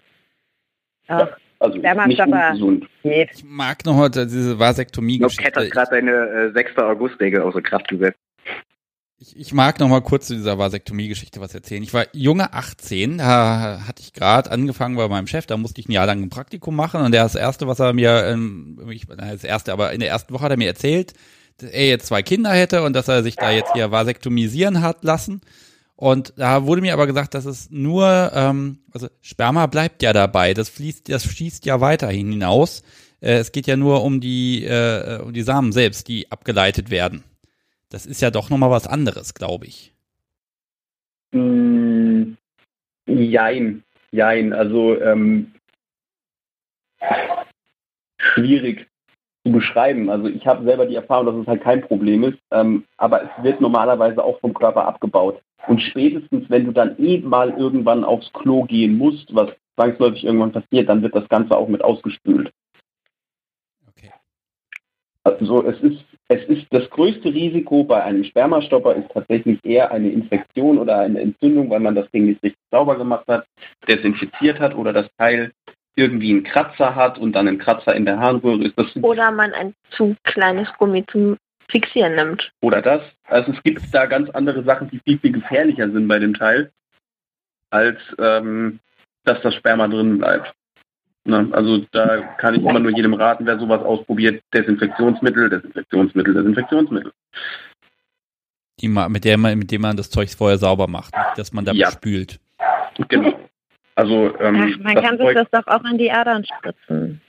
auch 1.09 1.29
Also 1.61 1.79
nicht 1.79 2.21
geht. 3.03 3.31
Ich 3.35 3.45
mag 3.45 3.85
noch 3.85 3.97
heute 3.97 4.27
diese 4.27 4.51
Nope 4.51 4.59
Cat 4.59 4.61
hat 4.61 4.61
Vasektomie-Geschichte. 4.61 5.69
gerade 5.71 5.91
seine 5.91 6.11
äh, 6.13 6.53
6. 6.53 6.77
August-Regel 6.79 7.43
außer 7.43 7.63
Kraft 7.63 7.89
gesetzt. 7.89 8.19
Ich, 9.19 9.37
ich 9.37 9.55
mag 9.55 9.79
noch 9.79 9.89
mal 9.89 10.01
kurz 10.01 10.27
zu 10.27 10.35
dieser 10.35 10.59
Vasektomie-Geschichte 10.59 11.41
was 11.41 11.55
erzählen. 11.55 11.83
Ich 11.83 11.95
war 11.95 12.07
junge 12.13 12.53
18, 12.53 13.19
da 13.19 13.83
hatte 13.87 14.03
ich 14.03 14.13
gerade 14.13 14.51
angefangen 14.51 14.97
bei 14.97 15.09
meinem 15.09 15.29
Chef, 15.29 15.47
da 15.47 15.57
musste 15.57 15.81
ich 15.81 15.89
ein 15.89 15.93
Jahr 15.93 16.07
lang 16.07 16.21
ein 16.21 16.31
Praktikum 16.31 16.75
machen 16.75 17.01
und 17.01 17.15
das 17.15 17.37
erste, 17.37 17.69
was 17.69 17.79
er 17.79 17.93
mir, 17.93 18.25
ähm, 18.27 18.79
ich, 18.91 19.07
das 19.07 19.45
erste, 19.45 19.73
aber 19.73 19.93
in 19.93 20.01
der 20.01 20.09
ersten 20.09 20.35
Woche 20.35 20.45
hat 20.45 20.51
er 20.51 20.59
mir 20.59 20.67
erzählt, 20.67 21.15
dass 21.59 21.71
er 21.71 21.87
jetzt 21.87 22.07
zwei 22.07 22.23
Kinder 22.23 22.51
hätte 22.51 22.83
und 22.83 22.95
dass 22.95 23.09
er 23.09 23.23
sich 23.23 23.37
da 23.37 23.53
jetzt 23.53 23.73
hier 23.73 23.93
vasektomisieren 23.93 24.83
hat 24.83 25.05
lassen. 25.05 25.41
Und 25.97 26.35
da 26.37 26.67
wurde 26.67 26.81
mir 26.83 26.93
aber 26.93 27.07
gesagt, 27.07 27.35
dass 27.35 27.45
es 27.45 27.71
nur, 27.71 28.33
ähm, 28.35 28.81
also 28.93 29.07
Sperma 29.21 29.67
bleibt 29.67 30.03
ja 30.03 30.13
dabei, 30.13 30.55
das 30.55 30.69
fließt, 30.69 31.09
das 31.09 31.25
schießt 31.25 31.65
ja 31.67 31.81
weiterhin 31.81 32.33
hinaus. 32.33 32.83
Äh, 33.21 33.35
es 33.35 33.53
geht 33.53 33.69
ja 33.69 33.77
nur 33.77 34.03
um 34.03 34.21
die, 34.21 34.65
äh, 34.65 35.21
um 35.23 35.33
die 35.33 35.43
Samen 35.43 35.71
selbst, 35.71 36.09
die 36.09 36.33
abgeleitet 36.33 36.91
werden. 36.91 37.23
Das 37.95 38.07
ist 38.07 38.21
ja 38.21 38.33
doch 38.33 38.51
nochmal 38.51 38.73
was 38.73 38.89
anderes, 38.89 39.35
glaube 39.35 39.67
ich. 39.67 39.95
Mm, 41.31 42.33
jein, 43.07 43.85
jein. 44.11 44.53
Also 44.53 45.01
ähm, 45.01 45.55
schwierig 48.19 48.89
zu 49.47 49.53
beschreiben. 49.53 50.11
Also 50.11 50.27
ich 50.27 50.45
habe 50.45 50.65
selber 50.65 50.87
die 50.87 50.97
Erfahrung, 50.97 51.27
dass 51.27 51.37
es 51.37 51.47
halt 51.47 51.63
kein 51.63 51.83
Problem 51.83 52.25
ist, 52.25 52.39
ähm, 52.51 52.83
aber 52.97 53.23
es 53.23 53.45
wird 53.45 53.61
normalerweise 53.61 54.25
auch 54.25 54.41
vom 54.41 54.55
Körper 54.55 54.87
abgebaut. 54.87 55.41
Und 55.69 55.81
spätestens, 55.81 56.51
wenn 56.51 56.65
du 56.65 56.73
dann 56.73 56.99
eben 56.99 57.29
mal 57.29 57.51
irgendwann 57.51 58.03
aufs 58.03 58.33
Klo 58.33 58.65
gehen 58.65 58.99
musst, 58.99 59.33
was 59.33 59.51
zwangsläufig 59.77 60.25
irgendwann 60.25 60.51
passiert, 60.51 60.89
dann 60.89 61.03
wird 61.03 61.15
das 61.15 61.29
Ganze 61.29 61.57
auch 61.57 61.69
mit 61.69 61.85
ausgespült. 61.85 62.51
Okay. 63.87 64.11
Also 65.23 65.65
es 65.65 65.81
ist 65.81 66.14
es 66.29 66.43
ist 66.45 66.67
das 66.71 66.89
größte 66.91 67.29
Risiko 67.29 67.85
bei 67.85 68.03
einem 68.03 68.25
Spermastopper 68.25 68.95
ist 68.95 69.11
tatsächlich 69.13 69.59
eher 69.65 69.91
eine 69.91 70.11
Infektion 70.11 70.79
oder 70.79 70.99
eine 71.01 71.21
Entzündung, 71.21 71.71
weil 71.71 71.81
man 71.81 71.95
das 71.95 72.11
Ding 72.11 72.27
nicht 72.27 72.43
richtig 72.43 72.61
sauber 72.71 72.97
gemacht 72.97 73.27
hat, 73.29 73.47
desinfiziert 73.89 74.59
hat 74.59 74.75
oder 74.75 74.93
das 74.93 75.07
Teil 75.19 75.53
irgendwie 75.97 76.31
einen 76.31 76.43
Kratzer 76.45 76.95
hat 76.95 77.19
und 77.19 77.33
dann 77.33 77.47
einen 77.47 77.59
Kratzer 77.59 77.95
in 77.95 78.05
der 78.05 78.19
Harnröhre 78.19 78.65
ist. 78.65 78.77
Das 78.77 78.97
Oder 78.97 79.31
man 79.31 79.53
ein 79.53 79.75
zu 79.91 80.17
kleines 80.25 80.69
Gummi 80.79 81.05
zum 81.07 81.37
Fixieren 81.71 82.15
nimmt. 82.15 82.53
oder 82.61 82.83
das. 82.83 83.03
Also 83.27 83.53
es 83.53 83.63
gibt 83.63 83.83
da 83.93 84.07
ganz 84.07 84.29
andere 84.31 84.63
Sachen, 84.65 84.91
die 84.91 85.01
viel, 85.01 85.19
viel 85.19 85.33
gefährlicher 85.33 85.91
sind 85.91 86.07
bei 86.09 86.19
dem 86.19 86.35
Teil, 86.35 86.71
als 87.71 87.99
ähm, 88.19 88.81
dass 89.25 89.41
das 89.41 89.55
Sperma 89.55 89.89
drin 89.89 90.19
bleibt. 90.19 90.53
Ne? 91.25 91.49
Also 91.53 91.79
da 91.93 92.19
kann 92.39 92.55
ich 92.55 92.61
immer 92.61 92.79
nur 92.79 92.95
jedem 92.95 93.15
raten, 93.15 93.47
wer 93.47 93.59
sowas 93.59 93.83
ausprobiert, 93.83 94.43
Desinfektionsmittel, 94.53 95.49
Desinfektionsmittel, 95.51 96.35
Desinfektionsmittel. 96.35 97.13
Die 98.81 98.89
mit, 98.89 99.25
der 99.25 99.39
man, 99.39 99.59
mit 99.59 99.71
dem 99.71 99.81
man 99.83 99.97
das 99.97 100.11
Zeug 100.11 100.29
vorher 100.31 100.59
sauber 100.59 100.87
macht, 100.89 101.15
dass 101.37 101.53
man 101.53 101.65
damit 101.65 101.81
Ja. 101.81 101.91
spült. 101.91 102.41
Genau. 103.09 103.33
Also 103.95 104.37
ähm, 104.39 104.57
Ach, 104.77 104.79
man 104.83 104.95
das 104.97 105.05
kann 105.05 105.19
sich 105.19 105.35
das 105.35 105.49
doch 105.51 105.67
auch 105.67 105.85
in 105.85 105.99
die 105.99 106.11
Adern 106.11 106.45
spritzen. 106.45 107.21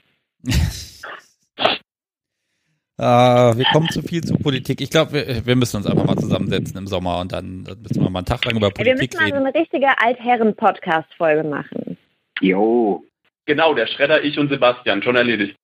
Ah, 2.98 3.52
wir 3.54 3.66
kommen 3.66 3.90
zu 3.90 4.00
viel 4.00 4.24
zu 4.24 4.38
Politik. 4.38 4.80
Ich 4.80 4.88
glaube, 4.88 5.12
wir, 5.12 5.44
wir 5.44 5.54
müssen 5.56 5.76
uns 5.76 5.86
einfach 5.86 6.06
mal 6.06 6.16
zusammensetzen 6.16 6.78
im 6.78 6.86
Sommer 6.86 7.20
und 7.20 7.30
dann, 7.32 7.58
müssen 7.82 8.00
wir 8.02 8.08
mal 8.08 8.20
einen 8.20 8.24
Tag 8.26 8.42
lang 8.46 8.56
über 8.56 8.68
Ja, 8.68 8.72
wir 8.78 8.84
Politik 8.94 9.12
müssen 9.12 9.22
mal 9.22 9.28
so 9.28 9.34
reden. 9.34 9.46
eine 9.46 9.54
richtige 9.54 9.98
Altherren-Podcast-Folge 10.00 11.44
machen. 11.46 11.98
Jo. 12.40 13.04
Genau, 13.46 13.74
der 13.74 13.86
Schredder, 13.86 14.22
ich 14.22 14.38
und 14.38 14.48
Sebastian, 14.50 15.02
schon 15.02 15.16
erledigt. 15.16 15.56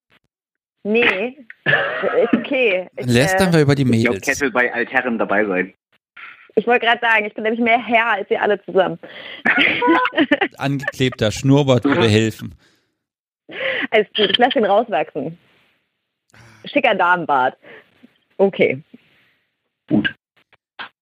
Nee, 0.84 1.36
ist 1.64 2.32
okay. 2.34 2.88
Ich, 2.96 3.06
Dann 3.06 3.14
lästern 3.14 3.50
äh, 3.50 3.52
wir 3.54 3.60
über 3.62 3.74
die 3.74 3.82
Ich 3.82 3.88
Mädels. 3.88 4.22
Kessel 4.22 4.50
bei 4.50 4.72
Altherren 4.72 5.18
dabei 5.18 5.44
sein. 5.44 5.74
ich 6.54 6.66
wollte 6.66 6.86
gerade 6.86 7.00
sagen, 7.00 7.24
ich 7.24 7.34
bin 7.34 7.44
nämlich 7.44 7.60
mehr 7.60 7.78
Herr 7.84 8.12
als 8.12 8.30
ihr 8.30 8.40
alle 8.40 8.62
zusammen. 8.64 8.98
Angeklebter 10.58 11.30
Schnurrbart 11.30 11.84
würde 11.84 12.08
helfen. 12.08 12.54
Alles 13.90 14.06
gut, 14.16 14.30
ich 14.30 14.38
lasse 14.38 14.58
ihn 14.58 14.64
rauswachsen. 14.64 15.38
Schicker 16.64 16.94
Damenbart. 16.94 17.56
Okay. 18.38 18.82
Gut. 19.88 20.14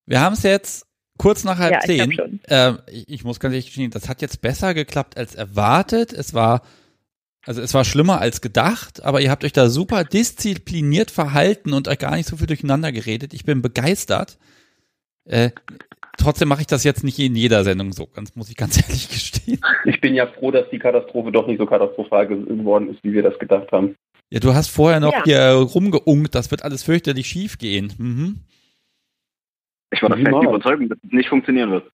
Wir 0.06 0.20
haben 0.20 0.32
es 0.32 0.42
jetzt 0.42 0.86
kurz 1.20 1.44
nach 1.44 1.58
halb 1.58 1.72
Ja, 1.72 1.80
zehn. 1.80 2.40
Ähm, 2.48 2.78
ich, 2.90 3.08
ich 3.08 3.24
muss 3.24 3.38
ganz 3.40 3.52
ehrlich 3.52 3.66
gestehen, 3.66 3.90
das 3.90 4.08
hat 4.08 4.22
jetzt 4.22 4.40
besser 4.40 4.72
geklappt 4.74 5.16
als 5.18 5.34
erwartet. 5.34 6.12
Es 6.14 6.32
war, 6.32 6.62
also 7.44 7.60
es 7.60 7.74
war 7.74 7.84
schlimmer 7.84 8.20
als 8.20 8.40
gedacht, 8.40 9.02
aber 9.04 9.20
ihr 9.20 9.30
habt 9.30 9.44
euch 9.44 9.52
da 9.52 9.68
super 9.68 10.04
diszipliniert 10.04 11.10
verhalten 11.10 11.72
und 11.74 11.88
euch 11.88 11.98
gar 11.98 12.16
nicht 12.16 12.26
so 12.28 12.36
viel 12.38 12.46
durcheinander 12.46 12.90
geredet. 12.90 13.34
Ich 13.34 13.44
bin 13.44 13.60
begeistert. 13.60 14.38
Äh, 15.26 15.50
trotzdem 16.16 16.48
mache 16.48 16.62
ich 16.62 16.66
das 16.66 16.84
jetzt 16.84 17.04
nicht 17.04 17.18
in 17.18 17.36
jeder 17.36 17.64
Sendung 17.64 17.92
so, 17.92 18.06
ganz 18.06 18.34
muss 18.34 18.48
ich 18.48 18.56
ganz 18.56 18.78
ehrlich 18.82 19.08
gestehen. 19.10 19.60
Ich 19.84 20.00
bin 20.00 20.14
ja 20.14 20.26
froh, 20.26 20.50
dass 20.50 20.68
die 20.70 20.78
Katastrophe 20.78 21.30
doch 21.32 21.46
nicht 21.46 21.58
so 21.58 21.66
katastrophal 21.66 22.26
geworden 22.28 22.88
ist, 22.90 23.04
wie 23.04 23.12
wir 23.12 23.22
das 23.22 23.38
gedacht 23.38 23.70
haben. 23.72 23.94
Ja, 24.30 24.40
du 24.40 24.54
hast 24.54 24.68
vorher 24.68 25.00
noch 25.00 25.12
Ja. 25.12 25.24
hier 25.24 25.50
rumgeunkt, 25.52 26.34
das 26.34 26.50
wird 26.50 26.62
alles 26.64 26.82
fürchterlich 26.82 27.26
schief 27.26 27.58
gehen. 27.58 27.92
Mhm. 27.98 28.40
Ich 29.90 30.02
war 30.02 30.08
der 30.08 30.18
festen 30.18 30.38
Niemals. 30.38 30.56
Überzeugung, 30.56 30.88
dass 30.88 30.98
es 31.04 31.12
nicht 31.12 31.28
funktionieren 31.28 31.70
wird. 31.70 31.90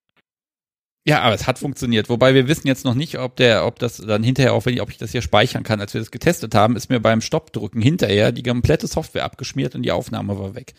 Ja, 1.06 1.20
aber 1.20 1.34
es 1.34 1.46
hat 1.46 1.58
funktioniert. 1.58 2.08
Wobei 2.08 2.34
wir 2.34 2.48
wissen 2.48 2.66
jetzt 2.66 2.84
noch 2.84 2.94
nicht, 2.94 3.18
ob 3.18 3.36
der, 3.36 3.64
ob 3.64 3.78
das 3.78 3.98
dann 3.98 4.24
hinterher 4.24 4.54
auch, 4.54 4.66
wenn 4.66 4.74
ich, 4.74 4.82
ob 4.82 4.90
ich 4.90 4.98
das 4.98 5.12
hier 5.12 5.22
speichern 5.22 5.62
kann. 5.62 5.80
Als 5.80 5.94
wir 5.94 6.00
das 6.00 6.10
getestet 6.10 6.54
haben, 6.54 6.74
ist 6.74 6.90
mir 6.90 6.98
beim 6.98 7.20
Stoppdrücken 7.20 7.80
hinterher 7.80 8.32
die 8.32 8.42
komplette 8.42 8.88
Software 8.88 9.24
abgeschmiert 9.24 9.76
und 9.76 9.82
die 9.82 9.92
Aufnahme 9.92 10.36
war 10.38 10.56
weg. 10.56 10.74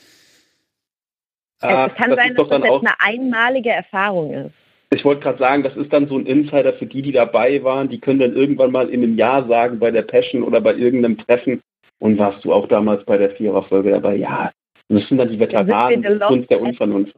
Ah, 1.61 1.87
es 1.87 1.95
kann 1.95 2.09
das 2.09 2.19
sein, 2.19 2.35
dass 2.35 2.49
das 2.49 2.61
auch, 2.61 2.83
jetzt 2.83 2.87
eine 2.87 2.99
einmalige 2.99 3.69
Erfahrung 3.69 4.33
ist. 4.33 4.53
ich 4.91 5.05
wollte 5.05 5.21
gerade 5.21 5.39
sagen, 5.39 5.63
das 5.63 5.75
ist 5.77 5.91
dann 5.93 6.07
so 6.07 6.17
ein 6.17 6.25
Insider 6.25 6.73
für 6.73 6.85
die, 6.85 7.01
die 7.01 7.13
dabei 7.13 7.63
waren. 7.63 7.87
Die 7.89 7.99
können 7.99 8.19
dann 8.19 8.35
irgendwann 8.35 8.71
mal 8.71 8.89
in 8.89 9.01
einem 9.01 9.17
Jahr 9.17 9.47
sagen, 9.47 9.79
bei 9.79 9.91
der 9.91 10.03
Passion 10.03 10.43
oder 10.43 10.59
bei 10.59 10.75
irgendeinem 10.75 11.17
Treffen, 11.17 11.61
und 11.99 12.17
warst 12.17 12.45
du 12.45 12.53
auch 12.53 12.67
damals 12.67 13.03
bei 13.05 13.17
der 13.17 13.31
Viererfolge 13.31 13.91
dabei? 13.91 14.15
Ja, 14.15 14.51
das 14.89 15.07
sind 15.07 15.17
dann 15.17 15.29
die 15.29 15.39
Veteranen 15.39 16.19
Kunst 16.19 16.49
der. 16.49 16.61
Unvernunft. 16.61 17.15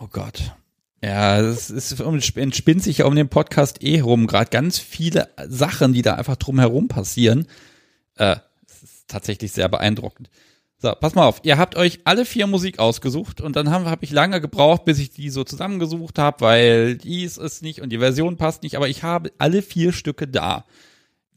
Oh 0.00 0.08
Gott. 0.10 0.52
Ja, 1.02 1.40
es 1.40 1.70
ist, 1.70 2.00
entspinnt 2.00 2.82
sich 2.82 2.98
ja 2.98 3.06
um 3.06 3.14
den 3.14 3.28
Podcast 3.28 3.82
eh 3.84 4.00
rum. 4.00 4.26
Gerade 4.26 4.50
ganz 4.50 4.78
viele 4.78 5.28
Sachen, 5.46 5.92
die 5.92 6.02
da 6.02 6.14
einfach 6.14 6.36
drumherum 6.36 6.88
passieren. 6.88 7.46
Äh, 8.16 8.36
es 8.66 8.82
ist 8.82 9.08
tatsächlich 9.08 9.52
sehr 9.52 9.68
beeindruckend. 9.68 10.28
So, 10.80 10.92
pass 10.92 11.14
mal 11.14 11.26
auf. 11.26 11.40
Ihr 11.42 11.58
habt 11.58 11.76
euch 11.76 12.00
alle 12.04 12.24
vier 12.24 12.46
Musik 12.46 12.78
ausgesucht 12.78 13.40
und 13.40 13.56
dann 13.56 13.70
habe 13.70 13.90
hab 13.90 14.02
ich 14.04 14.12
lange 14.12 14.40
gebraucht, 14.40 14.84
bis 14.84 15.00
ich 15.00 15.10
die 15.10 15.30
so 15.30 15.42
zusammengesucht 15.42 16.18
habe, 16.18 16.40
weil 16.40 16.96
dies 16.96 17.36
ist 17.36 17.62
nicht 17.62 17.80
und 17.80 17.90
die 17.90 17.98
Version 17.98 18.36
passt 18.36 18.62
nicht, 18.62 18.76
aber 18.76 18.88
ich 18.88 19.02
habe 19.02 19.32
alle 19.38 19.62
vier 19.62 19.92
Stücke 19.92 20.28
da. 20.28 20.64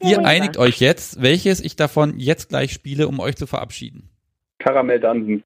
Ihr 0.00 0.10
Ja. 0.10 0.18
einigt 0.20 0.56
euch 0.58 0.80
jetzt, 0.80 1.22
welches 1.22 1.60
ich 1.60 1.74
davon 1.74 2.18
jetzt 2.18 2.48
gleich 2.50 2.72
spiele, 2.72 3.08
um 3.08 3.18
euch 3.20 3.36
zu 3.36 3.46
verabschieden. 3.48 4.08
Karamell 4.58 5.00
Dansen. 5.00 5.42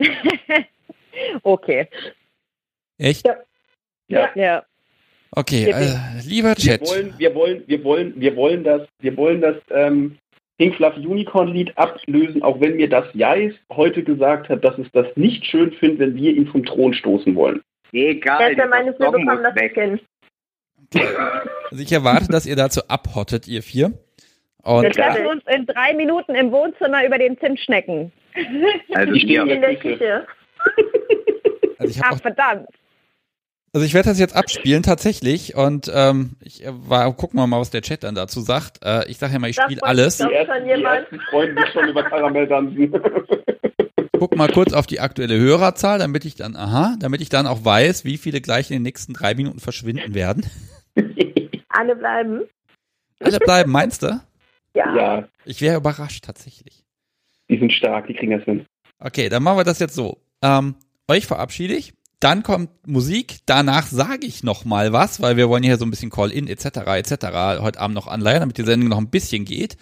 okay. 1.42 1.88
Echt? 2.98 3.26
Ja. 4.08 4.30
Ja. 4.34 4.64
Okay, 5.32 5.66
Yippie. 5.66 5.70
äh, 5.72 6.20
lieber 6.26 6.48
Wir 6.50 6.56
Chat. 6.56 6.80
wollen, 6.88 7.14
wir 7.16 7.34
wollen, 7.34 7.62
wir 7.66 7.84
wollen, 7.84 8.14
wir 8.16 8.34
wollen 8.34 8.64
das, 8.64 8.82
wir 8.98 9.16
wollen 9.16 9.40
das 9.40 9.56
ähm, 9.70 10.18
Pink 10.58 10.74
Fluffy 10.74 11.06
Unicorn 11.06 11.48
Lied 11.48 11.76
ablösen, 11.78 12.42
auch 12.42 12.60
wenn 12.60 12.76
mir 12.76 12.88
das 12.88 13.06
Jais 13.14 13.54
heute 13.72 14.02
gesagt 14.02 14.48
hat, 14.48 14.64
dass 14.64 14.76
es 14.78 14.88
das 14.92 15.06
nicht 15.16 15.46
schön 15.46 15.72
findet, 15.72 16.00
wenn 16.00 16.16
wir 16.16 16.32
ihn 16.32 16.48
vom 16.48 16.64
Thron 16.64 16.92
stoßen 16.92 17.34
wollen. 17.36 17.62
Egal. 17.92 18.54
Dieser 18.54 18.66
meine 18.66 18.92
bekommen 18.92 19.42
das 19.42 19.54
weg. 19.54 20.00
Also 21.70 21.82
ich 21.82 21.92
erwarte, 21.92 22.28
dass 22.28 22.46
ihr 22.46 22.56
dazu 22.56 22.80
abhottet, 22.88 23.46
ihr 23.46 23.62
vier. 23.62 23.92
Und 24.62 24.82
Wir 24.82 24.90
treffen 24.90 25.26
uns 25.26 25.42
in 25.46 25.66
drei 25.66 25.94
Minuten 25.94 26.34
im 26.34 26.52
Wohnzimmer 26.52 27.04
über 27.04 27.18
den 27.18 27.38
Zimtschnecken. 27.38 28.12
Also 28.94 29.12
Ich 29.12 29.22
stehe 29.22 29.42
in 29.42 29.60
der 29.60 29.76
Küche. 29.76 30.26
Also 31.78 31.90
ich 31.90 32.04
Ach, 32.04 32.12
auch 32.12 32.20
verdammt. 32.20 32.68
Also 33.72 33.86
ich 33.86 33.94
werde 33.94 34.08
das 34.08 34.18
jetzt 34.18 34.34
abspielen 34.34 34.82
tatsächlich 34.82 35.54
und 35.54 35.90
ähm, 35.94 36.32
ich 36.42 36.64
äh, 36.64 36.70
war, 36.72 37.12
gucken 37.14 37.38
wir 37.38 37.46
mal, 37.46 37.60
was 37.60 37.70
der 37.70 37.82
Chat 37.82 38.02
dann 38.02 38.16
dazu 38.16 38.40
sagt. 38.40 38.84
Äh, 38.84 39.08
ich 39.08 39.18
sage 39.18 39.34
ja 39.34 39.38
mal, 39.38 39.48
ich 39.48 39.56
spiele 39.56 39.80
alles. 39.84 40.18
ich 40.18 40.26
Die 40.26 40.34
ersten, 40.34 40.66
die 41.12 41.18
freuen 41.30 41.56
sich 41.56 41.72
schon 41.72 41.88
über 41.88 42.02
Karamell 42.02 42.48
Dansen. 42.48 42.92
Guck 44.18 44.36
mal 44.36 44.48
kurz 44.48 44.72
auf 44.72 44.88
die 44.88 44.98
aktuelle 44.98 45.38
Hörerzahl, 45.38 46.00
damit 46.00 46.24
ich 46.24 46.34
dann, 46.34 46.56
aha, 46.56 46.96
damit 46.98 47.22
ich 47.22 47.28
dann 47.28 47.46
auch 47.46 47.64
weiß, 47.64 48.04
wie 48.04 48.18
viele 48.18 48.40
gleich 48.40 48.70
in 48.70 48.76
den 48.76 48.82
nächsten 48.82 49.14
drei 49.14 49.34
Minuten 49.34 49.60
verschwinden 49.60 50.14
werden. 50.14 50.44
Alle 51.68 51.94
bleiben. 51.94 52.42
Alle 53.20 53.38
bleiben, 53.38 53.70
meinst 53.70 54.02
du? 54.02 54.20
Ja. 54.74 54.94
ja, 54.96 55.28
Ich 55.44 55.60
wäre 55.60 55.76
überrascht 55.76 56.24
tatsächlich. 56.24 56.84
die 57.48 57.58
sind 57.58 57.72
stark, 57.72 58.06
die 58.06 58.14
kriegen 58.14 58.32
das 58.32 58.44
hin. 58.44 58.66
Okay, 58.98 59.28
dann 59.28 59.42
machen 59.42 59.58
wir 59.58 59.64
das 59.64 59.78
jetzt 59.78 59.94
so. 59.94 60.18
Ähm, 60.42 60.74
euch 61.08 61.26
verabschiede 61.26 61.74
ich. 61.74 61.94
Dann 62.20 62.42
kommt 62.42 62.70
Musik. 62.86 63.38
Danach 63.46 63.86
sage 63.86 64.26
ich 64.26 64.42
noch 64.44 64.64
mal 64.64 64.92
was, 64.92 65.20
weil 65.22 65.36
wir 65.36 65.48
wollen 65.48 65.62
hier 65.62 65.78
so 65.78 65.86
ein 65.86 65.90
bisschen 65.90 66.10
Call-in 66.10 66.46
etc. 66.48 66.66
etc. 66.86 67.60
heute 67.62 67.80
Abend 67.80 67.94
noch 67.94 68.06
anleihen, 68.06 68.40
damit 68.40 68.58
die 68.58 68.62
Sendung 68.62 68.88
noch 68.90 68.98
ein 68.98 69.08
bisschen 69.10 69.44
geht. 69.44 69.76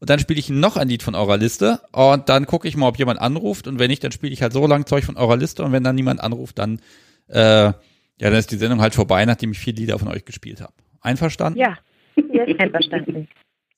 und 0.00 0.08
dann 0.10 0.18
spiele 0.18 0.40
ich 0.40 0.48
noch 0.48 0.76
ein 0.76 0.88
Lied 0.88 1.02
von 1.02 1.14
eurer 1.14 1.36
Liste 1.36 1.80
und 1.92 2.28
dann 2.28 2.46
gucke 2.46 2.66
ich 2.66 2.76
mal, 2.76 2.88
ob 2.88 2.98
jemand 2.98 3.20
anruft 3.20 3.68
und 3.68 3.78
wenn 3.78 3.88
nicht, 3.90 4.02
dann 4.02 4.10
spiele 4.10 4.32
ich 4.32 4.42
halt 4.42 4.52
so 4.52 4.66
lang 4.66 4.86
Zeug 4.86 5.04
von 5.04 5.16
eurer 5.16 5.36
Liste 5.36 5.62
und 5.62 5.70
wenn 5.72 5.84
dann 5.84 5.94
niemand 5.94 6.20
anruft, 6.20 6.58
dann 6.58 6.80
äh, 7.28 7.66
ja, 7.66 7.74
dann 8.18 8.34
ist 8.34 8.50
die 8.50 8.56
Sendung 8.56 8.80
halt 8.80 8.94
vorbei, 8.94 9.24
nachdem 9.24 9.52
ich 9.52 9.58
vier 9.58 9.74
Lieder 9.74 9.98
von 9.98 10.08
euch 10.08 10.24
gespielt 10.24 10.60
habe. 10.60 10.72
Einverstanden? 11.02 11.58
Ja, 11.58 11.76
ist 12.16 12.58
einverstanden. 12.60 13.28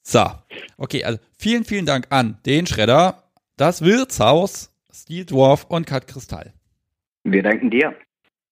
So, 0.07 0.27
okay, 0.77 1.03
also 1.03 1.19
vielen, 1.39 1.65
vielen 1.65 1.87
Dank 1.87 2.07
an 2.11 2.37
den 2.45 2.67
Schredder, 2.67 3.23
das 3.57 3.83
Wirtshaus, 3.83 4.71
Steel 4.93 5.25
Dwarf 5.25 5.65
und 5.65 5.87
Kat 5.87 6.07
Kristall. 6.07 6.53
Wir 7.25 7.43
danken 7.43 7.71
dir. 7.71 7.95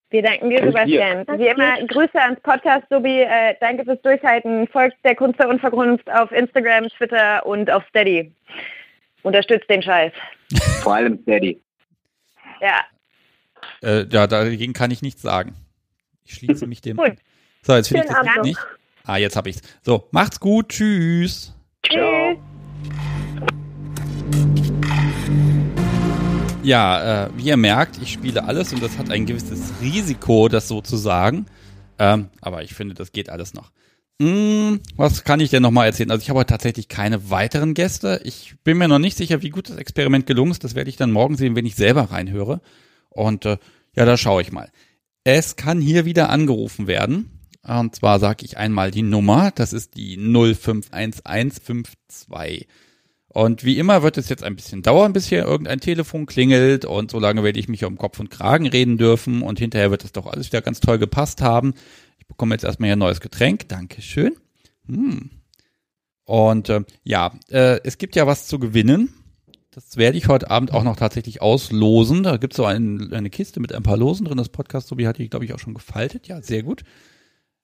Wir 0.09 0.23
danken 0.23 0.49
dir. 0.49 0.63
Sebastian. 0.63 1.27
Wie 1.37 1.47
immer, 1.47 1.75
Grüße 1.87 2.19
ans 2.19 2.39
Podcast, 2.41 2.85
Sobi. 2.89 3.21
Äh, 3.21 3.55
danke 3.59 3.83
fürs 3.83 4.01
Durchhalten. 4.01 4.67
Folgt 4.67 4.97
der 5.05 5.15
Kunst 5.15 5.39
der 5.39 5.47
Unverkunft 5.47 6.09
auf 6.11 6.31
Instagram, 6.31 6.87
Twitter 6.89 7.45
und 7.45 7.69
auf 7.69 7.83
Steady. 7.89 8.33
Unterstützt 9.21 9.69
den 9.69 9.83
Scheiß. 9.83 10.11
Vor 10.81 10.95
allem 10.95 11.23
Daddy. 11.25 11.61
Ja, 12.61 12.83
Äh, 13.83 14.05
ja, 14.09 14.25
dagegen 14.25 14.73
kann 14.73 14.89
ich 14.89 15.01
nichts 15.03 15.21
sagen. 15.21 15.53
Ich 16.25 16.33
schließe 16.33 16.65
mich 16.65 16.81
dem. 16.81 16.97
Gut. 16.97 17.15
So, 17.61 17.75
jetzt 17.75 17.89
finde 17.89 18.05
ich 18.05 18.09
das 18.09 18.17
Abend 18.27 18.43
nicht. 18.43 18.59
Ah, 19.05 19.17
jetzt 19.17 19.35
habe 19.35 19.49
ich's. 19.49 19.61
So, 19.81 20.07
macht's 20.11 20.39
gut. 20.39 20.69
Tschüss. 20.69 21.53
tschüss. 21.85 22.37
Ja, 26.63 27.25
äh, 27.25 27.29
wie 27.35 27.43
ihr 27.43 27.57
merkt, 27.57 28.01
ich 28.01 28.13
spiele 28.13 28.45
alles 28.45 28.71
und 28.71 28.81
das 28.81 28.97
hat 28.97 29.11
ein 29.11 29.25
gewisses 29.25 29.73
Risiko, 29.81 30.47
das 30.47 30.69
so 30.69 30.79
zu 30.79 30.95
sagen. 30.95 31.47
Ähm, 31.99 32.29
aber 32.39 32.63
ich 32.63 32.73
finde, 32.73 32.93
das 32.93 33.11
geht 33.11 33.29
alles 33.29 33.53
noch. 33.53 33.71
Hm, 34.21 34.79
was 34.95 35.25
kann 35.25 35.41
ich 35.41 35.49
denn 35.49 35.63
noch 35.63 35.71
mal 35.71 35.85
erzählen? 35.85 36.11
Also 36.11 36.21
ich 36.21 36.29
habe 36.29 36.45
tatsächlich 36.45 36.87
keine 36.87 37.29
weiteren 37.29 37.73
Gäste. 37.73 38.21
Ich 38.23 38.55
bin 38.63 38.77
mir 38.77 38.87
noch 38.87 38.99
nicht 38.99 39.17
sicher, 39.17 39.41
wie 39.41 39.49
gut 39.49 39.69
das 39.69 39.75
Experiment 39.75 40.25
gelungen 40.27 40.51
ist. 40.51 40.63
Das 40.63 40.75
werde 40.75 40.89
ich 40.89 40.95
dann 40.95 41.11
morgen 41.11 41.35
sehen, 41.35 41.57
wenn 41.57 41.65
ich 41.65 41.75
selber 41.75 42.03
reinhöre. 42.03 42.61
Und 43.09 43.45
äh, 43.45 43.57
ja, 43.97 44.05
da 44.05 44.15
schaue 44.15 44.41
ich 44.41 44.53
mal. 44.53 44.71
Es 45.25 45.57
kann 45.57 45.81
hier 45.81 46.05
wieder 46.05 46.29
angerufen 46.29 46.87
werden. 46.87 47.42
Und 47.65 47.95
zwar 47.95 48.19
sage 48.19 48.45
ich 48.45 48.57
einmal 48.57 48.91
die 48.91 49.03
Nummer. 49.03 49.51
Das 49.51 49.71
ist 49.73 49.95
die 49.95 50.17
051152. 50.17 52.67
Und 53.33 53.63
wie 53.63 53.79
immer 53.79 54.03
wird 54.03 54.19
es 54.19 54.29
jetzt 54.29 54.43
ein 54.43 54.55
bisschen 54.55 54.83
dauern, 54.83 55.13
bis 55.13 55.27
hier 55.27 55.43
irgendein 55.43 55.79
Telefon 55.79 56.27
klingelt 56.27 56.85
und 56.85 57.09
solange 57.09 57.43
werde 57.43 57.59
ich 57.59 57.67
mich 57.67 57.83
um 57.83 57.97
Kopf 57.97 58.19
und 58.19 58.29
Kragen 58.29 58.67
reden 58.67 58.99
dürfen 58.99 59.41
und 59.41 59.57
hinterher 59.57 59.89
wird 59.89 60.03
es 60.03 60.11
doch 60.11 60.27
alles 60.27 60.47
wieder 60.47 60.61
ganz 60.61 60.81
toll 60.81 60.99
gepasst 60.99 61.41
haben. 61.41 61.73
Ich 62.19 62.27
bekomme 62.27 62.53
jetzt 62.53 62.63
erstmal 62.63 62.89
hier 62.89 62.95
ein 62.95 62.99
neues 62.99 63.21
Getränk. 63.21 63.67
Dankeschön. 63.69 64.35
Hm. 64.85 65.31
Und 66.25 66.69
äh, 66.69 66.83
ja, 67.03 67.33
äh, 67.49 67.79
es 67.83 67.97
gibt 67.97 68.15
ja 68.15 68.27
was 68.27 68.45
zu 68.45 68.59
gewinnen. 68.59 69.11
Das 69.71 69.97
werde 69.97 70.19
ich 70.19 70.27
heute 70.27 70.51
Abend 70.51 70.71
auch 70.71 70.83
noch 70.83 70.97
tatsächlich 70.97 71.41
auslosen. 71.41 72.21
Da 72.21 72.37
gibt 72.37 72.53
es 72.53 72.57
so 72.57 72.65
ein, 72.65 73.11
eine 73.13 73.31
Kiste 73.31 73.59
mit 73.59 73.73
ein 73.73 73.81
paar 73.81 73.97
Losen 73.97 74.25
drin. 74.25 74.37
Das 74.37 74.49
Podcast, 74.49 74.87
so 74.87 74.99
wie 74.99 75.07
hatte 75.07 75.23
ich, 75.23 75.31
glaube 75.31 75.45
ich, 75.45 75.53
auch 75.53 75.59
schon 75.59 75.73
gefaltet. 75.73 76.27
Ja, 76.27 76.39
sehr 76.43 76.61
gut. 76.61 76.83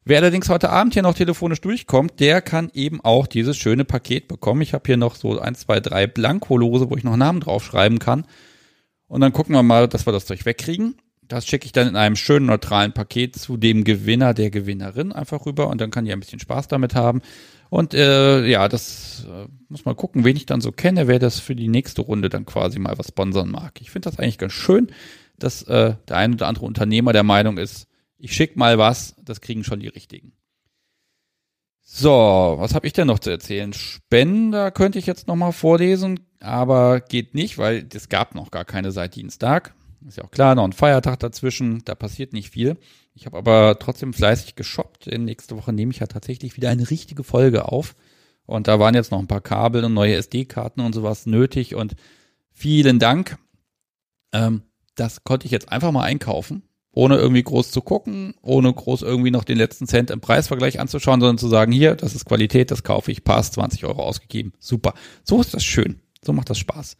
Wer 0.05 0.19
allerdings 0.19 0.49
heute 0.49 0.69
Abend 0.69 0.93
hier 0.93 1.03
noch 1.03 1.13
telefonisch 1.13 1.61
durchkommt, 1.61 2.19
der 2.19 2.41
kann 2.41 2.71
eben 2.73 3.01
auch 3.01 3.27
dieses 3.27 3.57
schöne 3.57 3.85
Paket 3.85 4.27
bekommen. 4.27 4.61
Ich 4.61 4.73
habe 4.73 4.83
hier 4.85 4.97
noch 4.97 5.15
so 5.15 5.39
ein, 5.39 5.55
zwei, 5.55 5.79
drei 5.79 6.07
Blankolose, 6.07 6.89
wo 6.89 6.95
ich 6.95 7.03
noch 7.03 7.17
Namen 7.17 7.41
draufschreiben 7.41 7.99
kann. 7.99 8.25
Und 9.07 9.21
dann 9.21 9.33
gucken 9.33 9.53
wir 9.53 9.63
mal, 9.63 9.87
dass 9.87 10.07
wir 10.07 10.13
das 10.13 10.25
Zeug 10.25 10.45
wegkriegen. 10.45 10.95
Das 11.27 11.45
schicke 11.45 11.65
ich 11.65 11.73
dann 11.73 11.87
in 11.87 11.95
einem 11.95 12.15
schönen 12.15 12.47
neutralen 12.47 12.91
Paket 12.91 13.35
zu 13.35 13.57
dem 13.57 13.83
Gewinner, 13.83 14.33
der 14.33 14.49
Gewinnerin 14.49 15.11
einfach 15.11 15.45
rüber 15.45 15.67
und 15.67 15.79
dann 15.79 15.91
kann 15.91 16.05
die 16.05 16.11
ein 16.11 16.19
bisschen 16.19 16.39
Spaß 16.39 16.67
damit 16.69 16.95
haben. 16.95 17.21
Und 17.69 17.93
äh, 17.93 18.47
ja, 18.47 18.67
das 18.67 19.27
äh, 19.29 19.47
muss 19.67 19.85
mal 19.85 19.93
gucken, 19.93 20.25
wen 20.25 20.35
ich 20.35 20.47
dann 20.47 20.59
so 20.59 20.71
kenne, 20.71 21.07
wer 21.07 21.19
das 21.19 21.39
für 21.39 21.55
die 21.55 21.67
nächste 21.67 22.01
Runde 22.01 22.29
dann 22.29 22.45
quasi 22.45 22.79
mal 22.79 22.97
was 22.97 23.09
sponsern 23.09 23.51
mag. 23.51 23.79
Ich 23.79 23.91
finde 23.91 24.09
das 24.09 24.17
eigentlich 24.17 24.39
ganz 24.39 24.53
schön, 24.53 24.87
dass 25.37 25.61
äh, 25.63 25.93
der 26.07 26.17
ein 26.17 26.33
oder 26.33 26.47
andere 26.47 26.65
Unternehmer 26.65 27.13
der 27.13 27.23
Meinung 27.23 27.59
ist, 27.59 27.88
ich 28.19 28.33
schick 28.33 28.55
mal 28.57 28.77
was, 28.77 29.15
das 29.23 29.41
kriegen 29.41 29.63
schon 29.63 29.79
die 29.79 29.87
richtigen. 29.87 30.33
So, 31.81 32.55
was 32.59 32.75
habe 32.75 32.85
ich 32.85 32.93
denn 32.93 33.07
noch 33.07 33.17
zu 33.17 33.31
erzählen? 33.31 33.73
Spender 33.73 34.69
könnte 34.69 34.99
ich 34.99 35.07
jetzt 35.07 35.27
noch 35.27 35.35
mal 35.35 35.51
vorlesen, 35.51 36.19
aber 36.39 36.99
geht 36.99 37.33
nicht, 37.33 37.57
weil 37.57 37.87
es 37.91 38.09
gab 38.09 38.35
noch 38.35 38.51
gar 38.51 38.65
keine 38.65 38.91
seit 38.91 39.15
Dienstag. 39.15 39.73
Ist 40.07 40.17
ja 40.17 40.23
auch 40.23 40.31
klar, 40.31 40.53
noch 40.53 40.65
ein 40.65 40.73
Feiertag 40.73 41.19
dazwischen, 41.19 41.83
da 41.85 41.95
passiert 41.95 42.31
nicht 42.31 42.51
viel. 42.51 42.77
Ich 43.15 43.25
habe 43.25 43.37
aber 43.37 43.79
trotzdem 43.79 44.13
fleißig 44.13 44.55
geshoppt, 44.55 45.07
denn 45.07 45.25
nächste 45.25 45.57
Woche 45.57 45.73
nehme 45.73 45.91
ich 45.91 45.99
ja 45.99 46.07
tatsächlich 46.07 46.55
wieder 46.55 46.69
eine 46.69 46.89
richtige 46.89 47.23
Folge 47.23 47.67
auf. 47.67 47.95
Und 48.45 48.67
da 48.67 48.79
waren 48.79 48.95
jetzt 48.95 49.11
noch 49.11 49.19
ein 49.19 49.27
paar 49.27 49.41
Kabel 49.41 49.83
und 49.83 49.93
neue 49.93 50.15
SD-Karten 50.15 50.81
und 50.81 50.93
sowas 50.93 51.25
nötig 51.25 51.75
und 51.75 51.95
vielen 52.51 52.99
Dank. 52.99 53.37
Ähm, 54.31 54.61
das 54.95 55.23
konnte 55.23 55.45
ich 55.45 55.51
jetzt 55.51 55.71
einfach 55.71 55.91
mal 55.91 56.03
einkaufen 56.03 56.68
ohne 56.91 57.17
irgendwie 57.17 57.43
groß 57.43 57.71
zu 57.71 57.81
gucken, 57.81 58.33
ohne 58.41 58.73
groß 58.73 59.03
irgendwie 59.03 59.31
noch 59.31 59.43
den 59.43 59.57
letzten 59.57 59.87
Cent 59.87 60.09
im 60.09 60.21
Preisvergleich 60.21 60.79
anzuschauen, 60.79 61.19
sondern 61.19 61.37
zu 61.37 61.47
sagen, 61.47 61.71
hier, 61.71 61.95
das 61.95 62.15
ist 62.15 62.25
Qualität, 62.25 62.71
das 62.71 62.83
kaufe 62.83 63.11
ich, 63.11 63.23
passt, 63.23 63.53
20 63.53 63.85
Euro 63.85 64.03
ausgegeben. 64.03 64.53
Super. 64.59 64.93
So 65.23 65.39
ist 65.39 65.53
das 65.53 65.63
schön. 65.63 66.01
So 66.23 66.33
macht 66.33 66.49
das 66.49 66.57
Spaß. 66.57 66.97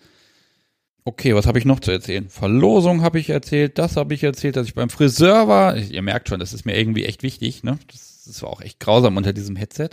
Okay, 1.06 1.34
was 1.34 1.48
habe 1.48 1.58
ich 1.58 1.66
noch 1.66 1.80
zu 1.80 1.92
erzählen? 1.92 2.30
Verlosung 2.30 3.02
habe 3.02 3.20
ich 3.20 3.30
erzählt, 3.30 3.78
das 3.80 3.96
habe 3.96 4.14
ich 4.14 4.24
erzählt, 4.24 4.56
dass 4.56 4.68
ich 4.68 4.76
beim 4.76 4.90
Friseur 4.90 5.48
war. 5.48 5.76
Ihr 5.76 6.02
merkt 6.02 6.30
schon, 6.30 6.40
das 6.40 6.54
ist 6.54 6.66
mir 6.66 6.78
irgendwie 6.78 7.06
echt 7.06 7.24
wichtig. 7.24 7.64
Ne? 7.64 7.80
Das, 7.92 8.24
das 8.26 8.44
war 8.44 8.50
auch 8.50 8.62
echt 8.62 8.80
grausam 8.80 9.18
unter 9.18 9.34
diesem 9.34 9.56
Headset. 9.56 9.90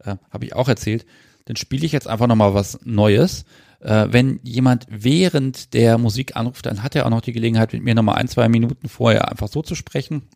Äh, 0.00 0.16
habe 0.30 0.44
ich 0.44 0.54
auch 0.54 0.68
erzählt. 0.68 1.06
Dann 1.44 1.56
spiele 1.56 1.86
ich 1.86 1.92
jetzt 1.92 2.08
einfach 2.08 2.26
nochmal 2.26 2.54
was 2.54 2.80
Neues 2.84 3.44
wenn 3.80 4.40
jemand 4.42 4.86
während 4.88 5.72
der 5.72 5.98
Musik 5.98 6.36
anruft, 6.36 6.66
dann 6.66 6.82
hat 6.82 6.96
er 6.96 7.06
auch 7.06 7.10
noch 7.10 7.20
die 7.20 7.32
Gelegenheit, 7.32 7.72
mit 7.72 7.82
mir 7.82 7.94
nochmal 7.94 8.16
ein, 8.16 8.28
zwei 8.28 8.48
Minuten 8.48 8.88
vorher 8.88 9.28
einfach 9.30 9.48
so 9.48 9.62
zu 9.62 9.74
sprechen, 9.74 10.28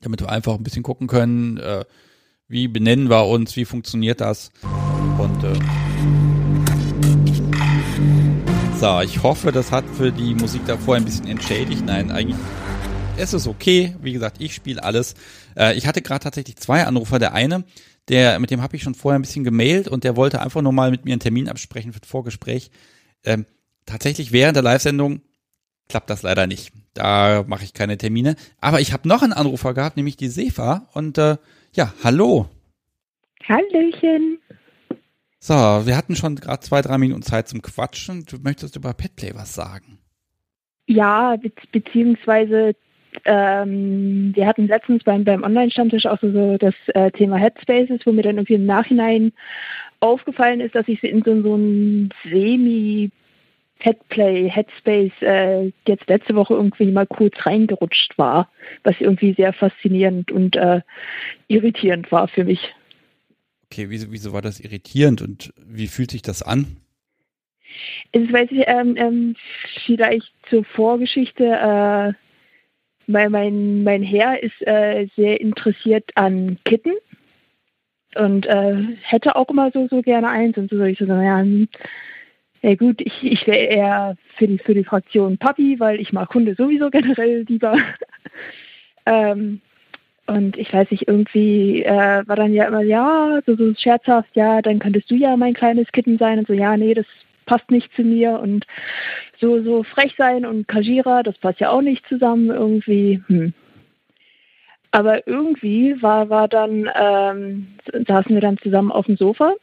damit 0.00 0.20
wir 0.20 0.30
einfach 0.30 0.54
ein 0.54 0.62
bisschen 0.62 0.82
gucken 0.82 1.06
können, 1.06 1.58
äh, 1.58 1.84
wie 2.48 2.68
benennen 2.68 3.10
wir 3.10 3.26
uns, 3.26 3.56
wie 3.56 3.64
funktioniert 3.64 4.20
das. 4.20 4.50
Und 5.18 5.44
äh, 5.44 5.58
so, 8.78 9.00
ich 9.00 9.22
hoffe, 9.22 9.52
das 9.52 9.70
hat 9.70 9.84
für 9.96 10.10
die 10.12 10.34
Musik 10.34 10.66
davor 10.66 10.96
ein 10.96 11.04
bisschen 11.04 11.26
entschädigt. 11.26 11.84
Nein, 11.84 12.10
eigentlich 12.10 12.36
es 13.16 13.32
ist 13.32 13.46
okay. 13.46 13.94
Wie 14.00 14.12
gesagt, 14.12 14.36
ich 14.40 14.54
spiele 14.54 14.82
alles. 14.82 15.14
Äh, 15.56 15.76
ich 15.76 15.86
hatte 15.86 16.02
gerade 16.02 16.24
tatsächlich 16.24 16.56
zwei 16.56 16.84
Anrufer. 16.84 17.18
Der 17.18 17.32
eine, 17.32 17.64
der, 18.08 18.38
mit 18.38 18.50
dem 18.50 18.62
habe 18.62 18.76
ich 18.76 18.82
schon 18.82 18.94
vorher 18.94 19.18
ein 19.18 19.22
bisschen 19.22 19.44
gemailt 19.44 19.88
und 19.88 20.04
der 20.04 20.16
wollte 20.16 20.40
einfach 20.40 20.62
nur 20.62 20.72
mal 20.72 20.90
mit 20.90 21.04
mir 21.04 21.12
einen 21.12 21.20
Termin 21.20 21.48
absprechen 21.48 21.92
für 21.92 22.00
das 22.00 22.08
Vorgespräch. 22.08 22.70
Ähm, 23.24 23.46
tatsächlich 23.86 24.32
während 24.32 24.56
der 24.56 24.62
Live-Sendung 24.62 25.22
klappt 25.88 26.10
das 26.10 26.22
leider 26.22 26.46
nicht. 26.46 26.72
Da 26.94 27.44
mache 27.46 27.64
ich 27.64 27.74
keine 27.74 27.98
Termine. 27.98 28.36
Aber 28.60 28.80
ich 28.80 28.92
habe 28.92 29.08
noch 29.08 29.22
einen 29.22 29.32
Anrufer 29.32 29.74
gehabt, 29.74 29.96
nämlich 29.96 30.16
die 30.16 30.28
Sefa. 30.28 30.88
Und 30.92 31.18
äh, 31.18 31.36
ja, 31.72 31.92
hallo. 32.02 32.48
Hallöchen. 33.48 34.38
So, 35.40 35.54
wir 35.54 35.96
hatten 35.96 36.16
schon 36.16 36.36
gerade 36.36 36.60
zwei, 36.60 36.80
drei 36.80 36.96
Minuten 36.96 37.22
Zeit 37.22 37.48
zum 37.48 37.60
Quatschen. 37.60 38.24
Du 38.24 38.38
möchtest 38.38 38.76
über 38.76 38.94
Petplay 38.94 39.34
was 39.34 39.54
sagen. 39.54 39.98
Ja, 40.86 41.36
be 41.36 41.50
beziehungsweise 41.72 42.74
ähm, 43.24 44.32
wir 44.34 44.46
hatten 44.46 44.66
letztens 44.66 45.04
beim, 45.04 45.24
beim 45.24 45.42
Online-Stammtisch 45.42 46.06
auch 46.06 46.20
so, 46.20 46.30
so 46.32 46.56
das 46.58 46.74
äh, 46.88 47.10
Thema 47.10 47.36
Headspaces, 47.36 48.00
wo 48.04 48.12
mir 48.12 48.22
dann 48.22 48.36
irgendwie 48.36 48.54
im 48.54 48.66
Nachhinein 48.66 49.32
aufgefallen 50.00 50.60
ist, 50.60 50.74
dass 50.74 50.88
ich 50.88 51.02
in 51.02 51.22
so, 51.22 51.42
so 51.42 51.56
ein 51.56 52.10
Semi- 52.24 53.10
Headplay, 53.78 54.48
Headspace 54.48 55.12
äh, 55.20 55.72
jetzt 55.86 56.08
letzte 56.08 56.34
Woche 56.34 56.54
irgendwie 56.54 56.90
mal 56.90 57.06
kurz 57.06 57.34
reingerutscht 57.44 58.16
war, 58.16 58.50
was 58.82 58.94
irgendwie 58.98 59.34
sehr 59.34 59.52
faszinierend 59.52 60.30
und 60.30 60.56
äh, 60.56 60.80
irritierend 61.48 62.10
war 62.10 62.28
für 62.28 62.44
mich. 62.44 62.74
Okay, 63.66 63.90
wieso, 63.90 64.10
wieso 64.10 64.32
war 64.32 64.40
das 64.40 64.60
irritierend 64.60 65.20
und 65.20 65.52
wie 65.66 65.88
fühlt 65.88 66.12
sich 66.12 66.22
das 66.22 66.42
an? 66.42 66.78
Es 68.12 68.32
weiß 68.32 68.48
ich, 68.52 68.62
ähm, 68.66 68.96
ähm, 68.96 69.36
vielleicht 69.84 70.32
zur 70.48 70.64
Vorgeschichte, 70.64 71.44
äh, 71.44 72.12
mein, 73.06 73.30
mein, 73.30 73.84
mein 73.84 74.02
Herr 74.02 74.42
ist 74.42 74.60
äh, 74.66 75.06
sehr 75.16 75.40
interessiert 75.40 76.10
an 76.14 76.58
Kitten 76.64 76.92
und 78.16 78.46
äh, 78.46 78.76
hätte 79.02 79.36
auch 79.36 79.48
immer 79.48 79.70
so, 79.72 79.88
so 79.88 80.02
gerne 80.02 80.28
eins 80.28 80.56
und 80.56 80.70
so 80.70 80.76
soll 80.76 80.88
ich 80.88 80.98
so 80.98 81.06
sagen, 81.06 81.24
ja, 81.24 81.38
hm, 81.38 81.68
ja 82.62 82.74
gut, 82.76 83.00
ich, 83.00 83.22
ich 83.22 83.46
wäre 83.46 83.58
eher 83.58 84.16
für 84.36 84.46
die, 84.46 84.58
für 84.58 84.74
die 84.74 84.84
Fraktion 84.84 85.36
Papi, 85.36 85.78
weil 85.80 86.00
ich 86.00 86.12
mag 86.12 86.32
Hunde 86.32 86.54
sowieso 86.54 86.90
generell 86.90 87.44
lieber. 87.48 87.76
ähm, 89.06 89.60
und 90.26 90.56
ich 90.56 90.72
weiß 90.72 90.90
nicht, 90.90 91.06
irgendwie 91.06 91.82
äh, 91.82 92.22
war 92.26 92.36
dann 92.36 92.54
ja 92.54 92.64
immer, 92.64 92.80
ja, 92.80 93.40
so, 93.44 93.56
so 93.56 93.74
scherzhaft, 93.74 94.34
ja, 94.34 94.62
dann 94.62 94.78
könntest 94.78 95.10
du 95.10 95.14
ja 95.14 95.36
mein 95.36 95.52
kleines 95.52 95.92
Kitten 95.92 96.16
sein 96.16 96.38
und 96.38 96.46
so, 96.46 96.54
ja, 96.54 96.76
nee, 96.78 96.94
das 96.94 97.04
passt 97.46 97.70
nicht 97.70 97.92
zu 97.94 98.02
mir 98.02 98.40
und 98.40 98.66
so, 99.40 99.62
so 99.62 99.82
frech 99.82 100.14
sein 100.16 100.46
und 100.46 100.68
Kajira, 100.68 101.22
das 101.22 101.38
passt 101.38 101.60
ja 101.60 101.70
auch 101.70 101.82
nicht 101.82 102.06
zusammen 102.08 102.50
irgendwie. 102.50 103.22
Hm. 103.26 103.52
Aber 104.90 105.26
irgendwie 105.26 106.00
war, 106.02 106.30
war 106.30 106.46
dann, 106.46 106.88
ähm, 106.94 107.66
saßen 108.06 108.32
wir 108.32 108.40
dann 108.40 108.58
zusammen 108.58 108.92
auf 108.92 109.06
dem 109.06 109.16
Sofa 109.16 109.54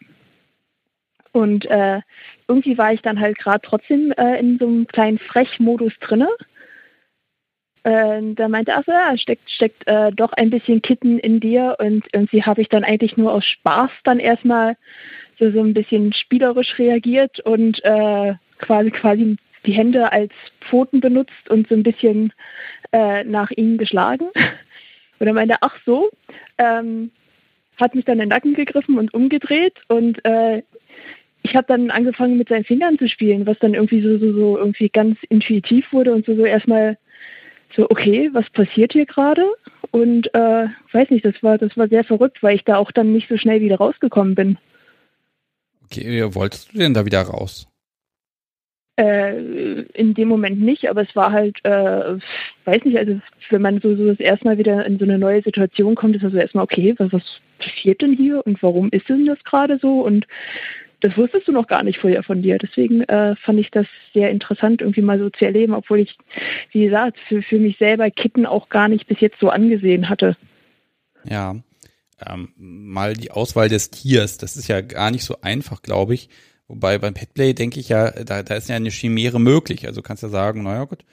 Und 1.31 1.65
äh, 1.67 2.01
irgendwie 2.49 2.77
war 2.77 2.91
ich 2.91 3.01
dann 3.01 3.19
halt 3.19 3.37
gerade 3.37 3.61
trotzdem 3.63 4.11
äh, 4.17 4.37
in 4.39 4.57
so 4.59 4.67
einem 4.67 4.87
kleinen 4.87 5.19
Frechmodus 5.19 5.93
drinne. 6.01 6.27
Äh, 7.83 8.21
da 8.35 8.47
meinte 8.47 8.71
er, 8.71 8.83
so, 8.85 8.91
ja, 8.91 9.17
steckt, 9.17 9.49
steckt 9.49 9.87
äh, 9.87 10.11
doch 10.11 10.33
ein 10.33 10.49
bisschen 10.49 10.81
Kitten 10.81 11.19
in 11.19 11.39
dir 11.39 11.77
und 11.79 12.05
irgendwie 12.13 12.43
habe 12.43 12.61
ich 12.61 12.69
dann 12.69 12.83
eigentlich 12.83 13.17
nur 13.17 13.33
aus 13.33 13.45
Spaß 13.45 13.89
dann 14.03 14.19
erstmal 14.19 14.77
so, 15.39 15.51
so 15.51 15.61
ein 15.61 15.73
bisschen 15.73 16.13
spielerisch 16.13 16.77
reagiert 16.77 17.39
und 17.39 17.83
äh, 17.83 18.35
quasi 18.59 18.91
quasi 18.91 19.37
die 19.65 19.73
Hände 19.73 20.11
als 20.11 20.31
Pfoten 20.61 21.01
benutzt 21.01 21.49
und 21.49 21.67
so 21.67 21.75
ein 21.75 21.83
bisschen 21.83 22.33
äh, 22.91 23.23
nach 23.23 23.51
ihnen 23.51 23.77
geschlagen. 23.77 24.29
Und 25.19 25.27
er 25.27 25.33
meinte, 25.33 25.57
ach 25.61 25.77
so, 25.85 26.09
ähm, 26.57 27.11
hat 27.79 27.93
mich 27.93 28.05
dann 28.05 28.15
in 28.15 28.21
den 28.21 28.29
Nacken 28.29 28.55
gegriffen 28.55 28.97
und 28.97 29.13
umgedreht 29.13 29.75
und 29.87 30.23
äh, 30.25 30.63
ich 31.43 31.55
habe 31.55 31.67
dann 31.67 31.89
angefangen 31.89 32.37
mit 32.37 32.49
seinen 32.49 32.65
Fingern 32.65 32.97
zu 32.97 33.07
spielen, 33.07 33.45
was 33.45 33.57
dann 33.59 33.73
irgendwie 33.73 34.01
so, 34.01 34.17
so, 34.19 34.33
so 34.33 34.57
irgendwie 34.57 34.89
ganz 34.89 35.17
intuitiv 35.29 35.91
wurde 35.91 36.13
und 36.13 36.25
so, 36.25 36.35
so 36.35 36.45
erstmal 36.45 36.97
so, 37.75 37.89
okay, 37.89 38.29
was 38.33 38.49
passiert 38.49 38.93
hier 38.93 39.05
gerade? 39.05 39.43
Und 39.91 40.33
äh, 40.33 40.67
weiß 40.91 41.09
nicht, 41.09 41.25
das 41.25 41.41
war, 41.41 41.57
das 41.57 41.75
war 41.77 41.87
sehr 41.87 42.03
verrückt, 42.03 42.41
weil 42.41 42.55
ich 42.55 42.63
da 42.63 42.77
auch 42.77 42.91
dann 42.91 43.11
nicht 43.11 43.27
so 43.29 43.37
schnell 43.37 43.61
wieder 43.61 43.77
rausgekommen 43.77 44.35
bin. 44.35 44.57
Okay, 45.85 46.23
wolltest 46.33 46.73
du 46.73 46.77
denn 46.77 46.93
da 46.93 47.05
wieder 47.05 47.21
raus? 47.21 47.67
Äh, 48.97 49.81
in 49.93 50.13
dem 50.13 50.27
Moment 50.27 50.61
nicht, 50.61 50.89
aber 50.89 51.01
es 51.01 51.15
war 51.15 51.31
halt, 51.31 51.57
äh, 51.63 52.17
weiß 52.65 52.83
nicht, 52.83 52.97
also 52.97 53.19
wenn 53.49 53.61
man 53.61 53.79
so, 53.81 53.95
so 53.95 54.07
das 54.07 54.19
erste 54.19 54.45
Mal 54.45 54.57
wieder 54.57 54.85
in 54.85 54.99
so 54.99 55.05
eine 55.05 55.17
neue 55.17 55.41
Situation 55.41 55.95
kommt, 55.95 56.15
ist 56.15 56.23
also 56.23 56.37
erstmal, 56.37 56.63
okay, 56.63 56.93
was, 56.97 57.11
was 57.11 57.23
passiert 57.59 58.01
denn 58.01 58.13
hier 58.13 58.45
und 58.45 58.61
warum 58.61 58.89
ist 58.91 59.09
denn 59.09 59.25
das 59.25 59.43
gerade 59.43 59.79
so? 59.81 60.01
Und 60.01 60.27
das 61.01 61.17
wusstest 61.17 61.47
du 61.47 61.51
noch 61.51 61.67
gar 61.67 61.83
nicht 61.83 61.99
vorher 61.99 62.23
von 62.23 62.41
dir. 62.41 62.57
Deswegen 62.57 63.01
äh, 63.03 63.35
fand 63.35 63.59
ich 63.59 63.71
das 63.71 63.87
sehr 64.13 64.29
interessant, 64.29 64.81
irgendwie 64.81 65.01
mal 65.01 65.19
so 65.19 65.29
zu 65.29 65.45
erleben, 65.45 65.73
obwohl 65.73 65.99
ich, 65.99 66.15
wie 66.71 66.85
gesagt, 66.85 67.17
für, 67.27 67.41
für 67.41 67.59
mich 67.59 67.77
selber 67.77 68.09
Kitten 68.09 68.45
auch 68.45 68.69
gar 68.69 68.87
nicht 68.87 69.07
bis 69.07 69.19
jetzt 69.19 69.39
so 69.39 69.49
angesehen 69.49 70.09
hatte. 70.09 70.37
Ja, 71.23 71.55
ähm, 72.25 72.49
mal 72.55 73.15
die 73.15 73.31
Auswahl 73.31 73.67
des 73.67 73.89
Tiers, 73.89 74.37
das 74.37 74.57
ist 74.57 74.67
ja 74.67 74.81
gar 74.81 75.11
nicht 75.11 75.23
so 75.23 75.37
einfach, 75.41 75.81
glaube 75.81 76.13
ich. 76.13 76.29
Wobei 76.67 76.97
beim 76.99 77.13
Petplay 77.13 77.53
denke 77.53 77.79
ich 77.79 77.89
ja, 77.89 78.11
da, 78.11 78.43
da 78.43 78.55
ist 78.55 78.69
ja 78.69 78.75
eine 78.75 78.91
Chimäre 78.91 79.39
möglich. 79.39 79.87
Also 79.87 80.01
kannst 80.01 80.23
du 80.23 80.27
ja 80.27 80.31
sagen, 80.31 80.63
naja 80.63 80.85
gut, 80.85 81.03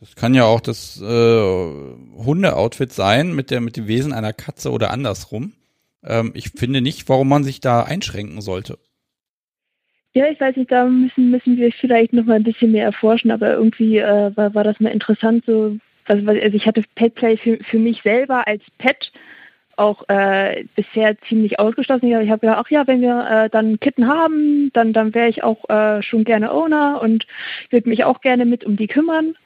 das 0.00 0.14
kann 0.16 0.34
ja 0.34 0.44
auch 0.44 0.60
das 0.60 1.00
äh, 1.00 1.04
Hunde-Outfit 1.04 2.92
sein 2.92 3.34
mit, 3.34 3.50
der, 3.50 3.60
mit 3.60 3.76
dem 3.76 3.86
Wesen 3.86 4.12
einer 4.12 4.32
Katze 4.32 4.70
oder 4.70 4.90
andersrum. 4.90 5.54
Ähm, 6.04 6.32
ich 6.34 6.50
finde 6.50 6.80
nicht, 6.80 7.08
warum 7.08 7.28
man 7.28 7.44
sich 7.44 7.60
da 7.60 7.82
einschränken 7.82 8.40
sollte. 8.40 8.78
Ja, 10.18 10.26
ich 10.26 10.40
weiß 10.40 10.56
nicht, 10.56 10.72
da 10.72 10.84
müssen, 10.84 11.30
müssen 11.30 11.56
wir 11.58 11.70
vielleicht 11.70 12.12
noch 12.12 12.24
mal 12.24 12.34
ein 12.34 12.42
bisschen 12.42 12.72
mehr 12.72 12.86
erforschen, 12.86 13.30
aber 13.30 13.52
irgendwie 13.52 13.98
äh, 13.98 14.36
war, 14.36 14.52
war 14.52 14.64
das 14.64 14.80
mal 14.80 14.88
interessant, 14.88 15.44
so, 15.46 15.78
also, 16.06 16.28
also 16.28 16.56
ich 16.56 16.66
hatte 16.66 16.82
Petplay 16.96 17.36
für, 17.36 17.58
für 17.58 17.78
mich 17.78 18.02
selber 18.02 18.44
als 18.48 18.64
Pet 18.78 19.12
auch 19.76 20.08
äh, 20.08 20.64
bisher 20.74 21.16
ziemlich 21.28 21.60
ausgeschlossen. 21.60 22.08
Ich 22.20 22.30
habe 22.30 22.46
ja, 22.46 22.58
ach 22.58 22.68
ja, 22.68 22.84
wenn 22.88 23.00
wir 23.00 23.28
äh, 23.30 23.48
dann 23.48 23.78
Kitten 23.78 24.08
haben, 24.08 24.72
dann, 24.72 24.92
dann 24.92 25.14
wäre 25.14 25.28
ich 25.28 25.44
auch 25.44 25.70
äh, 25.70 26.02
schon 26.02 26.24
gerne 26.24 26.50
Owner 26.50 27.00
und 27.00 27.24
würde 27.70 27.88
mich 27.88 28.02
auch 28.02 28.20
gerne 28.20 28.44
mit 28.44 28.64
um 28.64 28.76
die 28.76 28.88
kümmern. 28.88 29.36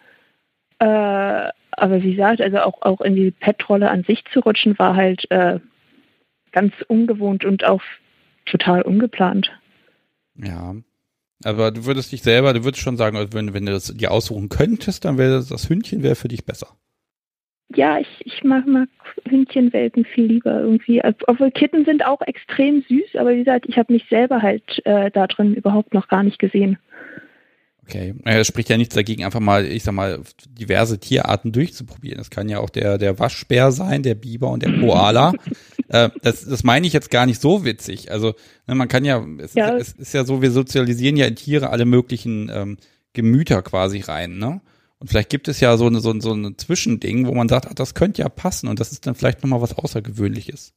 Äh, 0.79 0.87
aber 0.87 2.03
wie 2.03 2.13
gesagt, 2.13 2.41
also 2.41 2.61
auch, 2.61 2.81
auch 2.81 3.03
in 3.03 3.15
die 3.15 3.31
Pet-Rolle 3.31 3.91
an 3.91 4.05
sich 4.05 4.25
zu 4.33 4.41
rutschen, 4.41 4.79
war 4.79 4.97
halt 4.97 5.31
äh, 5.31 5.61
ganz 6.51 6.73
ungewohnt 6.89 7.45
und 7.45 7.63
auch 7.63 7.83
total 8.47 8.81
ungeplant. 8.81 9.53
Ja. 10.37 10.75
Aber 11.45 11.71
du 11.73 11.85
würdest 11.87 12.13
dich 12.13 12.23
selber, 12.23 12.53
du 12.53 12.65
würdest 12.65 12.83
schon 12.83 12.97
sagen, 12.97 13.19
wenn, 13.33 13.53
wenn 13.53 13.67
du 13.67 13.73
das 13.73 13.87
dir 13.87 14.13
aussuchen 14.13 14.49
könntest, 14.49 15.05
dann 15.05 15.19
wäre 15.19 15.33
das, 15.33 15.49
das 15.49 15.69
Hündchen 15.69 16.03
wäre 16.03 16.15
für 16.15 16.29
dich 16.29 16.45
besser. 16.45 16.69
Ja, 17.75 17.99
ich, 17.99 18.09
ich 18.21 18.45
mag, 18.45 18.67
mag 18.67 18.89
Hündchenwelpen 19.27 20.05
viel 20.05 20.27
lieber 20.27 20.61
irgendwie. 20.61 21.03
Obwohl 21.27 21.51
Kitten 21.51 21.85
sind 21.85 22.05
auch 22.05 22.21
extrem 22.23 22.83
süß, 22.83 23.17
aber 23.17 23.31
wie 23.31 23.39
gesagt, 23.39 23.67
ich 23.67 23.79
habe 23.79 23.93
mich 23.93 24.07
selber 24.09 24.43
halt 24.43 24.85
äh, 24.85 25.11
da 25.11 25.27
drin 25.27 25.55
überhaupt 25.55 25.95
noch 25.95 26.09
gar 26.09 26.23
nicht 26.23 26.39
gesehen. 26.39 26.79
Okay, 27.85 28.15
es 28.25 28.47
spricht 28.47 28.69
ja 28.69 28.77
nichts 28.77 28.95
dagegen, 28.95 29.25
einfach 29.25 29.41
mal, 29.41 29.67
ich 29.67 29.83
sag 29.83 29.93
mal, 29.93 30.21
diverse 30.49 30.99
Tierarten 30.99 31.51
durchzuprobieren. 31.51 32.19
Das 32.19 32.31
kann 32.31 32.49
ja 32.49 32.61
auch 32.61 32.71
der, 32.71 32.97
der 32.97 33.19
Waschbär 33.19 33.73
sein, 33.73 34.05
der 34.05 34.15
Biber 34.15 34.51
und 34.51 34.63
der 34.63 34.79
Koala. 34.79 35.33
äh, 35.89 36.09
das, 36.23 36.45
das 36.45 36.63
meine 36.63 36.87
ich 36.87 36.93
jetzt 36.93 37.11
gar 37.11 37.27
nicht 37.27 37.41
so 37.41 37.65
witzig. 37.65 38.13
Also 38.13 38.35
ne, 38.69 38.77
man 38.77 38.89
kann 38.89 39.05
ja 39.05 39.25
es, 39.39 39.55
ja, 39.55 39.77
es 39.77 39.93
ist 39.93 40.15
ja 40.15 40.25
so, 40.25 40.41
wir 40.41 40.53
sozialisieren 40.53 41.17
ja 41.17 41.27
in 41.27 41.35
Tiere 41.35 41.71
alle 41.71 41.85
möglichen 41.85 42.51
ähm, 42.55 42.77
Gemüter 43.15 43.63
quasi 43.63 44.01
rein, 44.01 44.39
ne? 44.39 44.61
Und 44.99 45.09
vielleicht 45.09 45.31
gibt 45.31 45.49
es 45.49 45.59
ja 45.59 45.77
so 45.77 45.87
eine, 45.87 45.99
so, 45.99 46.19
so 46.21 46.33
ein 46.33 46.57
Zwischending, 46.57 47.27
wo 47.27 47.35
man 47.35 47.49
sagt, 47.49 47.67
ach, 47.69 47.75
das 47.75 47.95
könnte 47.95 48.23
ja 48.23 48.29
passen 48.29 48.69
und 48.69 48.79
das 48.79 48.93
ist 48.93 49.05
dann 49.05 49.17
vielleicht 49.17 49.43
nochmal 49.43 49.61
was 49.61 49.77
Außergewöhnliches. 49.77 50.75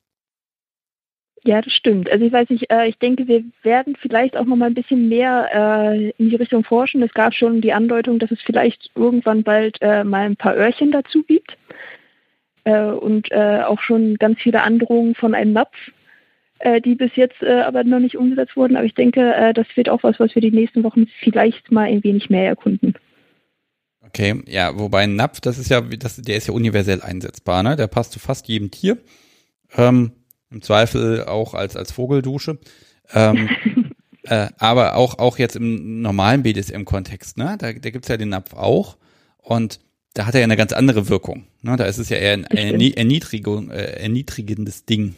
Ja, 1.45 1.61
das 1.61 1.73
stimmt. 1.73 2.09
Also 2.09 2.25
ich 2.25 2.33
weiß 2.33 2.49
nicht, 2.49 2.71
äh, 2.71 2.87
ich 2.87 2.97
denke, 2.97 3.27
wir 3.27 3.43
werden 3.61 3.95
vielleicht 4.01 4.35
auch 4.35 4.45
noch 4.45 4.55
mal 4.55 4.65
ein 4.65 4.73
bisschen 4.73 5.09
mehr 5.09 5.47
äh, 5.53 6.09
in 6.17 6.31
die 6.31 6.35
Richtung 6.35 6.63
forschen. 6.63 7.03
Es 7.03 7.13
gab 7.13 7.35
schon 7.35 7.61
die 7.61 7.71
Andeutung, 7.71 8.17
dass 8.17 8.31
es 8.31 8.41
vielleicht 8.41 8.89
irgendwann 8.95 9.43
bald 9.43 9.77
äh, 9.81 10.03
mal 10.03 10.25
ein 10.25 10.37
paar 10.37 10.57
Öhrchen 10.57 10.91
dazu 10.91 11.21
gibt. 11.21 11.55
Äh, 12.63 12.87
und 12.87 13.31
äh, 13.31 13.61
auch 13.61 13.79
schon 13.79 14.15
ganz 14.15 14.39
viele 14.41 14.63
Androhungen 14.63 15.13
von 15.13 15.35
einem 15.35 15.53
Napf, 15.53 15.75
äh, 16.57 16.81
die 16.81 16.95
bis 16.95 17.15
jetzt 17.15 17.43
aber 17.43 17.83
noch 17.83 17.99
nicht 17.99 18.17
umgesetzt 18.17 18.57
wurden. 18.57 18.75
Aber 18.75 18.85
ich 18.85 18.95
denke, 18.95 19.53
das 19.53 19.67
wird 19.75 19.89
auch 19.89 20.01
was, 20.01 20.19
was 20.19 20.33
wir 20.33 20.41
die 20.41 20.51
nächsten 20.51 20.83
Wochen 20.83 21.05
vielleicht 21.19 21.71
mal 21.71 21.83
ein 21.87 22.03
wenig 22.03 22.31
mehr 22.31 22.47
erkunden. 22.47 22.95
Okay, 24.01 24.41
ja, 24.47 24.77
wobei 24.79 25.03
ein 25.03 25.15
Napf, 25.15 25.41
das 25.41 25.59
ist 25.59 25.69
ja, 25.69 25.81
das, 25.81 26.15
der 26.17 26.37
ist 26.37 26.47
ja 26.47 26.53
universell 26.53 27.01
einsetzbar, 27.01 27.61
ne? 27.61 27.75
Der 27.75 27.87
passt 27.87 28.13
zu 28.13 28.19
fast 28.19 28.47
jedem 28.47 28.71
Tier. 28.71 28.97
Ähm, 29.75 30.11
im 30.51 30.61
Zweifel 30.61 31.25
auch 31.25 31.53
als, 31.53 31.75
als 31.75 31.91
Vogeldusche. 31.91 32.59
Ähm, 33.13 33.49
äh, 34.23 34.47
aber 34.57 34.95
auch, 34.95 35.19
auch 35.19 35.37
jetzt 35.37 35.55
im 35.55 36.01
normalen 36.01 36.43
BDSM-Kontext, 36.43 37.37
ne? 37.37 37.55
Da, 37.59 37.73
da 37.73 37.89
gibt's 37.89 38.07
ja 38.07 38.17
den 38.17 38.29
Napf 38.29 38.53
auch. 38.53 38.97
Und 39.37 39.79
da 40.15 40.25
hat 40.25 40.33
er 40.33 40.39
ja 40.41 40.45
eine 40.45 40.57
ganz 40.57 40.73
andere 40.73 41.09
Wirkung. 41.09 41.45
Ne? 41.61 41.75
Da 41.75 41.85
ist 41.85 41.97
es 41.97 42.09
ja 42.09 42.17
eher 42.17 42.33
ein 42.33 42.45
Erniedrigung, 42.45 43.69
äh, 43.69 44.01
erniedrigendes 44.01 44.85
Ding. 44.85 45.15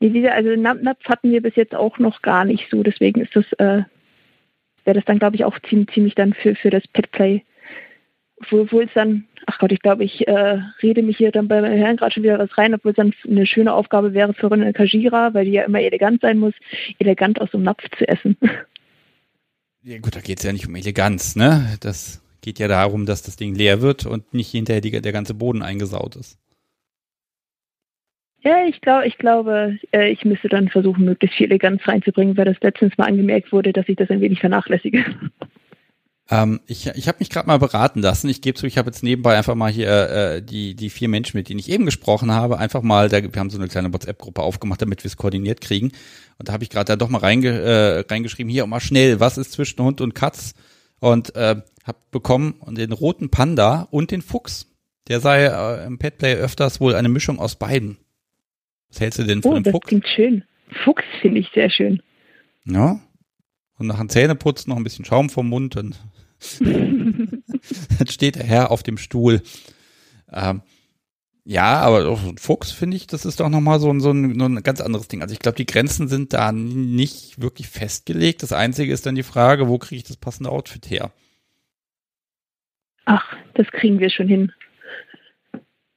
Also 0.00 0.56
Napf 0.56 1.04
hatten 1.04 1.30
wir 1.30 1.42
bis 1.42 1.54
jetzt 1.54 1.74
auch 1.74 1.98
noch 1.98 2.22
gar 2.22 2.44
nicht 2.44 2.68
so, 2.70 2.82
deswegen 2.82 3.20
ist 3.20 3.34
das, 3.34 3.50
äh, 3.54 3.82
wäre 4.84 4.94
das 4.94 5.04
dann, 5.04 5.18
glaube 5.18 5.36
ich, 5.36 5.44
auch 5.44 5.58
ziemlich, 5.68 5.90
ziemlich 5.94 6.14
dann 6.14 6.34
für, 6.34 6.54
für 6.54 6.70
das 6.70 6.86
Petplay 6.88 7.44
obwohl 8.40 8.84
es 8.84 8.90
dann, 8.94 9.24
ach 9.46 9.58
Gott, 9.58 9.72
ich 9.72 9.80
glaube, 9.80 10.04
ich 10.04 10.26
äh, 10.28 10.60
rede 10.82 11.02
mich 11.02 11.16
hier 11.16 11.32
dann 11.32 11.48
bei 11.48 11.60
meinen 11.60 11.78
Herren 11.78 11.96
gerade 11.96 12.12
schon 12.12 12.22
wieder 12.22 12.38
was 12.38 12.56
rein, 12.58 12.74
obwohl 12.74 12.90
es 12.92 12.96
dann 12.96 13.14
eine 13.26 13.46
schöne 13.46 13.72
Aufgabe 13.72 14.12
wäre 14.12 14.34
für 14.34 14.50
eine 14.52 14.72
Kajira, 14.72 15.32
weil 15.34 15.46
die 15.46 15.52
ja 15.52 15.64
immer 15.64 15.80
elegant 15.80 16.20
sein 16.20 16.38
muss, 16.38 16.54
elegant 16.98 17.40
aus 17.40 17.50
dem 17.50 17.62
Napf 17.62 17.84
zu 17.98 18.06
essen. 18.08 18.36
Ja 19.88 19.98
gut, 19.98 20.16
da 20.16 20.20
geht 20.20 20.38
es 20.38 20.44
ja 20.44 20.52
nicht 20.52 20.66
um 20.66 20.74
Eleganz, 20.74 21.36
ne? 21.36 21.76
Das 21.78 22.20
geht 22.40 22.58
ja 22.58 22.66
darum, 22.66 23.06
dass 23.06 23.22
das 23.22 23.36
Ding 23.36 23.54
leer 23.54 23.82
wird 23.82 24.04
und 24.04 24.34
nicht 24.34 24.50
hinterher 24.50 24.80
die, 24.80 25.00
der 25.00 25.12
ganze 25.12 25.32
Boden 25.32 25.62
eingesaut 25.62 26.16
ist. 26.16 26.40
Ja, 28.40 28.64
ich 28.64 28.80
glaube, 28.80 29.06
ich 29.06 29.16
glaube, 29.16 29.78
äh, 29.92 30.10
ich 30.10 30.24
müsste 30.24 30.48
dann 30.48 30.70
versuchen, 30.70 31.04
möglichst 31.04 31.36
viel 31.36 31.46
Eleganz 31.46 31.86
reinzubringen, 31.86 32.36
weil 32.36 32.46
das 32.46 32.60
letztens 32.62 32.98
mal 32.98 33.06
angemerkt 33.06 33.52
wurde, 33.52 33.72
dass 33.72 33.88
ich 33.88 33.96
das 33.96 34.10
ein 34.10 34.20
wenig 34.20 34.40
vernachlässige. 34.40 35.04
Ähm, 36.28 36.60
ich 36.66 36.86
ich 36.88 37.06
habe 37.06 37.18
mich 37.20 37.30
gerade 37.30 37.46
mal 37.46 37.58
beraten 37.58 38.00
lassen. 38.00 38.28
Ich 38.28 38.40
gebe 38.40 38.58
zu, 38.58 38.66
ich 38.66 38.78
habe 38.78 38.90
jetzt 38.90 39.02
nebenbei 39.02 39.36
einfach 39.36 39.54
mal 39.54 39.70
hier 39.70 40.10
äh, 40.10 40.42
die, 40.42 40.74
die 40.74 40.90
vier 40.90 41.08
Menschen, 41.08 41.36
mit 41.36 41.48
denen 41.48 41.60
ich 41.60 41.70
eben 41.70 41.84
gesprochen 41.84 42.32
habe, 42.32 42.58
einfach 42.58 42.82
mal, 42.82 43.08
da, 43.08 43.22
wir 43.22 43.30
haben 43.40 43.50
so 43.50 43.58
eine 43.58 43.68
kleine 43.68 43.92
WhatsApp-Gruppe 43.92 44.42
aufgemacht, 44.42 44.82
damit 44.82 45.04
wir 45.04 45.08
es 45.08 45.16
koordiniert 45.16 45.60
kriegen. 45.60 45.92
Und 46.38 46.48
da 46.48 46.52
habe 46.52 46.64
ich 46.64 46.70
gerade 46.70 46.86
da 46.86 46.96
doch 46.96 47.08
mal 47.08 47.18
reinge, 47.18 47.50
äh, 47.50 48.04
reingeschrieben, 48.12 48.50
hier 48.50 48.66
mal 48.66 48.80
schnell, 48.80 49.20
was 49.20 49.38
ist 49.38 49.52
zwischen 49.52 49.82
Hund 49.82 50.00
und 50.00 50.14
Katz? 50.14 50.54
Und 50.98 51.36
äh, 51.36 51.56
habe 51.84 51.98
bekommen 52.10 52.54
den 52.66 52.92
roten 52.92 53.30
Panda 53.30 53.86
und 53.90 54.10
den 54.10 54.22
Fuchs. 54.22 54.66
Der 55.08 55.20
sei 55.20 55.44
äh, 55.44 55.86
im 55.86 55.98
Petplay 55.98 56.34
öfters 56.34 56.80
wohl 56.80 56.96
eine 56.96 57.08
Mischung 57.08 57.38
aus 57.38 57.54
beiden. 57.54 57.98
Was 58.88 59.00
hältst 59.00 59.18
du 59.20 59.24
denn 59.24 59.42
von 59.42 59.52
oh, 59.52 59.54
dem 59.54 59.62
das 59.62 59.72
Fuchs? 59.72 59.86
Klingt 59.86 60.08
schön. 60.08 60.44
Fuchs 60.84 61.04
finde 61.20 61.40
ich 61.40 61.50
sehr 61.54 61.70
schön. 61.70 62.02
Ja. 62.64 63.00
Und 63.78 63.86
nach 63.86 63.98
dem 63.98 64.08
Zähneputzen 64.08 64.70
noch 64.70 64.78
ein 64.78 64.84
bisschen 64.84 65.04
Schaum 65.04 65.30
vom 65.30 65.48
Mund 65.48 65.76
und 65.76 65.96
dann 66.60 68.06
steht 68.08 68.36
der 68.36 68.44
Herr 68.44 68.70
auf 68.70 68.82
dem 68.82 68.98
Stuhl. 68.98 69.42
Ähm, 70.32 70.62
ja, 71.44 71.78
aber 71.78 72.08
ein 72.08 72.38
Fuchs 72.38 72.72
finde 72.72 72.96
ich, 72.96 73.06
das 73.06 73.24
ist 73.24 73.38
doch 73.38 73.48
nochmal 73.48 73.78
so, 73.78 73.96
so, 74.00 74.10
ein, 74.10 74.36
so 74.36 74.46
ein 74.46 74.62
ganz 74.64 74.80
anderes 74.80 75.06
Ding. 75.06 75.22
Also 75.22 75.32
ich 75.32 75.38
glaube, 75.38 75.56
die 75.56 75.66
Grenzen 75.66 76.08
sind 76.08 76.32
da 76.32 76.50
nicht 76.50 77.40
wirklich 77.40 77.68
festgelegt. 77.68 78.42
Das 78.42 78.52
Einzige 78.52 78.92
ist 78.92 79.06
dann 79.06 79.14
die 79.14 79.22
Frage, 79.22 79.68
wo 79.68 79.78
kriege 79.78 79.98
ich 79.98 80.04
das 80.04 80.16
passende 80.16 80.50
Outfit 80.50 80.90
her? 80.90 81.12
Ach, 83.04 83.36
das 83.54 83.68
kriegen 83.68 84.00
wir 84.00 84.10
schon 84.10 84.26
hin. 84.26 84.52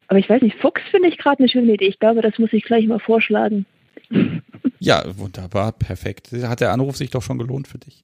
Aber 0.07 0.19
ich 0.19 0.29
weiß 0.29 0.43
nicht, 0.43 0.57
Fuchs 0.59 0.81
finde 0.91 1.09
ich 1.09 1.17
gerade 1.17 1.39
eine 1.39 1.49
schöne 1.49 1.73
Idee. 1.73 1.87
Ich 1.87 1.99
glaube, 1.99 2.21
das 2.21 2.37
muss 2.37 2.53
ich 2.53 2.63
gleich 2.63 2.85
mal 2.85 2.99
vorschlagen. 2.99 3.65
Ja, 4.79 5.03
wunderbar, 5.17 5.71
perfekt. 5.71 6.31
Hat 6.31 6.61
der 6.61 6.71
Anruf 6.71 6.95
sich 6.95 7.09
doch 7.09 7.21
schon 7.21 7.37
gelohnt 7.37 7.67
für 7.67 7.79
dich? 7.79 8.03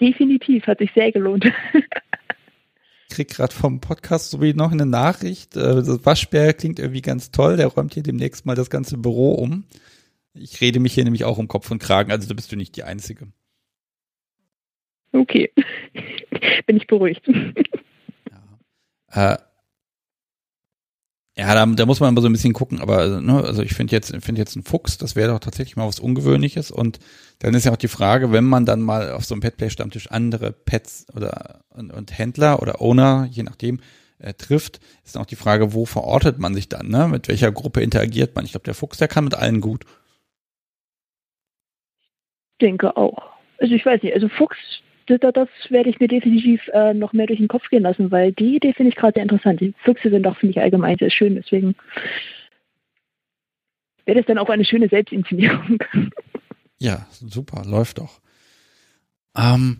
Definitiv, 0.00 0.66
hat 0.66 0.78
sich 0.78 0.92
sehr 0.94 1.12
gelohnt. 1.12 1.44
Ich 3.10 3.16
krieg 3.16 3.28
gerade 3.28 3.54
vom 3.54 3.80
Podcast 3.80 4.30
sowie 4.30 4.52
noch 4.54 4.70
eine 4.70 4.86
Nachricht. 4.86 5.56
Äh, 5.56 5.76
das 5.76 6.04
Waschbär 6.04 6.52
klingt 6.52 6.78
irgendwie 6.78 7.02
ganz 7.02 7.30
toll. 7.30 7.56
Der 7.56 7.66
räumt 7.66 7.94
hier 7.94 8.02
demnächst 8.02 8.46
mal 8.46 8.54
das 8.54 8.70
ganze 8.70 8.98
Büro 8.98 9.32
um. 9.32 9.64
Ich 10.34 10.60
rede 10.60 10.78
mich 10.78 10.94
hier 10.94 11.04
nämlich 11.04 11.24
auch 11.24 11.38
um 11.38 11.48
Kopf 11.48 11.70
und 11.70 11.82
Kragen, 11.82 12.12
also 12.12 12.28
da 12.28 12.34
bist 12.34 12.52
du 12.52 12.56
nicht 12.56 12.76
die 12.76 12.84
Einzige. 12.84 13.28
Okay. 15.12 15.50
Bin 16.66 16.76
ich 16.76 16.86
beruhigt. 16.86 17.26
Ja. 19.10 19.32
Äh, 19.32 19.38
ja, 21.38 21.54
da, 21.54 21.64
da 21.66 21.86
muss 21.86 22.00
man 22.00 22.08
immer 22.08 22.20
so 22.20 22.28
ein 22.28 22.32
bisschen 22.32 22.52
gucken, 22.52 22.80
aber 22.80 23.20
ne, 23.20 23.44
also 23.44 23.62
ich 23.62 23.72
finde 23.72 23.94
jetzt, 23.94 24.10
finde 24.24 24.40
jetzt 24.40 24.56
ein 24.56 24.64
Fuchs, 24.64 24.98
das 24.98 25.14
wäre 25.14 25.30
doch 25.30 25.38
tatsächlich 25.38 25.76
mal 25.76 25.86
was 25.86 26.00
Ungewöhnliches. 26.00 26.72
Und 26.72 26.98
dann 27.38 27.54
ist 27.54 27.64
ja 27.64 27.70
auch 27.70 27.76
die 27.76 27.86
Frage, 27.86 28.32
wenn 28.32 28.42
man 28.42 28.66
dann 28.66 28.80
mal 28.80 29.12
auf 29.12 29.24
so 29.24 29.34
einem 29.34 29.42
Petplay-Stammtisch 29.42 30.10
andere 30.10 30.50
Pets 30.50 31.06
oder 31.14 31.60
und, 31.70 31.92
und, 31.92 32.18
Händler 32.18 32.60
oder 32.60 32.82
Owner, 32.82 33.28
je 33.30 33.44
nachdem, 33.44 33.78
äh, 34.18 34.34
trifft, 34.34 34.80
ist 35.04 35.14
dann 35.14 35.22
auch 35.22 35.26
die 35.26 35.36
Frage, 35.36 35.74
wo 35.74 35.84
verortet 35.86 36.40
man 36.40 36.54
sich 36.54 36.68
dann, 36.68 36.88
ne? 36.88 37.06
Mit 37.06 37.28
welcher 37.28 37.52
Gruppe 37.52 37.82
interagiert 37.82 38.34
man? 38.34 38.44
Ich 38.44 38.50
glaube, 38.50 38.64
der 38.64 38.74
Fuchs, 38.74 38.98
der 38.98 39.06
kann 39.06 39.22
mit 39.22 39.36
allen 39.36 39.60
gut. 39.60 39.84
Denke 42.60 42.96
auch. 42.96 43.30
Also 43.58 43.74
ich 43.74 43.86
weiß 43.86 44.02
nicht, 44.02 44.12
also 44.12 44.28
Fuchs 44.28 44.56
das, 45.08 45.20
das 45.32 45.48
werde 45.70 45.90
ich 45.90 46.00
mir 46.00 46.08
definitiv 46.08 46.60
äh, 46.72 46.94
noch 46.94 47.12
mehr 47.12 47.26
durch 47.26 47.38
den 47.38 47.48
Kopf 47.48 47.68
gehen 47.70 47.82
lassen, 47.82 48.10
weil 48.10 48.32
die 48.32 48.56
Idee 48.56 48.72
finde 48.72 48.90
ich 48.90 48.96
gerade 48.96 49.14
sehr 49.14 49.22
interessant. 49.22 49.60
Die 49.60 49.74
Füchse 49.84 50.10
sind 50.10 50.24
doch, 50.24 50.36
finde 50.36 50.52
ich, 50.52 50.60
allgemein 50.60 50.96
sehr 50.98 51.10
schön, 51.10 51.34
deswegen 51.34 51.74
wäre 54.04 54.18
das 54.18 54.26
dann 54.26 54.38
auch 54.38 54.48
eine 54.48 54.64
schöne 54.64 54.88
Selbstinszenierung. 54.88 55.78
Ja, 56.80 57.08
super, 57.10 57.64
läuft 57.64 57.98
doch. 57.98 58.20
Ähm, 59.36 59.78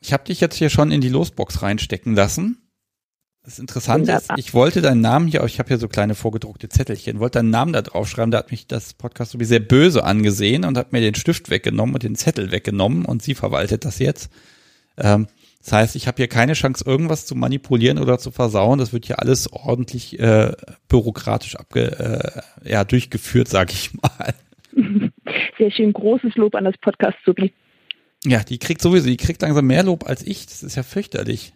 ich 0.00 0.12
habe 0.12 0.24
dich 0.24 0.40
jetzt 0.40 0.56
hier 0.56 0.70
schon 0.70 0.90
in 0.90 1.00
die 1.00 1.08
Losbox 1.08 1.62
reinstecken 1.62 2.16
lassen. 2.16 2.58
Das 3.44 3.58
Interessante 3.58 4.12
ist, 4.12 4.30
ich 4.36 4.54
wollte 4.54 4.82
deinen 4.82 5.00
Namen 5.00 5.26
hier, 5.26 5.42
ich 5.44 5.58
habe 5.58 5.68
hier 5.68 5.78
so 5.78 5.88
kleine 5.88 6.14
vorgedruckte 6.14 6.68
Zettelchen, 6.68 7.18
wollte 7.18 7.40
deinen 7.40 7.50
Namen 7.50 7.72
da 7.72 7.82
drauf 7.82 8.08
schreiben, 8.08 8.30
da 8.30 8.38
hat 8.38 8.52
mich 8.52 8.68
das 8.68 8.94
Podcast 8.94 9.32
so 9.32 9.40
wie 9.40 9.44
sehr 9.44 9.58
böse 9.58 10.04
angesehen 10.04 10.64
und 10.64 10.78
hat 10.78 10.92
mir 10.92 11.00
den 11.00 11.16
Stift 11.16 11.50
weggenommen 11.50 11.94
und 11.94 12.04
den 12.04 12.14
Zettel 12.14 12.52
weggenommen 12.52 13.04
und 13.04 13.22
sie 13.22 13.34
verwaltet 13.34 13.84
das 13.84 13.98
jetzt. 13.98 14.30
Ähm, 14.98 15.26
das 15.62 15.72
heißt, 15.72 15.96
ich 15.96 16.08
habe 16.08 16.16
hier 16.16 16.28
keine 16.28 16.54
Chance, 16.54 16.84
irgendwas 16.84 17.24
zu 17.24 17.36
manipulieren 17.36 17.98
oder 17.98 18.18
zu 18.18 18.32
versauen. 18.32 18.80
Das 18.80 18.92
wird 18.92 19.06
hier 19.06 19.20
alles 19.20 19.52
ordentlich 19.52 20.18
äh, 20.18 20.52
bürokratisch 20.88 21.54
abge, 21.54 22.42
äh, 22.64 22.68
ja, 22.68 22.82
durchgeführt, 22.84 23.46
sage 23.46 23.72
ich 23.72 23.92
mal. 23.94 24.34
Sehr 25.58 25.70
schön 25.70 25.92
großes 25.92 26.34
Lob 26.34 26.56
an 26.56 26.64
das 26.64 26.76
Podcast 26.78 27.16
Subi. 27.24 27.52
Ja, 28.24 28.42
die 28.42 28.58
kriegt 28.58 28.82
sowieso, 28.82 29.06
die 29.06 29.16
kriegt 29.16 29.42
langsam 29.42 29.66
mehr 29.66 29.84
Lob 29.84 30.08
als 30.08 30.26
ich. 30.26 30.46
Das 30.46 30.64
ist 30.64 30.74
ja 30.74 30.82
fürchterlich. 30.82 31.52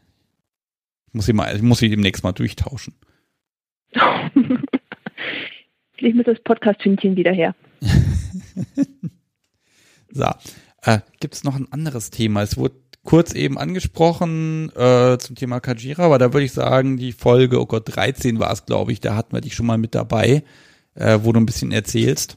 Ich 1.08 1.14
muss 1.14 1.26
sie 1.26 1.32
mal, 1.32 1.54
ich 1.54 1.62
muss 1.62 1.78
sie 1.78 1.88
demnächst 1.88 2.22
mal 2.22 2.32
durchtauschen. 2.32 2.94
ich 5.96 6.14
muss 6.14 6.26
das 6.26 6.40
Podcast-Hündchen 6.44 7.16
wieder 7.16 7.32
her. 7.32 7.56
so. 10.10 10.26
Äh, 10.82 11.00
Gibt 11.18 11.34
es 11.34 11.42
noch 11.42 11.56
ein 11.56 11.72
anderes 11.72 12.10
Thema? 12.10 12.42
Es 12.42 12.56
wurde 12.56 12.76
kurz 13.06 13.32
eben 13.32 13.56
angesprochen 13.56 14.70
äh, 14.76 15.16
zum 15.18 15.36
Thema 15.36 15.60
Kajira, 15.60 16.04
aber 16.04 16.18
da 16.18 16.32
würde 16.34 16.44
ich 16.44 16.52
sagen, 16.52 16.98
die 16.98 17.12
Folge, 17.12 17.60
oh 17.60 17.66
Gott, 17.66 17.96
13 17.96 18.38
war 18.38 18.52
es, 18.52 18.66
glaube 18.66 18.92
ich, 18.92 19.00
da 19.00 19.16
hatten 19.16 19.34
wir 19.34 19.40
dich 19.40 19.54
schon 19.54 19.66
mal 19.66 19.78
mit 19.78 19.94
dabei, 19.94 20.44
äh, 20.94 21.20
wo 21.22 21.32
du 21.32 21.40
ein 21.40 21.46
bisschen 21.46 21.72
erzählst. 21.72 22.36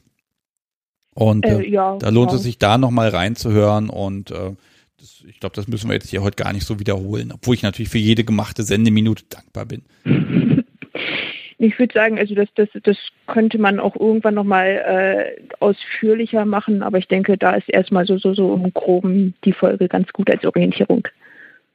Und 1.14 1.44
äh, 1.44 1.60
äh 1.60 1.68
ja, 1.70 1.98
da 1.98 2.08
lohnt 2.08 2.30
ja. 2.30 2.36
es 2.36 2.42
sich 2.42 2.58
da 2.58 2.78
nochmal 2.78 3.10
reinzuhören 3.10 3.90
und 3.90 4.30
äh, 4.30 4.54
das, 4.98 5.24
ich 5.26 5.40
glaube, 5.40 5.56
das 5.56 5.68
müssen 5.68 5.88
wir 5.88 5.94
jetzt 5.94 6.08
hier 6.08 6.22
heute 6.22 6.42
gar 6.42 6.52
nicht 6.52 6.66
so 6.66 6.78
wiederholen, 6.78 7.32
obwohl 7.32 7.54
ich 7.54 7.62
natürlich 7.62 7.90
für 7.90 7.98
jede 7.98 8.24
gemachte 8.24 8.62
Sendeminute 8.62 9.24
dankbar 9.28 9.66
bin. 9.66 9.82
Ich 11.62 11.78
würde 11.78 11.92
sagen, 11.92 12.18
also 12.18 12.34
das, 12.34 12.48
das, 12.54 12.70
das 12.84 12.96
könnte 13.26 13.58
man 13.58 13.80
auch 13.80 13.94
irgendwann 13.94 14.32
nochmal 14.32 15.36
äh, 15.38 15.42
ausführlicher 15.60 16.46
machen, 16.46 16.82
aber 16.82 16.96
ich 16.96 17.06
denke, 17.06 17.36
da 17.36 17.54
ist 17.54 17.68
erstmal 17.68 18.06
so, 18.06 18.16
so, 18.16 18.32
so 18.32 18.54
im 18.54 18.72
Groben 18.72 19.34
die 19.44 19.52
Folge 19.52 19.86
ganz 19.86 20.10
gut 20.14 20.30
als 20.30 20.42
Orientierung. 20.46 21.06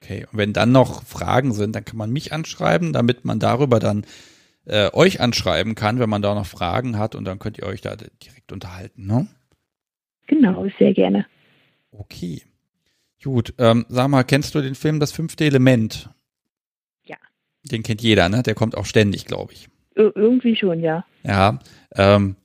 Okay, 0.01 0.25
und 0.31 0.39
wenn 0.39 0.53
dann 0.53 0.71
noch 0.71 1.03
Fragen 1.03 1.53
sind, 1.53 1.75
dann 1.75 1.85
kann 1.85 1.97
man 1.97 2.11
mich 2.11 2.33
anschreiben, 2.33 2.93
damit 2.93 3.25
man 3.25 3.37
darüber 3.37 3.79
dann 3.79 4.07
äh, 4.65 4.89
euch 4.91 5.21
anschreiben 5.21 5.75
kann, 5.75 5.99
wenn 5.99 6.09
man 6.09 6.23
da 6.23 6.33
noch 6.33 6.47
Fragen 6.47 6.97
hat 6.97 7.13
und 7.13 7.25
dann 7.25 7.37
könnt 7.37 7.59
ihr 7.59 7.67
euch 7.67 7.81
da 7.81 7.95
direkt 7.95 8.51
unterhalten, 8.51 9.05
ne? 9.05 9.27
Genau, 10.25 10.65
sehr 10.79 10.93
gerne. 10.95 11.27
Okay. 11.91 12.41
Gut, 13.23 13.53
ähm, 13.59 13.85
sag 13.89 14.07
mal, 14.07 14.23
kennst 14.23 14.55
du 14.55 14.61
den 14.61 14.73
Film 14.73 14.99
Das 14.99 15.11
fünfte 15.11 15.45
Element? 15.45 16.09
Ja. 17.03 17.17
Den 17.61 17.83
kennt 17.83 18.01
jeder, 18.01 18.29
ne? 18.29 18.41
Der 18.41 18.55
kommt 18.55 18.75
auch 18.75 18.85
ständig, 18.87 19.25
glaube 19.25 19.53
ich. 19.53 19.69
Irgendwie 19.95 20.55
schon, 20.55 20.81
ja. 20.81 21.05
Ja, 21.23 21.59
ähm, 21.95 22.35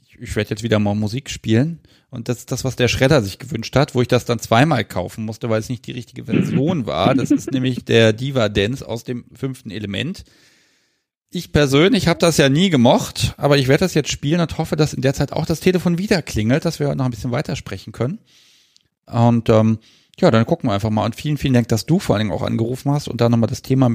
ich, 0.00 0.20
ich 0.20 0.36
werde 0.36 0.50
jetzt 0.50 0.62
wieder 0.62 0.78
mal 0.78 0.94
Musik 0.94 1.30
spielen. 1.30 1.80
Und 2.10 2.28
das 2.28 2.38
ist 2.38 2.52
das, 2.52 2.62
was 2.62 2.76
der 2.76 2.88
Schredder 2.88 3.22
sich 3.22 3.38
gewünscht 3.38 3.74
hat, 3.74 3.94
wo 3.94 4.02
ich 4.02 4.08
das 4.08 4.26
dann 4.26 4.38
zweimal 4.38 4.84
kaufen 4.84 5.24
musste, 5.24 5.48
weil 5.48 5.60
es 5.60 5.70
nicht 5.70 5.86
die 5.86 5.92
richtige 5.92 6.26
Version 6.26 6.84
war. 6.86 7.14
Das 7.14 7.30
ist 7.30 7.50
nämlich 7.52 7.86
der 7.86 8.12
Diva 8.12 8.50
Dance 8.50 8.86
aus 8.86 9.04
dem 9.04 9.24
fünften 9.34 9.70
Element. 9.70 10.24
Ich 11.30 11.52
persönlich 11.52 12.08
habe 12.08 12.18
das 12.18 12.36
ja 12.36 12.50
nie 12.50 12.68
gemocht, 12.68 13.32
aber 13.38 13.56
ich 13.56 13.66
werde 13.66 13.86
das 13.86 13.94
jetzt 13.94 14.10
spielen 14.12 14.42
und 14.42 14.58
hoffe, 14.58 14.76
dass 14.76 14.92
in 14.92 15.00
der 15.00 15.14
Zeit 15.14 15.32
auch 15.32 15.46
das 15.46 15.60
Telefon 15.60 15.96
wieder 15.96 16.20
klingelt, 16.20 16.66
dass 16.66 16.78
wir 16.78 16.94
noch 16.94 17.06
ein 17.06 17.10
bisschen 17.10 17.32
weitersprechen 17.32 17.94
können. 17.94 18.18
Und 19.06 19.48
ähm, 19.48 19.78
ja, 20.20 20.30
dann 20.30 20.44
gucken 20.44 20.68
wir 20.68 20.74
einfach 20.74 20.90
mal. 20.90 21.06
Und 21.06 21.16
vielen, 21.16 21.38
vielen 21.38 21.54
Dank, 21.54 21.68
dass 21.68 21.86
du 21.86 21.98
vor 21.98 22.14
allen 22.14 22.26
Dingen 22.26 22.38
auch 22.38 22.42
angerufen 22.42 22.92
hast 22.92 23.08
und 23.08 23.22
da 23.22 23.30
nochmal 23.30 23.48
das 23.48 23.62
Thema 23.62 23.88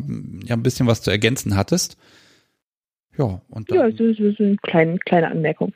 ja 0.43 0.55
ein 0.55 0.63
bisschen 0.63 0.87
was 0.87 1.03
zu 1.03 1.11
ergänzen 1.11 1.55
hattest. 1.55 1.97
Ja, 3.17 3.41
und 3.49 3.71
dann, 3.71 3.77
ja, 3.77 3.89
das 3.89 4.19
ist 4.19 4.39
eine 4.39 4.57
kleine, 4.57 4.97
kleine 4.99 5.29
Anmerkung. 5.29 5.73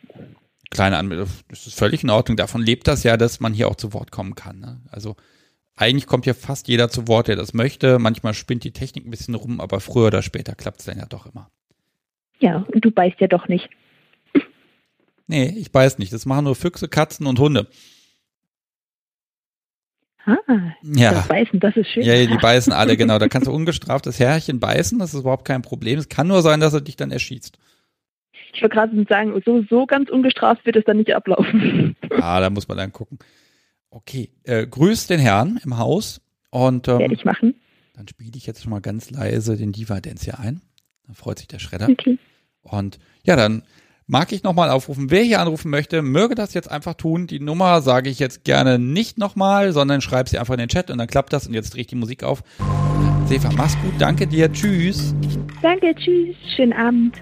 Kleine 0.70 0.98
Anmerkung, 0.98 1.28
das 1.50 1.68
ist 1.68 1.78
völlig 1.78 2.04
in 2.04 2.10
Ordnung. 2.10 2.38
Davon 2.38 2.62
lebt 2.62 2.88
das 2.88 3.04
ja, 3.04 3.18
dass 3.18 3.40
man 3.40 3.54
hier 3.54 3.68
auch 3.68 3.76
zu 3.76 3.94
Wort 3.94 4.12
kommen 4.12 4.36
kann. 4.36 4.60
Ne? 4.60 4.82
Also 4.90 5.16
eigentlich 5.76 6.06
kommt 6.06 6.26
ja 6.26 6.34
fast 6.34 6.68
jeder 6.68 6.90
zu 6.90 7.08
Wort, 7.08 7.28
der 7.28 7.36
das 7.36 7.54
möchte. 7.54 8.00
Manchmal 8.00 8.34
spinnt 8.34 8.64
die 8.64 8.72
Technik 8.72 9.06
ein 9.06 9.12
bisschen 9.12 9.36
rum, 9.36 9.60
aber 9.60 9.80
früher 9.80 10.08
oder 10.08 10.22
später 10.22 10.56
klappt 10.56 10.80
es 10.80 10.86
dann 10.86 10.98
ja 10.98 11.06
doch 11.06 11.26
immer. 11.26 11.50
Ja, 12.40 12.66
und 12.72 12.86
du 12.86 12.92
beißt 12.92 13.20
ja 13.20 13.28
doch 13.28 13.48
nicht. 13.48 13.70
Nee, 15.28 15.56
ich 15.58 15.72
beiß 15.72 15.98
nicht. 15.98 16.12
Das 16.12 16.26
machen 16.26 16.46
nur 16.46 16.56
Füchse, 16.56 16.88
Katzen 16.88 17.26
und 17.26 17.40
Hunde. 17.40 17.68
Ah, 20.26 20.38
ja. 20.84 21.12
das 21.12 21.28
Beißen, 21.28 21.60
das 21.60 21.76
ist 21.76 21.88
schön. 21.90 22.04
Ja, 22.04 22.26
die 22.26 22.38
beißen 22.38 22.72
alle, 22.74 22.96
genau. 22.96 23.18
Da 23.18 23.28
kannst 23.28 23.48
du 23.48 23.52
ungestraft 23.52 24.06
das 24.06 24.20
Herrchen 24.20 24.60
beißen, 24.60 25.00
das 25.00 25.14
ist 25.14 25.22
überhaupt 25.22 25.46
kein 25.46 25.62
Problem. 25.62 25.98
Es 25.98 26.10
kann 26.10 26.28
nur 26.28 26.42
sein, 26.42 26.60
dass 26.60 26.74
er 26.74 26.82
dich 26.82 26.96
dann 26.96 27.12
erschießt. 27.12 27.58
Ich 28.54 28.62
wollte 28.62 28.76
gerade 28.76 29.06
sagen, 29.10 29.42
so, 29.46 29.64
so 29.70 29.86
ganz 29.86 30.10
ungestraft 30.10 30.66
wird 30.66 30.76
es 30.76 30.84
dann 30.86 30.98
nicht 30.98 31.14
ablaufen. 31.16 31.96
Ah, 32.12 32.40
da 32.40 32.50
muss 32.50 32.68
man 32.68 32.78
dann 32.78 32.92
gucken. 32.92 33.18
Okay, 33.90 34.30
äh, 34.44 34.68
grüß 34.68 35.08
den 35.08 35.20
Herrn 35.20 35.60
im 35.64 35.78
Haus 35.78 36.22
und 36.50 36.88
ähm, 36.88 37.00
werde 37.00 37.14
ich 37.14 37.26
machen. 37.26 37.56
Dann 37.96 38.08
spiele 38.08 38.32
ich 38.36 38.46
jetzt 38.46 38.62
schon 38.62 38.72
mal 38.72 38.82
ganz 38.82 39.10
leise 39.10 39.58
den 39.58 39.72
Diva 39.72 40.00
Dance 40.02 40.26
hier 40.26 40.40
ein. 40.40 40.62
Dann 41.06 41.16
freut 41.16 41.40
sich 41.40 41.48
der 41.48 41.60
Schredder. 41.60 41.90
Okay. 41.90 42.18
Und 42.62 43.00
ja, 43.24 43.36
dann 43.36 43.64
mag 44.12 44.34
ich 44.34 44.44
nochmal 44.44 44.70
aufrufen. 44.70 45.10
Wer 45.10 45.24
hier 45.24 45.40
anrufen 45.40 45.72
möchte, 45.72 46.02
möge 46.02 46.36
das 46.36 46.54
jetzt 46.54 46.70
einfach 46.70 46.96
tun. 46.96 47.28
Die 47.28 47.40
Nummer 47.40 47.82
sage 47.82 48.10
ich 48.10 48.20
jetzt 48.20 48.44
gerne 48.44 48.78
nicht 48.78 49.18
nochmal, 49.18 49.72
sondern 49.72 50.02
schreib 50.02 50.28
sie 50.28 50.38
einfach 50.38 50.54
in 50.54 50.60
den 50.60 50.68
Chat 50.68 50.92
und 50.92 50.98
dann 50.98 51.08
klappt 51.08 51.32
das 51.32 51.48
und 51.48 51.54
jetzt 51.54 51.74
drehe 51.74 51.82
ich 51.82 51.88
die 51.88 51.96
Musik 51.96 52.26
auf. 52.26 52.44
Sefa, 53.28 53.52
mach's 53.56 53.78
gut. 53.82 53.94
Danke 54.00 54.28
dir. 54.28 54.52
Tschüss. 54.52 55.16
Danke, 55.62 55.96
tschüss. 55.96 56.36
Schönen 56.58 56.74
Abend. 56.74 57.16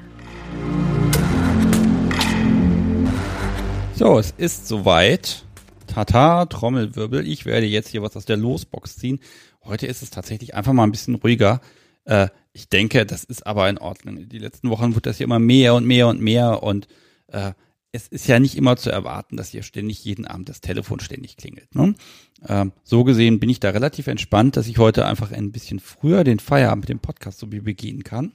So, 3.94 4.18
es 4.18 4.32
ist 4.36 4.68
soweit. 4.68 5.44
Tata, 5.86 6.48
Trommelwirbel. 6.48 7.28
Ich 7.28 7.46
werde 7.46 7.68
jetzt 7.68 7.90
hier 7.90 8.02
was 8.02 8.18
aus 8.18 8.26
der 8.26 8.38
Losbox 8.38 8.98
ziehen. 8.98 9.20
Heute 9.64 9.86
ist 9.86 10.02
es 10.02 10.10
tatsächlich 10.10 10.56
einfach 10.56 10.74
mal 10.74 10.86
ein 10.86 10.92
bisschen 10.92 11.14
ruhiger. 11.14 11.62
Äh, 12.10 12.30
ich 12.54 12.68
denke, 12.68 13.06
das 13.06 13.24
ist 13.24 13.46
aber 13.46 13.70
in 13.70 13.78
Ordnung. 13.78 14.28
Die 14.28 14.40
letzten 14.40 14.70
Wochen 14.70 14.96
wird 14.96 15.06
das 15.06 15.20
ja 15.20 15.26
immer 15.26 15.40
mehr 15.40 15.76
und 15.76 15.86
mehr 15.86 16.08
und 16.08 16.20
mehr 16.20 16.64
und 16.64 16.88
äh, 17.28 17.54
es 17.92 18.08
ist 18.08 18.28
ja 18.28 18.40
nicht 18.40 18.56
immer 18.56 18.76
zu 18.78 18.92
erwarten, 18.92 19.38
dass 19.38 19.50
hier 19.50 19.64
ständig 19.64 20.04
jeden 20.04 20.26
Abend 20.28 20.50
das 20.50 20.62
Telefon 20.62 21.00
ständig 21.00 21.38
klingelt. 21.38 21.74
Ne? 21.74 21.96
Ähm, 22.48 22.72
so 22.84 23.04
gesehen 23.04 23.40
bin 23.40 23.50
ich 23.50 23.60
da 23.60 23.70
relativ 23.70 24.08
entspannt, 24.08 24.58
dass 24.58 24.68
ich 24.68 24.78
heute 24.78 25.06
einfach 25.06 25.32
ein 25.32 25.52
bisschen 25.52 25.80
früher 25.80 26.24
den 26.24 26.40
Feierabend 26.40 26.84
mit 26.84 26.90
dem 26.90 27.00
Podcast 27.00 27.40
so 27.40 27.52
wie 27.52 27.62
begehen 27.62 28.04
kann. 28.04 28.34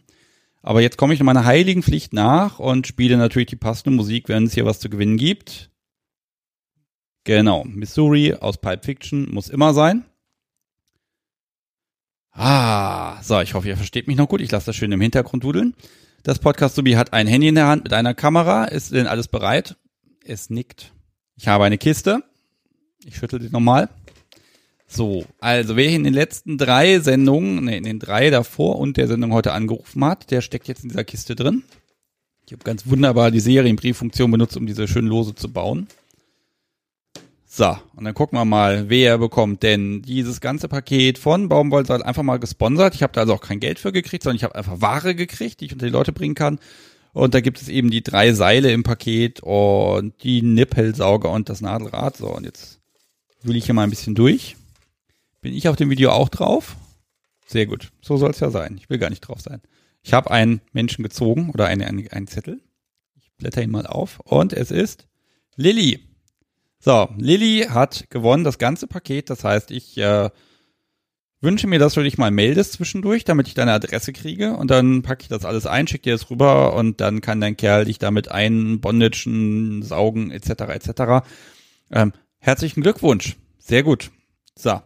Aber 0.62 0.80
jetzt 0.80 0.96
komme 0.96 1.14
ich 1.14 1.22
meiner 1.22 1.44
heiligen 1.44 1.82
Pflicht 1.82 2.12
nach 2.12 2.59
und 2.59 2.86
spiele 2.86 3.16
natürlich 3.16 3.48
die 3.48 3.56
passende 3.56 3.94
Musik, 3.96 4.28
wenn 4.28 4.44
es 4.44 4.55
hier 4.55 4.64
was 4.64 4.80
zu 4.80 4.88
gewinnen 4.88 5.18
gibt. 5.18 5.70
Genau, 7.24 7.64
Missouri 7.64 8.34
aus 8.34 8.59
Pipe 8.59 8.82
Fiction 8.82 9.32
muss 9.32 9.51
immer 9.51 9.74
sein. 9.74 10.05
Ah, 12.36 13.23
so, 13.23 13.40
ich 13.40 13.55
hoffe, 13.55 13.69
ihr 13.69 13.77
versteht 13.77 14.09
mich 14.09 14.16
noch 14.16 14.28
gut. 14.28 14.40
Ich 14.40 14.51
lasse 14.51 14.66
das 14.66 14.77
schön 14.77 14.90
im 14.90 15.01
Hintergrund 15.01 15.44
dudeln. 15.44 15.74
Das 16.24 16.40
Podcast 16.40 16.74
Subi 16.74 16.93
hat 16.93 17.12
ein 17.12 17.28
Handy 17.28 17.47
in 17.47 17.55
der 17.55 17.69
Hand 17.69 17.85
mit 17.85 17.93
einer 17.93 18.12
Kamera. 18.12 18.65
Ist 18.65 18.93
denn 18.93 19.06
alles 19.06 19.28
bereit? 19.28 19.77
Es 20.24 20.51
nickt. 20.51 20.93
Ich 21.36 21.47
habe 21.47 21.65
eine 21.65 21.78
Kiste. 21.78 22.24
Ich 23.05 23.16
schüttel 23.16 23.39
die 23.39 23.51
nochmal. 23.51 23.89
So, 24.89 25.24
also 25.39 25.77
wer 25.77 25.89
in 25.90 26.02
den 26.02 26.15
letzten 26.15 26.59
drei 26.59 26.98
Sendungen, 26.98 27.66
nee, 27.66 27.77
in 27.77 27.85
den 27.85 28.01
drei 28.01 28.31
davor 28.31 28.78
und 28.78 28.97
der 28.97 29.06
Sendung 29.06 29.32
heute 29.32 29.52
angerufen 29.52 30.05
hat, 30.05 30.31
der 30.32 30.40
steckt 30.40 30.66
jetzt 30.66 30.82
in 30.82 30.89
dieser 30.89 31.05
Kiste 31.05 31.36
drin. 31.36 31.62
Ich 32.47 32.52
habe 32.52 32.65
ganz 32.65 32.86
wunderbar 32.86 33.31
die 33.31 33.40
Serienbrieffunktion 33.40 34.31
benutzt, 34.31 34.56
um 34.56 34.66
diese 34.66 34.89
schönen 34.89 35.09
Lose 35.09 35.35
zu 35.35 35.52
bauen. 35.52 35.86
So, 37.56 37.76
und 37.94 38.02
dann 38.02 38.14
gucken 38.14 38.36
wir 38.36 38.44
mal, 38.44 38.89
wer 38.89 39.16
bekommt 39.16 39.62
denn 39.62 40.02
dieses 40.02 40.40
ganze 40.40 40.66
Paket 40.66 41.18
von 41.18 41.48
Baumwollsaal 41.48 42.02
einfach 42.02 42.24
mal 42.24 42.40
gesponsert. 42.40 42.97
Ich 42.97 43.05
habe 43.05 43.12
da 43.12 43.20
also 43.20 43.35
auch 43.35 43.40
kein 43.40 43.60
Geld 43.60 43.78
für 43.78 43.93
gekriegt, 43.93 44.24
sondern 44.24 44.39
ich 44.39 44.43
habe 44.43 44.56
einfach 44.56 44.81
Ware 44.81 45.14
gekriegt, 45.14 45.60
die 45.60 45.66
ich 45.66 45.72
unter 45.72 45.86
die 45.86 45.93
Leute 45.93 46.10
bringen 46.10 46.35
kann. 46.35 46.59
Und 47.12 47.32
da 47.32 47.40
gibt 47.40 47.62
es 47.62 47.68
eben 47.68 47.93
die 47.93 48.02
drei 48.02 48.32
Seile 48.32 48.72
im 48.72 48.82
Paket 48.82 49.39
und 49.40 50.20
die 50.24 50.43
Nippelsauger 50.43 51.31
und 51.31 51.48
das 51.48 51.60
Nadelrad. 51.60 52.16
So, 52.16 52.26
und 52.35 52.43
jetzt 52.43 52.81
will 53.44 53.55
ich 53.55 53.66
hier 53.66 53.74
mal 53.74 53.85
ein 53.85 53.90
bisschen 53.90 54.16
durch. 54.16 54.56
Bin 55.40 55.55
ich 55.55 55.68
auf 55.68 55.76
dem 55.76 55.90
Video 55.90 56.10
auch 56.10 56.31
drauf? 56.31 56.74
Sehr 57.47 57.66
gut. 57.66 57.93
So 58.01 58.16
soll 58.16 58.32
es 58.32 58.40
ja 58.40 58.51
sein. 58.51 58.78
Ich 58.81 58.90
will 58.90 58.98
gar 58.98 59.10
nicht 59.10 59.20
drauf 59.20 59.40
sein. 59.40 59.62
Ich 60.02 60.12
habe 60.12 60.32
einen 60.32 60.60
Menschen 60.72 61.05
gezogen 61.05 61.51
oder 61.51 61.66
eine, 61.66 61.86
eine, 61.86 62.10
einen 62.10 62.26
Zettel. 62.26 62.60
Ich 63.14 63.31
blätter 63.36 63.62
ihn 63.62 63.70
mal 63.70 63.86
auf. 63.86 64.18
Und 64.24 64.52
es 64.52 64.72
ist 64.72 65.06
Lilly. 65.55 66.14
So, 66.85 67.09
Lilly 67.16 67.69
hat 67.70 68.11
gewonnen 68.11 68.44
das 68.44 68.59
ganze 68.59 68.86
Paket. 68.86 69.31
Das 69.31 69.43
heißt, 69.43 69.70
ich 69.70 69.97
äh, 69.97 70.28
wünsche 71.40 71.66
mir, 71.66 71.78
dass 71.78 71.94
du 71.94 72.02
dich 72.02 72.19
mal 72.19 72.31
meldest 72.31 72.74
zwischendurch, 72.74 73.24
damit 73.24 73.48
ich 73.48 73.55
deine 73.55 73.73
Adresse 73.73 74.12
kriege. 74.12 74.52
Und 74.52 74.70
dann 74.70 75.01
packe 75.01 75.23
ich 75.23 75.28
das 75.28 75.47
alles 75.47 75.65
ein, 75.65 75.86
schicke 75.86 76.02
dir 76.02 76.12
das 76.12 76.28
rüber 76.28 76.74
und 76.74 77.01
dann 77.01 77.23
kann 77.23 77.40
dein 77.40 77.56
Kerl 77.56 77.86
dich 77.86 77.98
damit 77.98 78.31
einbondagen, 78.31 79.82
saugen 79.82 80.31
etc. 80.31 80.51
etc. 80.74 81.27
Ähm, 81.90 82.12
herzlichen 82.36 82.82
Glückwunsch. 82.82 83.36
Sehr 83.56 83.82
gut. 83.82 84.11
So. 84.55 84.82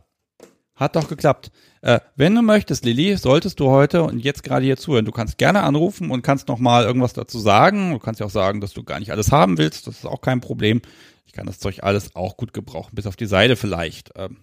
Hat 0.76 0.94
doch 0.94 1.08
geklappt. 1.08 1.50
Äh, 1.82 1.98
wenn 2.14 2.32
du 2.32 2.42
möchtest, 2.42 2.84
Lilly, 2.84 3.16
solltest 3.16 3.58
du 3.58 3.70
heute 3.70 4.04
und 4.04 4.20
jetzt 4.20 4.44
gerade 4.44 4.64
hier 4.64 4.76
zuhören. 4.76 5.04
Du 5.04 5.10
kannst 5.10 5.36
gerne 5.36 5.64
anrufen 5.64 6.12
und 6.12 6.22
kannst 6.22 6.46
noch 6.46 6.60
mal 6.60 6.84
irgendwas 6.84 7.12
dazu 7.12 7.40
sagen. 7.40 7.90
Du 7.90 7.98
kannst 7.98 8.20
ja 8.20 8.26
auch 8.26 8.30
sagen, 8.30 8.60
dass 8.60 8.72
du 8.72 8.84
gar 8.84 9.00
nicht 9.00 9.10
alles 9.10 9.32
haben 9.32 9.58
willst. 9.58 9.88
Das 9.88 9.96
ist 9.96 10.06
auch 10.06 10.20
kein 10.20 10.40
Problem. 10.40 10.80
Ich 11.28 11.34
kann 11.34 11.46
das 11.46 11.58
Zeug 11.58 11.82
alles 11.82 12.16
auch 12.16 12.38
gut 12.38 12.54
gebrauchen, 12.54 12.94
bis 12.94 13.06
auf 13.06 13.14
die 13.14 13.26
Seide 13.26 13.54
vielleicht. 13.54 14.12
Ähm, 14.16 14.38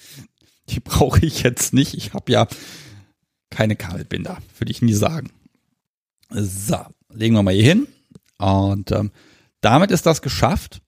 die 0.70 0.80
brauche 0.80 1.24
ich 1.24 1.42
jetzt 1.42 1.74
nicht. 1.74 1.94
Ich 1.94 2.14
habe 2.14 2.32
ja 2.32 2.48
keine 3.50 3.76
Kabelbinder, 3.76 4.38
würde 4.58 4.72
ich 4.72 4.80
nie 4.80 4.94
sagen. 4.94 5.30
So, 6.30 6.78
legen 7.10 7.34
wir 7.34 7.42
mal 7.42 7.52
hier 7.54 7.64
hin. 7.64 7.88
Und 8.38 8.90
ähm, 8.90 9.12
damit 9.60 9.90
ist 9.90 10.06
das 10.06 10.22
geschafft. 10.22 10.80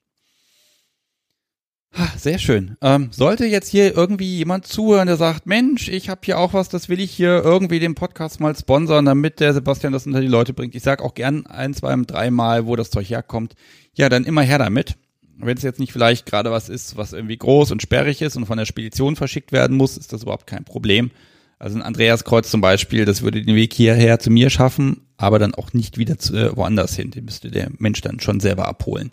Sehr 2.16 2.38
schön. 2.38 2.76
Ähm, 2.80 3.10
sollte 3.12 3.44
jetzt 3.44 3.68
hier 3.68 3.94
irgendwie 3.94 4.38
jemand 4.38 4.66
zuhören, 4.66 5.06
der 5.06 5.16
sagt, 5.16 5.46
Mensch, 5.46 5.88
ich 5.88 6.08
habe 6.08 6.20
hier 6.24 6.38
auch 6.38 6.54
was, 6.54 6.70
das 6.70 6.88
will 6.88 7.00
ich 7.00 7.10
hier 7.10 7.42
irgendwie 7.44 7.78
den 7.78 7.94
Podcast 7.94 8.40
mal 8.40 8.56
sponsern, 8.56 9.04
damit 9.04 9.40
der 9.40 9.52
Sebastian 9.52 9.92
das 9.92 10.06
unter 10.06 10.20
die 10.20 10.26
Leute 10.26 10.54
bringt. 10.54 10.74
Ich 10.74 10.82
sag 10.82 11.02
auch 11.02 11.14
gern 11.14 11.46
ein, 11.46 11.74
zwei, 11.74 11.94
dreimal, 11.96 12.66
wo 12.66 12.74
das 12.74 12.90
Zeug 12.90 13.08
herkommt. 13.08 13.54
Ja, 13.94 14.08
dann 14.08 14.24
immer 14.24 14.42
her 14.42 14.58
damit 14.58 14.96
wenn 15.38 15.56
es 15.56 15.62
jetzt 15.62 15.80
nicht 15.80 15.92
vielleicht 15.92 16.26
gerade 16.26 16.50
was 16.50 16.68
ist, 16.68 16.96
was 16.96 17.12
irgendwie 17.12 17.36
groß 17.36 17.70
und 17.70 17.82
sperrig 17.82 18.22
ist 18.22 18.36
und 18.36 18.46
von 18.46 18.58
der 18.58 18.64
Spedition 18.64 19.16
verschickt 19.16 19.52
werden 19.52 19.76
muss, 19.76 19.96
ist 19.96 20.12
das 20.12 20.22
überhaupt 20.22 20.46
kein 20.46 20.64
Problem. 20.64 21.10
Also 21.58 21.76
ein 21.76 21.82
Andreaskreuz 21.82 22.50
zum 22.50 22.60
Beispiel, 22.60 23.04
das 23.04 23.22
würde 23.22 23.42
den 23.42 23.56
Weg 23.56 23.72
hierher 23.72 24.18
zu 24.18 24.30
mir 24.30 24.50
schaffen, 24.50 25.06
aber 25.16 25.38
dann 25.38 25.54
auch 25.54 25.72
nicht 25.72 25.96
wieder 25.96 26.18
zu, 26.18 26.34
äh, 26.36 26.56
woanders 26.56 26.94
hin. 26.94 27.10
Den 27.10 27.24
müsste 27.24 27.50
der 27.50 27.70
Mensch 27.78 28.00
dann 28.02 28.20
schon 28.20 28.40
selber 28.40 28.68
abholen. 28.68 29.10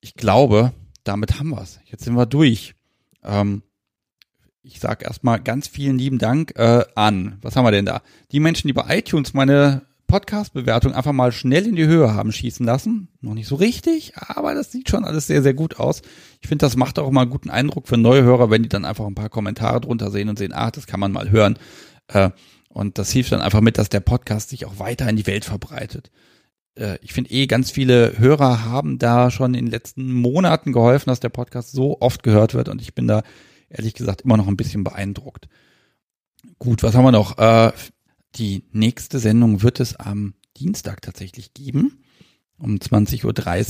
Ich 0.00 0.14
glaube, 0.14 0.72
damit 1.04 1.38
haben 1.38 1.50
wir's. 1.50 1.80
Jetzt 1.86 2.04
sind 2.04 2.14
wir 2.14 2.26
durch. 2.26 2.74
Ähm, 3.24 3.62
ich 4.62 4.80
sage 4.80 5.04
erstmal 5.06 5.40
ganz 5.40 5.68
vielen 5.68 5.98
lieben 5.98 6.18
Dank 6.18 6.52
äh, 6.56 6.84
an, 6.94 7.38
was 7.40 7.56
haben 7.56 7.64
wir 7.64 7.70
denn 7.70 7.86
da? 7.86 8.02
Die 8.32 8.40
Menschen, 8.40 8.66
die 8.66 8.74
bei 8.74 8.98
iTunes 8.98 9.32
meine 9.32 9.82
Podcast-Bewertung 10.06 10.92
einfach 10.92 11.12
mal 11.12 11.32
schnell 11.32 11.66
in 11.66 11.76
die 11.76 11.86
Höhe 11.86 12.14
haben 12.14 12.32
schießen 12.32 12.64
lassen. 12.64 13.08
Noch 13.20 13.34
nicht 13.34 13.48
so 13.48 13.56
richtig, 13.56 14.12
aber 14.16 14.54
das 14.54 14.72
sieht 14.72 14.88
schon 14.88 15.04
alles 15.04 15.26
sehr, 15.26 15.42
sehr 15.42 15.54
gut 15.54 15.78
aus. 15.78 16.02
Ich 16.40 16.48
finde, 16.48 16.64
das 16.64 16.76
macht 16.76 16.98
auch 16.98 17.10
mal 17.10 17.22
einen 17.22 17.30
guten 17.30 17.50
Eindruck 17.50 17.88
für 17.88 17.96
neue 17.96 18.22
Hörer, 18.22 18.50
wenn 18.50 18.62
die 18.62 18.68
dann 18.68 18.84
einfach 18.84 19.06
ein 19.06 19.14
paar 19.14 19.28
Kommentare 19.28 19.80
drunter 19.80 20.10
sehen 20.10 20.28
und 20.28 20.38
sehen, 20.38 20.52
ah, 20.52 20.70
das 20.70 20.86
kann 20.86 21.00
man 21.00 21.12
mal 21.12 21.30
hören. 21.30 21.58
Äh, 22.08 22.30
und 22.68 22.98
das 22.98 23.10
hilft 23.10 23.32
dann 23.32 23.40
einfach 23.40 23.60
mit, 23.60 23.78
dass 23.78 23.88
der 23.88 24.00
Podcast 24.00 24.50
sich 24.50 24.66
auch 24.66 24.78
weiter 24.78 25.08
in 25.08 25.16
die 25.16 25.26
Welt 25.26 25.44
verbreitet. 25.44 26.10
Äh, 26.76 26.98
ich 27.02 27.12
finde 27.12 27.30
eh, 27.30 27.46
ganz 27.46 27.70
viele 27.70 28.18
Hörer 28.18 28.64
haben 28.64 28.98
da 28.98 29.30
schon 29.30 29.54
in 29.54 29.66
den 29.66 29.70
letzten 29.70 30.12
Monaten 30.12 30.72
geholfen, 30.72 31.10
dass 31.10 31.20
der 31.20 31.30
Podcast 31.30 31.72
so 31.72 32.00
oft 32.00 32.22
gehört 32.22 32.54
wird 32.54 32.68
und 32.68 32.80
ich 32.80 32.94
bin 32.94 33.08
da 33.08 33.22
ehrlich 33.68 33.94
gesagt 33.94 34.22
immer 34.22 34.36
noch 34.36 34.46
ein 34.46 34.56
bisschen 34.56 34.84
beeindruckt. 34.84 35.48
Gut, 36.58 36.82
was 36.82 36.94
haben 36.94 37.04
wir 37.04 37.12
noch? 37.12 37.38
Äh, 37.38 37.72
die 38.36 38.64
nächste 38.72 39.18
Sendung 39.18 39.62
wird 39.62 39.80
es 39.80 39.96
am 39.96 40.34
Dienstag 40.56 41.02
tatsächlich 41.02 41.54
geben, 41.54 42.02
um 42.58 42.76
20.30 42.76 43.24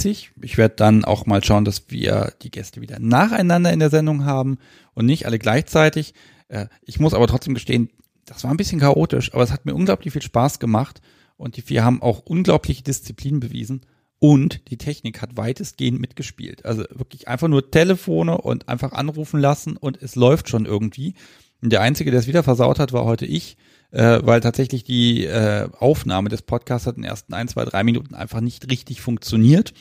Uhr. 0.09 0.45
Ich 0.45 0.59
werde 0.59 0.77
dann 0.77 1.05
auch 1.05 1.27
mal 1.27 1.43
schauen, 1.43 1.65
dass 1.65 1.85
wir 1.89 2.33
die 2.43 2.51
Gäste 2.51 2.81
wieder 2.81 2.99
nacheinander 2.99 3.73
in 3.73 3.81
der 3.81 3.91
Sendung 3.91 4.25
haben 4.25 4.59
und 4.95 5.07
nicht 5.07 5.27
alle 5.27 5.39
gleichzeitig. 5.39 6.15
Äh, 6.49 6.67
ich 6.83 7.01
muss 7.01 7.15
aber 7.15 7.27
trotzdem 7.27 7.55
gestehen, 7.55 7.91
das 8.25 8.45
war 8.45 8.51
ein 8.51 8.57
bisschen 8.57 8.81
chaotisch, 8.81 9.33
aber 9.33 9.43
es 9.43 9.53
hat 9.53 9.67
mir 9.67 9.75
unglaublich 9.75 10.13
viel 10.13 10.23
Spaß 10.23 10.59
gemacht 10.59 11.01
und 11.37 11.57
die 11.57 11.63
vier 11.63 11.85
haben 11.85 12.03
auch 12.03 12.21
unglaubliche 12.21 12.83
Disziplin 12.83 13.41
bewiesen 13.41 13.83
und 14.19 14.69
die 14.71 14.79
Technik 14.79 15.21
hat 15.21 15.37
weitestgehend 15.37 16.01
mitgespielt. 16.01 16.65
Also 16.65 16.85
wirklich 16.91 17.29
einfach 17.29 17.49
nur 17.49 17.71
Telefone 17.71 18.39
und 18.39 18.69
einfach 18.69 18.93
anrufen 18.93 19.41
lassen 19.41 19.77
und 19.77 20.03
es 20.03 20.17
läuft 20.17 20.49
schon 20.49 20.67
irgendwie. 20.67 21.15
Und 21.63 21.71
der 21.73 21.83
Einzige, 21.83 22.11
der 22.11 22.21
es 22.21 22.27
wieder 22.27 22.43
versaut 22.43 22.79
hat, 22.79 22.93
war 22.93 23.05
heute 23.05 23.27
ich 23.27 23.57
äh, 23.91 24.21
weil 24.23 24.41
tatsächlich 24.41 24.85
die 24.85 25.25
äh, 25.25 25.69
Aufnahme 25.79 26.29
des 26.29 26.43
Podcasts 26.43 26.87
hat 26.87 26.97
in 26.97 27.03
den 27.03 27.11
ersten 27.11 27.35
ein, 27.35 27.49
zwei, 27.49 27.65
drei 27.65 27.85
Minuten 27.85 28.15
einfach 28.15 28.41
nicht 28.41 28.71
richtig 28.71 29.01
funktioniert. 29.01 29.73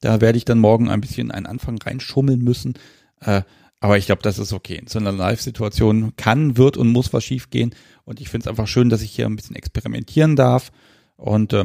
Da 0.00 0.20
werde 0.20 0.38
ich 0.38 0.44
dann 0.44 0.58
morgen 0.58 0.88
ein 0.88 1.00
bisschen 1.00 1.30
einen 1.30 1.46
Anfang 1.46 1.78
reinschummeln 1.78 2.40
müssen. 2.40 2.74
Äh, 3.20 3.42
aber 3.80 3.98
ich 3.98 4.06
glaube, 4.06 4.22
das 4.22 4.38
ist 4.38 4.52
okay. 4.52 4.76
In 4.76 4.86
so 4.86 4.98
einer 4.98 5.12
Live-Situation 5.12 6.14
kann, 6.16 6.56
wird 6.56 6.76
und 6.76 6.88
muss 6.88 7.12
was 7.12 7.24
schiefgehen. 7.24 7.74
Und 8.04 8.20
ich 8.20 8.28
finde 8.28 8.44
es 8.44 8.48
einfach 8.48 8.68
schön, 8.68 8.90
dass 8.90 9.02
ich 9.02 9.12
hier 9.12 9.26
ein 9.26 9.36
bisschen 9.36 9.56
experimentieren 9.56 10.36
darf. 10.36 10.70
Und 11.16 11.52
äh, 11.52 11.64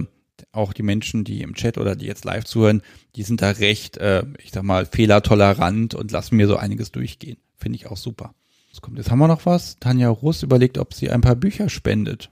auch 0.51 0.73
die 0.73 0.83
Menschen, 0.83 1.23
die 1.23 1.41
im 1.41 1.55
Chat 1.55 1.77
oder 1.77 1.95
die 1.95 2.05
jetzt 2.05 2.25
live 2.25 2.45
zuhören, 2.45 2.81
die 3.15 3.23
sind 3.23 3.41
da 3.41 3.51
recht, 3.51 3.97
äh, 3.97 4.23
ich 4.43 4.51
sag 4.51 4.63
mal, 4.63 4.85
fehlertolerant 4.85 5.95
und 5.95 6.11
lassen 6.11 6.37
mir 6.37 6.47
so 6.47 6.57
einiges 6.57 6.91
durchgehen. 6.91 7.37
Finde 7.55 7.77
ich 7.77 7.87
auch 7.87 7.97
super. 7.97 8.33
Was 8.77 8.81
kommt 8.81 8.99
jetzt? 8.99 9.09
Haben 9.09 9.17
wir 9.17 9.27
noch 9.27 9.47
was? 9.47 9.77
Tanja 9.79 10.07
Russ 10.07 10.43
überlegt, 10.43 10.77
ob 10.77 10.93
sie 10.93 11.09
ein 11.09 11.21
paar 11.21 11.35
Bücher 11.35 11.67
spendet. 11.67 12.29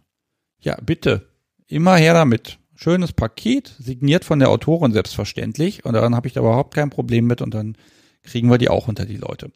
Ja, 0.59 0.77
bitte. 0.79 1.27
Immer 1.65 1.95
her 1.95 2.13
damit. 2.13 2.59
Schönes 2.75 3.13
Paket, 3.13 3.73
signiert 3.79 4.25
von 4.25 4.37
der 4.37 4.49
Autorin 4.49 4.93
selbstverständlich. 4.93 5.85
Und 5.85 5.93
daran 5.93 6.13
habe 6.13 6.27
ich 6.27 6.33
da 6.33 6.41
überhaupt 6.41 6.75
kein 6.75 6.91
Problem 6.91 7.25
mit 7.25 7.41
und 7.41 7.55
dann 7.55 7.75
kriegen 8.21 8.51
wir 8.51 8.59
die 8.59 8.69
auch 8.69 8.87
unter 8.87 9.07
die 9.07 9.17
Leute. 9.17 9.51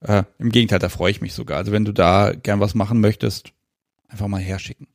Äh, 0.00 0.22
Im 0.38 0.48
Gegenteil, 0.48 0.78
da 0.78 0.88
freue 0.88 1.10
ich 1.10 1.20
mich 1.20 1.34
sogar. 1.34 1.58
Also 1.58 1.70
wenn 1.70 1.84
du 1.84 1.92
da 1.92 2.32
gern 2.32 2.60
was 2.60 2.74
machen 2.74 3.00
möchtest, 3.00 3.52
einfach 4.08 4.26
mal 4.26 4.40
herschicken. 4.40 4.86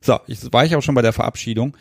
So, 0.00 0.18
jetzt 0.26 0.52
war 0.52 0.64
ich 0.64 0.74
auch 0.74 0.82
schon 0.82 0.96
bei 0.96 1.02
der 1.02 1.12
Verabschiedung. 1.12 1.76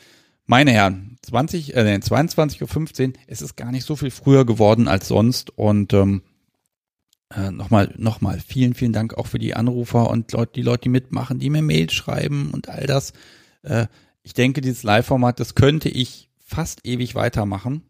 Meine 0.46 0.70
Herren, 0.70 1.18
20, 1.24 1.76
äh, 1.76 1.80
22.15 2.00 3.08
Uhr, 3.08 3.14
es 3.26 3.42
ist 3.42 3.56
gar 3.56 3.72
nicht 3.72 3.88
so 3.88 3.96
viel 3.96 4.12
früher 4.12 4.46
geworden 4.46 4.88
als 4.88 5.08
sonst 5.08 5.50
und 5.58 5.94
ähm, 5.94 6.22
äh, 7.34 7.52
nochmal, 7.52 7.94
nochmal 7.98 8.40
vielen, 8.40 8.74
vielen 8.74 8.94
Dank 8.94 9.14
auch 9.14 9.28
für 9.28 9.40
die 9.40 9.56
Anrufer 9.56 10.10
und 10.10 10.32
Leute, 10.32 10.54
die 10.56 10.62
Leute, 10.62 10.84
die 10.84 10.90
mitmachen, 10.90 11.40
die 11.40 11.50
mir 11.50 11.62
Mails 11.62 11.94
schreiben 11.94 12.50
und 12.52 12.70
all 12.70 12.88
das. 12.88 13.14
Äh, 13.62 13.88
ich 14.24 14.34
denke, 14.34 14.62
dieses 14.62 14.84
Live-Format, 14.84 15.40
das 15.40 15.56
könnte 15.56 15.90
ich 15.90 16.30
fast 16.40 16.86
ewig 16.86 17.16
weitermachen. 17.16 17.84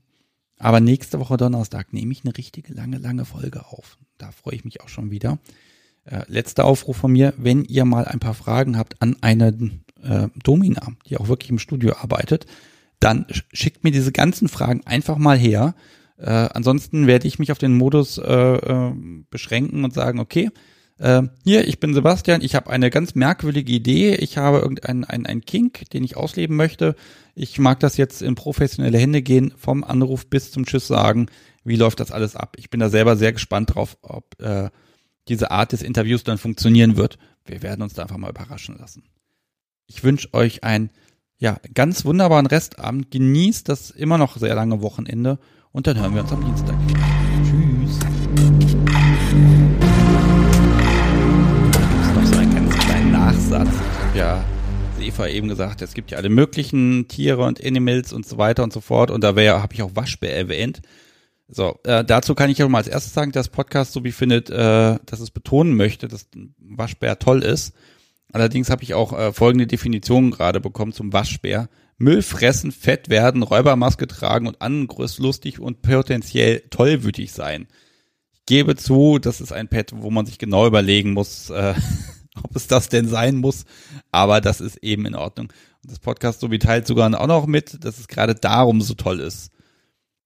Aber 0.57 0.81
nächste 0.81 1.19
Woche 1.19 1.37
Donnerstag 1.37 1.93
nehme 1.93 2.11
ich 2.11 2.25
eine 2.25 2.37
richtige 2.37 2.73
lange, 2.73 2.97
lange 2.97 3.23
Folge 3.23 3.65
auf. 3.65 3.97
Da 4.17 4.31
freue 4.31 4.55
ich 4.55 4.65
mich 4.65 4.81
auch 4.81 4.89
schon 4.89 5.09
wieder. 5.09 5.39
Äh, 6.03 6.23
letzter 6.27 6.65
Aufruf 6.65 6.97
von 6.97 7.11
mir, 7.11 7.33
wenn 7.37 7.63
ihr 7.63 7.85
mal 7.85 8.05
ein 8.05 8.19
paar 8.19 8.33
Fragen 8.33 8.77
habt 8.77 9.01
an 9.01 9.15
eine 9.21 9.71
äh, 10.03 10.27
Domina, 10.43 10.89
die 11.07 11.17
auch 11.17 11.29
wirklich 11.29 11.49
im 11.49 11.59
Studio 11.59 11.95
arbeitet, 11.95 12.45
dann 12.99 13.25
schickt 13.53 13.85
mir 13.85 13.91
diese 13.91 14.11
ganzen 14.11 14.49
Fragen 14.49 14.85
einfach 14.85 15.17
mal 15.17 15.37
her 15.37 15.75
äh, 16.19 16.49
ansonsten 16.53 17.07
werde 17.07 17.27
ich 17.27 17.39
mich 17.39 17.51
auf 17.51 17.57
den 17.57 17.77
Modus 17.77 18.17
äh, 18.17 18.23
äh, 18.23 18.93
beschränken 19.29 19.83
und 19.85 19.93
sagen, 19.93 20.19
okay, 20.19 20.49
äh, 20.97 21.23
hier, 21.45 21.65
ich 21.67 21.79
bin 21.79 21.93
Sebastian, 21.93 22.41
ich 22.41 22.55
habe 22.55 22.69
eine 22.69 22.89
ganz 22.89 23.15
merkwürdige 23.15 23.71
Idee, 23.71 24.15
ich 24.15 24.37
habe 24.37 24.59
irgendeinen 24.59 25.05
ein, 25.05 25.25
ein 25.25 25.41
Kink, 25.41 25.89
den 25.91 26.03
ich 26.03 26.17
ausleben 26.17 26.57
möchte. 26.57 26.95
Ich 27.35 27.57
mag 27.57 27.79
das 27.79 27.95
jetzt 27.95 28.21
in 28.21 28.35
professionelle 28.35 28.97
Hände 28.97 29.21
gehen, 29.21 29.53
vom 29.57 29.83
Anruf 29.85 30.27
bis 30.27 30.51
zum 30.51 30.65
Tschüss 30.65 30.87
sagen. 30.87 31.27
Wie 31.63 31.77
läuft 31.77 32.01
das 32.01 32.11
alles 32.11 32.35
ab? 32.35 32.57
Ich 32.57 32.69
bin 32.69 32.81
da 32.81 32.89
selber 32.89 33.15
sehr 33.15 33.31
gespannt 33.31 33.75
drauf, 33.75 33.97
ob 34.01 34.41
äh, 34.41 34.69
diese 35.29 35.51
Art 35.51 35.71
des 35.71 35.81
Interviews 35.81 36.25
dann 36.25 36.37
funktionieren 36.37 36.97
wird. 36.97 37.17
Wir 37.45 37.63
werden 37.63 37.81
uns 37.81 37.93
da 37.93 38.01
einfach 38.01 38.17
mal 38.17 38.31
überraschen 38.31 38.77
lassen. 38.77 39.03
Ich 39.87 40.03
wünsche 40.03 40.33
euch 40.33 40.65
ein 40.65 40.91
ja, 41.37 41.57
ganz 41.73 42.03
wunderbaren 42.03 42.45
Restabend. 42.45 43.09
Genießt 43.09 43.69
das 43.69 43.89
immer 43.89 44.17
noch 44.17 44.35
sehr 44.35 44.55
lange 44.55 44.81
Wochenende 44.81 45.39
Und 45.71 45.85
dann 45.85 45.99
hören 45.99 46.15
wir 46.15 46.21
uns 46.21 46.31
am 46.31 46.43
Dienstag. 46.43 46.75
Tschüss. 47.43 47.99
Das 51.71 52.07
ist 52.07 52.15
noch 52.15 52.25
so 52.25 52.39
ein 52.39 52.55
ganz 52.55 52.77
kleiner 52.77 53.11
Nachsatz. 53.11 53.69
Ja 54.15 54.43
Eva 54.99 55.27
eben 55.27 55.47
gesagt, 55.47 55.81
es 55.81 55.93
gibt 55.93 56.11
ja 56.11 56.17
alle 56.17 56.29
möglichen 56.29 57.07
Tiere 57.07 57.43
und 57.45 57.63
Animals 57.65 58.13
und 58.13 58.25
so 58.25 58.37
weiter 58.37 58.63
und 58.63 58.73
so 58.73 58.81
fort. 58.81 59.11
Und 59.11 59.23
da 59.23 59.35
wäre, 59.35 59.61
habe 59.61 59.73
ich 59.73 59.81
auch 59.81 59.95
Waschbär 59.95 60.35
erwähnt. 60.35 60.81
So, 61.47 61.79
äh, 61.83 62.03
dazu 62.03 62.35
kann 62.35 62.49
ich 62.49 62.59
ja 62.59 62.67
mal 62.67 62.79
als 62.79 62.87
erstes 62.87 63.13
sagen, 63.13 63.31
dass 63.31 63.49
Podcast 63.49 63.93
so 63.93 64.03
wie 64.03 64.11
findet, 64.11 64.49
äh, 64.49 64.97
dass 65.05 65.19
es 65.19 65.31
betonen 65.31 65.75
möchte, 65.75 66.07
dass 66.07 66.27
Waschbär 66.59 67.17
toll 67.17 67.43
ist. 67.43 67.73
Allerdings 68.31 68.69
habe 68.69 68.83
ich 68.83 68.93
auch 68.93 69.17
äh, 69.17 69.33
folgende 69.33 69.65
Definition 69.65 70.29
gerade 70.29 70.59
bekommen 70.59 70.93
zum 70.93 71.11
Waschbär. 71.11 71.69
Müll 71.99 72.21
fressen, 72.21 72.71
fett 72.71 73.09
werden, 73.09 73.43
Räubermaske 73.43 74.07
tragen 74.07 74.47
und 74.47 74.61
angriffslustig 74.61 75.59
und 75.59 75.81
potenziell 75.81 76.61
tollwütig 76.69 77.33
sein. 77.33 77.67
Ich 78.33 78.45
gebe 78.45 78.75
zu, 78.75 79.19
das 79.19 79.41
ist 79.41 79.51
ein 79.51 79.67
Pet, 79.67 79.91
wo 79.93 80.09
man 80.09 80.25
sich 80.25 80.39
genau 80.39 80.65
überlegen 80.65 81.11
muss, 81.11 81.49
äh, 81.49 81.75
ob 82.43 82.55
es 82.55 82.67
das 82.67 82.87
denn 82.87 83.07
sein 83.07 83.35
muss, 83.35 83.65
aber 84.11 84.39
das 84.39 84.61
ist 84.61 84.77
eben 84.77 85.05
in 85.05 85.15
Ordnung. 85.15 85.51
Und 85.83 85.91
das 85.91 85.99
Podcast 85.99 86.39
so 86.39 86.49
wie 86.51 86.59
teilt 86.59 86.87
sogar 86.87 87.13
auch 87.19 87.27
noch 87.27 87.47
mit, 87.47 87.83
dass 87.83 87.99
es 87.99 88.07
gerade 88.07 88.33
darum 88.33 88.81
so 88.81 88.93
toll 88.93 89.19
ist. 89.19 89.51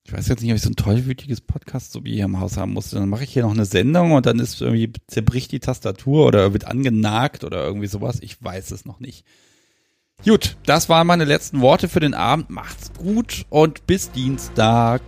Ich 0.05 0.13
weiß 0.13 0.27
jetzt 0.27 0.41
nicht, 0.41 0.51
ob 0.51 0.57
ich 0.57 0.61
so 0.61 0.69
ein 0.69 0.75
tollwütiges 0.75 1.41
Podcast 1.41 1.93
so 1.93 2.03
wie 2.03 2.15
hier 2.15 2.25
im 2.25 2.39
Haus 2.39 2.57
haben 2.57 2.73
muss. 2.73 2.89
Dann 2.89 3.07
mache 3.09 3.23
ich 3.23 3.31
hier 3.31 3.43
noch 3.43 3.53
eine 3.53 3.65
Sendung 3.65 4.11
und 4.11 4.25
dann 4.25 4.39
ist 4.39 4.61
irgendwie 4.61 4.91
zerbricht 5.07 5.51
die 5.51 5.61
Tastatur 5.61 6.27
oder 6.27 6.51
wird 6.51 6.65
angenagt 6.65 7.43
oder 7.43 7.63
irgendwie 7.63 7.87
sowas. 7.87 8.17
Ich 8.21 8.43
weiß 8.43 8.71
es 8.71 8.85
noch 8.85 8.99
nicht. 8.99 9.25
Gut, 10.25 10.55
das 10.65 10.87
waren 10.87 11.07
meine 11.07 11.25
letzten 11.25 11.59
Worte 11.59 11.89
für 11.89 11.99
den 11.99 12.13
Abend. 12.13 12.49
Macht's 12.49 12.93
gut 12.97 13.45
und 13.49 13.85
bis 13.87 14.09
Dienstag. 14.11 15.01